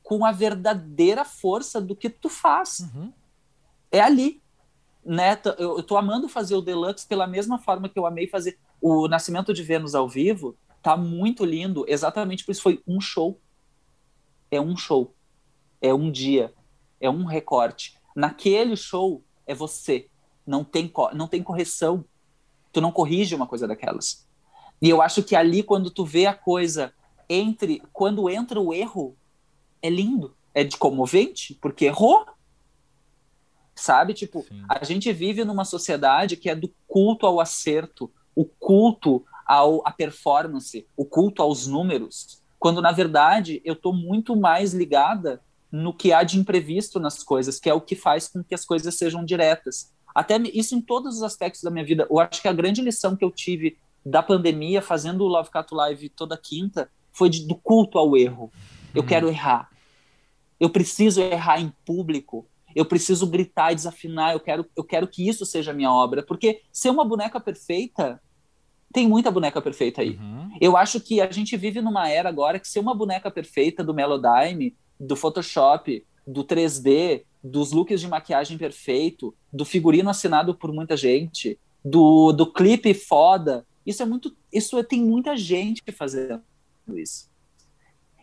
com 0.05 0.25
a 0.25 0.31
verdadeira 0.31 1.25
força 1.25 1.81
do 1.81 1.97
que 1.97 2.09
tu 2.09 2.29
faz 2.29 2.81
Uhum. 2.81 3.13
é 3.91 4.01
ali. 4.01 4.41
Né? 5.05 5.41
Eu, 5.59 5.79
eu 5.79 5.83
tô 5.83 5.97
amando 5.97 6.29
fazer 6.29 6.55
o 6.55 6.63
Deluxe 6.63 7.07
pela 7.07 7.27
mesma 7.27 7.59
forma 7.59 7.89
que 7.89 7.99
eu 7.99 8.07
amei 8.07 8.29
fazer 8.29 8.59
o 8.81 9.09
Nascimento 9.09 9.53
de 9.53 9.63
Vênus 9.63 9.95
ao 9.95 10.09
vivo. 10.09 10.57
Tá 10.83 10.97
muito 10.97 11.45
lindo, 11.45 11.85
exatamente 11.89 12.45
por 12.45 12.53
isso 12.53 12.63
foi 12.63 12.83
um 12.87 13.01
show. 13.01 13.41
É 14.51 14.61
um 14.61 14.77
show. 14.77 15.15
É 15.81 15.93
um 15.93 16.11
dia. 16.11 16.55
É 17.01 17.09
um 17.09 17.25
recorte. 17.25 17.99
Naquele 18.15 18.77
show 18.77 19.23
é 19.47 19.55
você. 19.55 20.09
Não 20.47 20.63
tem, 20.63 20.93
não 21.15 21.27
tem 21.27 21.43
correção. 21.43 22.05
Tu 22.73 22.81
não 22.81 22.93
corrige 22.93 23.35
uma 23.35 23.47
coisa 23.47 23.67
daquelas. 23.67 24.27
E 24.81 24.91
eu 24.91 25.01
acho 25.01 25.23
que 25.23 25.35
ali, 25.35 25.63
quando 25.63 25.91
tu 25.91 26.05
vê 26.05 26.27
a 26.27 26.35
coisa 26.35 26.93
entre. 27.29 27.83
Quando 27.93 28.29
entra 28.29 28.61
o 28.61 28.73
erro, 28.73 29.17
é 29.87 29.91
lindo. 29.91 30.35
É 30.55 30.65
de 30.65 30.77
comovente, 30.77 31.55
porque 31.61 31.85
errou. 31.87 32.25
Sabe? 33.75 34.15
Tipo, 34.15 34.43
Sim. 34.49 34.63
a 34.69 34.85
gente 34.85 35.13
vive 35.13 35.45
numa 35.45 35.65
sociedade 35.65 36.37
que 36.37 36.49
é 36.49 36.55
do 36.55 36.73
culto 36.87 37.27
ao 37.27 37.41
acerto, 37.41 38.11
o 38.35 38.45
culto 38.45 39.25
ao, 39.47 39.87
à 39.87 39.91
performance, 39.91 40.87
o 40.97 41.05
culto 41.05 41.43
aos 41.43 41.67
números, 41.67 42.41
quando 42.59 42.81
na 42.81 42.93
verdade 42.93 43.61
eu 43.65 43.75
estou 43.75 43.93
muito 43.93 44.37
mais 44.37 44.73
ligada 44.73 45.43
no 45.73 45.93
que 45.93 46.13
há 46.13 46.23
de 46.23 46.39
imprevisto 46.39 47.01
nas 47.01 47.23
coisas, 47.25 47.59
que 47.59 47.69
é 47.69 47.75
o 47.75 47.81
que 47.81 47.97
faz 47.97 48.29
com 48.29 48.45
que 48.45 48.55
as 48.55 48.65
coisas 48.65 48.95
sejam 48.95 49.25
diretas. 49.25 49.93
Até 50.15 50.37
isso 50.55 50.77
em 50.77 50.81
todos 50.81 51.17
os 51.17 51.23
aspectos 51.25 51.63
da 51.63 51.71
minha 51.71 51.85
vida. 51.85 52.07
Eu 52.09 52.21
acho 52.21 52.41
que 52.41 52.47
a 52.49 52.53
grande 52.53 52.81
lição 52.81 53.17
que 53.17 53.25
eu 53.25 53.31
tive 53.33 53.77
da 54.07 54.23
pandemia, 54.23 54.81
fazendo 54.81 55.25
o 55.25 55.29
Love 55.29 55.51
Cat 55.51 55.75
Live 55.75 56.09
toda 56.11 56.37
quinta, 56.39 56.89
foi 57.13 57.29
de- 57.29 57.45
do 57.47 57.57
culto 57.57 57.99
ao 57.99 58.17
erro. 58.17 58.53
Eu 58.95 59.03
Uhum. 59.03 59.09
quero 59.09 59.29
errar. 59.29 59.69
Eu 60.59 60.71
preciso 60.71 61.21
errar 61.21 61.61
em 61.61 61.73
público. 61.85 62.47
Eu 62.75 62.85
preciso 62.85 63.27
gritar 63.27 63.73
e 63.73 63.77
desafinar. 63.77 64.33
Eu 64.33 64.41
quero, 64.41 64.67
eu 64.77 64.85
quero 64.85 65.07
que 65.07 65.29
isso 65.29 65.47
seja 65.47 65.71
a 65.71 65.75
minha 65.75 65.93
obra. 65.93 66.23
Porque 66.23 66.63
ser 66.73 66.91
uma 66.91 67.05
boneca 67.05 67.41
perfeita, 67.41 68.21
tem 68.93 69.09
muita 69.09 69.31
boneca 69.31 69.61
perfeita 69.61 70.03
aí. 70.03 70.17
Uhum. 70.17 70.51
Eu 70.61 70.77
acho 70.77 71.01
que 71.01 71.21
a 71.21 71.31
gente 71.31 71.57
vive 71.57 71.81
numa 71.81 72.09
era 72.09 72.29
agora 72.29 72.59
que 72.59 72.69
ser 72.69 72.79
uma 72.79 72.95
boneca 72.95 73.31
perfeita 73.31 73.83
do 73.83 73.93
Melodyne, 73.93 74.75
do 74.99 75.17
Photoshop, 75.17 76.05
do 76.27 76.45
3D, 76.45 77.25
dos 77.43 77.73
looks 77.73 78.01
de 78.01 78.09
maquiagem 78.09 78.57
perfeito, 78.57 79.35
do 79.53 79.65
figurino 79.65 80.09
assinado 80.09 80.55
por 80.55 80.73
muita 80.73 80.97
gente, 80.97 81.59
do, 81.85 82.33
do 82.33 82.51
clipe 82.51 82.95
foda. 82.95 83.67
Isso 83.85 84.03
é 84.03 84.07
muito. 84.07 84.35
Isso 84.53 84.79
é, 84.79 84.83
tem 84.83 85.03
muita 85.03 85.37
gente 85.37 85.83
fazendo 85.93 86.41
isso. 86.95 87.29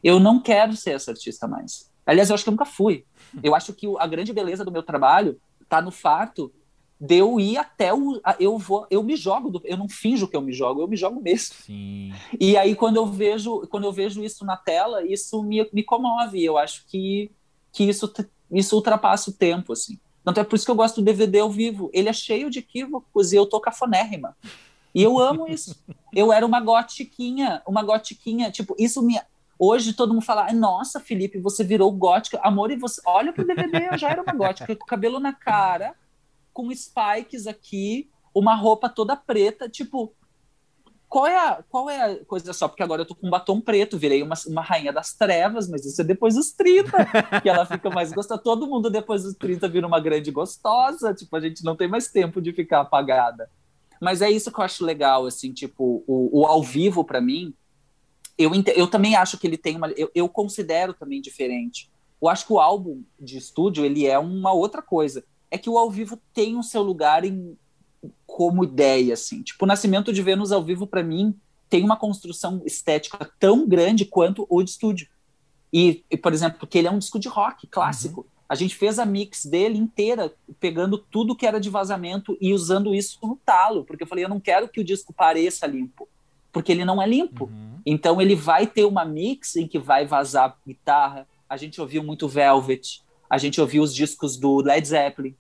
Eu 0.04 0.20
não 0.20 0.42
quero 0.42 0.76
ser 0.76 0.92
essa 0.92 1.12
artista 1.12 1.48
mais. 1.48 1.91
Aliás, 2.06 2.30
eu 2.30 2.34
acho 2.34 2.44
que 2.44 2.50
eu 2.50 2.54
nunca 2.54 2.66
fui. 2.66 3.06
Eu 3.44 3.56
acho 3.56 3.74
que 3.74 3.88
a 4.00 4.08
grande 4.08 4.34
beleza 4.34 4.66
do 4.66 4.72
meu 4.72 4.84
trabalho 4.84 5.40
está 5.62 5.82
no 5.82 5.92
fato 5.92 6.52
de 7.00 7.16
eu 7.16 7.40
ir 7.40 7.58
até 7.58 7.94
o. 7.94 8.22
Eu 8.40 8.58
vou, 8.58 8.86
eu 8.92 9.02
me 9.02 9.16
jogo, 9.16 9.50
do, 9.50 9.62
eu 9.66 9.78
não 9.78 9.90
finjo 9.90 10.28
que 10.28 10.36
eu 10.36 10.42
me 10.42 10.54
jogo, 10.54 10.82
eu 10.82 10.88
me 10.88 10.96
jogo 10.96 11.20
mesmo. 11.20 11.56
Sim. 11.56 12.14
E 12.40 12.56
aí, 12.56 12.76
quando 12.76 12.98
eu 12.98 13.06
vejo, 13.08 13.68
quando 13.70 13.86
eu 13.86 13.92
vejo 13.92 14.24
isso 14.24 14.46
na 14.46 14.56
tela, 14.56 15.04
isso 15.06 15.42
me, 15.42 15.68
me 15.74 15.84
comove. 15.84 16.44
Eu 16.44 16.58
acho 16.58 16.86
que, 16.88 17.32
que 17.72 17.86
isso, 17.86 18.12
isso 18.52 18.76
ultrapassa 18.76 19.32
o 19.32 19.34
tempo, 19.34 19.74
assim. 19.74 20.00
Tanto 20.24 20.40
é 20.40 20.44
por 20.44 20.56
isso 20.56 20.66
que 20.66 20.72
eu 20.72 20.76
gosto 20.76 21.02
do 21.02 21.06
DVD 21.06 21.40
ao 21.40 21.50
vivo. 21.50 21.90
Ele 21.92 22.08
é 22.08 22.14
cheio 22.14 22.50
de 22.50 22.60
equívocos 22.60 23.34
e 23.34 23.36
eu 23.36 23.46
tô 23.46 23.60
cafonérrima. 23.60 24.38
E 24.94 25.02
eu 25.02 25.18
amo 25.18 25.48
isso. 25.48 25.76
Eu 26.14 26.32
era 26.32 26.46
uma 26.46 26.60
gotiquinha, 26.60 27.62
uma 27.66 27.82
gotiquinha. 27.82 28.52
Tipo, 28.52 28.76
isso 28.78 29.02
me. 29.02 29.20
Hoje 29.64 29.94
todo 29.94 30.12
mundo 30.12 30.26
fala, 30.26 30.52
nossa, 30.54 31.00
Felipe, 31.00 31.40
você 31.40 31.64
virou 31.64 31.92
gótica. 31.92 32.40
Amor, 32.42 32.72
e 32.72 32.76
você. 32.76 33.00
Olha 33.06 33.32
pro 33.32 33.46
DVD, 33.46 33.90
eu 33.92 33.98
já 33.98 34.10
era 34.10 34.24
uma 34.24 34.34
gótica, 34.34 34.76
com 34.76 34.86
cabelo 34.86 35.20
na 35.20 35.34
cara 35.34 35.94
com 36.54 36.74
spikes 36.74 37.48
aqui, 37.48 38.10
uma 38.34 38.56
roupa 38.56 38.90
toda 38.90 39.16
preta, 39.16 39.70
tipo, 39.70 40.14
qual 41.08 41.28
é 41.28 41.38
a, 41.38 41.64
qual 41.70 41.90
é 41.90 42.02
a 42.02 42.26
coisa 42.26 42.54
só? 42.54 42.68
Porque 42.68 42.84
agora 42.84 43.02
eu 43.02 43.06
tô 43.06 43.16
com 43.16 43.28
um 43.28 43.30
batom 43.30 43.60
preto, 43.60 43.98
virei 43.98 44.24
uma, 44.24 44.36
uma 44.48 44.62
rainha 44.62 44.94
das 44.94 45.14
trevas, 45.14 45.70
mas 45.70 45.86
isso 45.86 46.02
é 46.02 46.04
depois 46.06 46.36
dos 46.36 46.52
30, 46.52 46.92
que 47.42 47.50
ela 47.50 47.66
fica 47.66 47.90
mais 47.90 48.14
gostosa. 48.14 48.42
Todo 48.42 48.68
mundo 48.68 48.90
depois 48.90 49.24
dos 49.24 49.36
30 49.36 49.68
vira 49.68 49.88
uma 49.88 50.00
grande 50.00 50.32
gostosa, 50.32 51.14
tipo, 51.14 51.36
a 51.36 51.42
gente 51.42 51.64
não 51.64 51.76
tem 51.76 51.88
mais 51.88 52.08
tempo 52.08 52.42
de 52.42 52.54
ficar 52.54 52.82
apagada. 52.82 53.50
Mas 54.02 54.22
é 54.22 54.32
isso 54.32 54.52
que 54.52 54.60
eu 54.60 54.64
acho 54.64 54.86
legal, 54.86 55.26
assim, 55.26 55.52
tipo, 55.52 56.04
o, 56.08 56.42
o 56.42 56.46
ao 56.46 56.64
vivo 56.64 57.04
para 57.04 57.22
mim, 57.22 57.54
eu, 58.44 58.52
eu 58.76 58.88
também 58.88 59.16
acho 59.16 59.38
que 59.38 59.48
ele 59.48 59.58
tem 59.58 59.76
uma. 59.76 59.90
Eu, 59.92 60.10
eu 60.14 60.30
considero 60.30 60.94
também 60.94 61.22
diferente. 61.22 61.90
Eu 62.22 62.30
acho 62.30 62.46
que 62.46 62.54
o 62.54 62.60
álbum 62.60 63.02
de 63.20 63.38
estúdio, 63.38 63.84
ele 63.84 64.06
é 64.06 64.18
uma 64.20 64.54
outra 64.54 64.82
coisa 64.82 65.24
é 65.52 65.58
que 65.58 65.70
o 65.70 65.78
ao 65.78 65.92
vivo 65.92 66.18
tem 66.34 66.58
o 66.58 66.64
seu 66.64 66.82
lugar 66.82 67.26
em, 67.26 67.58
como 68.26 68.64
ideia, 68.64 69.14
assim. 69.14 69.44
Tipo, 69.44 69.66
o 69.66 69.68
Nascimento 69.68 70.14
de 70.14 70.22
Vênus 70.22 70.54
ao 70.54 70.64
vivo, 70.64 70.88
para 70.88 71.04
mim, 71.04 71.36
tem 71.70 71.84
uma 71.84 71.98
construção 71.98 72.62
estética 72.66 73.30
tão 73.38 73.68
grande 73.68 74.06
quanto 74.06 74.48
o 74.50 74.64
de 74.64 74.72
estúdio. 74.72 75.10
E, 75.72 76.04
e, 76.10 76.18
por 76.18 76.34
exemplo, 76.34 76.58
porque 76.60 76.78
ele 76.78 76.88
é 76.88 76.92
um 76.92 76.98
disco 76.98 77.20
de 77.20 77.28
rock 77.28 77.68
clássico. 77.68 78.22
Uhum. 78.22 78.28
A 78.48 78.56
gente 78.56 78.76
fez 78.76 78.98
a 78.98 79.06
mix 79.06 79.46
dele 79.46 79.78
inteira, 79.78 80.34
pegando 80.60 80.98
tudo 80.98 81.36
que 81.36 81.46
era 81.46 81.60
de 81.60 81.70
vazamento 81.70 82.38
e 82.40 82.54
usando 82.54 82.96
isso 82.96 83.20
no 83.22 83.38
talo, 83.46 83.86
porque 83.86 84.04
eu 84.04 84.08
falei, 84.08 84.26
eu 84.26 84.30
não 84.30 84.40
quero 84.40 84.68
que 84.68 84.80
o 84.80 84.84
disco 84.84 85.14
pareça 85.14 85.68
limpo, 85.68 86.08
porque 86.52 86.72
ele 86.72 86.86
não 86.86 87.02
é 87.02 87.08
limpo. 87.08 87.46
Uhum. 87.46 87.80
Então 87.86 88.22
ele 88.22 88.36
vai 88.36 88.68
ter 88.68 88.86
uma 88.86 89.06
mix 89.06 89.56
em 89.56 89.68
que 89.68 89.80
vai 89.80 90.06
vazar 90.06 90.58
guitarra. 90.66 91.28
A 91.50 91.58
gente 91.58 91.80
ouviu 91.82 92.04
muito 92.04 92.28
Velvet, 92.28 93.02
a 93.30 93.38
gente 93.38 93.60
ouviu 93.60 93.84
os 93.84 93.94
discos 93.94 94.38
do 94.38 94.58
Led 94.58 94.88
Zeppelin, 94.88 95.36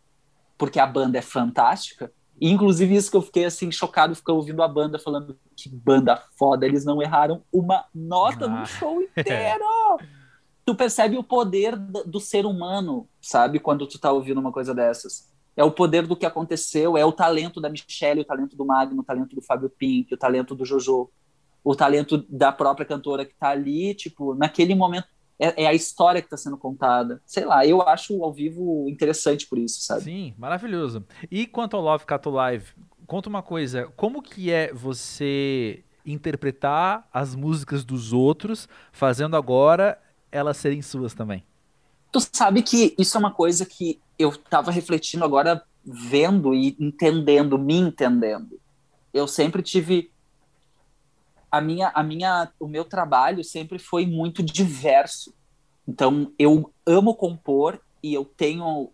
porque 0.58 0.80
a 0.80 0.88
banda 0.88 1.18
é 1.18 1.22
fantástica. 1.22 2.12
E, 2.40 2.50
inclusive, 2.50 2.96
isso 2.96 3.12
que 3.12 3.18
eu 3.18 3.22
fiquei 3.22 3.46
assim, 3.46 3.72
chocado, 3.72 4.16
ficar 4.16 4.34
ouvindo 4.34 4.64
a 4.64 4.68
banda 4.68 4.98
falando 4.98 5.38
que 5.56 5.70
banda 5.70 6.20
foda, 6.40 6.66
eles 6.66 6.84
não 6.84 7.00
erraram 7.00 7.44
uma 7.54 7.86
nota 7.94 8.46
ah. 8.46 8.48
no 8.48 8.66
show 8.66 9.00
inteiro. 9.16 9.64
tu 10.66 10.74
percebe 10.74 11.18
o 11.18 11.24
poder 11.24 11.78
do 11.78 12.20
ser 12.20 12.48
humano, 12.48 13.08
sabe, 13.22 13.60
quando 13.60 13.86
tu 13.86 14.00
tá 14.00 14.12
ouvindo 14.12 14.40
uma 14.40 14.52
coisa 14.52 14.74
dessas. 14.74 15.32
É 15.56 15.64
o 15.64 15.72
poder 15.72 16.08
do 16.08 16.16
que 16.16 16.26
aconteceu, 16.26 16.98
é 16.98 17.06
o 17.06 17.12
talento 17.12 17.60
da 17.60 17.70
Michelle, 17.70 18.22
o 18.22 18.26
talento 18.26 18.56
do 18.56 18.66
Magno, 18.66 19.02
o 19.02 19.04
talento 19.04 19.36
do 19.36 19.42
Fábio 19.42 19.70
Pink, 19.70 20.14
o 20.14 20.18
talento 20.18 20.56
do 20.56 20.66
Jojo, 20.66 21.10
o 21.64 21.76
talento 21.76 22.26
da 22.30 22.52
própria 22.52 22.86
cantora 22.86 23.26
que 23.26 23.36
tá 23.36 23.50
ali, 23.50 23.94
tipo, 23.94 24.34
naquele 24.34 24.74
momento 24.74 25.08
é, 25.42 25.64
é 25.64 25.68
a 25.68 25.74
história 25.74 26.22
que 26.22 26.28
está 26.28 26.38
sendo 26.38 26.58
contada. 26.58 27.22
Sei 27.26 27.44
lá, 27.44 27.66
eu 27.66 27.82
acho 27.82 28.24
ao 28.24 28.32
vivo 28.32 28.88
interessante 28.88 29.48
por 29.48 29.58
isso, 29.58 29.82
sabe? 29.82 30.04
Sim, 30.04 30.34
maravilhoso. 30.38 31.04
E 31.30 31.48
quanto 31.48 31.76
ao 31.76 31.82
Love 31.82 32.06
Cato 32.06 32.30
Live, 32.30 32.68
conta 33.08 33.28
uma 33.28 33.42
coisa, 33.42 33.92
como 33.98 34.22
que 34.22 34.52
é 34.52 34.72
você 34.72 35.84
interpretar 36.06 37.10
as 37.12 37.36
músicas 37.36 37.84
dos 37.84 38.14
outros, 38.14 38.70
fazendo 38.92 39.36
agora 39.36 40.00
elas 40.32 40.58
serem 40.58 40.82
suas 40.82 41.14
também? 41.14 41.44
Tu 42.12 42.20
sabe 42.34 42.62
que 42.62 42.94
isso 42.98 43.18
é 43.18 43.20
uma 43.20 43.32
coisa 43.32 43.66
que 43.66 44.00
eu 44.20 44.30
estava 44.30 44.72
refletindo 44.72 45.24
agora, 45.24 45.64
vendo 45.84 46.54
e 46.54 46.76
entendendo, 46.80 47.58
me 47.58 47.76
entendendo. 47.76 48.60
Eu 49.14 49.28
sempre 49.28 49.62
tive 49.62 50.12
a 51.52 51.60
minha, 51.60 51.92
a 51.94 52.02
minha, 52.02 52.50
o 52.60 52.68
meu 52.68 52.86
trabalho 52.86 53.44
sempre 53.44 53.78
foi 53.78 54.06
muito 54.06 54.42
diverso. 54.42 55.34
Então, 55.88 56.32
eu 56.40 56.72
amo 56.86 57.14
compor 57.14 57.82
e 58.02 58.14
eu 58.14 58.24
tenho 58.24 58.90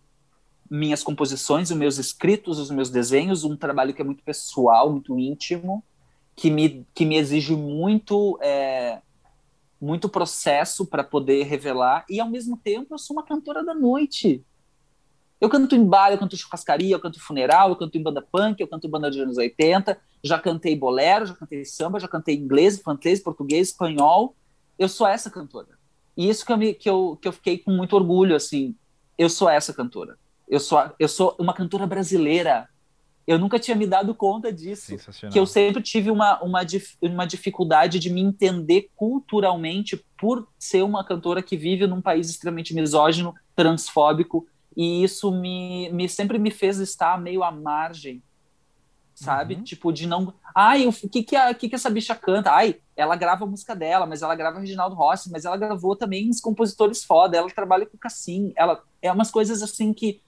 minhas 0.70 1.02
composições, 1.02 1.70
os 1.70 1.76
meus 1.76 1.98
escritos, 1.98 2.58
os 2.58 2.70
meus 2.70 2.90
desenhos, 2.90 3.44
um 3.44 3.56
trabalho 3.56 3.94
que 3.94 4.02
é 4.02 4.04
muito 4.04 4.22
pessoal, 4.22 4.90
muito 4.90 5.18
íntimo, 5.18 5.82
que 6.36 6.50
me, 6.50 6.86
que 6.94 7.06
me 7.06 7.16
exige 7.16 7.54
muito, 7.54 8.38
é, 8.42 9.00
muito 9.80 10.08
processo 10.08 10.84
para 10.86 11.04
poder 11.04 11.44
revelar, 11.44 12.04
e 12.08 12.20
ao 12.20 12.28
mesmo 12.28 12.56
tempo 12.56 12.94
eu 12.94 12.98
sou 12.98 13.16
uma 13.16 13.24
cantora 13.24 13.64
da 13.64 13.74
noite. 13.74 14.44
Eu 15.40 15.48
canto 15.48 15.74
em 15.76 15.84
bar, 15.84 16.10
eu 16.10 16.18
canto 16.18 16.36
churrascaria, 16.36 16.94
eu 16.94 17.00
canto 17.00 17.20
funeral, 17.20 17.70
eu 17.70 17.76
canto 17.76 17.96
em 17.96 18.02
banda 18.02 18.20
punk, 18.20 18.60
eu 18.60 18.66
canto 18.66 18.86
em 18.86 18.90
banda 18.90 19.10
de 19.10 19.20
anos 19.20 19.38
80, 19.38 19.96
já 20.22 20.38
cantei 20.38 20.74
bolero, 20.74 21.26
já 21.26 21.34
cantei 21.34 21.64
samba, 21.64 22.00
já 22.00 22.08
cantei 22.08 22.34
inglês, 22.34 22.80
francês, 22.80 23.20
português, 23.20 23.68
espanhol. 23.68 24.34
Eu 24.76 24.88
sou 24.88 25.06
essa 25.06 25.30
cantora. 25.30 25.78
E 26.16 26.28
isso 26.28 26.44
que 26.44 26.52
eu, 26.52 26.56
me, 26.56 26.74
que 26.74 26.90
eu, 26.90 27.16
que 27.22 27.28
eu 27.28 27.32
fiquei 27.32 27.58
com 27.58 27.70
muito 27.70 27.94
orgulho, 27.94 28.34
assim, 28.34 28.74
eu 29.16 29.30
sou 29.30 29.48
essa 29.48 29.72
cantora. 29.72 30.18
Eu 30.48 30.58
sou, 30.58 30.90
eu 30.98 31.08
sou 31.08 31.36
uma 31.38 31.54
cantora 31.54 31.86
brasileira. 31.86 32.68
Eu 33.28 33.38
nunca 33.38 33.58
tinha 33.58 33.76
me 33.76 33.86
dado 33.86 34.14
conta 34.14 34.50
disso. 34.50 34.96
Que 35.30 35.38
eu 35.38 35.44
sempre 35.44 35.82
tive 35.82 36.10
uma, 36.10 36.42
uma, 36.42 36.60
uma 37.02 37.26
dificuldade 37.26 37.98
de 37.98 38.08
me 38.08 38.22
entender 38.22 38.90
culturalmente 38.96 40.02
por 40.18 40.48
ser 40.58 40.82
uma 40.82 41.04
cantora 41.04 41.42
que 41.42 41.54
vive 41.54 41.86
num 41.86 42.00
país 42.00 42.30
extremamente 42.30 42.72
misógino, 42.72 43.34
transfóbico, 43.54 44.46
e 44.74 45.04
isso 45.04 45.30
me, 45.30 45.90
me 45.92 46.08
sempre 46.08 46.38
me 46.38 46.50
fez 46.50 46.78
estar 46.78 47.20
meio 47.20 47.42
à 47.42 47.52
margem, 47.52 48.22
sabe? 49.14 49.56
Uhum. 49.56 49.62
Tipo, 49.62 49.92
de 49.92 50.06
não. 50.06 50.32
Ai, 50.54 50.86
o 50.86 50.92
que 50.92 51.22
que, 51.22 51.36
a, 51.36 51.52
que 51.52 51.68
que 51.68 51.74
essa 51.74 51.90
bicha 51.90 52.14
canta? 52.14 52.50
Ai, 52.50 52.76
ela 52.96 53.14
grava 53.14 53.44
a 53.44 53.46
música 53.46 53.76
dela, 53.76 54.06
mas 54.06 54.22
ela 54.22 54.34
grava 54.34 54.58
Reginaldo 54.58 54.96
Rossi, 54.96 55.30
mas 55.30 55.44
ela 55.44 55.58
gravou 55.58 55.94
também 55.94 56.30
os 56.30 56.40
compositores 56.40 57.04
foda, 57.04 57.36
ela 57.36 57.50
trabalha 57.50 57.84
com 57.84 57.98
Cassim, 57.98 58.54
ela 58.56 58.82
é 59.02 59.12
umas 59.12 59.30
coisas 59.30 59.62
assim 59.62 59.92
que 59.92 60.22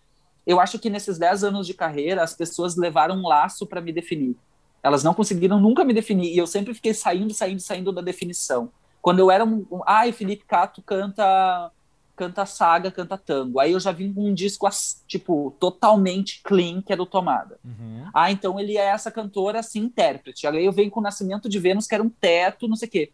eu 0.50 0.60
acho 0.60 0.78
que 0.78 0.90
nesses 0.90 1.18
10 1.18 1.44
anos 1.44 1.66
de 1.66 1.74
carreira 1.74 2.22
as 2.22 2.34
pessoas 2.34 2.76
levaram 2.76 3.16
um 3.16 3.26
laço 3.26 3.66
para 3.66 3.80
me 3.80 3.92
definir. 3.92 4.36
Elas 4.82 5.04
não 5.04 5.14
conseguiram 5.14 5.60
nunca 5.60 5.84
me 5.84 5.92
definir 5.92 6.32
e 6.32 6.38
eu 6.38 6.46
sempre 6.46 6.74
fiquei 6.74 6.94
saindo, 6.94 7.32
saindo, 7.34 7.60
saindo 7.60 7.92
da 7.92 8.00
definição. 8.00 8.70
Quando 9.02 9.18
eu 9.18 9.30
era 9.30 9.44
um, 9.44 9.66
um 9.70 9.80
ai, 9.86 10.12
Felipe 10.12 10.44
Cato 10.46 10.82
canta 10.82 11.70
canta 12.16 12.44
saga, 12.44 12.90
canta 12.90 13.16
tango. 13.16 13.58
Aí 13.58 13.72
eu 13.72 13.80
já 13.80 13.92
vim 13.92 14.12
com 14.12 14.26
um 14.26 14.34
disco, 14.34 14.68
tipo, 15.06 15.56
totalmente 15.58 16.42
clean, 16.42 16.82
que 16.82 16.92
é 16.92 16.96
do 16.96 17.06
Tomada. 17.06 17.58
Uhum. 17.64 18.04
Ah, 18.12 18.30
então 18.30 18.60
ele 18.60 18.76
é 18.76 18.84
essa 18.84 19.10
cantora, 19.10 19.60
assim, 19.60 19.80
intérprete. 19.80 20.46
Aí 20.46 20.66
eu 20.66 20.70
venho 20.70 20.90
com 20.90 21.00
o 21.00 21.02
Nascimento 21.02 21.48
de 21.48 21.58
Vênus, 21.58 21.86
que 21.86 21.94
era 21.94 22.04
um 22.04 22.10
teto, 22.10 22.68
não 22.68 22.76
sei 22.76 22.88
o 22.88 22.90
quê. 22.90 23.12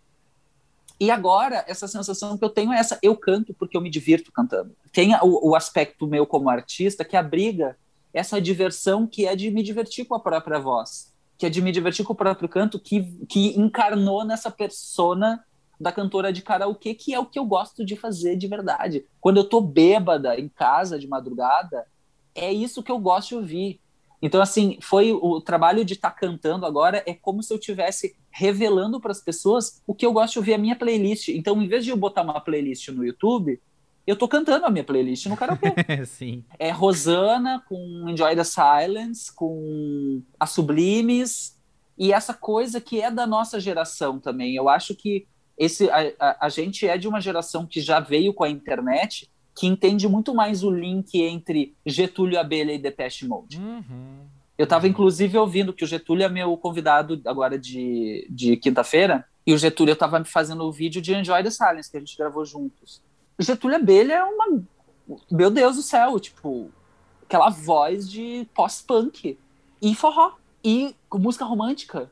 E 0.99 1.11
agora, 1.11 1.65
essa 1.69 1.87
sensação 1.87 2.39
que 2.39 2.45
eu 2.45 2.49
tenho 2.49 2.73
é 2.73 2.79
essa: 2.79 2.99
eu 3.03 3.17
canto 3.17 3.55
porque 3.55 3.77
eu 3.77 3.81
me 3.81 3.91
divirto 3.91 4.33
cantando. 4.33 4.75
Tem 4.93 5.15
o, 5.17 5.51
o 5.51 5.55
aspecto 5.55 6.07
meu 6.07 6.27
como 6.27 6.49
artista 6.49 7.05
que 7.05 7.17
abriga 7.17 7.77
essa 8.13 8.41
diversão 8.41 9.07
que 9.07 9.27
é 9.27 9.37
de 9.37 9.51
me 9.51 9.63
divertir 9.63 10.07
com 10.07 10.15
a 10.15 10.21
própria 10.21 10.59
voz, 10.59 11.13
que 11.37 11.45
é 11.45 11.51
de 11.51 11.61
me 11.61 11.71
divertir 11.71 12.05
com 12.05 12.15
o 12.15 12.17
próprio 12.17 12.49
canto, 12.49 12.79
que, 12.79 13.03
que 13.29 13.59
encarnou 13.61 14.25
nessa 14.25 14.51
persona 14.51 15.45
da 15.79 15.93
cantora 15.93 16.33
de 16.33 16.41
karaokê, 16.41 16.95
que 16.95 17.13
é 17.13 17.21
o 17.21 17.27
que 17.27 17.39
eu 17.39 17.45
gosto 17.45 17.85
de 17.85 17.95
fazer 17.95 18.37
de 18.37 18.47
verdade. 18.47 19.05
Quando 19.21 19.37
eu 19.37 19.45
tô 19.45 19.61
bêbada 19.61 20.41
em 20.41 20.49
casa 20.49 20.99
de 20.99 21.07
madrugada, 21.07 21.87
é 22.35 22.51
isso 22.51 22.83
que 22.83 22.91
eu 22.91 22.99
gosto 22.99 23.29
de 23.29 23.35
ouvir. 23.37 23.81
Então, 24.21 24.41
assim, 24.41 24.79
foi 24.81 25.13
o 25.13 25.41
trabalho 25.41 25.85
de 25.85 25.95
estar 25.95 26.11
tá 26.11 26.17
cantando 26.17 26.65
agora 26.65 27.03
é 27.07 27.15
como 27.15 27.43
se 27.43 27.53
eu 27.53 27.59
tivesse 27.59 28.17
revelando 28.31 29.01
para 29.01 29.13
as 29.13 29.21
pessoas 29.21 29.83
o 29.87 29.95
que 29.95 30.07
eu 30.07 30.13
gosto 30.13 30.35
de 30.35 30.39
ouvir 30.39 30.55
a 30.55 30.59
minha 30.59 30.77
playlist. 30.77 31.29
Então, 31.29 31.61
em 31.63 31.69
vez 31.69 31.85
de 31.85 31.91
eu 31.91 31.97
botar 31.97 32.23
uma 32.23 32.41
playlist 32.41 32.89
no 32.89 33.05
YouTube, 33.05 33.61
eu 34.07 34.17
tô 34.17 34.29
cantando 34.29 34.65
a 34.65 34.71
minha 34.71 34.85
playlist 34.85 35.27
no 35.27 35.37
karaokê. 35.37 35.73
Sim. 36.07 36.45
É 36.59 36.71
Rosana 36.71 37.63
com 37.69 38.09
Enjoy 38.09 38.35
the 38.37 38.45
Silence, 38.45 39.33
com 39.35 40.23
as 40.39 40.51
Sublimes 40.51 41.57
e 41.99 42.13
essa 42.13 42.33
coisa 42.33 42.81
que 42.81 43.01
é 43.01 43.11
da 43.11 43.27
nossa 43.27 43.59
geração 43.59 44.21
também. 44.21 44.55
Eu 44.55 44.69
acho 44.69 44.95
que 44.95 45.27
esse 45.59 45.91
a, 45.91 46.13
a, 46.21 46.47
a, 46.47 46.49
gente 46.49 46.87
é 46.87 46.99
de 46.99 47.09
uma 47.09 47.21
geração 47.21 47.67
que 47.67 47.81
já 47.81 47.99
veio 47.99 48.33
com 48.35 48.45
a 48.45 48.51
internet 48.51 49.31
que 49.57 49.67
entende 49.67 50.07
muito 50.07 50.35
mais 50.35 50.63
o 50.63 50.71
link 50.71 51.19
entre 51.19 51.75
Getúlio 51.85 52.39
Abelha 52.39 52.73
e 52.73 52.79
Depeche 52.79 53.27
Mode. 53.27 53.59
Uhum. 53.59 54.27
Eu 54.59 54.65
estava, 54.65 54.87
inclusive, 54.87 55.37
ouvindo 55.39 55.73
que 55.73 55.83
o 55.83 55.87
Getúlio 55.87 56.25
é 56.25 56.29
meu 56.29 56.55
convidado 56.59 57.21
agora 57.25 57.59
de, 57.59 58.27
de 58.31 58.59
quinta-feira, 58.59 59.25
e 59.47 59.55
o 59.55 59.59
Getúlio 59.59 59.95
estava 59.95 60.23
fazendo 60.25 60.65
o 60.65 60.73
vídeo 60.73 61.01
de 61.01 61.15
Enjoy 61.15 61.43
the 61.43 61.51
Silence, 61.51 61.91
que 61.91 61.97
a 61.97 62.01
gente 62.01 62.17
gravou 62.17 62.45
juntos. 62.45 63.01
Getúlio 63.39 63.77
Abelha 63.77 64.15
é 64.15 64.25
uma. 64.25 64.63
Meu 65.31 65.51
Deus 65.51 65.77
do 65.77 65.83
céu, 65.83 66.21
tipo, 66.21 66.71
aquela 67.23 67.49
voz 67.49 68.11
de 68.11 68.47
pós-punk, 68.55 69.39
e 69.81 69.95
forró, 69.95 70.33
e 70.63 70.95
música 71.15 71.45
romântica, 71.45 72.11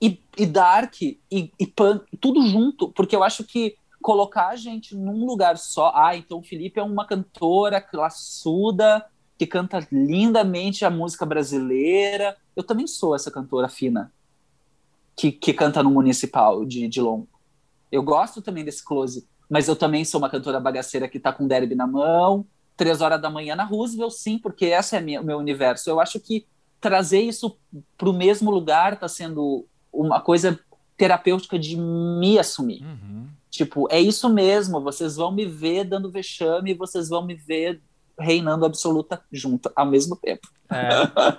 e, 0.00 0.20
e 0.36 0.46
dark, 0.46 1.00
e, 1.02 1.18
e 1.30 1.66
punk, 1.66 2.04
tudo 2.20 2.46
junto, 2.46 2.88
porque 2.90 3.16
eu 3.16 3.24
acho 3.24 3.42
que 3.42 3.76
colocar 4.02 4.48
a 4.48 4.56
gente 4.56 4.96
num 4.96 5.24
lugar 5.24 5.56
só. 5.58 5.92
Ah, 5.94 6.16
então 6.16 6.38
o 6.38 6.42
Felipe 6.42 6.80
é 6.80 6.82
uma 6.82 7.06
cantora 7.06 7.80
classuda 7.80 9.04
que 9.36 9.46
canta 9.46 9.86
lindamente 9.90 10.84
a 10.84 10.90
música 10.90 11.24
brasileira. 11.24 12.36
Eu 12.56 12.62
também 12.62 12.86
sou 12.86 13.14
essa 13.14 13.30
cantora 13.30 13.68
fina 13.68 14.12
que, 15.16 15.32
que 15.32 15.52
canta 15.52 15.82
no 15.82 15.90
municipal 15.90 16.64
de, 16.64 16.88
de 16.88 17.00
Long. 17.00 17.26
Eu 17.90 18.02
gosto 18.02 18.42
também 18.42 18.64
desse 18.64 18.84
close, 18.84 19.26
mas 19.48 19.68
eu 19.68 19.76
também 19.76 20.04
sou 20.04 20.20
uma 20.20 20.30
cantora 20.30 20.60
bagaceira 20.60 21.08
que 21.08 21.18
tá 21.18 21.32
com 21.32 21.46
derby 21.46 21.74
na 21.74 21.86
mão, 21.86 22.46
três 22.76 23.00
horas 23.00 23.20
da 23.20 23.30
manhã 23.30 23.56
na 23.56 23.64
Roosevelt, 23.64 24.12
sim, 24.12 24.38
porque 24.38 24.66
esse 24.66 24.96
é 24.96 25.20
o 25.20 25.24
meu 25.24 25.38
universo. 25.38 25.88
Eu 25.88 26.00
acho 26.00 26.20
que 26.20 26.46
trazer 26.80 27.20
isso 27.20 27.56
para 27.96 28.08
o 28.08 28.12
mesmo 28.12 28.50
lugar 28.50 28.98
tá 28.98 29.08
sendo 29.08 29.66
uma 29.92 30.20
coisa 30.20 30.58
terapêutica 30.96 31.58
de 31.58 31.76
me 31.76 32.38
assumir. 32.38 32.82
Uhum. 32.82 33.28
Tipo, 33.50 33.88
é 33.90 34.00
isso 34.00 34.28
mesmo, 34.28 34.80
vocês 34.80 35.16
vão 35.16 35.32
me 35.32 35.46
ver 35.46 35.84
dando 35.84 36.10
vexame, 36.10 36.74
vocês 36.74 37.08
vão 37.08 37.24
me 37.24 37.34
ver 37.34 37.80
reinando 38.18 38.66
absoluta 38.66 39.22
junto 39.32 39.70
ao 39.74 39.86
mesmo 39.86 40.16
tempo. 40.16 40.48
É. 40.70 40.88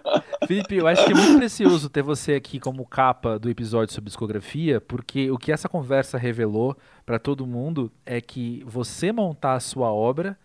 Felipe, 0.47 0.75
eu 0.75 0.87
acho 0.87 1.05
que 1.05 1.11
é 1.11 1.15
muito 1.15 1.37
precioso 1.37 1.89
ter 1.89 2.01
você 2.01 2.33
aqui 2.33 2.59
como 2.59 2.85
capa 2.85 3.37
do 3.37 3.49
episódio 3.49 3.93
sobre 3.93 4.07
discografia, 4.07 4.81
porque 4.81 5.29
o 5.29 5.37
que 5.37 5.51
essa 5.51 5.69
conversa 5.69 6.17
revelou 6.17 6.75
para 7.05 7.19
todo 7.19 7.45
mundo 7.45 7.91
é 8.05 8.19
que 8.19 8.63
você 8.65 9.11
montar 9.11 9.53
a 9.53 9.59
sua 9.59 9.91
obra 9.91 10.37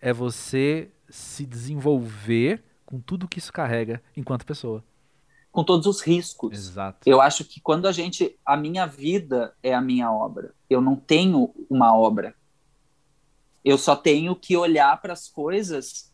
é 0.00 0.12
você 0.12 0.90
se 1.08 1.46
desenvolver 1.46 2.62
com 2.84 2.98
tudo 2.98 3.28
que 3.28 3.38
isso 3.38 3.52
carrega 3.52 4.02
enquanto 4.16 4.44
pessoa. 4.44 4.82
Com 5.52 5.62
todos 5.62 5.86
os 5.86 6.00
riscos. 6.00 6.52
Exato. 6.52 6.98
Eu 7.06 7.20
acho 7.20 7.44
que 7.44 7.60
quando 7.60 7.86
a 7.86 7.92
gente. 7.92 8.36
A 8.44 8.56
minha 8.56 8.86
vida 8.86 9.54
é 9.62 9.72
a 9.72 9.80
minha 9.80 10.10
obra. 10.10 10.54
Eu 10.68 10.80
não 10.80 10.96
tenho 10.96 11.54
uma 11.70 11.96
obra. 11.96 12.34
Eu 13.64 13.78
só 13.78 13.94
tenho 13.94 14.34
que 14.34 14.56
olhar 14.56 15.00
para 15.00 15.12
as 15.12 15.28
coisas 15.28 16.10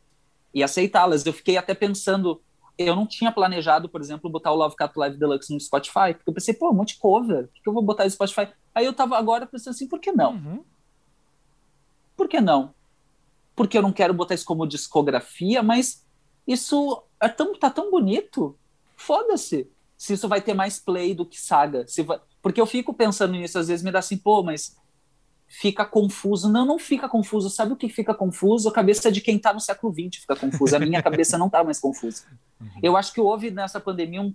e 0.52 0.62
aceitá-las. 0.62 1.24
Eu 1.24 1.32
fiquei 1.32 1.56
até 1.56 1.72
pensando, 1.72 2.42
eu 2.76 2.94
não 2.94 3.06
tinha 3.06 3.32
planejado, 3.32 3.88
por 3.88 4.00
exemplo, 4.00 4.28
botar 4.28 4.52
o 4.52 4.56
Love 4.56 4.76
Cat 4.76 4.96
Live 4.96 5.16
Deluxe 5.16 5.54
no 5.54 5.60
Spotify, 5.60 6.14
porque 6.14 6.28
eu 6.28 6.34
pensei, 6.34 6.52
pô, 6.52 6.70
um 6.70 6.74
monte 6.74 6.94
de 6.94 7.00
cover, 7.00 7.48
por 7.48 7.62
que 7.62 7.68
eu 7.68 7.72
vou 7.72 7.82
botar 7.82 8.04
no 8.04 8.10
Spotify? 8.10 8.48
Aí 8.74 8.84
eu 8.84 8.92
tava 8.92 9.16
agora 9.16 9.46
pensando 9.46 9.74
assim, 9.74 9.88
por 9.88 9.98
que 9.98 10.12
não? 10.12 10.32
Uhum. 10.32 10.64
Por 12.16 12.28
que 12.28 12.40
não? 12.40 12.74
Porque 13.54 13.78
eu 13.78 13.82
não 13.82 13.92
quero 13.92 14.14
botar 14.14 14.34
isso 14.34 14.44
como 14.44 14.66
discografia, 14.66 15.62
mas 15.62 16.06
isso 16.46 17.02
é 17.20 17.28
tão, 17.28 17.58
tá 17.58 17.70
tão 17.70 17.90
bonito. 17.90 18.56
Foda-se 18.98 19.70
se 19.96 20.12
isso 20.12 20.28
vai 20.28 20.40
ter 20.40 20.54
mais 20.54 20.78
play 20.78 21.14
do 21.14 21.24
que 21.24 21.40
saga. 21.40 21.86
Se 21.86 22.02
vai... 22.02 22.20
Porque 22.42 22.60
eu 22.60 22.66
fico 22.66 22.92
pensando 22.92 23.32
nisso, 23.32 23.58
às 23.58 23.68
vezes 23.68 23.84
me 23.84 23.92
dá 23.92 24.00
assim, 24.00 24.16
pô, 24.16 24.42
mas 24.42 24.76
fica 25.46 25.84
confuso. 25.84 26.50
Não, 26.50 26.66
não 26.66 26.78
fica 26.78 27.08
confuso. 27.08 27.48
Sabe 27.48 27.72
o 27.72 27.76
que 27.76 27.88
fica 27.88 28.12
confuso? 28.12 28.68
A 28.68 28.72
cabeça 28.72 29.10
de 29.10 29.20
quem 29.20 29.36
está 29.36 29.52
no 29.52 29.60
século 29.60 29.92
XX 29.92 30.20
fica 30.20 30.36
confusa. 30.36 30.76
A 30.76 30.80
minha 30.80 31.02
cabeça 31.02 31.38
não 31.38 31.46
está 31.46 31.64
mais 31.64 31.80
confusa. 31.80 32.24
Uhum. 32.60 32.68
Eu 32.82 32.96
acho 32.96 33.12
que 33.12 33.20
houve 33.20 33.50
nessa 33.50 33.80
pandemia 33.80 34.20
um, 34.20 34.34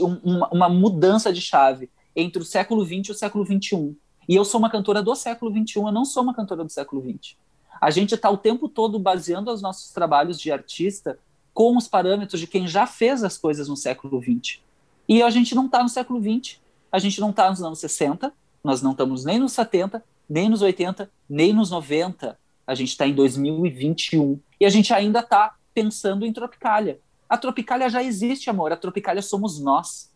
um, 0.00 0.18
uma, 0.24 0.48
uma, 0.48 0.68
mudança 0.68 1.32
de 1.32 1.40
chave 1.40 1.88
entre 2.14 2.42
o 2.42 2.44
século 2.44 2.84
XX 2.84 3.08
e 3.08 3.12
o 3.12 3.14
século 3.14 3.46
XXI. 3.46 3.96
E 4.28 4.34
eu 4.34 4.44
sou 4.44 4.58
uma 4.58 4.70
cantora 4.70 5.02
do 5.02 5.14
século 5.14 5.50
XXI, 5.50 5.78
eu 5.78 5.92
não 5.92 6.04
sou 6.04 6.22
uma 6.22 6.34
cantora 6.34 6.62
do 6.62 6.70
século 6.70 7.02
XX. 7.02 7.36
A 7.80 7.90
gente 7.90 8.14
está 8.14 8.30
o 8.30 8.36
tempo 8.36 8.68
todo 8.68 8.98
baseando 8.98 9.50
os 9.50 9.62
nossos 9.62 9.90
trabalhos 9.90 10.38
de 10.38 10.52
artista 10.52 11.18
com 11.52 11.76
os 11.76 11.86
parâmetros 11.86 12.40
de 12.40 12.46
quem 12.46 12.66
já 12.66 12.86
fez 12.86 13.22
as 13.22 13.36
coisas 13.36 13.68
no 13.68 13.76
século 13.76 14.22
XX. 14.22 14.60
E 15.08 15.22
a 15.22 15.30
gente 15.30 15.54
não 15.54 15.66
está 15.66 15.82
no 15.82 15.88
século 15.88 16.20
XX, 16.20 16.58
a 16.90 16.98
gente 16.98 17.20
não 17.20 17.30
está 17.30 17.50
nos 17.50 17.62
anos 17.62 17.78
60, 17.80 18.32
nós 18.62 18.80
não 18.80 18.92
estamos 18.92 19.24
nem 19.24 19.38
nos 19.38 19.52
70, 19.52 20.02
nem 20.28 20.48
nos 20.48 20.62
80, 20.62 21.10
nem 21.28 21.52
nos 21.52 21.70
90. 21.70 22.38
A 22.66 22.74
gente 22.74 22.90
está 22.90 23.06
em 23.06 23.14
2021 23.14 24.38
e 24.60 24.64
a 24.64 24.70
gente 24.70 24.94
ainda 24.94 25.20
está 25.20 25.56
pensando 25.74 26.24
em 26.24 26.32
Tropicália. 26.32 27.00
A 27.28 27.36
Tropicália 27.36 27.88
já 27.88 28.02
existe, 28.02 28.48
amor. 28.50 28.72
A 28.72 28.76
Tropicália 28.76 29.22
somos 29.22 29.58
nós. 29.58 30.12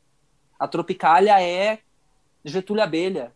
A 0.59 0.69
Tropicália 0.69 1.41
é 1.41 1.81
Getúlio 2.45 2.83
Abelha. 2.83 3.33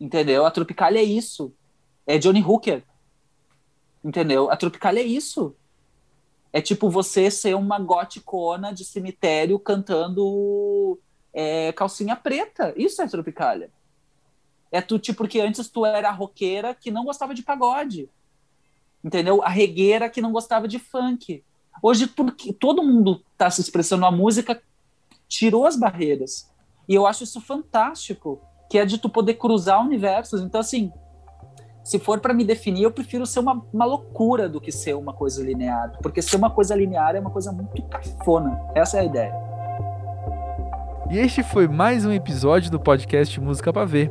Entendeu? 0.00 0.46
A 0.46 0.50
Tropicália 0.50 1.00
é 1.00 1.04
isso. 1.04 1.52
É 2.06 2.18
Johnny 2.18 2.42
Hooker. 2.42 2.82
Entendeu? 4.02 4.50
A 4.50 4.56
Tropicália 4.56 5.00
é 5.00 5.06
isso. 5.06 5.54
É 6.54 6.60
tipo 6.60 6.88
você 6.88 7.32
ser 7.32 7.56
uma 7.56 7.80
goticona 7.80 8.72
de 8.72 8.84
cemitério 8.84 9.58
cantando 9.58 10.96
é, 11.32 11.72
calcinha 11.72 12.14
preta. 12.14 12.72
Isso 12.76 13.02
é 13.02 13.08
Tropicália. 13.08 13.72
É 14.70 14.80
tu, 14.80 14.96
tipo, 14.96 15.18
porque 15.18 15.40
antes 15.40 15.68
tu 15.68 15.84
era 15.84 16.12
roqueira 16.12 16.72
que 16.72 16.92
não 16.92 17.04
gostava 17.04 17.34
de 17.34 17.42
pagode. 17.42 18.08
Entendeu? 19.02 19.42
A 19.42 19.48
regueira 19.48 20.08
que 20.08 20.22
não 20.22 20.30
gostava 20.30 20.68
de 20.68 20.78
funk. 20.78 21.42
Hoje, 21.82 22.06
porque 22.06 22.52
todo 22.52 22.84
mundo 22.84 23.20
está 23.32 23.50
se 23.50 23.60
expressando 23.60 24.06
a 24.06 24.12
música, 24.12 24.62
tirou 25.26 25.66
as 25.66 25.76
barreiras. 25.76 26.48
E 26.88 26.94
eu 26.94 27.04
acho 27.04 27.24
isso 27.24 27.40
fantástico, 27.40 28.40
que 28.70 28.78
é 28.78 28.86
de 28.86 28.98
tu 28.98 29.08
poder 29.08 29.34
cruzar 29.34 29.84
universos. 29.84 30.40
Então, 30.40 30.60
assim, 30.60 30.92
se 31.84 31.98
for 31.98 32.18
para 32.18 32.34
me 32.34 32.44
definir, 32.44 32.82
eu 32.82 32.90
prefiro 32.90 33.24
ser 33.26 33.38
uma, 33.38 33.62
uma 33.72 33.84
loucura 33.84 34.48
do 34.48 34.60
que 34.60 34.72
ser 34.72 34.94
uma 34.94 35.12
coisa 35.12 35.44
linear. 35.44 35.92
Porque 36.02 36.20
ser 36.20 36.36
uma 36.36 36.50
coisa 36.50 36.74
linear 36.74 37.14
é 37.14 37.20
uma 37.20 37.30
coisa 37.30 37.52
muito 37.52 37.80
cafona. 37.82 38.58
Essa 38.74 38.96
é 38.96 39.00
a 39.00 39.04
ideia. 39.04 39.34
E 41.10 41.18
este 41.18 41.42
foi 41.42 41.68
mais 41.68 42.04
um 42.04 42.12
episódio 42.12 42.70
do 42.70 42.80
podcast 42.80 43.38
Música 43.38 43.72
para 43.72 43.84
Ver 43.84 44.10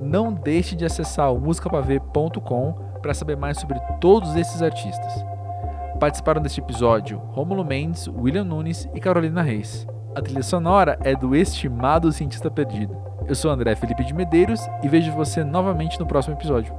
não 0.00 0.32
deixe 0.32 0.74
de 0.74 0.84
acessar 0.84 1.32
o 1.32 1.40
para 3.02 3.14
saber 3.14 3.36
mais 3.36 3.58
sobre 3.58 3.78
todos 4.00 4.34
esses 4.34 4.62
artistas. 4.62 5.12
Participaram 5.98 6.40
deste 6.40 6.60
episódio 6.60 7.18
Romulo 7.18 7.64
Mendes, 7.64 8.08
William 8.08 8.44
Nunes 8.44 8.88
e 8.94 9.00
Carolina 9.00 9.42
Reis. 9.42 9.86
A 10.14 10.22
trilha 10.22 10.42
sonora 10.42 10.98
é 11.02 11.14
do 11.14 11.36
estimado 11.36 12.10
Cientista 12.12 12.50
Perdido. 12.50 13.09
Eu 13.30 13.36
sou 13.36 13.48
André 13.48 13.76
Felipe 13.76 14.02
de 14.02 14.12
Medeiros 14.12 14.60
e 14.82 14.88
vejo 14.88 15.12
você 15.12 15.44
novamente 15.44 16.00
no 16.00 16.04
próximo 16.04 16.34
episódio. 16.34 16.74